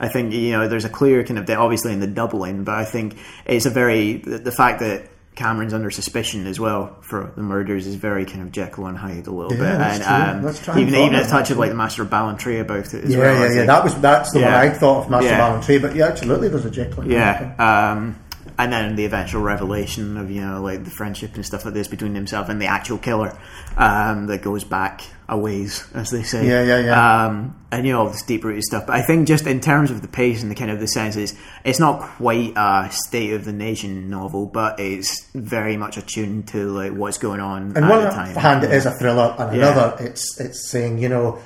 I 0.00 0.08
think 0.08 0.32
you 0.32 0.50
know 0.50 0.66
there's 0.66 0.84
a 0.84 0.88
clear 0.88 1.22
kind 1.22 1.38
of 1.38 1.48
obviously 1.48 1.92
in 1.92 2.00
the 2.00 2.08
doubling, 2.08 2.64
but 2.64 2.74
I 2.74 2.84
think 2.84 3.16
it's 3.44 3.64
a 3.64 3.70
very 3.70 4.14
the, 4.16 4.38
the 4.38 4.50
fact 4.50 4.80
that 4.80 5.08
Cameron's 5.36 5.72
under 5.74 5.90
suspicion 5.90 6.46
as 6.46 6.58
well 6.58 6.96
for 7.02 7.32
the 7.36 7.42
murders 7.42 7.86
is 7.86 7.94
very 7.94 8.24
kind 8.24 8.40
of 8.42 8.50
Jekyll 8.50 8.86
and 8.86 8.96
Hyde 8.98 9.26
a 9.26 9.30
little 9.30 9.52
Yeah, 9.52 9.58
bit, 9.58 9.78
that's 10.00 10.58
and 10.58 10.68
um, 10.70 10.78
even 10.80 10.94
even 10.94 11.14
a 11.14 11.24
touch 11.26 11.50
of 11.50 11.58
like 11.58 11.68
the 11.70 11.76
Master 11.76 12.02
of 12.02 12.08
Ballantrae 12.08 12.60
about 12.62 12.92
it 12.94 13.04
as 13.04 13.10
Yeah, 13.10 13.18
well. 13.18 13.48
Yeah, 13.50 13.54
yeah. 13.60 13.66
That 13.66 13.84
was 13.84 13.94
that's 14.00 14.32
the 14.32 14.40
Yeah. 14.40 14.56
one 14.58 14.66
I 14.66 14.70
thought 14.70 15.04
of 15.04 15.10
Master 15.10 15.28
Yeah. 15.28 15.40
Ballantrae, 15.40 15.82
but 15.82 15.94
yeah, 15.94 16.06
absolutely, 16.06 16.48
there's 16.48 16.64
a 16.64 16.70
Jekyll. 16.70 17.02
and 17.02 17.12
Hyde. 17.12 17.52
Yeah, 17.58 17.92
um, 17.92 18.16
and 18.58 18.72
then 18.72 18.96
the 18.96 19.04
eventual 19.04 19.42
revelation 19.42 20.16
of 20.16 20.30
you 20.30 20.40
know 20.40 20.62
like 20.62 20.84
the 20.84 20.90
friendship 20.90 21.34
and 21.34 21.44
stuff 21.44 21.64
like 21.64 21.74
this 21.74 21.88
between 21.88 22.14
himself 22.14 22.48
and 22.48 22.60
the 22.60 22.66
actual 22.66 22.98
killer 22.98 23.38
um, 23.76 24.26
that 24.26 24.42
goes 24.42 24.64
back 24.64 25.02
a 25.28 25.36
ways, 25.36 25.84
as 25.92 26.10
they 26.10 26.22
say. 26.22 26.46
Yeah, 26.46 26.62
yeah, 26.62 26.78
yeah. 26.86 27.26
Um, 27.26 27.56
and 27.72 27.84
you 27.86 27.92
know 27.92 28.00
all 28.02 28.08
this 28.10 28.22
deep 28.22 28.44
rooted 28.44 28.62
stuff. 28.62 28.86
But 28.86 28.94
I 28.96 29.02
think 29.02 29.26
just 29.26 29.46
in 29.46 29.60
terms 29.60 29.90
of 29.90 30.00
the 30.00 30.08
pace 30.08 30.40
and 30.42 30.50
the 30.50 30.54
kind 30.54 30.70
of 30.70 30.78
the 30.78 30.86
senses, 30.86 31.34
it's 31.64 31.80
not 31.80 32.00
quite 32.00 32.52
a 32.56 32.88
state 32.92 33.32
of 33.32 33.44
the 33.44 33.52
nation 33.52 34.08
novel, 34.08 34.46
but 34.46 34.78
it's 34.78 35.28
very 35.34 35.76
much 35.76 35.96
attuned 35.96 36.48
to 36.48 36.70
like 36.70 36.92
what's 36.92 37.18
going 37.18 37.40
on 37.40 37.72
And 37.76 37.78
at 37.84 37.90
one 37.90 38.04
the 38.04 38.10
time. 38.10 38.34
hand, 38.36 38.62
it 38.64 38.70
is 38.72 38.86
a 38.86 38.92
thriller, 38.92 39.34
and 39.38 39.56
Yeah. 39.56 39.72
another, 39.72 39.96
it's 40.04 40.38
it's 40.40 40.70
saying, 40.70 40.98
you 40.98 41.08
know, 41.08 41.38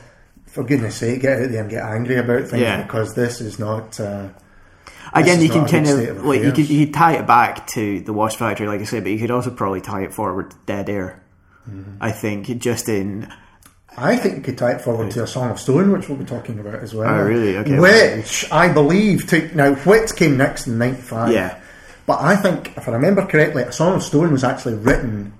for 0.46 0.62
goodness 0.62 0.96
sake, 0.96 1.22
get 1.22 1.40
out 1.42 1.48
there 1.50 1.60
and 1.62 1.70
get 1.70 1.82
angry 1.82 2.16
about 2.16 2.48
things 2.48 2.60
Yeah. 2.62 2.82
because 2.82 3.14
this 3.14 3.40
is 3.40 3.58
not. 3.58 3.98
Uh, 3.98 4.28
Again, 5.12 5.40
you 5.40 5.48
can 5.48 5.66
kind 5.66 5.88
of 5.88 6.24
like 6.24 6.42
you 6.42 6.52
could 6.52 6.68
you 6.68 6.86
could 6.86 6.94
tie 6.94 7.16
it 7.16 7.26
back 7.26 7.66
to 7.68 8.00
the 8.00 8.12
Wasp 8.12 8.38
Factory, 8.38 8.68
like 8.68 8.80
I 8.80 8.84
said, 8.84 9.02
but 9.02 9.10
you 9.10 9.18
could 9.18 9.30
also 9.30 9.50
probably 9.50 9.80
tie 9.80 10.02
it 10.02 10.14
forward 10.14 10.52
to 10.52 10.56
Dead 10.66 10.88
Air. 10.88 11.22
Mm-hmm. 11.68 11.96
I 12.00 12.12
think 12.12 12.46
just 12.58 12.88
in 12.88 13.32
I 13.96 14.16
think 14.16 14.36
you 14.36 14.42
could 14.42 14.58
tie 14.58 14.72
it 14.72 14.80
forward 14.80 15.10
to 15.12 15.24
a 15.24 15.26
Song 15.26 15.50
of 15.50 15.58
Stone, 15.58 15.90
which 15.92 16.08
we'll 16.08 16.18
be 16.18 16.24
talking 16.24 16.58
about 16.58 16.76
as 16.76 16.94
well. 16.94 17.12
Oh, 17.12 17.24
really? 17.24 17.56
Okay. 17.56 17.78
Which 17.78 18.50
I 18.52 18.72
believe 18.72 19.26
took 19.26 19.54
now 19.54 19.74
Whit 19.74 20.14
came 20.14 20.36
next 20.36 20.66
in 20.66 20.78
'95. 20.78 21.32
Yeah. 21.32 21.60
But 22.06 22.20
I 22.22 22.34
think, 22.36 22.76
if 22.76 22.88
I 22.88 22.92
remember 22.92 23.26
correctly, 23.26 23.62
A 23.62 23.72
Song 23.72 23.94
of 23.94 24.02
Stone 24.02 24.32
was 24.32 24.42
actually 24.42 24.74
written 24.74 25.32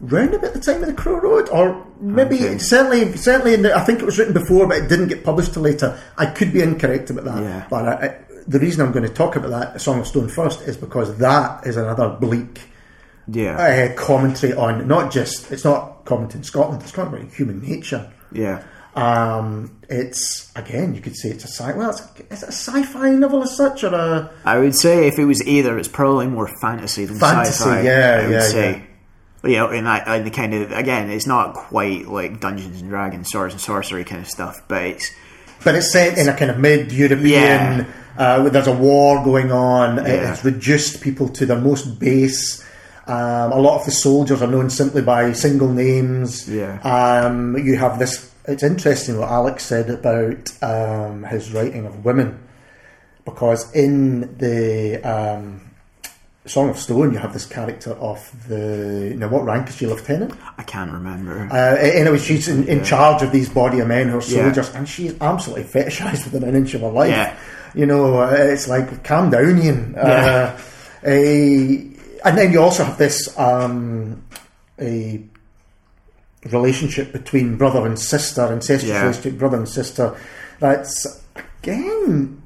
round 0.00 0.34
about 0.34 0.52
the 0.52 0.60
time 0.60 0.82
of 0.82 0.86
the 0.86 0.92
Crow 0.92 1.18
Road, 1.18 1.48
or 1.50 1.86
maybe 2.00 2.36
Okay. 2.36 2.58
certainly, 2.58 3.16
certainly. 3.16 3.54
In 3.54 3.62
the, 3.62 3.74
I 3.76 3.80
think 3.84 4.00
it 4.00 4.04
was 4.04 4.18
written 4.18 4.34
before, 4.34 4.66
but 4.66 4.78
it 4.78 4.88
didn't 4.88 5.08
get 5.08 5.24
published 5.24 5.54
till 5.54 5.62
later. 5.62 5.98
I 6.18 6.26
could 6.26 6.52
be 6.52 6.62
incorrect 6.62 7.10
about 7.10 7.24
that. 7.26 7.42
Yeah. 7.42 7.66
But 7.70 7.88
I, 7.88 8.16
the 8.46 8.58
reason 8.58 8.84
I'm 8.84 8.92
going 8.92 9.06
to 9.08 9.12
talk 9.14 9.36
about 9.36 9.50
that, 9.50 9.80
Song 9.80 10.00
of 10.00 10.06
Stone, 10.06 10.28
first 10.28 10.62
is 10.62 10.76
because 10.76 11.16
that 11.18 11.66
is 11.66 11.76
another 11.76 12.08
bleak 12.10 12.60
Yeah, 13.26 13.56
uh, 13.56 13.94
commentary 13.96 14.52
on 14.54 14.86
not 14.86 15.10
just 15.12 15.50
it's 15.50 15.64
not 15.64 16.04
commentary 16.04 16.38
in 16.40 16.44
Scotland. 16.44 16.82
It's 16.82 16.92
about 16.92 17.18
human 17.32 17.60
nature. 17.62 18.12
yeah. 18.32 18.62
Um, 18.96 19.80
it's 19.88 20.52
again, 20.54 20.94
you 20.94 21.00
could 21.00 21.16
say 21.16 21.30
it's 21.30 21.44
a 21.44 21.48
sci. 21.48 21.72
Well, 21.76 21.90
it's, 22.30 22.44
a 22.44 22.52
sci-fi 22.52 23.10
novel 23.10 23.42
as 23.42 23.56
such, 23.56 23.82
or 23.82 23.92
a 23.92 24.30
I 24.44 24.58
would 24.58 24.76
say 24.76 25.08
if 25.08 25.18
it 25.18 25.24
was 25.24 25.44
either, 25.44 25.76
it's 25.78 25.88
probably 25.88 26.28
more 26.28 26.46
fantasy 26.60 27.04
than 27.04 27.18
Fantasy, 27.18 27.54
sci-fi. 27.54 27.82
yeah, 27.82 28.20
I 28.20 28.22
would 28.22 28.32
yeah, 28.32 28.40
say. 28.40 28.82
You 29.42 29.56
know, 29.56 29.68
and, 29.68 29.86
I, 29.88 29.98
and 29.98 30.24
the 30.24 30.30
kind 30.30 30.54
of 30.54 30.70
again, 30.70 31.10
it's 31.10 31.26
not 31.26 31.54
quite 31.54 32.06
like 32.06 32.38
Dungeons 32.40 32.80
and 32.80 32.88
Dragons, 32.88 33.28
swords 33.28 33.52
and 33.52 33.60
sorcery 33.60 34.04
kind 34.04 34.22
of 34.22 34.28
stuff, 34.28 34.62
but 34.68 34.84
it's 34.84 35.10
but 35.64 35.74
it's 35.74 35.90
set 35.90 36.16
in 36.16 36.28
a 36.28 36.36
kind 36.36 36.50
of 36.52 36.58
mid-European. 36.58 37.30
Yeah. 37.32 37.86
Uh, 38.16 38.48
there's 38.48 38.66
a 38.66 38.72
war 38.72 39.24
going 39.24 39.50
on. 39.50 39.96
Yeah. 39.96 40.32
It's 40.32 40.44
reduced 40.44 41.02
people 41.02 41.28
to 41.30 41.46
their 41.46 41.60
most 41.60 41.98
base. 41.98 42.64
Um, 43.06 43.52
a 43.52 43.58
lot 43.58 43.80
of 43.80 43.84
the 43.84 43.90
soldiers 43.90 44.40
are 44.40 44.46
known 44.46 44.70
simply 44.70 45.02
by 45.02 45.32
single 45.32 45.68
names. 45.68 46.48
Yeah. 46.48 46.78
Um, 46.80 47.56
you 47.58 47.76
have 47.76 47.98
this. 47.98 48.32
It's 48.46 48.62
interesting 48.62 49.18
what 49.18 49.30
Alex 49.30 49.64
said 49.64 49.90
about 49.90 50.50
um, 50.62 51.24
his 51.24 51.52
writing 51.52 51.86
of 51.86 52.04
women, 52.04 52.38
because 53.24 53.70
in 53.74 54.36
the 54.38 55.02
um, 55.02 55.63
Song 56.46 56.68
of 56.68 56.78
Stone, 56.78 57.12
you 57.12 57.18
have 57.18 57.32
this 57.32 57.46
character 57.46 57.92
of 57.92 58.30
the. 58.48 59.14
Now, 59.16 59.28
what 59.28 59.44
rank 59.44 59.68
is 59.70 59.76
she, 59.76 59.86
lieutenant? 59.86 60.34
I 60.58 60.62
can't 60.62 60.92
remember. 60.92 61.48
Uh, 61.50 61.76
anyway, 61.76 62.18
she's 62.18 62.48
in, 62.48 62.68
in 62.68 62.84
charge 62.84 63.22
of 63.22 63.32
these 63.32 63.48
body 63.48 63.80
of 63.80 63.88
men 63.88 64.08
who 64.10 64.18
are 64.18 64.22
Yeah. 64.22 64.42
soldiers, 64.44 64.74
and 64.74 64.86
she's 64.86 65.14
absolutely 65.22 65.64
fetishized 65.64 66.24
within 66.24 66.44
an 66.46 66.54
inch 66.54 66.74
of 66.74 66.82
her 66.82 66.90
life. 66.90 67.08
Yeah. 67.10 67.34
You 67.74 67.86
know, 67.86 68.20
uh, 68.20 68.30
it's 68.38 68.68
like, 68.68 69.02
calm 69.04 69.30
down, 69.30 69.58
Iain. 69.58 69.94
Uh, 69.96 70.58
eh, 71.02 71.78
and 72.24 72.38
then 72.38 72.52
you 72.52 72.60
also 72.60 72.84
have 72.84 72.98
this 72.98 73.36
um, 73.38 74.22
a 74.78 75.22
relationship 76.50 77.10
between 77.12 77.56
brother 77.56 77.86
and 77.86 77.98
sister, 77.98 78.52
incestuous 78.52 78.90
Yeah. 78.90 79.00
relationship, 79.02 79.38
brother 79.38 79.56
and 79.56 79.68
sister. 79.68 80.14
That's, 80.60 81.22
again, 81.62 82.42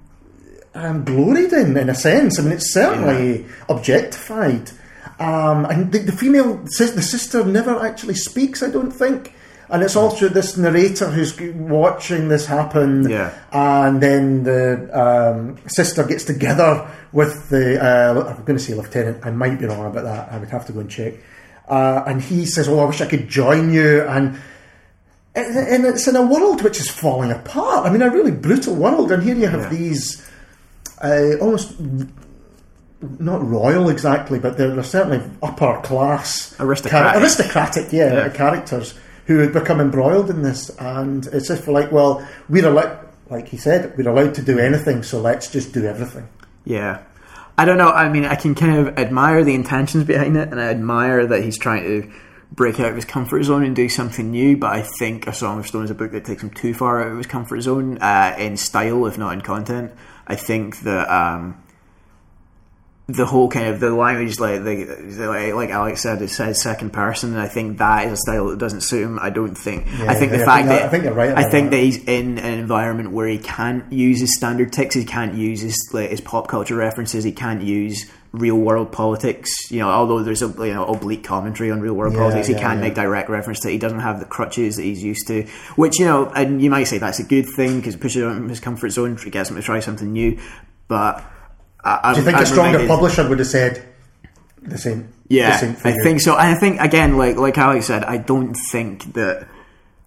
um, 0.79 1.05
gloried 1.05 1.53
in, 1.53 1.77
in 1.77 1.89
a 1.89 1.95
sense. 1.95 2.39
I 2.39 2.43
mean, 2.43 2.53
it's 2.53 2.73
certainly 2.73 3.47
objectified. 3.69 4.71
Um, 5.19 5.65
and 5.65 5.91
the, 5.93 5.99
the 5.99 6.13
female, 6.13 6.57
the 6.57 7.03
sister 7.03 7.45
never 7.45 7.85
actually 7.85 8.15
speaks, 8.15 8.63
I 8.63 8.71
don't 8.71 8.93
think. 8.93 9.35
And 9.71 9.83
it's 9.83 9.97
also 9.97 10.29
this 10.29 10.57
narrator 10.57 11.11
who's 11.11 11.39
watching 11.41 12.29
this 12.29 12.47
happen. 12.47 13.11
Yeah. 13.11 13.37
And 13.53 14.01
then 14.01 14.45
the 14.45 14.89
um, 14.99 15.59
sister 15.69 16.05
gets 16.05 16.25
together 16.25 16.89
with 17.13 17.51
the, 17.51 17.83
uh, 17.83 18.35
I'm 18.35 18.45
going 18.45 18.57
to 18.59 18.65
say 18.65 18.75
lieutenant, 18.75 19.27
I 19.27 19.31
might 19.31 19.59
be 19.59 19.67
wrong 19.67 19.87
about 19.87 20.05
that, 20.05 20.33
I 20.33 20.39
would 20.39 20.49
have 20.51 20.65
to 20.67 20.73
go 20.73 20.81
and 20.81 20.91
check. 20.91 21.15
Uh, 21.69 22.03
and 22.07 22.23
he 22.23 22.47
says, 22.47 22.67
Oh, 22.67 22.79
I 22.79 22.87
wish 22.87 23.03
I 23.03 23.07
could 23.07 23.29
join 23.29 23.73
you. 23.73 24.03
And 24.03 24.39
and 25.35 25.57
and 25.57 25.85
it's 25.85 26.09
in 26.09 26.17
a 26.17 26.25
world 26.25 26.63
which 26.63 26.81
is 26.81 26.91
falling 26.91 27.31
apart. 27.31 27.87
I 27.87 27.91
mean, 27.91 28.01
a 28.03 28.11
really 28.11 28.31
brutal 28.33 28.75
world, 28.75 29.13
and 29.13 29.23
here 29.23 29.37
you 29.37 29.47
have 29.47 29.65
Yeah. 29.65 29.69
these 29.79 30.28
uh, 31.03 31.37
almost 31.41 31.75
not 33.19 33.47
royal 33.47 33.89
exactly, 33.89 34.39
but 34.39 34.57
they're, 34.59 34.75
they're 34.75 34.83
certainly 34.85 35.21
upper 35.43 35.81
class 35.83 36.55
Aristocratic. 36.59 37.13
char- 37.13 37.23
aristocratic, 37.23 37.93
yeah, 37.93 38.13
Yeah. 38.15 38.29
characters 38.31 38.95
who 39.27 39.39
had 39.39 39.53
become 39.53 39.81
embroiled 39.81 40.31
in 40.31 40.43
this, 40.43 40.71
and 40.81 41.27
it's 41.29 41.51
if 41.51 41.69
like, 41.69 41.93
well, 41.93 42.27
we're 42.49 42.67
allowed, 42.67 42.99
like 43.31 43.49
he 43.49 43.57
said, 43.57 43.93
we're 43.97 44.09
allowed 44.09 44.35
to 44.35 44.43
do 44.43 44.59
anything, 44.59 45.03
so 45.03 45.21
let's 45.21 45.51
just 45.51 45.73
do 45.73 45.85
everything. 45.85 46.27
Yeah. 46.65 46.99
I 47.57 47.65
don't 47.65 47.77
know. 47.79 47.91
I 47.91 48.09
mean, 48.09 48.25
I 48.25 48.37
can 48.37 48.55
kind 48.55 48.79
of 48.79 48.99
admire 48.99 49.45
the 49.45 49.55
intentions 49.55 50.05
behind 50.05 50.37
it, 50.37 50.49
and 50.51 50.61
I 50.61 50.69
admire 50.69 51.27
that 51.27 51.43
he's 51.43 51.59
trying 51.59 51.83
to 51.85 52.11
break 52.53 52.81
out 52.81 52.89
of 52.91 52.97
his 52.97 53.05
comfort 53.05 53.43
zone 53.45 53.63
and 53.65 53.77
do 53.77 53.89
something 53.89 54.31
new. 54.31 54.57
But 54.57 54.73
I 54.75 54.83
think 54.99 55.27
A 55.27 55.33
Song 55.33 55.59
of 55.59 55.67
Stone 55.67 55.85
is 55.85 55.91
a 55.91 55.95
book 55.95 56.13
that 56.13 56.25
takes 56.25 56.43
him 56.43 56.51
too 56.51 56.75
far 56.75 57.01
out 57.03 57.13
of 57.13 57.17
his 57.19 57.27
comfort 57.27 57.61
zone 57.61 57.99
uh, 57.99 58.35
in 58.39 58.57
style, 58.57 59.07
if 59.07 59.19
not 59.19 59.33
in 59.33 59.41
content. 59.43 59.93
I 60.27 60.35
think 60.37 60.81
that 60.81 61.09
um, 61.11 61.63
the 63.07 63.25
whole 63.25 63.49
kind 63.49 63.69
of 63.69 63.81
the 63.81 63.91
language, 63.91 64.39
like 64.39 64.63
the, 64.65 64.85
like, 65.27 65.55
like 65.55 65.71
Alex 65.71 66.03
said, 66.03 66.21
it 66.21 66.29
says 66.29 66.61
second 66.61 66.93
person, 66.93 67.31
and 67.33 67.41
I 67.41 67.49
think 67.49 67.79
that 67.79 68.07
is 68.07 68.13
a 68.13 68.17
style 68.19 68.49
that 68.49 68.59
doesn't 68.59 68.83
suit 68.83 69.03
him. 69.05 69.19
I 69.19 69.31
don't 69.31 69.55
think. 69.55 69.87
I 69.87 70.15
think 70.15 70.31
the 70.33 70.39
yeah, 70.39 70.43
I 70.43 70.47
fact 70.47 70.67
think 70.67 70.69
that- 70.69 70.79
that 70.79 70.85
I 70.85 70.89
think 70.91 71.05
you're 71.05 71.15
right 71.15 71.31
I 71.37 71.51
think 71.51 71.71
that. 71.71 71.77
that 71.77 71.83
he's 71.83 72.05
in 72.05 72.39
an 72.39 72.59
environment 72.59 73.13
where 73.13 73.27
he 73.27 73.39
can't 73.39 73.91
use 73.91 74.21
his 74.21 74.37
standard 74.37 74.73
ticks, 74.75 74.95
he 74.95 75.07
can't 75.07 75.35
use 75.35 75.63
his 75.63 75.89
like 75.95 76.11
his 76.11 76.21
pop 76.21 76.49
culture 76.49 76.77
references, 76.77 77.25
he 77.25 77.33
can't 77.33 77.63
use 77.63 78.11
real 78.33 78.57
world 78.57 78.93
politics. 78.93 79.51
You 79.71 79.81
know, 79.81 79.89
although 79.89 80.23
there's 80.23 80.43
a 80.43 80.49
you 80.49 80.75
know 80.75 80.85
oblique 80.87 81.25
commentary 81.25 81.71
on 81.71 81.81
real 81.81 81.95
world 81.95 82.13
Yeah, 82.13 82.21
politics, 82.21 82.47
he 82.47 82.53
yeah, 82.55 82.61
can't 82.61 82.79
yeah. 82.81 82.87
make 82.89 82.95
direct 82.95 83.29
reference 83.29 83.61
to. 83.61 83.69
it. 83.69 83.73
He 83.73 83.79
doesn't 83.79 84.01
have 84.01 84.21
the 84.21 84.27
crutches 84.27 84.77
that 84.77 84.83
he's 84.83 85.03
used 85.03 85.27
to, 85.29 85.45
which 85.77 85.99
you 85.99 86.05
know, 86.05 86.27
and 86.31 86.61
you 86.63 86.71
might 86.71 86.85
say 86.85 86.99
that's 86.99 87.19
a 87.21 87.25
good 87.25 87.47
thing 87.57 87.79
because 87.81 87.95
it 87.95 88.01
pushes 88.01 88.23
him 88.23 88.29
out 88.31 88.43
of 88.43 88.49
his 88.49 88.61
comfort 88.61 88.91
zone, 88.91 89.19
it 89.25 89.31
gets 89.31 89.51
him 89.51 89.57
to 89.57 89.63
try 89.63 89.81
something 89.81 90.13
new. 90.13 90.39
But 90.89 91.25
I, 91.83 92.13
Do 92.15 92.21
you 92.21 92.25
think 92.25 92.39
a 92.39 92.47
stronger 92.47 92.87
publisher 92.87 93.29
would 93.29 93.39
have 93.39 93.49
said 93.49 93.85
the 94.63 94.79
same? 94.79 95.09
yeah, 95.29 95.61
the 95.61 95.75
same 95.75 95.77
I 95.85 96.03
think 96.03 96.21
so. 96.21 96.33
And 96.37 96.55
I 96.57 96.59
think 96.59 96.81
again, 96.81 97.17
like 97.17 97.37
like 97.37 97.57
Alex 97.59 97.87
said, 97.87 98.05
I 98.05 98.17
don't 98.19 98.55
think 98.55 99.15
that 99.15 99.47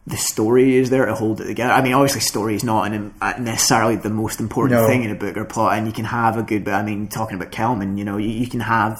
the 0.08 0.18
story 0.18 0.76
is 0.76 0.90
there 0.90 1.06
to 1.06 1.14
hold 1.14 1.42
it 1.42 1.46
together. 1.46 1.72
I 1.74 1.82
mean, 1.82 1.94
obviously, 1.94 2.22
story 2.22 2.56
is 2.56 2.64
not 2.64 2.92
an, 2.92 3.14
uh, 3.22 3.34
necessarily 3.40 3.96
the 3.98 4.10
most 4.10 4.40
important 4.40 4.82
No. 4.82 4.88
thing 4.88 5.04
in 5.04 5.12
a 5.12 5.16
book 5.16 5.38
or 5.38 5.46
plot, 5.46 5.78
and 5.78 5.86
you 5.88 5.94
can 5.94 6.06
have 6.06 6.38
a 6.38 6.44
good. 6.44 6.64
But 6.66 6.74
I 6.74 6.84
mean, 6.84 7.08
talking 7.08 7.36
about 7.36 7.52
Kelman, 7.52 7.98
you 7.98 8.04
know, 8.04 8.18
you, 8.18 8.30
you 8.30 8.48
can 8.48 8.62
have 8.62 8.98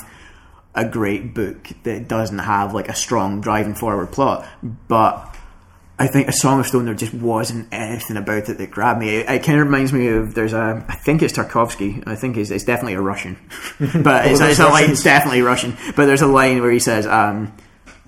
a 0.76 0.86
great 0.88 1.34
book 1.34 1.70
that 1.84 2.08
doesn't 2.08 2.38
have 2.40 2.74
like 2.74 2.88
a 2.88 2.96
strong 2.96 3.42
driving 3.42 3.76
forward 3.76 4.12
plot, 4.12 4.48
but. 4.88 5.28
I 6.00 6.08
think 6.08 6.28
A 6.28 6.34
Song 6.34 6.60
of 6.60 6.66
Stone, 6.66 6.86
there 6.86 6.96
just 6.96 7.14
wasn't 7.14 7.68
anything 7.72 8.18
about 8.18 8.50
it 8.50 8.58
that 8.58 8.72
grabbed 8.72 9.00
me. 9.00 9.18
It, 9.18 9.30
it 9.30 9.44
kind 9.44 9.60
of 9.60 9.68
reminds 9.68 9.94
me 9.94 10.08
of 10.08 10.34
there's 10.34 10.54
a, 10.54 10.84
I 10.90 10.96
think 10.96 11.22
it's 11.22 11.34
Tarkovsky. 11.38 12.02
I 12.08 12.16
think 12.16 12.38
it's, 12.38 12.50
it's 12.50 12.64
definitely 12.64 12.96
a 12.96 13.02
Russian, 13.02 13.38
but 13.80 14.26
it's, 14.26 14.42
it's 14.42 14.58
a 14.58 14.66
line, 14.68 14.90
it's 14.90 15.04
definitely 15.04 15.44
Russian. 15.44 15.78
But 15.96 16.08
there's 16.08 16.24
a 16.24 16.28
line 16.28 16.60
where 16.60 16.72
he 16.72 16.80
says, 16.80 17.06
um, 17.06 17.54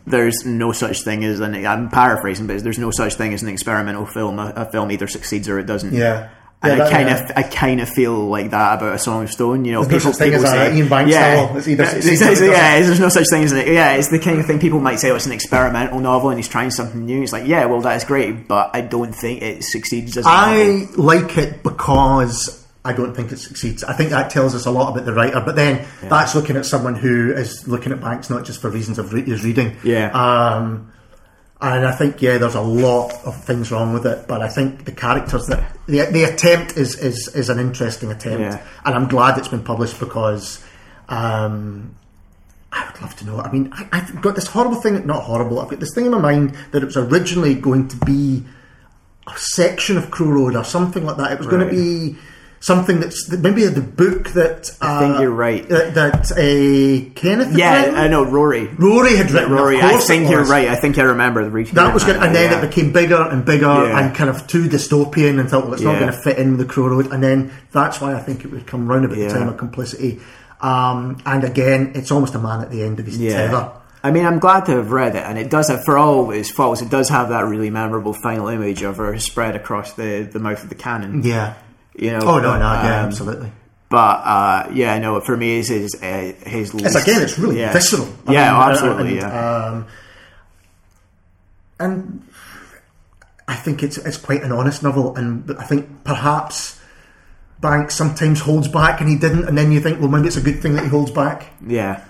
"There's 0.06 0.46
no 0.46 0.72
such 0.72 1.02
thing 1.02 1.24
as 1.24 1.40
an." 1.40 1.66
I'm 1.66 1.90
paraphrasing, 1.90 2.48
but 2.48 2.64
there's 2.64 2.80
no 2.80 2.92
such 2.92 3.16
thing 3.16 3.34
as 3.34 3.44
an 3.44 3.50
experimental 3.50 4.06
film. 4.06 4.40
A, 4.40 4.54
a 4.56 4.66
film 4.66 4.92
either 4.92 5.08
succeeds 5.08 5.48
or 5.50 5.60
it 5.60 5.66
doesn't. 5.66 5.94
Yeah. 5.94 6.30
And 6.62 6.78
Yeah, 6.78 6.86
I 6.86 6.90
kind 6.90 7.10
yeah. 7.10 7.24
of, 7.26 7.32
I 7.36 7.44
kind 7.44 7.82
of 7.82 7.90
feel 7.90 8.14
like 8.30 8.52
that 8.52 8.78
about 8.78 8.96
a 8.96 8.98
Song 8.98 9.24
of 9.24 9.32
Stone. 9.32 9.66
You 9.66 9.74
know, 9.74 9.84
There's 9.84 10.06
no 10.06 10.12
such 10.12 10.20
thing 10.20 10.34
as 10.34 10.44
a 10.46 10.48
Iain 10.48 10.88
Banks 10.88 11.12
novel. 11.14 11.58
It's 11.58 11.68
either 11.68 11.84
yeah, 11.84 11.90
succeeds 11.90 12.22
or 12.22 12.26
it 12.26 12.32
exactly, 12.32 12.48
yeah, 12.52 12.80
there's 12.80 13.00
no 13.02 13.10
such 13.10 13.28
thing 13.30 13.44
as 13.44 13.52
an, 13.52 13.68
yeah. 13.68 13.94
It's 13.96 14.08
the 14.08 14.20
kind 14.20 14.40
of 14.40 14.46
thing 14.46 14.60
people 14.60 14.80
might 14.80 15.02
say. 15.02 15.12
Oh, 15.12 15.16
it's 15.16 15.26
an 15.26 15.34
experimental 15.34 16.00
novel, 16.00 16.30
and 16.30 16.40
he's 16.40 16.48
trying 16.48 16.72
something 16.72 17.06
new. 17.06 17.22
It's 17.22 17.34
like, 17.34 17.48
yeah, 17.48 17.66
well, 17.66 17.82
that's 17.82 18.06
great, 18.06 18.48
but 18.48 18.70
I 18.74 18.80
don't 18.80 19.12
think 19.14 19.42
it 19.42 19.66
succeeds 19.66 20.16
as 20.16 20.26
a 20.26 20.30
novel. 20.30 20.54
I 20.54 20.88
like 20.96 21.38
it 21.38 21.64
because 21.64 22.63
I 22.86 22.92
don't 22.94 23.16
think 23.16 23.32
it 23.32 23.38
succeeds. 23.38 23.84
I 23.84 23.94
think 23.94 24.10
that 24.10 24.30
tells 24.30 24.54
us 24.56 24.66
a 24.66 24.72
lot 24.72 24.92
about 24.92 25.06
the 25.06 25.14
writer. 25.14 25.40
But 25.40 25.56
then 25.56 25.86
that's 26.02 26.36
looking 26.36 26.58
at 26.58 26.66
someone 26.66 26.96
who 26.96 27.32
is 27.32 27.68
looking 27.68 27.92
at 27.94 28.02
Banks 28.02 28.30
not 28.30 28.44
just 28.46 28.60
for 28.62 28.70
reasons 28.70 29.00
of 29.00 29.14
re- 29.14 29.24
his 29.24 29.44
reading. 29.44 29.78
Yeah. 29.84 30.12
Um, 30.12 30.92
and 31.62 31.86
I 31.86 31.94
think 31.94 32.22
yeah, 32.22 32.38
there's 32.40 32.56
a 32.56 32.62
lot 32.62 33.14
of 33.26 33.42
things 33.46 33.72
wrong 33.72 33.94
with 33.94 34.06
it. 34.06 34.28
But 34.28 34.42
I 34.42 34.50
think 34.50 34.84
the 34.84 34.92
characters 34.92 35.48
that 35.48 35.64
the, 35.88 36.02
the 36.12 36.26
attempt 36.26 36.76
is, 36.76 37.00
is 37.00 37.30
is 37.34 37.50
an 37.50 37.58
interesting 37.60 38.12
attempt, 38.12 38.42
Yeah. 38.42 38.62
and 38.84 38.96
I'm 38.96 39.08
glad 39.08 39.38
it's 39.38 39.48
been 39.48 39.64
published 39.64 40.00
because. 40.00 40.64
Um, 41.10 41.96
I 42.76 42.88
would 42.92 43.02
love 43.04 43.16
to 43.18 43.26
know. 43.26 43.40
I 43.40 43.52
mean, 43.52 43.70
I, 43.72 43.88
I've 43.92 44.20
got 44.22 44.34
this 44.34 44.48
horrible 44.48 44.82
thing, 44.82 45.06
not 45.06 45.22
horrible, 45.24 45.60
I've 45.60 45.70
got 45.70 45.80
this 45.80 45.94
thing 45.94 46.06
in 46.06 46.12
my 46.12 46.18
mind 46.18 46.56
that 46.72 46.82
it 46.82 46.86
was 46.88 46.98
originally 46.98 47.54
going 47.54 47.88
to 47.90 47.98
be 47.98 48.44
a 49.28 49.38
section 49.38 49.96
of 49.96 50.10
Crow 50.10 50.28
Road 50.30 50.56
or 50.56 50.64
something 50.64 51.06
like 51.06 51.18
that. 51.18 51.34
It 51.34 51.38
was 51.38 51.46
going 51.48 51.68
to 51.68 51.72
be 51.72 52.18
something 52.64 53.02
that's 53.02 53.30
maybe 53.30 53.66
the 53.66 53.82
book 53.82 54.30
that. 54.30 54.72
I 54.80 55.00
think 55.00 55.18
uh, 55.18 55.22
you're 55.22 55.32
right. 55.32 55.68
That, 55.68 55.94
that 55.96 56.32
uh, 56.32 57.14
Kenneth. 57.20 57.58
yeah? 57.58 57.92
I 57.94 58.08
know 58.08 58.24
Rory. 58.24 58.68
Rory 58.68 59.18
had 59.18 59.32
written. 59.32 59.52
Rory, 59.52 59.82
I 59.82 59.98
think 59.98 60.30
you're 60.30 60.46
right. 60.46 60.70
I 60.70 60.76
think 60.76 60.98
I 60.98 61.04
remember 61.04 61.44
the 61.44 61.50
reading. 61.52 61.74
That 61.76 61.94
was 61.94 62.06
good, 62.06 62.16
and 62.16 62.34
then 62.34 62.58
it 62.58 62.68
became 62.68 62.94
bigger 62.94 63.22
and 63.22 63.44
bigger 63.46 63.66
Yeah. 63.66 64.00
and 64.00 64.16
kind 64.16 64.30
of 64.30 64.48
too 64.48 64.70
dystopian, 64.70 65.40
and 65.42 65.50
thought, 65.50 65.66
well, 65.66 65.74
it's 65.74 65.84
not 65.84 66.00
going 66.00 66.12
to 66.12 66.18
fit 66.18 66.38
in 66.38 66.52
with 66.52 66.60
the 66.66 66.74
Crow 66.74 66.88
Road, 66.88 67.12
and 67.12 67.22
then 67.22 67.52
that's 67.72 68.00
why 68.00 68.16
I 68.16 68.20
think 68.20 68.46
it 68.46 68.52
would 68.52 68.66
come 68.66 68.88
round 68.88 69.04
about 69.06 69.18
Yeah. 69.18 69.28
the 69.28 69.34
time 69.40 69.50
of 69.50 69.58
complicity. 69.58 70.22
Um, 70.62 71.18
and 71.26 71.44
again, 71.44 71.92
it's 71.96 72.12
almost 72.12 72.34
a 72.36 72.40
man 72.40 72.62
at 72.62 72.72
the 72.72 72.84
end 72.84 73.00
of 73.02 73.06
his 73.06 73.18
tether. 73.18 73.72
I 74.06 74.12
mean, 74.12 74.26
I'm 74.26 74.40
glad 74.40 74.66
to 74.68 74.72
have 74.78 74.92
read 74.92 75.16
it, 75.18 75.24
and 75.24 75.38
it 75.38 75.50
does 75.50 75.68
have, 75.68 75.84
for 75.84 75.98
all 75.98 76.32
its 76.32 76.50
faults, 76.50 76.82
it 76.82 76.90
does 76.90 77.10
have 77.10 77.28
that 77.30 77.46
really 77.46 77.70
memorable 77.70 78.14
final 78.14 78.48
image 78.48 78.82
of 78.84 78.98
her 78.98 79.18
spread 79.20 79.56
across 79.58 79.94
the, 79.94 80.28
the 80.32 80.40
mouth 80.40 80.64
of 80.64 80.70
the 80.70 80.76
cannon. 80.76 81.24
Yeah. 81.24 81.56
You 81.96 82.12
know. 82.12 82.20
Oh 82.24 82.40
no, 82.40 82.54
no, 82.54 82.60
yeah, 82.60 83.02
um, 83.02 83.08
absolutely. 83.08 83.52
But 83.90 83.98
uh, 84.26 84.70
yeah, 84.74 84.98
no, 85.00 85.20
for 85.22 85.38
me, 85.38 85.60
is 85.60 85.68
his 85.70 85.96
uh, 86.02 86.34
his. 86.46 86.74
It's 86.74 86.96
again, 86.96 87.22
it's 87.22 87.38
really 87.38 87.60
yeah. 87.60 87.72
visceral. 87.74 88.08
I 88.28 88.34
Yeah, 88.34 88.52
mean, 88.52 88.62
uh, 88.62 88.66
absolutely. 88.72 89.08
and, 89.10 89.18
yeah. 89.18 89.66
Um, 89.68 89.88
and 91.80 92.24
I 93.48 93.56
think 93.56 93.84
it's 93.84 93.98
it's 93.98 94.18
quite 94.18 94.42
an 94.44 94.52
honest 94.52 94.82
novel, 94.84 95.16
and 95.16 95.56
I 95.60 95.64
think 95.64 96.04
perhaps 96.04 96.80
Banks 97.62 97.96
sometimes 97.96 98.40
holds 98.42 98.68
back, 98.68 99.00
and 99.00 99.10
he 99.10 99.16
didn't, 99.16 99.48
and 99.48 99.58
then 99.58 99.72
you 99.72 99.80
think, 99.80 100.00
well, 100.00 100.10
maybe 100.10 100.28
it's 100.28 100.38
a 100.38 100.42
good 100.42 100.62
thing 100.62 100.74
that 100.74 100.84
he 100.84 100.90
holds 100.90 101.12
back. 101.12 101.48
yeah. 101.66 102.04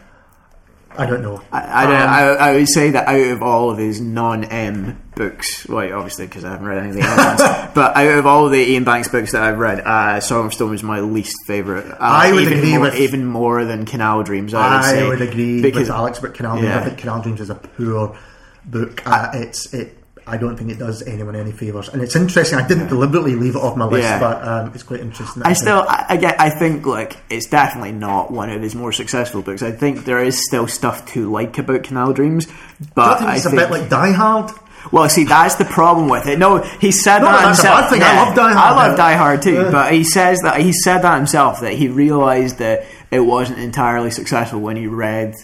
I 0.95 1.07
don't 1.07 1.23
know. 1.23 1.41
I, 1.51 1.83
I, 1.83 1.85
don't, 1.87 2.01
Um, 2.01 2.09
I, 2.09 2.21
I 2.49 2.53
would 2.53 2.69
say 2.69 2.91
that 2.91 3.07
out 3.07 3.19
of 3.31 3.41
all 3.41 3.71
of 3.71 3.79
his 3.79 3.99
non-M 3.99 5.01
books, 5.15 5.67
well, 5.67 5.93
obviously 5.93 6.25
because 6.27 6.43
I 6.45 6.51
haven't 6.51 6.65
read 6.67 6.77
any 6.79 6.89
of 6.89 6.95
the 6.95 7.01
M 7.01 7.71
but 7.75 7.95
out 7.95 8.17
of 8.19 8.25
all 8.25 8.49
the 8.49 8.59
Iain 8.73 8.83
Banks 8.83 9.07
books 9.09 9.31
that 9.33 9.43
I've 9.43 9.57
read, 9.59 9.79
uh, 9.81 10.19
Song 10.19 10.47
of 10.47 10.53
Stone 10.53 10.71
was 10.71 10.83
my 10.83 10.99
least 10.99 11.35
favourite. 11.45 11.85
Uh, 11.85 11.97
I 11.99 12.31
would 12.31 12.41
even 12.43 12.57
agree 12.59 12.71
more, 12.71 12.79
with- 12.81 12.95
even 12.95 13.25
more 13.25 13.65
than 13.65 13.85
Canal 13.85 14.23
Dreams. 14.23 14.53
I 14.53 14.91
would, 14.93 15.03
I 15.03 15.07
would 15.07 15.21
agree 15.21 15.61
because 15.61 15.81
with 15.87 15.91
Alex 15.91 16.19
but 16.19 16.33
Canal 16.33 16.57
Dreams. 16.57 16.67
Yeah. 16.69 16.79
I 16.79 16.83
think 16.85 16.97
Canal 16.97 17.21
Dreams 17.21 17.41
is 17.41 17.49
a 17.49 17.55
poor 17.55 18.17
book. 18.65 19.01
Uh, 19.05 19.31
it's 19.33 19.73
it. 19.73 19.97
I 20.25 20.37
don't 20.37 20.55
think 20.55 20.71
it 20.71 20.79
does 20.79 21.01
anyone 21.01 21.35
any 21.35 21.51
favours, 21.51 21.89
and 21.89 22.01
it's 22.01 22.15
interesting. 22.15 22.57
I 22.57 22.65
didn't 22.65 22.87
deliberately 22.87 23.35
leave 23.35 23.57
it 23.57 23.59
off 23.61 23.75
my 23.75 23.83
list, 23.83 24.03
Yeah. 24.07 24.19
but 24.21 24.47
um, 24.47 24.71
it's 24.73 24.81
quite 24.83 25.01
interesting. 25.01 25.43
I 25.43 25.51
still, 25.51 25.83
I, 25.85 26.05
I 26.11 26.15
get, 26.15 26.39
I 26.39 26.49
think 26.49 26.85
like 26.85 27.17
it's 27.29 27.47
definitely 27.47 27.91
not 27.91 28.31
one 28.31 28.49
of 28.49 28.61
his 28.61 28.73
more 28.73 28.93
successful 28.93 29.41
books. 29.41 29.61
I 29.61 29.71
think 29.73 30.05
there 30.05 30.23
is 30.23 30.41
still 30.47 30.65
stuff 30.69 31.05
to 31.07 31.29
like 31.29 31.57
about 31.57 31.83
Canal 31.83 32.13
Dreams, 32.13 32.47
but 32.95 33.17
I 33.17 33.19
think 33.19 33.35
it's 33.35 33.45
I 33.45 33.49
a 33.49 33.51
think, 33.51 33.61
bit 33.63 33.71
like 33.81 33.89
Die 33.89 34.11
Hard. 34.13 34.51
Well, 34.91 35.07
see, 35.09 35.23
that's 35.23 35.55
the 35.55 35.65
problem 35.65 36.09
with 36.09 36.27
it. 36.27 36.37
No, 36.39 36.57
he 36.59 36.91
said 36.91 37.19
No, 37.19 37.25
that 37.27 37.45
himself. 37.45 37.89
thing. 37.89 38.01
I 38.03 38.23
love 38.25 38.35
Die 38.35 38.53
Hard. 38.53 38.57
I 38.57 38.87
love 38.87 38.97
Die 38.97 39.13
Hard 39.15 39.41
too, 39.41 39.53
Yeah. 39.53 39.71
but 39.71 39.93
he 39.93 40.03
says 40.03 40.39
that 40.43 40.59
he 40.61 40.73
said 40.73 40.99
that 40.99 41.15
himself 41.15 41.61
that 41.61 41.73
he 41.73 41.87
realized 41.87 42.57
that 42.59 42.85
it 43.11 43.21
wasn't 43.21 43.59
entirely 43.59 44.11
successful 44.11 44.59
when 44.59 44.75
he 44.75 44.87
read 44.87 45.35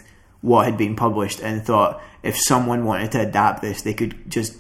what 0.42 0.66
had 0.66 0.78
been 0.78 0.96
published 0.96 1.40
and 1.42 1.64
thought 1.66 2.02
if 2.24 2.38
someone 2.38 2.86
wanted 2.86 3.12
to 3.14 3.22
adapt 3.22 3.62
this, 3.62 3.82
they 3.82 3.94
could 3.94 4.30
just 4.30 4.56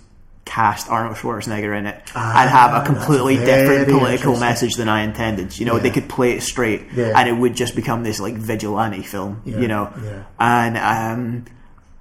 cast 0.45 0.89
Arnold 0.89 1.15
Schwarzenegger 1.17 1.77
in 1.77 1.85
it 1.85 1.95
and 2.15 2.49
have 2.49 2.71
a 2.71 2.77
Ah, 2.77 2.83
completely 2.83 3.35
different 3.37 3.87
political 3.89 4.35
message 4.39 4.73
than 4.75 4.89
I 4.89 5.03
intended. 5.03 5.57
You 5.59 5.65
know, 5.65 5.77
they 5.77 5.91
could 5.91 6.09
play 6.09 6.31
it 6.31 6.41
straight, 6.41 6.87
Yeah. 6.95 7.13
and 7.15 7.29
it 7.29 7.33
would 7.33 7.55
just 7.55 7.75
become 7.75 8.03
this 8.03 8.19
like 8.19 8.33
vigilante 8.35 9.03
film. 9.03 9.41
Yeah, 9.45 9.59
You 9.59 9.67
know, 9.67 9.89
yeah. 10.03 10.23
and 10.39 10.77
um, 10.77 11.45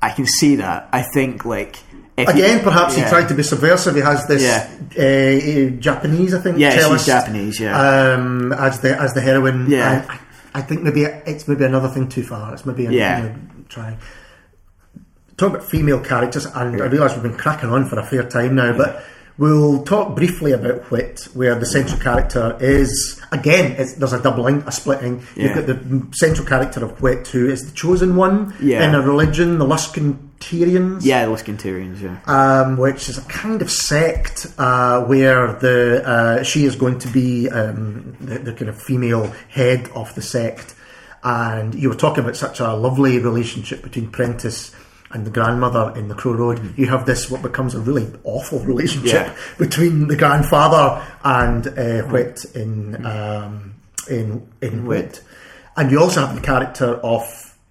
I 0.00 0.10
can 0.10 0.26
see 0.26 0.56
that. 0.56 0.88
I 0.92 1.02
think 1.02 1.44
like. 1.44 1.76
Again, 2.26 2.60
perhaps 2.64 2.96
yeah. 2.96 3.04
he 3.04 3.10
tried 3.10 3.28
to 3.28 3.34
be 3.34 3.42
subversive. 3.42 3.94
He 3.94 4.00
has 4.00 4.26
this 4.26 4.42
Yeah. 4.42 4.66
uh, 4.96 5.70
Japanese, 5.78 6.34
I 6.34 6.40
think. 6.40 6.58
Yeah, 6.58 6.70
she's 6.88 7.06
Japanese, 7.06 7.60
yeah. 7.60 7.78
um, 8.14 8.52
as 8.52 8.80
the 8.80 9.00
as 9.00 9.14
the 9.14 9.20
heroine. 9.20 9.70
Yeah. 9.70 10.04
I, 10.08 10.18
I 10.58 10.62
think 10.62 10.82
maybe 10.82 11.02
it's 11.04 11.46
maybe 11.46 11.64
another 11.64 11.88
thing 11.88 12.08
too 12.08 12.24
far. 12.24 12.52
It's 12.54 12.66
maybe 12.66 12.86
a, 12.86 12.90
Yeah. 12.90 13.18
you 13.22 13.28
know, 13.28 13.34
trying. 13.68 13.98
Talk 15.36 15.50
about 15.50 15.64
female 15.64 16.00
characters, 16.00 16.46
and 16.46 16.82
I 16.82 16.86
realise 16.86 17.12
we've 17.14 17.22
been 17.22 17.36
cracking 17.36 17.70
on 17.70 17.84
for 17.88 17.98
a 18.00 18.04
fair 18.04 18.24
time 18.24 18.56
now, 18.56 18.76
but 18.76 19.04
we'll 19.38 19.82
talk 19.84 20.14
briefly 20.16 20.52
about 20.52 20.90
Whit, 20.90 21.28
where 21.32 21.54
the 21.54 21.66
central 21.66 21.98
character 22.00 22.56
is 22.60 23.20
again. 23.32 23.72
It's, 23.78 23.94
there's 23.94 24.12
a 24.12 24.22
doubling, 24.22 24.62
a 24.66 24.72
splitting. 24.72 25.22
You've 25.36 25.54
got 25.54 25.66
the 25.66 26.06
central 26.12 26.46
character 26.46 26.84
of 26.84 27.00
Whit, 27.00 27.26
who 27.28 27.48
is 27.48 27.64
the 27.70 27.72
chosen 27.74 28.16
one 28.16 28.54
Yeah. 28.60 28.86
in 28.88 28.94
a 28.94 29.00
religion, 29.00 29.58
the 29.58 29.64
Luskentyrians 29.64 31.04
Yeah, 31.04 31.26
the 31.26 31.32
Luskentyrians, 31.32 32.00
yeah. 32.00 32.18
um, 32.26 32.76
which 32.76 33.08
is 33.08 33.18
a 33.18 33.22
kind 33.22 33.62
of 33.62 33.70
sect 33.70 34.46
uh, 34.58 35.02
where 35.04 35.52
the 35.54 36.02
uh, 36.04 36.42
she 36.42 36.64
is 36.64 36.76
going 36.76 36.98
to 37.00 37.08
be 37.08 37.48
um, 37.48 38.16
the, 38.20 38.38
the 38.38 38.52
kind 38.52 38.68
of 38.68 38.80
female 38.80 39.32
head 39.48 39.88
of 39.94 40.14
the 40.14 40.22
sect. 40.22 40.74
And 41.24 41.74
you 41.74 41.88
were 41.88 41.96
talking 41.96 42.22
about 42.22 42.36
such 42.36 42.60
a 42.60 42.74
lovely 42.74 43.18
relationship 43.18 43.82
between 43.82 44.08
Prentice 44.10 44.72
and 45.10 45.26
the 45.26 45.30
grandmother 45.30 45.92
in 45.98 46.08
the 46.08 46.14
Crow 46.14 46.32
Road. 46.34 46.74
You 46.76 46.86
have 46.88 47.06
this 47.06 47.30
what 47.30 47.42
becomes 47.42 47.74
a 47.74 47.80
really 47.80 48.06
awful 48.24 48.58
relationship 48.60 49.12
Yeah. 49.26 49.34
between 49.58 50.08
the 50.08 50.16
grandfather 50.16 51.02
and 51.24 51.66
uh, 51.66 52.02
Whit 52.08 52.44
in 52.54 53.04
um, 53.06 53.74
in 54.10 54.46
in 54.60 54.86
Whit. 54.86 55.22
And 55.76 55.90
you 55.90 56.00
also 56.00 56.26
have 56.26 56.34
the 56.34 56.40
character 56.42 56.94
of 57.04 57.22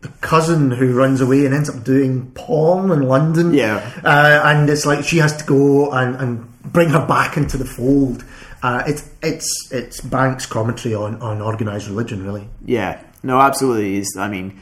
the 0.02 0.08
cousin 0.22 0.72
who 0.72 0.94
runs 0.96 1.22
away 1.22 1.46
and 1.46 1.54
ends 1.54 1.70
up 1.70 1.84
doing 1.84 2.32
porn 2.32 2.92
in 2.92 3.02
London. 3.04 3.54
Yeah. 3.54 3.78
Uh, 4.04 4.42
and 4.46 4.70
it's 4.70 4.86
like 4.86 5.04
she 5.04 5.18
has 5.18 5.36
to 5.38 5.44
go 5.46 5.92
and, 5.92 6.16
and 6.16 6.62
bring 6.64 6.90
her 6.90 7.06
back 7.06 7.36
into 7.38 7.58
the 7.58 7.66
fold. 7.66 8.24
Uh, 8.64 8.84
it's 8.88 9.10
it's 9.22 9.70
it's 9.72 10.02
Banks' 10.02 10.46
commentary 10.48 10.96
on, 10.96 11.22
on 11.22 11.42
organised 11.42 11.88
religion, 11.88 12.24
really. 12.24 12.48
Yeah, 12.66 13.00
no, 13.24 13.40
absolutely. 13.40 13.98
Is 13.98 14.16
I 14.18 14.28
mean, 14.30 14.60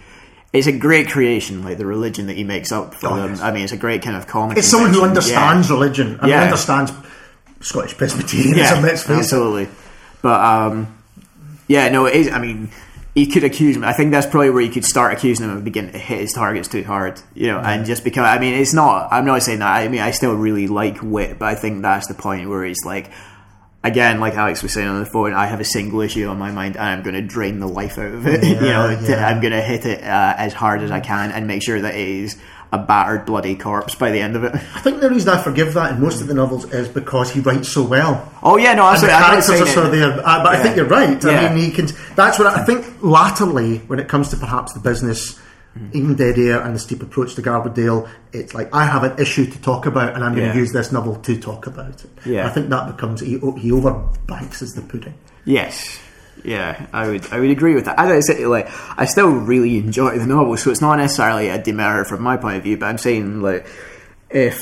it's 0.57 0.67
a 0.67 0.71
great 0.77 1.09
creation, 1.09 1.63
like 1.63 1.77
the 1.77 1.85
religion 1.85 2.27
that 2.27 2.35
he 2.37 2.43
makes 2.43 2.71
up 2.71 2.93
for 2.95 3.07
Oh, 3.09 3.15
them. 3.17 3.29
yes. 3.31 3.41
I 3.41 3.51
mean, 3.51 3.63
it's 3.63 3.71
a 3.73 3.77
great 3.77 4.01
kind 4.01 4.15
of 4.17 4.27
comedy. 4.27 4.59
It's 4.59 4.67
someone 4.69 4.93
who 4.93 5.03
understands 5.03 5.69
religion 5.69 6.19
and 6.21 6.29
Yeah. 6.29 6.43
understands 6.43 6.91
Scottish 7.61 7.95
Presbyterianism. 7.97 8.83
Yeah, 8.85 8.91
absolutely. 9.17 9.67
But 10.21 10.39
um, 10.41 10.87
yeah, 11.67 11.89
no, 11.89 12.05
it 12.05 12.15
is. 12.15 12.31
I 12.31 12.39
mean, 12.39 12.69
he 13.13 13.27
could 13.27 13.43
accuse 13.43 13.75
him. 13.75 13.83
I 13.83 13.93
think 13.93 14.11
that's 14.11 14.27
probably 14.27 14.49
where 14.49 14.61
you 14.61 14.71
could 14.71 14.85
start 14.85 15.13
accusing 15.13 15.49
him 15.49 15.55
of 15.57 15.63
beginning 15.63 15.93
to 15.93 15.97
hit 15.99 16.19
his 16.19 16.33
targets 16.33 16.67
too 16.67 16.83
hard, 16.83 17.21
you 17.33 17.47
know, 17.47 17.59
and 17.59 17.85
just 17.85 18.03
become. 18.03 18.25
I 18.25 18.39
mean, 18.39 18.53
it's 18.55 18.73
not. 18.73 19.07
I'm 19.11 19.25
not 19.25 19.41
saying 19.43 19.59
that. 19.59 19.71
I 19.77 19.87
mean, 19.87 20.01
I 20.01 20.11
still 20.11 20.33
really 20.35 20.67
like 20.67 20.97
Whit, 20.97 21.39
but 21.39 21.45
I 21.47 21.55
think 21.55 21.81
that's 21.81 22.07
the 22.07 22.13
point 22.13 22.49
where 22.49 22.63
he's 22.65 22.83
like. 22.85 23.09
Again, 23.85 24.19
like 24.19 24.33
Alex 24.35 24.63
was 24.63 24.73
saying 24.73 24.87
on 24.87 24.99
the 24.99 25.05
phone, 25.05 25.33
I 25.33 25.45
have 25.45 25.59
a 25.59 25.65
single 25.65 26.01
issue 26.01 26.25
on 26.27 26.39
my 26.39 26.51
mind, 26.51 26.75
and 26.75 26.83
I'm 26.85 27.03
going 27.03 27.13
to 27.15 27.21
drain 27.21 27.59
the 27.59 27.67
life 27.67 27.97
out 27.97 28.11
of 28.13 28.25
it. 28.27 28.43
you 28.43 28.55
know, 28.55 28.89
Yeah, 28.89 28.99
to- 29.07 29.19
I'm 29.19 29.41
going 29.41 29.53
to 29.53 29.61
hit 29.61 29.85
it 29.85 30.03
uh, 30.03 30.33
as 30.37 30.53
hard 30.53 30.81
as 30.81 30.91
I 30.91 30.99
can, 30.99 31.31
and 31.31 31.45
make 31.47 31.61
sure 31.63 31.79
that 31.79 31.93
it 31.95 32.07
is 32.07 32.37
a 32.71 32.79
battered, 32.79 33.25
bloody 33.25 33.55
corpse 33.55 33.93
by 33.95 34.09
the 34.11 34.19
end 34.19 34.35
of 34.35 34.43
it. 34.43 34.53
I 34.55 34.79
think 34.81 34.99
the 34.99 35.09
reason 35.09 35.29
I 35.29 35.41
forgive 35.41 35.75
that 35.75 35.93
in 35.93 36.01
most 36.01 36.19
of 36.19 36.27
the 36.27 36.33
novels 36.33 36.65
is 36.73 36.89
because 36.89 37.31
he 37.31 37.39
writes 37.39 37.69
so 37.69 37.83
well. 37.83 38.29
Oh 38.41 38.57
yeah, 38.57 38.73
no, 38.73 38.87
and 38.87 39.01
the 39.01 39.11
absolutely. 39.11 39.19
Characters 39.23 39.61
are 39.61 39.67
sort 39.67 39.85
of 39.85 39.91
there. 39.91 40.11
Uh, 40.11 40.43
but 40.43 40.55
I 40.55 40.63
think 40.63 40.75
you're 40.75 40.85
right. 40.87 41.23
Yeah. 41.23 41.41
I 41.41 41.53
mean, 41.53 41.65
he 41.65 41.71
can. 41.71 41.87
That's 42.15 42.39
what 42.39 42.47
I, 42.47 42.61
I 42.61 42.65
think. 42.65 43.03
Latterly, 43.03 43.77
when 43.87 43.99
it 43.99 44.07
comes 44.07 44.29
to 44.31 44.37
perhaps 44.37 44.73
the 44.73 44.79
business, 44.79 45.39
Mm-hmm. 45.77 45.97
even 45.97 46.15
Dead 46.15 46.37
Air 46.39 46.61
and 46.61 46.73
the 46.73 46.79
steep 46.79 47.03
approach 47.03 47.35
to 47.35 47.41
Garbadale, 47.41 48.07
it's 48.31 48.53
like 48.53 48.73
I 48.73 48.85
have 48.85 49.03
an 49.03 49.19
issue 49.19 49.45
to 49.45 49.61
talk 49.61 49.85
about, 49.85 50.15
and 50.15 50.23
I'm 50.23 50.33
going 50.33 50.45
Yeah. 50.47 50.53
to 50.53 50.57
use 50.59 50.71
this 50.71 50.93
novel 50.93 51.17
to 51.17 51.37
talk 51.37 51.67
about 51.67 52.01
it. 52.05 52.09
Yeah. 52.25 52.47
I 52.47 52.49
think 52.49 52.69
that 52.69 52.87
becomes 52.95 53.19
he, 53.19 53.31
he 53.57 53.71
overbanks 53.73 54.61
as 54.61 54.71
the 54.73 54.81
pudding. 54.81 55.15
Yes. 55.43 55.99
Yeah, 56.45 56.85
I 56.93 57.09
would 57.09 57.27
I 57.33 57.39
would 57.41 57.49
agree 57.49 57.75
with 57.75 57.85
that. 57.85 57.99
As 57.99 58.09
I 58.09 58.19
say, 58.21 58.45
like 58.45 58.69
I 58.97 59.03
still 59.05 59.29
really 59.31 59.77
enjoy 59.77 60.17
the 60.17 60.25
novel, 60.27 60.55
so 60.55 60.71
it's 60.71 60.79
not 60.79 60.95
necessarily 60.97 61.49
a 61.49 61.61
demerit 61.61 62.07
from 62.07 62.21
my 62.23 62.37
point 62.37 62.55
of 62.57 62.63
view. 62.63 62.77
But 62.77 62.85
I'm 62.85 62.97
saying 62.97 63.41
like 63.41 63.67
if 64.29 64.61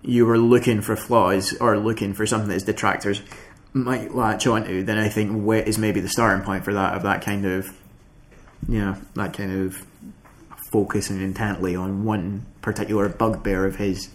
you 0.00 0.24
were 0.26 0.38
looking 0.38 0.80
for 0.80 0.96
flaws 0.96 1.54
or 1.60 1.76
looking 1.78 2.14
for 2.14 2.24
something 2.26 2.48
that 2.48 2.64
detractors 2.64 3.20
might 3.74 4.14
latch 4.14 4.46
onto, 4.46 4.82
then 4.84 4.96
I 4.96 5.08
think 5.08 5.42
Whit 5.44 5.66
is 5.68 5.76
maybe 5.76 6.00
the 6.00 6.08
starting 6.08 6.44
point 6.44 6.64
for 6.64 6.72
that 6.74 6.94
of 6.94 7.02
that 7.02 7.22
kind 7.22 7.44
of 7.44 7.70
you 8.68 8.78
know 8.78 8.96
that 9.14 9.32
kind 9.34 9.66
of 9.66 9.84
focusing 10.78 11.20
intently 11.22 11.76
on 11.76 12.04
one 12.04 12.44
particular 12.60 13.08
bugbear 13.08 13.64
of 13.64 13.76
his 13.76 14.08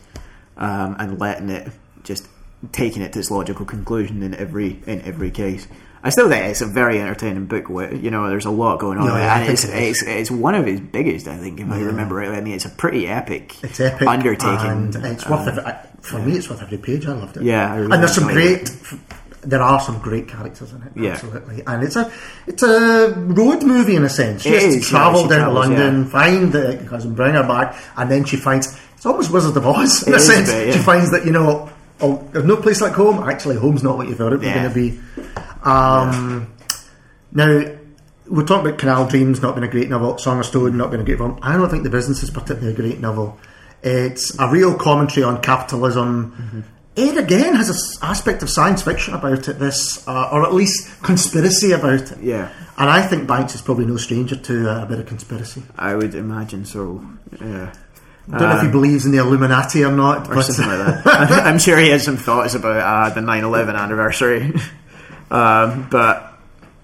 um, 0.57 0.97
and 0.99 1.17
letting 1.17 1.49
it 1.49 1.71
just 2.03 2.27
taking 2.73 3.01
it 3.01 3.13
to 3.13 3.19
its 3.19 3.31
logical 3.31 3.65
conclusion 3.65 4.21
in 4.21 4.33
every 4.35 4.81
in 4.85 4.99
every 5.03 5.31
case. 5.31 5.65
I 6.03 6.09
still 6.09 6.27
think 6.29 6.45
it's 6.47 6.59
a 6.61 6.65
very 6.65 6.99
entertaining 6.99 7.45
book. 7.45 7.69
Where 7.69 7.93
you 7.93 8.11
know, 8.11 8.27
there's 8.29 8.45
a 8.45 8.49
lot 8.51 8.79
going 8.79 8.97
on, 8.97 9.05
Yeah, 9.07 9.15
it, 9.15 9.19
yeah, 9.21 9.39
and 9.39 9.51
it's, 9.53 9.63
it 9.63 9.69
it's 9.89 10.03
it's 10.03 10.31
one 10.31 10.53
of 10.55 10.65
his 10.65 10.81
biggest. 10.81 11.29
I 11.29 11.37
think, 11.37 11.61
if 11.61 11.69
I 11.71 11.79
remember 11.79 12.15
rightly. 12.15 12.35
I 12.35 12.41
mean, 12.41 12.55
it's 12.55 12.65
a 12.65 12.69
pretty 12.69 13.07
epic, 13.07 13.55
It's 13.63 13.79
epic, 13.79 14.05
undertaking. 14.05 14.69
and 14.71 14.95
it's 15.05 15.25
worth 15.29 15.47
every, 15.47 15.63
I- 15.63 15.85
for 16.01 16.19
me. 16.19 16.33
It's 16.37 16.49
worth 16.49 16.61
every 16.61 16.77
page. 16.77 17.05
I 17.07 17.13
loved 17.13 17.37
it. 17.37 17.43
Yeah, 17.43 17.71
I 17.71 17.77
really 17.77 17.91
and 17.93 18.01
there's 18.03 18.15
some 18.15 18.27
great. 18.27 18.69
There 19.41 19.61
are 19.61 19.79
some 19.79 19.99
great 19.99 20.27
characters 20.27 20.73
in 20.73 20.81
it. 20.83 20.91
Yeah. 20.95 21.11
absolutely. 21.11 21.63
And 21.65 21.83
it's 21.83 21.95
a 21.95 22.11
it's 22.45 22.61
a 22.63 23.13
road 23.15 23.63
movie 23.63 23.95
in 23.95 24.03
a 24.03 24.09
sense. 24.09 24.41
She 24.43 24.49
It 24.49 24.53
has 24.55 24.63
to 24.63 24.67
is, 24.69 24.75
yeah, 24.91 24.97
travel 24.97 25.23
she 25.23 25.29
down 25.29 25.39
travels, 25.39 25.65
to 25.67 25.73
London, 25.73 26.03
yeah. 26.03 26.09
find 26.09 26.51
the 26.51 26.85
cousin, 26.89 27.15
bring 27.15 27.33
her 27.35 27.43
back, 27.47 27.75
and 27.95 28.11
then 28.11 28.25
she 28.25 28.35
finds 28.37 28.77
it's 28.95 29.05
almost 29.05 29.31
Wizard 29.31 29.55
of 29.55 29.65
Oz 29.65 30.03
in 30.05 30.13
It 30.13 30.15
a 30.15 30.19
is 30.19 30.29
a 30.29 30.33
sense. 30.33 30.51
bit, 30.51 30.67
yeah. 30.67 30.73
She 30.73 30.79
finds 30.79 31.11
that 31.11 31.25
you 31.25 31.31
know, 31.31 31.69
oh, 32.01 32.27
there's 32.33 32.43
no 32.45 32.57
place 32.57 32.81
like 32.81 32.91
home. 32.93 33.19
Actually, 33.29 33.55
home's 33.55 33.81
not 33.81 33.95
what 33.97 34.09
you 34.09 34.15
thought 34.15 34.33
it 34.33 34.39
was 34.39 34.45
Yeah. 34.47 34.55
going 34.55 34.69
to 34.69 34.75
be. 34.75 34.99
Um, 35.63 36.53
Now, 37.31 37.63
we're 38.27 38.45
talking 38.45 38.67
about 38.67 38.79
Canal 38.79 39.07
Dreams 39.07 39.41
not 39.41 39.55
being 39.55 39.67
a 39.67 39.71
great 39.71 39.89
novel, 39.89 40.17
Song 40.17 40.39
of 40.39 40.45
Stone 40.47 40.75
not 40.77 40.91
being 40.91 41.01
a 41.01 41.05
great 41.05 41.17
film. 41.17 41.39
I 41.41 41.55
don't 41.55 41.69
think 41.69 41.83
The 41.83 41.89
Business 41.89 42.23
is 42.23 42.29
particularly 42.29 42.73
a 42.73 42.75
great 42.75 42.99
novel. 42.99 43.37
It's 43.83 44.37
a 44.37 44.49
real 44.49 44.75
commentary 44.75 45.23
on 45.23 45.41
capitalism. 45.41 46.65
It 46.99 47.17
again 47.17 47.55
has 47.55 47.69
an 47.69 48.09
aspect 48.09 48.43
of 48.43 48.49
science 48.49 48.81
fiction 48.83 49.13
about 49.13 49.47
it, 49.47 49.57
this, 49.59 50.05
uh, 50.07 50.29
or 50.31 50.43
at 50.45 50.53
least 50.53 51.01
conspiracy 51.01 51.71
about 51.71 52.11
it. 52.11 52.17
Yeah. 52.21 52.51
And 52.77 52.89
I 52.89 53.01
think 53.01 53.27
Banks 53.27 53.55
is 53.55 53.61
probably 53.61 53.85
no 53.85 53.97
stranger 53.97 54.35
to 54.35 54.69
uh, 54.69 54.83
a 54.83 54.85
bit 54.85 54.99
of 54.99 55.05
conspiracy. 55.05 55.63
I 55.77 55.95
would 55.95 56.13
imagine 56.15 56.65
so. 56.65 57.03
Yeah. 57.39 57.73
I 58.31 58.37
don't 58.37 58.49
know 58.49 58.57
if 58.57 58.61
he 58.63 58.69
believes 58.71 59.05
in 59.05 59.11
the 59.11 59.17
Illuminati 59.17 59.83
or 59.83 59.91
not, 59.91 60.29
or 60.29 60.35
but 60.35 60.43
something 60.43 60.67
like 60.67 61.03
that. 61.03 61.31
I'm 61.47 61.57
sure 61.57 61.79
he 61.79 61.89
had 61.89 62.01
some 62.01 62.17
thoughts 62.17 62.53
about 62.53 62.77
uh, 62.77 63.13
the 63.15 63.21
9/11 63.21 63.75
anniversary, 63.75 64.53
um, 65.31 65.87
but 65.89 66.25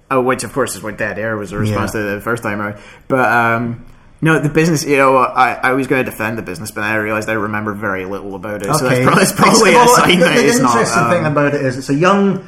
Oh, 0.09 0.21
which 0.21 0.43
of 0.43 0.53
course 0.53 0.75
is 0.75 0.83
what 0.83 0.97
Dead 0.97 1.17
Air 1.17 1.35
was 1.35 1.51
a 1.51 1.57
response 1.57 1.93
Yeah. 1.95 2.01
to 2.01 2.15
the 2.15 2.21
first 2.21 2.43
time 2.43 2.61
around. 2.61 2.79
But 3.07 3.27
um, 3.31 3.85
no, 4.25 4.39
the 4.39 4.49
business. 4.49 4.83
You 4.83 4.97
know, 4.97 5.17
I, 5.17 5.53
I 5.53 5.73
was 5.73 5.85
going 5.87 6.03
to 6.03 6.09
defend 6.09 6.37
the 6.37 6.41
business, 6.41 6.71
but 6.71 6.81
then 6.81 6.89
I 6.91 6.95
realised 6.95 7.29
I 7.29 7.33
remember 7.33 7.73
very 7.73 8.05
little 8.05 8.33
about 8.33 8.63
it. 8.63 8.73
So 8.73 8.89
that's 8.89 9.03
probably, 9.03 9.21
it's 9.21 9.31
probably 9.31 9.75
a 9.75 9.87
sign 9.87 10.19
the, 10.19 10.25
that 10.25 10.35
the 10.35 10.47
it's 10.47 10.59
not. 10.59 10.71
interesting 10.71 11.03
um, 11.03 11.09
thing 11.11 11.25
about 11.25 11.53
it 11.53 11.61
is 11.61 11.77
it's 11.77 11.89
a 11.89 11.93
young. 11.93 12.47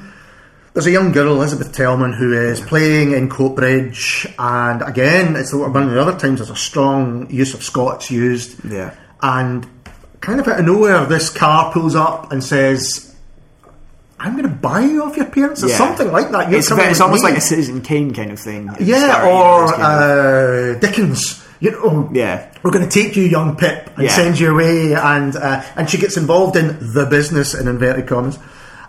There's 0.73 0.87
a 0.87 0.91
young 0.91 1.11
girl, 1.11 1.33
Elizabeth 1.33 1.71
Telman, 1.75 2.15
who 2.17 2.33
is 2.33 2.59
playing 2.61 3.11
in 3.11 3.29
Coatbridge, 3.29 4.33
and 4.39 4.81
again, 4.81 5.35
it's 5.35 5.53
one 5.53 5.75
of 5.83 5.89
the 5.91 6.01
other 6.01 6.17
times 6.17 6.39
there's 6.39 6.49
a 6.49 6.55
strong 6.55 7.29
use 7.31 7.53
of 7.53 7.61
Scots 7.63 8.09
used. 8.11 8.63
Yeah. 8.65 8.95
And 9.21 9.65
kind 10.19 10.39
of 10.39 10.47
out 10.47 10.59
of 10.59 10.65
nowhere, 10.65 11.05
this 11.05 11.29
car 11.29 11.71
pulls 11.73 11.95
up 11.95 12.31
and 12.31 12.43
says, 12.43 13.15
"I'm 14.19 14.33
going 14.33 14.43
to 14.49 14.55
buy 14.55 14.81
you 14.81 15.03
off 15.03 15.15
your 15.17 15.25
parents," 15.25 15.63
or 15.63 15.67
Yeah. 15.67 15.77
something 15.77 16.11
like 16.11 16.29
that. 16.31 16.49
You're 16.49 16.59
It's, 16.59 16.69
it's 16.71 17.01
almost 17.01 17.23
me. 17.23 17.29
like 17.29 17.37
a 17.37 17.41
Citizen 17.41 17.81
Kane 17.81 18.13
kind 18.13 18.31
of 18.31 18.39
thing. 18.39 18.69
yeah, 18.79 18.99
start, 19.05 19.23
you 19.25 19.29
know, 19.29 19.35
or 19.35 19.63
it's 19.63 19.71
kind 19.73 19.83
of- 19.83 20.75
uh, 20.75 20.79
Dickens. 20.79 21.43
You 21.59 21.71
know, 21.71 22.09
Yeah. 22.13 22.45
we're 22.63 22.71
going 22.71 22.87
to 22.87 22.91
take 23.03 23.15
you, 23.15 23.23
young 23.23 23.55
Pip, 23.55 23.89
and 23.95 24.05
Yeah. 24.05 24.11
send 24.15 24.39
you 24.39 24.51
away, 24.51 24.93
and 24.93 25.35
uh, 25.35 25.61
and 25.75 25.89
she 25.89 25.97
gets 25.97 26.15
involved 26.17 26.55
in 26.55 26.77
the 26.93 27.05
business 27.05 27.53
in 27.53 27.67
inverted 27.67 28.07
commas, 28.07 28.37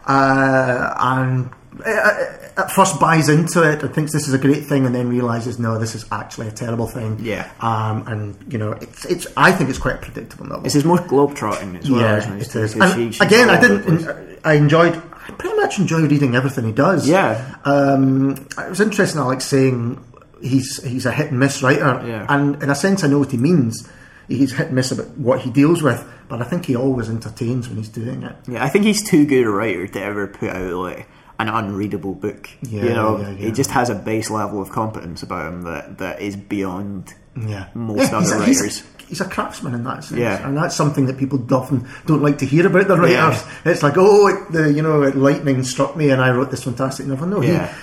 uh, 0.06 0.94
and 0.98 1.50
uh, 1.84 2.10
at 2.56 2.70
first 2.72 2.98
buys 2.98 3.28
into 3.28 3.62
it 3.62 3.82
and 3.82 3.94
thinks 3.94 4.12
this 4.12 4.26
is 4.26 4.34
a 4.34 4.38
great 4.38 4.66
thing, 4.66 4.84
and 4.84 4.94
then 4.94 5.08
realizes 5.08 5.58
no, 5.58 5.78
this 5.78 5.94
is 5.94 6.04
actually 6.10 6.48
a 6.48 6.50
terrible 6.50 6.86
thing. 6.86 7.18
Yeah. 7.22 7.48
um, 7.60 8.04
and 8.06 8.36
you 8.52 8.58
know, 8.58 8.72
it's 8.72 9.04
it's. 9.06 9.26
I 9.36 9.52
think 9.52 9.70
it's 9.70 9.78
quite 9.78 10.00
predictable 10.02 10.46
novel. 10.46 10.64
It's 10.64 10.74
his 10.74 10.84
most 10.84 11.04
globetrotting 11.04 11.78
as 11.80 11.90
well. 11.90 12.00
yeah, 12.00 12.16
isn't 12.18 12.36
it 12.40 12.42
it? 12.48 12.56
is. 12.56 12.74
And 12.74 13.14
she- 13.14 13.24
again, 13.24 13.48
I 13.50 13.60
didn't. 13.60 14.38
I 14.44 14.54
enjoyed. 14.54 14.94
I 15.28 15.30
pretty 15.32 15.56
much 15.56 15.78
enjoy 15.78 16.00
reading 16.06 16.34
everything 16.34 16.64
he 16.64 16.72
does. 16.72 17.06
Yeah. 17.06 17.56
Um, 17.66 18.30
it 18.58 18.68
was 18.70 18.80
interesting, 18.80 19.20
Alex, 19.20 19.44
saying 19.44 20.02
he's 20.42 20.82
he's 20.82 21.06
a 21.06 21.12
hit 21.12 21.30
and 21.30 21.38
miss 21.38 21.62
writer, 21.62 22.02
Yeah. 22.06 22.26
and 22.28 22.62
in 22.62 22.70
a 22.70 22.74
sense, 22.74 23.04
I 23.04 23.08
know 23.08 23.18
what 23.20 23.30
he 23.30 23.36
means. 23.38 23.88
He's 24.28 24.52
hit 24.52 24.66
and 24.66 24.74
miss 24.76 24.92
about 24.92 25.16
what 25.16 25.40
he 25.40 25.50
deals 25.50 25.82
with, 25.82 26.04
but 26.28 26.42
I 26.42 26.44
think 26.44 26.66
he 26.66 26.76
always 26.76 27.08
entertains 27.08 27.66
when 27.68 27.78
he's 27.78 27.88
doing 27.88 28.22
it. 28.22 28.36
Yeah, 28.46 28.62
I 28.64 28.68
think 28.68 28.84
he's 28.84 29.02
too 29.08 29.24
good 29.24 29.46
a 29.46 29.50
writer 29.50 29.86
to 29.86 30.02
ever 30.02 30.26
put 30.26 30.50
out 30.50 30.72
like 30.74 31.08
an 31.38 31.48
unreadable 31.48 32.14
book. 32.14 32.50
Yeah, 32.62 32.82
you 32.82 32.88
know, 32.90 33.18
yeah, 33.20 33.30
yeah. 33.30 33.36
he 33.46 33.52
just 33.52 33.70
has 33.70 33.88
a 33.88 33.94
base 33.94 34.28
level 34.28 34.60
of 34.60 34.68
competence 34.70 35.22
about 35.22 35.52
him 35.52 35.62
that, 35.62 35.98
that 35.98 36.20
is 36.20 36.36
beyond 36.36 37.14
Yeah, 37.40 37.68
most 37.74 38.12
other 38.12 38.44
he's 38.44 38.60
a- 38.60 38.64
writers. 38.64 38.82
He's 39.08 39.20
a 39.22 39.24
craftsman 39.24 39.72
in 39.72 39.84
that 39.84 40.04
sense, 40.04 40.20
Yeah. 40.20 40.46
and 40.46 40.54
that's 40.54 40.76
something 40.76 41.06
that 41.06 41.16
people 41.16 41.42
often 41.54 41.88
don't 42.04 42.20
like 42.20 42.36
to 42.38 42.44
hear 42.44 42.66
about 42.66 42.88
the 42.88 42.98
writers. 42.98 43.42
It's 43.64 43.82
like, 43.82 43.94
oh, 43.96 44.26
it, 44.26 44.52
the 44.52 44.70
you 44.70 44.82
know, 44.82 44.98
lightning 44.98 45.62
struck 45.62 45.96
me, 45.96 46.10
and 46.10 46.20
I 46.20 46.30
wrote 46.32 46.50
this 46.50 46.64
fantastic 46.64 47.06
novel. 47.06 47.26
No, 47.28 47.40
he, 47.40 47.52
Yeah. 47.52 47.74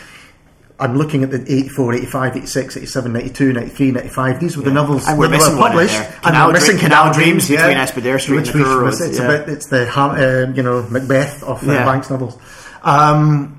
I'm 0.77 0.97
looking 0.97 1.23
at 1.23 1.31
the 1.31 1.41
84, 1.41 1.93
85, 1.93 2.35
86, 2.37 2.77
87, 2.77 3.13
92, 3.13 3.53
93, 3.53 3.91
95. 3.91 4.39
These 4.41 4.57
were 4.57 4.63
the 4.63 4.69
Yeah. 4.69 4.73
novels 4.73 5.07
And 5.07 5.17
we're 5.17 5.27
that 5.29 5.37
were 5.55 5.67
published. 5.69 5.93
there. 5.93 6.03
and 6.15 6.21
Canal 6.23 6.47
we're 6.47 6.53
missing 6.53 6.77
Canal, 6.77 6.99
Canal 7.03 7.13
Dreams, 7.13 7.47
Dreams 7.47 7.49
yeah, 7.49 7.67
between 7.85 8.03
Espedair 8.13 8.19
Street 8.21 8.35
which 8.35 8.49
and 8.49 8.55
the 8.55 8.59
we've 8.59 8.67
Truro 8.73 8.85
missed. 8.87 8.99
Road, 9.01 9.09
It's, 9.09 9.19
yeah. 9.19 9.25
about, 9.25 9.49
it's 9.49 9.65
the 9.67 9.99
uh, 9.99 10.51
you 10.53 10.63
know 10.63 10.85
Macbeth 10.89 11.43
of 11.43 11.63
uh, 11.63 11.85
Banks 11.85 12.09
novels. 12.09 12.37
Um, 12.83 13.54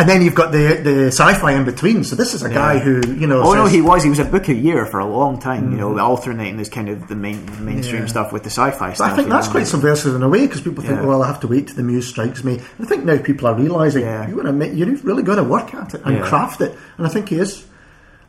and 0.00 0.08
then 0.08 0.22
you've 0.22 0.34
got 0.34 0.50
the 0.52 0.80
the 0.82 1.06
sci-fi 1.08 1.52
in 1.52 1.64
between. 1.64 2.04
So 2.04 2.16
this 2.16 2.32
is 2.34 2.42
a 2.42 2.48
guy 2.48 2.78
who 2.78 2.94
you 3.14 3.26
know. 3.26 3.42
Oh 3.42 3.54
no, 3.54 3.66
he 3.66 3.80
was. 3.82 4.02
He 4.02 4.08
was 4.10 4.18
a 4.18 4.24
book 4.24 4.48
a 4.48 4.54
year 4.54 4.86
for 4.86 4.98
a 4.98 5.06
long 5.06 5.38
time. 5.38 5.70
You 5.72 5.76
know, 5.76 5.98
alternating 5.98 6.56
this 6.56 6.68
kind 6.68 6.88
of 6.88 7.06
the 7.08 7.14
main 7.16 7.38
mainstream 7.64 8.02
Yeah. 8.02 8.08
stuff 8.08 8.32
with 8.32 8.42
the 8.42 8.50
sci-fi 8.50 8.88
But 8.88 8.94
stuff. 8.96 9.12
I 9.12 9.16
think 9.16 9.28
that's 9.28 9.46
know. 9.48 9.52
quite 9.52 9.66
subversive 9.66 10.14
in 10.14 10.22
a 10.22 10.28
way 10.28 10.46
because 10.46 10.62
people 10.62 10.82
think, 10.82 11.02
well, 11.02 11.22
I 11.22 11.26
have 11.26 11.40
to 11.40 11.48
wait 11.48 11.66
till 11.68 11.76
the 11.76 11.82
muse 11.82 12.08
strikes 12.08 12.42
me. 12.44 12.60
I 12.80 12.84
think 12.86 13.04
now 13.04 13.18
people 13.18 13.46
are 13.48 13.54
realizing 13.54 14.02
Yeah. 14.02 14.26
you 14.28 14.34
want 14.36 14.46
to 14.46 14.52
make, 14.52 14.72
you're 14.74 14.88
really 15.02 15.22
going 15.22 15.38
to 15.38 15.44
work 15.44 15.74
at 15.74 15.94
it 15.94 16.02
and 16.04 16.16
Yeah. 16.16 16.22
craft 16.28 16.60
it, 16.62 16.76
and 16.96 17.06
I 17.06 17.10
think 17.10 17.28
he 17.28 17.36
is 17.36 17.64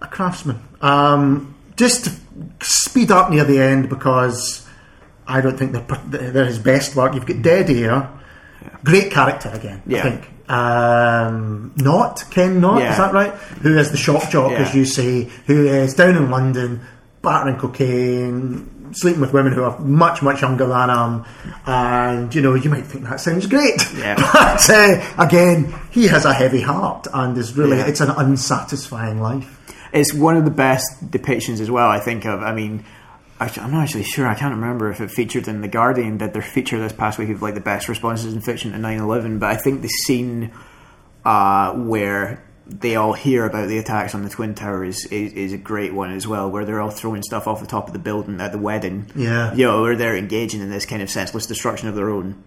a 0.02 0.08
craftsman. 0.08 0.60
Um, 0.82 1.56
just 1.78 2.06
to 2.06 2.12
speed 2.62 3.12
up 3.12 3.30
near 3.32 3.44
the 3.46 3.60
end 3.60 3.88
because 3.90 4.68
I 5.28 5.40
don't 5.42 5.58
think 5.58 5.72
they're, 5.74 6.32
they're 6.32 6.46
his 6.46 6.60
best 6.60 6.96
work. 6.96 7.14
You've 7.14 7.26
got 7.26 7.42
Dead 7.42 7.70
Air, 7.70 8.10
great 8.84 9.12
character 9.12 9.50
again. 9.54 9.82
I 9.88 9.90
Yeah. 9.92 10.04
think. 10.04 10.30
Um, 10.52 11.72
not 11.78 12.26
Ken 12.30 12.60
Nott 12.60 12.82
Yeah. 12.82 12.92
is 12.92 12.98
that 12.98 13.14
right? 13.14 13.34
Who 13.64 13.78
is 13.78 13.92
the 13.92 13.98
shock 13.98 14.30
jock, 14.30 14.52
Yeah. 14.52 14.58
as 14.60 14.76
you 14.76 14.86
say? 14.86 15.30
Who 15.48 15.66
is 15.68 15.94
down 15.94 16.16
in 16.18 16.30
London, 16.30 16.82
battering 17.22 17.56
cocaine, 17.58 18.68
sleeping 18.94 19.22
with 19.22 19.32
women 19.34 19.54
who 19.54 19.64
are 19.64 19.80
much 19.80 20.22
much 20.22 20.42
younger 20.42 20.68
than 20.68 20.90
him, 20.90 21.24
and 21.66 22.36
you 22.36 22.42
know 22.42 22.54
you 22.56 22.70
might 22.70 22.86
think 22.86 23.08
that 23.10 23.22
sounds 23.22 23.48
great, 23.48 23.82
Yeah. 23.98 24.16
but 24.34 24.70
uh, 24.70 25.02
again 25.18 25.74
he 25.92 26.08
has 26.08 26.26
a 26.26 26.34
heavy 26.34 26.62
heart 26.62 27.08
and 27.14 27.38
is 27.38 27.56
really 27.56 27.78
it's 27.80 28.02
an 28.02 28.10
unsatisfying 28.12 29.22
life. 29.22 29.58
It's 29.94 30.14
one 30.14 30.38
of 30.38 30.46
the 30.46 30.52
best 30.52 31.10
depictions 31.12 31.60
as 31.60 31.70
well. 31.72 31.90
I 31.90 32.00
think 32.00 32.26
of. 32.26 32.42
I 32.44 32.54
mean, 32.54 32.84
I'm 33.58 33.72
not 33.72 33.84
actually 33.84 34.04
sure. 34.04 34.28
I 34.28 34.36
can't 34.36 34.54
remember 34.56 34.92
if 34.92 35.02
it 35.02 35.10
featured 35.12 35.48
in 35.48 35.62
the 35.62 35.68
Guardian. 35.68 36.18
Did 36.18 36.34
their 36.34 36.42
feature 36.42 36.80
this 36.80 36.94
past 36.94 37.18
week 37.18 37.30
of 37.30 37.42
like 37.42 37.56
the 37.56 37.62
best 37.62 37.90
responses 37.90 38.34
in 38.34 38.42
fiction 38.42 38.72
to 38.72 38.78
9/11? 38.78 39.40
But 39.40 39.50
I 39.50 39.56
think 39.56 39.82
the 39.82 39.88
scene 39.88 40.52
uh, 41.26 41.74
where 41.74 42.44
they 42.68 42.96
all 42.96 43.14
hear 43.14 43.46
about 43.46 43.68
the 43.68 43.78
attacks 43.78 44.16
on 44.16 44.24
the 44.24 44.30
twin 44.30 44.56
towers 44.56 45.06
is, 45.06 45.34
is 45.34 45.54
a 45.54 45.58
great 45.58 45.94
one 45.94 46.12
as 46.12 46.28
well. 46.28 46.50
Where 46.50 46.66
they're 46.66 46.80
all 46.80 46.92
throwing 46.92 47.24
stuff 47.24 47.48
off 47.48 47.60
the 47.60 47.68
top 47.68 47.88
of 47.88 47.94
the 47.94 48.00
building 48.00 48.40
at 48.40 48.52
the 48.52 48.58
wedding. 48.58 49.12
Yeah. 49.16 49.54
you 49.54 49.66
know, 49.66 49.82
where 49.82 49.96
they're 49.96 50.16
engaging 50.16 50.62
in 50.62 50.70
this 50.70 50.86
kind 50.86 51.02
of 51.02 51.10
senseless 51.10 51.48
destruction 51.48 51.88
of 51.88 51.96
their 51.96 52.10
own. 52.10 52.44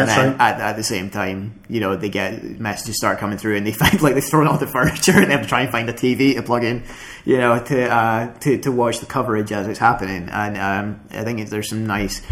And 0.00 0.08
That's 0.08 0.16
then 0.16 0.36
right. 0.38 0.54
at, 0.54 0.60
at 0.60 0.76
the 0.76 0.82
same 0.82 1.10
time, 1.10 1.60
you 1.68 1.80
know, 1.80 1.96
they 1.96 2.08
get 2.08 2.42
messages 2.60 2.96
start 2.96 3.18
coming 3.18 3.38
through, 3.38 3.56
and 3.56 3.66
they 3.66 3.72
find 3.82 4.00
like 4.02 4.14
they've 4.14 4.24
thrown 4.24 4.46
all 4.46 4.58
the 4.58 4.66
furniture, 4.66 5.12
and 5.12 5.26
they 5.26 5.32
have 5.32 5.42
to 5.42 5.48
try 5.48 5.62
and 5.62 5.70
find 5.70 5.88
a 5.88 5.92
TV 5.92 6.34
to 6.34 6.42
plug 6.42 6.64
in, 6.64 6.82
you 7.24 7.38
know, 7.38 7.62
to 7.64 7.88
uh, 7.88 8.32
to 8.40 8.58
to 8.58 8.72
watch 8.72 9.00
the 9.00 9.06
coverage 9.06 9.52
as 9.52 9.66
it's 9.68 9.78
happening. 9.78 10.28
And 10.30 10.56
um, 10.56 11.00
I 11.10 11.24
think 11.24 11.48
there's 11.48 11.68
some 11.68 11.86
nice. 11.86 12.22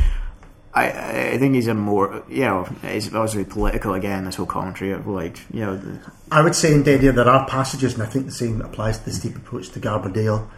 I 0.74 1.32
I 1.34 1.38
think 1.38 1.54
he's 1.54 1.68
a 1.68 1.74
more 1.74 2.24
you 2.28 2.40
know 2.42 2.68
it's 2.82 3.06
obviously 3.06 3.44
political 3.44 3.94
again. 3.94 4.24
This 4.24 4.34
whole 4.36 4.46
commentary 4.46 4.90
of 4.92 5.06
like 5.06 5.38
you 5.52 5.60
know 5.60 5.76
the- 5.76 6.00
I 6.30 6.40
would 6.42 6.54
say 6.54 6.72
in 6.74 6.82
Dead 6.82 7.04
Air 7.04 7.12
there 7.12 7.28
are 7.28 7.46
passages, 7.46 7.94
and 7.94 8.02
I 8.02 8.06
think 8.06 8.26
the 8.26 8.32
same 8.32 8.60
applies 8.60 8.98
to 8.98 9.04
the 9.04 9.12
steep 9.12 9.36
approach 9.36 9.70
to 9.70 9.80
Garbadale, 9.80 10.48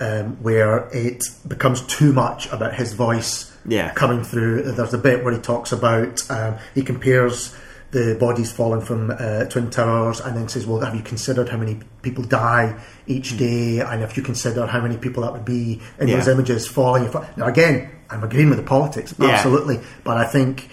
um, 0.00 0.42
where 0.42 0.88
it 0.92 1.24
becomes 1.48 1.80
too 1.82 2.12
much 2.12 2.50
about 2.52 2.74
his 2.74 2.92
voice 2.92 3.51
Yeah. 3.66 3.92
coming 3.94 4.24
through. 4.24 4.62
There's 4.72 4.94
a 4.94 4.98
bit 4.98 5.22
where 5.24 5.32
he 5.34 5.40
talks 5.40 5.72
about, 5.72 6.28
um, 6.30 6.56
he 6.74 6.82
compares 6.82 7.54
the 7.92 8.16
bodies 8.18 8.50
falling 8.50 8.80
from 8.80 9.10
uh, 9.10 9.44
Twin 9.44 9.68
Towers 9.70 10.18
and 10.20 10.34
then 10.36 10.48
says, 10.48 10.66
Well, 10.66 10.80
have 10.80 10.94
you 10.94 11.02
considered 11.02 11.48
how 11.50 11.58
many 11.58 11.78
people 12.00 12.24
die 12.24 12.74
each 13.06 13.36
day? 13.36 13.80
And 13.80 14.02
if 14.02 14.16
you 14.16 14.22
consider 14.22 14.66
how 14.66 14.80
many 14.80 14.96
people 14.96 15.22
that 15.24 15.32
would 15.32 15.44
be 15.44 15.80
in 16.00 16.08
Yeah. 16.08 16.16
those 16.16 16.28
images 16.28 16.66
falling. 16.66 17.10
Now, 17.36 17.46
again, 17.46 17.90
I'm 18.08 18.24
agreeing 18.24 18.48
with 18.48 18.58
the 18.58 18.64
politics, 18.64 19.14
Yeah. 19.18 19.28
absolutely, 19.28 19.80
but 20.04 20.16
I 20.16 20.24
think 20.24 20.70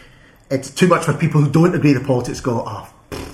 it's 0.49 0.69
too 0.69 0.87
much 0.87 1.03
for 1.03 1.13
people 1.13 1.41
who 1.41 1.49
don't 1.49 1.75
agree 1.75 1.93
with 1.93 2.03
the 2.03 2.07
politics 2.07 2.39
go, 2.41 2.63
Oh, 2.65 2.87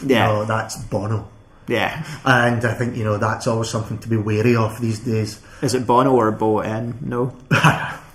Yeah. 0.03 0.27
no, 0.27 0.45
that's 0.45 0.76
Bono. 0.77 1.27
yeah. 1.68 2.03
And 2.26 2.65
I 2.65 2.73
think, 2.73 2.98
you 2.98 3.03
know, 3.03 3.18
that's 3.18 3.45
always 3.45 3.69
something 3.69 3.99
to 3.99 4.07
be 4.10 4.18
wary 4.18 4.56
of 4.56 4.82
these 4.82 4.99
days. 4.99 5.40
Is 5.61 5.76
it 5.76 5.86
Bono 5.86 6.11
or 6.14 6.32
Bo 6.32 6.60
N? 6.60 6.98
No. 7.02 7.34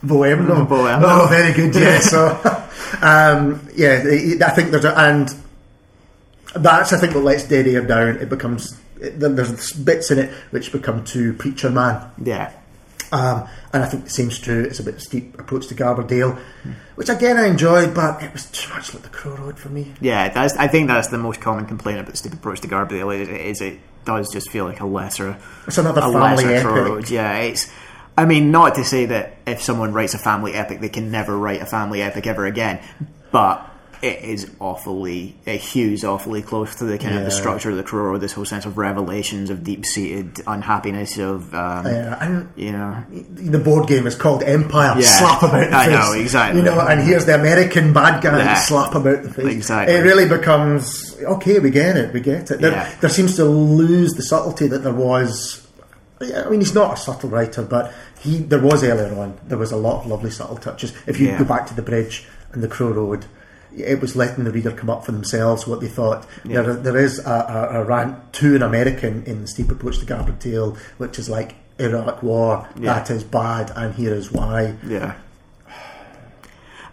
Bohem, 0.05 0.49
no. 0.49 0.67
Bohem. 0.67 1.01
Oh, 1.05 1.27
very 1.29 1.53
good, 1.53 1.75
yeah. 1.75 2.01
so, 2.01 2.29
um, 3.03 3.69
yeah, 3.75 4.03
I 4.47 4.51
think 4.51 4.71
there's 4.71 4.85
a, 4.85 4.99
and 4.99 5.29
that's, 6.55 6.93
I 6.93 6.99
think, 6.99 7.15
what 7.15 7.25
lets 7.25 7.47
Dead 7.47 7.67
Air 7.67 7.83
down. 7.83 8.17
It 8.17 8.29
becomes, 8.29 8.79
it, 9.01 9.19
there's 9.21 9.73
bits 9.73 10.11
in 10.11 10.19
it 10.19 10.31
which 10.51 10.73
become 10.73 11.05
too 11.05 11.35
preacher 11.35 11.71
man. 11.71 12.11
Yeah. 12.23 12.53
Um, 13.13 13.49
and 13.73 13.83
I 13.83 13.87
think 13.87 14.05
the 14.05 14.11
same's 14.11 14.39
true. 14.39 14.63
It's 14.63 14.79
a 14.79 14.85
bit 14.85 15.01
steep 15.01 15.39
approach 15.39 15.67
to 15.69 15.75
Garbadale, 15.75 16.39
which 16.95 17.09
again 17.09 17.37
I 17.37 17.47
enjoyed, 17.49 17.93
but 17.93 18.23
it 18.23 18.33
was 18.33 18.47
too 18.47 18.73
much 18.73 18.95
like 18.95 19.03
the 19.03 19.09
Crow 19.09 19.35
Road 19.35 19.59
for 19.59 19.69
me. 19.69 19.93
Yeah, 20.01 20.29
that's. 20.29 20.57
I 20.57 20.69
think 20.69 20.87
that's 20.87 21.09
the 21.09 21.19
most 21.19 21.41
common 21.41 21.67
complaint 21.67 21.99
about 21.99 22.13
the 22.13 22.17
stupid 22.17 22.39
approach 22.39 22.61
to 22.61 22.69
Garbadale 22.69 23.21
is, 23.21 23.29
is 23.29 23.61
it 23.61 23.81
does 24.05 24.29
just 24.33 24.51
feel 24.51 24.65
like 24.65 24.81
a 24.81 24.87
lesser, 24.87 25.37
It's 25.67 25.79
another 25.79 26.01
a 26.01 26.05
family 26.13 26.45
lesser 26.45 26.51
epic. 26.51 26.65
Road. 26.67 27.11
Yeah, 27.11 27.37
it's. 27.39 27.71
I 28.21 28.27
mean, 28.27 28.51
not 28.51 28.75
to 28.75 28.85
say 28.85 29.07
that 29.07 29.37
if 29.47 29.63
someone 29.63 29.93
writes 29.93 30.15
a 30.15 30.19
family 30.19 30.53
epic, 30.55 30.81
they 30.81 30.89
can 30.91 31.11
never 31.11 31.37
write 31.37 31.63
a 31.63 31.67
family 31.67 32.03
epic 32.03 32.27
ever 32.27 32.45
again, 32.47 32.81
but 33.33 33.67
it 34.03 34.25
is 34.25 34.51
awfully, 34.61 35.37
it 35.45 35.61
hews 35.61 36.05
awfully 36.05 36.41
close 36.41 36.77
to 36.77 36.85
the 36.85 36.97
kind 36.97 37.19
of 37.19 37.25
the 37.25 37.31
structure 37.31 37.71
of 37.71 37.77
the 37.77 37.85
Road. 37.97 38.21
This 38.23 38.33
whole 38.33 38.47
sense 38.47 38.65
of 38.65 38.79
revelations 38.79 39.51
of 39.51 39.63
deep-seated 39.63 40.41
unhappiness 40.47 41.19
of, 41.19 41.55
um, 41.55 41.85
Yeah, 41.87 42.45
you 42.57 42.73
know, 42.73 43.05
the 43.11 43.59
board 43.59 43.89
game 43.89 44.07
is 44.07 44.15
called 44.15 44.43
Empire. 44.43 44.95
Yeah. 44.99 45.03
Slap 45.05 45.43
about 45.43 45.71
the 45.71 45.77
I 45.77 45.87
face. 45.87 45.95
know, 45.95 46.13
exactly. 46.13 46.61
You 46.61 46.65
know, 46.67 46.81
and 46.81 47.01
here's 47.03 47.27
the 47.27 47.35
American 47.35 47.93
bad 47.93 48.23
guy. 48.23 48.39
Yeah. 48.39 48.55
Slap 48.55 48.95
about 48.95 49.23
the 49.23 49.31
face. 49.35 49.47
Exactly. 49.55 49.95
It 49.95 50.01
really 50.01 50.27
becomes 50.29 51.17
okay. 51.23 51.59
We 51.59 51.71
get 51.71 51.99
it. 51.99 52.15
We 52.15 52.21
get 52.21 52.51
it. 52.51 52.61
There, 52.61 52.73
Yeah. 52.73 52.91
there 53.03 53.11
seems 53.11 53.37
to 53.37 53.45
lose 53.45 54.15
the 54.15 54.23
subtlety 54.23 54.67
that 54.69 54.79
there 54.83 54.95
was. 54.95 55.67
I 56.23 56.49
mean, 56.51 56.61
he's 56.61 56.75
not 56.75 56.95
a 56.95 56.97
subtle 56.99 57.31
writer, 57.31 57.63
but 57.63 57.93
he 58.21 58.39
there 58.39 58.61
was 58.61 58.83
earlier 58.85 59.15
on. 59.19 59.39
There 59.47 59.59
was 59.59 59.73
a 59.73 59.77
lot 59.77 60.01
of 60.03 60.07
lovely 60.07 60.31
subtle 60.31 60.57
touches. 60.57 60.93
If 61.07 61.19
you 61.21 61.29
Yeah. 61.29 61.39
go 61.39 61.45
back 61.45 61.67
to 61.69 61.75
the 61.75 61.83
bridge 61.83 62.27
and 62.53 62.63
the 62.63 62.69
Crow 62.69 62.91
Road. 62.91 63.27
it 63.77 64.01
was 64.01 64.17
letting 64.17 64.43
the 64.43 64.51
reader 64.51 64.73
come 64.73 64.91
up 64.91 65.05
for 65.07 65.13
themselves 65.13 65.65
what 65.65 65.81
they 65.81 65.87
thought. 65.87 66.27
There, 66.45 66.75
there 66.75 66.97
is 66.97 67.21
a, 67.25 67.69
a, 67.73 67.81
a 67.81 67.85
rant 67.85 68.33
to 68.35 68.57
an 68.57 68.63
American 68.63 69.23
in 69.27 69.43
the 69.43 69.47
Steep 69.47 69.71
Approach 69.71 69.99
to 70.01 70.07
Garbadale, 70.07 70.77
which 70.99 71.21
is 71.21 71.29
like 71.31 71.55
Iraq 71.79 72.21
War, 72.21 72.67
Yeah. 72.77 72.95
that 72.95 73.11
is 73.11 73.23
bad, 73.23 73.71
and 73.77 73.95
here 73.95 74.13
is 74.13 74.33
why. 74.33 74.75
Yeah. 74.85 75.15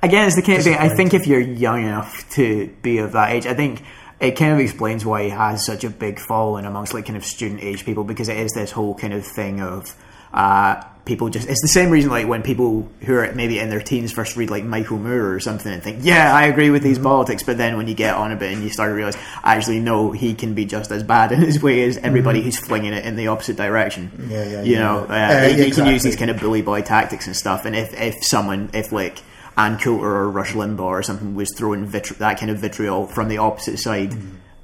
Again, 0.04 0.28
it's 0.28 0.36
the 0.36 0.44
kind 0.44 0.60
of 0.60 0.64
thing. 0.64 0.78
I 0.78 0.90
think 0.90 1.14
if 1.16 1.26
you're 1.26 1.40
young 1.42 1.84
enough 1.84 2.30
to 2.36 2.68
be 2.84 3.00
of 3.00 3.14
that 3.14 3.32
age, 3.32 3.48
I 3.48 3.56
think 3.56 3.82
it 4.20 4.36
kind 4.36 4.54
of 4.54 4.60
explains 4.60 5.04
why 5.04 5.24
he 5.24 5.30
has 5.30 5.66
such 5.66 5.84
a 5.84 5.90
big 5.90 6.20
following 6.20 6.66
amongst 6.66 6.94
like 6.94 7.06
kind 7.08 7.18
of 7.18 7.26
student 7.26 7.64
age 7.64 7.86
people 7.86 8.04
because 8.04 8.30
it 8.30 8.38
is 8.38 8.52
this 8.54 8.72
whole 8.72 8.94
kind 8.94 9.14
of 9.14 9.26
thing 9.26 9.62
of 9.62 9.96
uh, 10.34 10.84
people 11.08 11.30
just. 11.30 11.48
It's 11.50 11.62
the 11.64 11.68
same 11.70 11.90
reason 11.90 12.12
like 12.12 12.28
when 12.28 12.44
people 12.44 12.88
who 13.02 13.16
are 13.16 13.32
maybe 13.34 13.58
in 13.58 13.70
their 13.72 13.82
teens 13.82 14.12
first 14.12 14.36
read 14.38 14.52
like 14.52 14.64
Michael 14.64 15.00
Moore 15.00 15.34
or 15.34 15.40
something 15.40 15.72
and 15.74 15.82
think, 15.82 16.00
yeah, 16.04 16.32
I 16.36 16.44
agree 16.46 16.70
with 16.70 16.84
Mm-hmm. 16.84 16.90
these 16.90 17.00
politics, 17.00 17.42
but 17.44 17.58
then 17.58 17.78
when 17.78 17.88
you 17.88 17.96
get 17.96 18.14
on 18.14 18.32
a 18.32 18.36
bit 18.36 18.52
and 18.54 18.62
you 18.62 18.70
start 18.70 18.92
to 18.92 18.94
realize, 18.94 19.18
actually, 19.44 19.80
no, 19.80 20.12
he 20.12 20.36
can 20.36 20.54
be 20.54 20.66
just 20.66 20.92
as 20.92 21.02
bad 21.02 21.32
in 21.36 21.40
his 21.40 21.64
way 21.64 21.82
as 21.84 21.98
everybody 21.98 22.42
who's 22.42 22.60
flinging 22.60 22.94
it 22.94 23.04
in 23.06 23.16
the 23.16 23.28
opposite 23.30 23.56
direction. 23.58 24.12
Mm-hmm. 24.16 24.32
Yeah, 24.32 24.44
yeah, 24.46 24.62
You 24.62 24.74
yeah. 24.74 24.80
know, 24.80 24.98
uh, 25.10 25.14
Uh, 25.14 25.48
he, 25.50 25.72
can 25.72 25.88
use 25.88 26.04
these 26.04 26.16
kind 26.16 26.30
of 26.30 26.40
bully 26.40 26.62
boy 26.62 26.82
tactics 26.84 27.26
and 27.26 27.36
stuff. 27.36 27.66
And 27.66 27.76
if, 27.76 27.94
if 28.00 28.24
someone, 28.24 28.70
if 28.74 28.92
like 28.92 29.24
Ann 29.58 29.80
Coulter 29.80 30.06
or 30.06 30.30
Rush 30.30 30.52
Limbaugh 30.54 30.82
or 30.82 31.02
something 31.02 31.34
was 31.34 31.50
throwing 31.58 31.88
vitri- 31.88 32.18
that 32.20 32.38
kind 32.40 32.52
of 32.52 32.60
vitriol 32.60 33.08
from 33.08 33.28
the 33.30 33.40
opposite 33.40 33.80
side, 33.80 34.14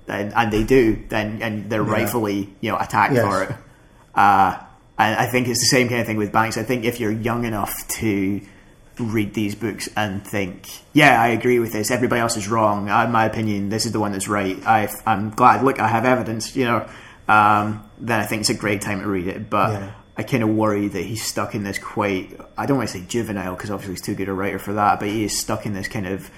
and, 0.08 0.34
and 0.36 0.52
they 0.54 0.64
do, 0.64 1.02
then 1.10 1.42
and 1.42 1.70
they're 1.70 1.82
rightfully 1.82 2.54
you 2.62 2.70
know 2.70 2.78
attacked 2.78 3.14
Yes. 3.14 3.26
for 3.26 3.44
it. 3.44 3.56
Uh, 4.14 4.58
and 4.98 5.16
I 5.16 5.28
think 5.28 5.48
it's 5.48 5.60
the 5.60 5.76
same 5.76 5.90
kind 5.90 6.02
of 6.02 6.08
thing 6.08 6.18
with 6.18 6.32
Banks. 6.32 6.58
I 6.58 6.64
think 6.64 6.86
if 6.86 7.00
you're 7.00 7.12
young 7.12 7.46
enough 7.46 7.74
to 8.00 8.42
read 9.00 9.34
these 9.34 9.56
books 9.56 9.90
and 9.96 10.26
think, 10.26 10.68
yeah, 10.94 11.20
I 11.20 11.30
agree 11.30 11.60
with 11.60 11.74
this. 11.74 11.90
Everybody 11.90 12.22
else 12.22 12.38
is 12.38 12.48
wrong. 12.48 12.90
I, 12.90 13.08
my 13.08 13.26
opinion, 13.26 13.70
this 13.70 13.86
is 13.86 13.92
the 13.92 14.00
one 14.00 14.12
that's 14.12 14.28
right. 14.28 14.58
i 14.66 14.88
I'm 15.06 15.32
glad. 15.32 15.64
Look, 15.64 15.80
I 15.80 15.88
have 15.88 16.06
evidence. 16.06 16.56
You 16.56 16.66
know, 16.66 16.90
um, 17.28 17.90
then 17.98 18.20
I 18.20 18.26
think 18.26 18.42
it's 18.42 18.50
a 18.50 18.56
great 18.56 18.82
time 18.82 19.02
to 19.02 19.08
read 19.08 19.28
it. 19.28 19.50
But 19.50 19.72
Yeah. 19.74 19.92
I 20.16 20.22
kind 20.22 20.44
of 20.44 20.50
worry 20.50 20.88
that 20.90 21.02
he's 21.04 21.26
stuck 21.26 21.56
in 21.56 21.64
this 21.64 21.80
quite. 21.80 22.40
I 22.56 22.68
don't 22.68 22.78
want 22.78 22.90
to 22.90 23.00
say 23.00 23.04
juvenile 23.04 23.56
because 23.56 23.72
obviously 23.72 23.94
he's 23.96 24.02
too 24.02 24.14
good 24.14 24.30
a 24.30 24.34
writer 24.34 24.60
for 24.60 24.74
that. 24.74 25.00
But 25.00 25.10
he 25.10 25.24
is 25.24 25.40
stuck 25.40 25.66
in 25.66 25.74
this 25.74 25.88
kind 25.88 26.06
of 26.06 26.30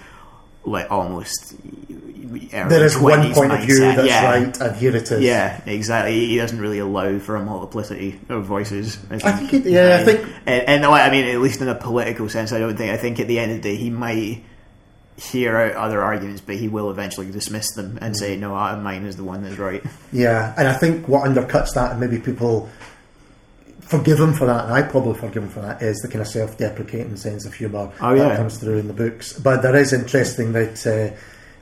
like 0.65 0.91
almost. 0.91 1.55
There 2.51 2.83
is 2.85 2.97
one 2.97 3.33
point 3.33 3.53
of 3.53 3.61
view 3.61 3.79
that's 3.79 4.07
yeah. 4.07 4.25
right, 4.25 4.59
and 4.61 4.75
here 4.75 4.95
it 4.95 5.09
is. 5.11 5.21
Yeah, 5.21 5.61
exactly. 5.65 6.25
He 6.27 6.37
doesn't 6.37 6.59
really 6.59 6.79
allow 6.79 7.17
for 7.19 7.35
a 7.35 7.43
multiplicity 7.43 8.19
of 8.29 8.45
voices. 8.45 8.97
I 9.09 9.17
think. 9.19 9.25
I 9.25 9.31
think 9.33 9.53
it- 9.53 9.69
yeah, 9.71 9.97
I 9.99 10.01
Uh, 10.01 10.05
think- 10.05 10.27
and, 10.45 10.63
and 10.67 10.85
I 10.85 11.09
mean, 11.11 11.25
at 11.25 11.39
least 11.39 11.61
in 11.61 11.67
a 11.69 11.75
political 11.75 12.27
sense, 12.29 12.51
I 12.51 12.59
don't 12.59 12.75
think. 12.75 12.91
I 12.91 12.97
think 12.97 13.19
at 13.19 13.27
the 13.27 13.39
end 13.39 13.51
of 13.51 13.61
the 13.61 13.69
day, 13.69 13.75
he 13.75 13.89
might 13.89 14.43
hear 15.17 15.55
out 15.55 15.75
other 15.75 16.01
arguments, 16.01 16.41
but 16.41 16.55
he 16.55 16.67
will 16.67 16.89
eventually 16.91 17.31
dismiss 17.31 17.71
them 17.73 17.97
and 18.01 18.17
say, 18.17 18.35
"No, 18.35 18.49
mine 18.49 19.05
is 19.05 19.15
the 19.15 19.23
one 19.23 19.43
that's 19.43 19.57
right." 19.57 19.83
Yeah, 20.11 20.53
and 20.57 20.67
I 20.67 20.73
think 20.73 21.07
what 21.07 21.23
undercuts 21.29 21.73
that, 21.75 21.91
and 21.91 21.99
maybe 22.01 22.19
people 22.19 22.69
forgive 23.87 24.19
him 24.19 24.33
for 24.33 24.45
that, 24.45 24.65
and 24.65 24.73
I 24.73 24.81
probably 24.81 25.13
forgive 25.13 25.43
him 25.43 25.49
for 25.49 25.61
that, 25.61 25.81
is 25.81 25.99
the 26.01 26.07
kind 26.07 26.21
of 26.21 26.27
self-deprecating 26.27 27.15
sense 27.17 27.45
of 27.45 27.53
humour 27.53 27.91
Oh, 28.01 28.13
yeah. 28.13 28.29
that 28.29 28.37
comes 28.37 28.57
through 28.57 28.77
in 28.79 28.87
the 28.87 28.93
books. 28.93 29.33
But 29.39 29.61
there 29.61 29.75
is 29.75 29.93
interesting 29.93 30.53
that 30.53 30.85
uh, 30.85 31.15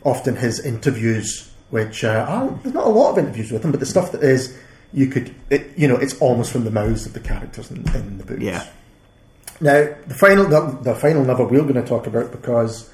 often 0.08 0.36
his 0.36 0.60
interviews, 0.66 1.52
which 1.70 2.04
uh, 2.04 2.26
are, 2.28 2.50
there's 2.64 2.74
not 2.74 2.86
a 2.86 2.90
lot 2.90 3.12
of 3.12 3.18
interviews 3.20 3.52
with 3.52 3.64
him, 3.64 3.72
but 3.72 3.80
the 3.80 3.86
stuff 3.86 4.12
that 4.14 4.24
is, 4.24 4.58
you 4.94 5.08
could, 5.08 5.34
it, 5.50 5.78
you 5.78 5.88
know, 5.88 5.96
it's 5.98 6.20
almost 6.22 6.52
from 6.52 6.64
the 6.66 6.72
mouths 6.72 7.06
of 7.06 7.14
the 7.14 7.20
characters 7.20 7.72
in, 7.72 7.78
in 7.96 8.18
the 8.18 8.24
books. 8.24 8.42
Yeah. 8.42 8.66
Now, 9.62 9.94
the 10.08 10.16
final 10.16 10.46
the, 10.46 10.78
the 10.82 10.96
final 10.96 11.24
novel 11.24 11.46
we're 11.46 11.62
going 11.62 11.76
to 11.76 11.86
talk 11.86 12.08
about 12.08 12.32
because 12.32 12.90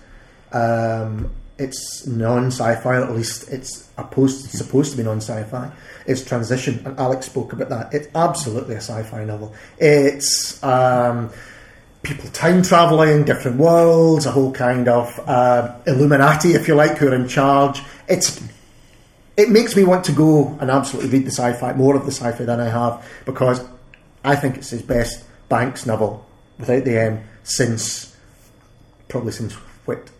um, 0.52 1.32
it's 1.60 2.08
non-sci-fi, 2.08 2.98
or 2.98 3.04
at 3.04 3.16
least 3.16 3.50
it's 3.50 3.90
opposed, 3.98 4.50
supposed 4.50 4.92
to 4.92 4.98
be 4.98 5.04
non-sci-fi. 5.04 5.72
Is 6.06 6.26
Transition, 6.26 6.82
and 6.86 6.98
Alex 6.98 7.28
spoke 7.28 7.54
about 7.54 7.70
that. 7.70 7.94
It's 7.94 8.08
absolutely 8.16 8.76
a 8.76 8.82
sci-fi 8.82 9.26
novel. 9.26 9.54
It's 9.78 10.64
um, 10.64 11.30
people 12.02 12.30
time 12.32 12.64
traveling, 12.64 13.26
different 13.26 13.58
worlds, 13.58 14.26
a 14.26 14.32
whole 14.32 14.52
kind 14.52 14.88
of 14.88 15.20
uh, 15.28 15.76
Illuminati, 15.86 16.54
if 16.54 16.68
you 16.68 16.74
like, 16.74 16.98
who 16.98 17.10
are 17.10 17.16
in 17.16 17.28
charge. 17.28 17.84
It's 18.08 18.42
it 19.38 19.50
makes 19.50 19.76
me 19.76 19.84
want 19.84 20.04
to 20.06 20.12
go 20.12 20.58
and 20.60 20.72
absolutely 20.72 21.12
read 21.12 21.26
the 21.26 21.32
sci-fi, 21.32 21.74
more 21.74 21.96
of 21.96 22.06
the 22.06 22.12
sci-fi 22.12 22.44
than 22.44 22.60
I 22.60 22.70
have, 22.70 23.08
because 23.26 23.64
I 24.24 24.36
think 24.36 24.58
it's 24.58 24.72
his 24.72 24.82
best 24.82 25.26
Banks 25.48 25.86
novel, 25.86 26.26
without 26.58 26.86
the 26.86 27.00
M, 27.00 27.24
since 27.44 28.16
probably 29.08 29.32
since 29.32 29.54
Whit, 29.86 30.12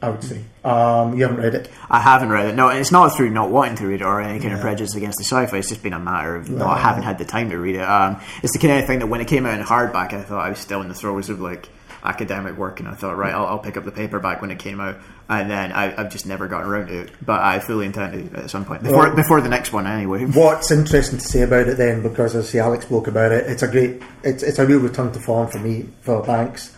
I 0.00 0.10
would 0.10 0.22
say. 0.22 0.42
Um, 0.64 1.14
you 1.16 1.22
haven't 1.22 1.38
read 1.38 1.54
it. 1.54 1.70
I 1.90 2.00
haven't 2.00 2.28
read 2.30 2.46
it. 2.46 2.54
No, 2.54 2.68
it's 2.68 2.92
not 2.92 3.16
through 3.16 3.30
not 3.30 3.50
wanting 3.50 3.76
to 3.76 3.86
read 3.86 4.00
it 4.00 4.04
or 4.04 4.20
any 4.20 4.38
kind 4.40 4.54
of 4.54 4.60
prejudice 4.60 4.94
against 4.94 5.18
the 5.18 5.24
sci-fi. 5.24 5.56
It's 5.58 5.68
just 5.68 5.82
been 5.82 5.92
a 5.92 5.98
matter 5.98 6.36
of 6.36 6.48
not 6.50 6.80
having 6.80 7.02
had 7.02 7.18
the 7.18 7.24
time 7.24 7.50
to 7.50 7.58
read 7.58 7.76
it. 7.76 7.82
Um, 7.82 8.20
it's 8.42 8.52
the 8.52 8.58
kind 8.58 8.78
of 8.80 8.86
thing 8.86 9.00
that 9.00 9.06
when 9.08 9.20
it 9.20 9.26
came 9.28 9.46
out 9.46 9.58
in 9.58 9.64
hardback, 9.66 10.12
I 10.12 10.22
thought 10.22 10.44
I 10.44 10.50
was 10.50 10.58
still 10.58 10.80
in 10.82 10.88
the 10.88 10.94
throes 10.94 11.30
of 11.30 11.40
like 11.40 11.68
academic 12.04 12.56
work, 12.56 12.78
and 12.78 12.88
I 12.88 12.94
thought, 12.94 13.16
right, 13.16 13.34
I'll, 13.34 13.46
I'll 13.46 13.58
pick 13.58 13.76
up 13.76 13.84
the 13.84 13.90
paperback 13.90 14.40
when 14.40 14.52
it 14.52 14.60
came 14.60 14.78
out, 14.78 14.98
and 15.28 15.50
then 15.50 15.72
I, 15.72 16.00
I've 16.00 16.12
just 16.12 16.26
never 16.26 16.46
gotten 16.46 16.68
around 16.68 16.86
to 16.88 17.00
it. 17.00 17.10
But 17.20 17.40
I 17.40 17.58
fully 17.58 17.86
intend 17.86 18.30
to 18.32 18.38
at 18.44 18.50
some 18.50 18.64
point 18.64 18.84
before 18.84 18.98
Well- 19.08 19.16
before 19.16 19.40
the 19.40 19.48
next 19.48 19.72
one, 19.72 19.86
anyway. 19.88 20.24
What's 20.26 20.70
interesting 20.70 21.18
to 21.18 21.24
say 21.26 21.42
about 21.42 21.66
it 21.66 21.76
then, 21.76 22.02
because 22.02 22.36
as 22.36 22.54
Alex 22.54 22.84
spoke 22.86 23.08
about 23.08 23.32
it, 23.32 23.46
it's 23.50 23.62
a 23.64 23.68
great, 23.68 24.00
it's, 24.22 24.44
it's 24.44 24.60
a 24.60 24.66
real 24.66 24.78
return 24.78 25.10
to 25.12 25.18
form 25.18 25.48
for 25.48 25.58
me, 25.58 25.88
for 26.02 26.22
Banks, 26.22 26.72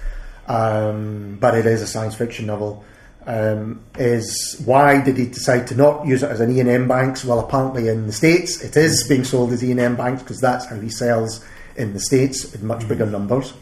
um, 0.48 1.36
but 1.40 1.54
it 1.54 1.66
is 1.66 1.82
a 1.82 1.86
science 1.86 2.14
fiction 2.14 2.46
novel. 2.46 2.84
Um, 3.26 3.80
is 3.96 4.60
why 4.64 5.02
did 5.02 5.16
he 5.18 5.26
decide 5.26 5.66
to 5.68 5.74
not 5.76 6.06
use 6.06 6.22
it 6.22 6.30
as 6.30 6.40
an 6.40 6.50
E 6.56 6.60
and 6.60 6.68
M 6.68 6.88
Banks? 6.88 7.24
Well, 7.24 7.38
apparently 7.38 7.88
in 7.88 8.06
the 8.06 8.12
states 8.12 8.62
it 8.62 8.76
is 8.76 9.06
being 9.08 9.24
sold 9.24 9.52
as 9.52 9.62
E 9.62 9.70
and 9.70 9.78
M 9.80 9.94
Banks 9.96 10.22
because 10.22 10.40
that's 10.40 10.66
how 10.66 10.76
he 10.80 10.88
sells 10.88 11.44
in 11.76 11.92
the 11.92 12.00
states 12.00 12.54
in 12.54 12.66
much 12.66 12.88
bigger 12.88 13.06
numbers. 13.06 13.52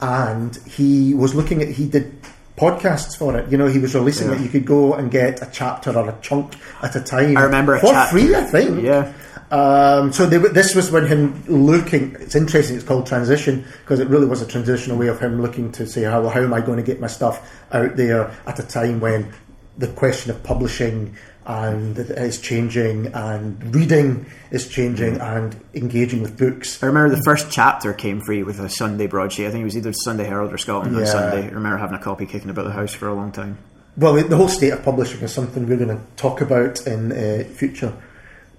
And 0.00 0.56
he 0.66 1.14
was 1.14 1.34
looking 1.34 1.62
at 1.62 1.68
he 1.68 1.86
did 1.88 2.12
podcasts 2.56 3.16
for 3.16 3.36
it. 3.38 3.50
You 3.50 3.56
know, 3.58 3.66
he 3.66 3.78
was 3.78 3.94
releasing 3.94 4.28
Yeah. 4.28 4.36
it. 4.36 4.40
You 4.42 4.48
could 4.48 4.66
go 4.66 4.92
and 4.94 5.10
get 5.10 5.42
a 5.42 5.48
chapter 5.50 5.90
or 5.96 6.08
a 6.10 6.14
chunk 6.20 6.54
at 6.82 6.94
a 6.96 7.00
time. 7.00 7.36
I 7.36 7.42
remember 7.42 7.78
for 7.78 7.94
free. 8.06 8.34
I 8.34 8.44
think. 8.44 8.82
Yeah. 8.82 9.12
Um, 9.50 10.12
so 10.12 10.26
they, 10.26 10.38
this 10.38 10.74
was 10.74 10.90
when 10.90 11.06
him 11.06 11.44
looking. 11.46 12.16
It's 12.20 12.36
interesting. 12.36 12.76
It's 12.76 12.84
called 12.84 13.06
transition 13.06 13.64
because 13.82 13.98
it 13.98 14.08
really 14.08 14.26
was 14.26 14.42
a 14.42 14.46
transitional 14.46 14.96
way 14.96 15.08
of 15.08 15.18
him 15.18 15.42
looking 15.42 15.72
to 15.72 15.86
say 15.86 16.02
how 16.02 16.28
how 16.28 16.40
am 16.40 16.54
I 16.54 16.60
going 16.60 16.76
to 16.76 16.84
get 16.84 17.00
my 17.00 17.08
stuff 17.08 17.50
out 17.72 17.96
there 17.96 18.30
at 18.46 18.58
a 18.58 18.62
time 18.62 19.00
when 19.00 19.32
the 19.76 19.88
question 19.88 20.30
of 20.30 20.42
publishing 20.42 21.16
and 21.46 21.98
is 21.98 22.40
changing 22.40 23.08
and 23.08 23.74
reading 23.74 24.26
is 24.52 24.68
changing 24.68 25.20
and 25.20 25.60
engaging 25.74 26.22
with 26.22 26.38
books. 26.38 26.80
I 26.82 26.86
remember 26.86 27.16
the 27.16 27.22
first 27.22 27.50
chapter 27.50 27.92
came 27.92 28.20
free 28.20 28.44
with 28.44 28.60
a 28.60 28.68
Sunday 28.68 29.08
broadsheet. 29.08 29.46
I 29.46 29.50
think 29.50 29.62
it 29.62 29.64
was 29.64 29.76
either 29.76 29.92
Sunday 29.92 30.24
Herald 30.24 30.52
or 30.52 30.58
Scotland 30.58 30.96
on 30.96 31.06
Sunday. 31.06 31.44
I 31.44 31.50
remember 31.50 31.78
having 31.78 31.96
a 31.96 32.02
copy 32.02 32.26
kicking 32.26 32.50
about 32.50 32.66
the 32.66 32.72
house 32.72 32.92
for 32.92 33.08
a 33.08 33.14
long 33.14 33.32
time. 33.32 33.58
Well, 33.96 34.14
the, 34.14 34.22
the 34.22 34.36
whole 34.36 34.48
state 34.48 34.70
of 34.70 34.84
publishing 34.84 35.20
is 35.22 35.32
something 35.32 35.66
we're 35.66 35.76
going 35.76 35.88
to 35.88 36.04
talk 36.16 36.40
about 36.40 36.86
in 36.86 37.10
uh, 37.10 37.44
future 37.44 37.92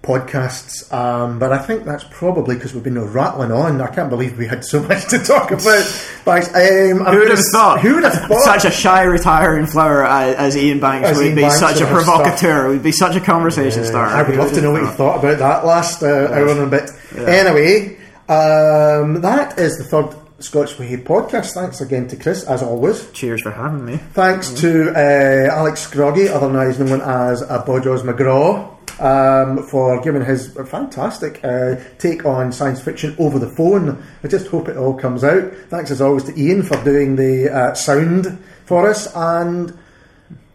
podcasts. 0.03 0.91
Um, 0.93 1.37
but 1.39 1.51
I 1.53 1.59
think 1.59 1.83
that's 1.85 2.03
probably 2.09 2.55
because 2.55 2.73
we've 2.73 2.83
been 2.83 2.99
rattling 2.99 3.51
on. 3.51 3.81
I 3.81 3.87
can't 3.87 4.09
believe 4.09 4.37
we 4.37 4.47
had 4.47 4.65
so 4.65 4.81
much 4.87 5.07
to 5.09 5.19
talk 5.19 5.51
about. 5.51 5.85
Banks. 6.25 6.47
Um, 6.53 7.05
Who 7.05 7.19
would 7.19 7.29
have 7.29 7.37
s- 7.39 7.51
thought? 7.51 7.81
Who 7.81 7.95
would 7.95 8.03
have 8.03 8.13
thought? 8.27 8.41
Such 8.43 8.65
a 8.65 8.71
shy, 8.71 9.03
retiring 9.03 9.65
flower 9.67 10.03
as, 10.05 10.35
as 10.35 10.55
Iain 10.55 10.79
Banks 10.79 11.09
As 11.09 11.17
would 11.17 11.25
Iain 11.27 11.35
be 11.35 11.41
Banks 11.41 11.59
such 11.59 11.81
a 11.81 11.85
provocateur. 11.85 12.69
Would 12.69 12.83
be 12.83 12.91
such 12.91 13.15
a 13.15 13.19
conversation 13.21 13.85
starter. 13.85 14.15
I 14.15 14.23
would 14.23 14.37
love 14.37 14.53
to 14.53 14.61
know 14.61 14.71
what 14.71 14.81
you 14.81 14.89
thought? 14.89 15.19
about 15.19 15.37
that 15.39 15.65
last 15.65 16.01
uh, 16.03 16.07
hour 16.31 16.47
and 16.49 16.59
a 16.61 16.67
bit. 16.67 16.89
Anyway, 17.17 17.97
um, 18.29 19.21
that 19.21 19.59
is 19.59 19.77
the 19.77 19.83
third 19.83 20.15
Scotch 20.39 20.79
Way 20.79 20.97
podcast. 20.97 21.51
Thanks 21.53 21.81
again 21.81 22.07
to 22.07 22.15
Chris, 22.15 22.43
as 22.45 22.63
always. 22.63 23.11
Cheers 23.11 23.41
for 23.41 23.51
having 23.51 23.85
me. 23.85 23.97
Thanks 23.97 24.49
to 24.61 24.89
uh, 24.95 25.53
Alex 25.53 25.81
Scroggy, 25.81 26.27
otherwise 26.29 26.79
known 26.79 27.01
as 27.01 27.43
uh, 27.43 27.63
Bodros 27.65 28.01
McGraw, 28.01 28.70
um, 29.01 29.63
for 29.63 29.99
giving 30.01 30.23
his 30.23 30.53
fantastic 30.53 31.43
uh, 31.43 31.75
take 31.97 32.25
on 32.25 32.51
science 32.51 32.81
fiction 32.81 33.15
over 33.19 33.39
the 33.39 33.49
phone. 33.49 34.01
I 34.23 34.27
just 34.27 34.47
hope 34.47 34.69
it 34.69 34.77
all 34.77 34.93
comes 34.93 35.23
out. 35.23 35.51
Thanks 35.69 35.91
as 35.91 36.01
always 36.01 36.23
to 36.25 36.39
Ian 36.39 36.63
for 36.63 36.81
doing 36.83 37.15
the 37.15 37.49
uh, 37.49 37.73
sound 37.73 38.37
for 38.65 38.87
us, 38.89 39.13
and 39.15 39.77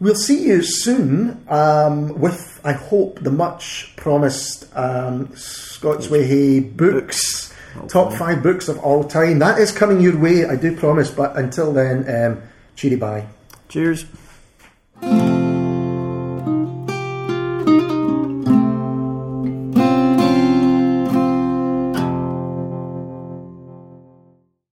we'll 0.01 0.15
see 0.15 0.47
you 0.47 0.63
soon 0.63 1.45
um, 1.49 2.19
with, 2.21 2.61
I 2.65 2.73
hope, 2.73 3.19
the 3.21 3.33
much 3.33 3.93
promised 3.97 4.67
um, 4.75 5.35
Scots 5.35 6.07
books. 6.07 7.53
Top 7.89 8.13
five 8.15 8.43
books 8.43 8.69
of 8.69 8.79
all 8.79 9.05
time. 9.05 9.39
That 9.39 9.59
is 9.59 9.71
coming 9.71 10.01
your 10.01 10.19
way, 10.19 10.47
I 10.47 10.57
do 10.57 10.75
promise. 10.75 11.11
But 11.11 11.37
until 11.37 11.75
then, 11.75 12.09
um, 12.09 12.43
cheery 12.75 12.97
bye. 12.97 13.27
Cheers. 13.69 14.07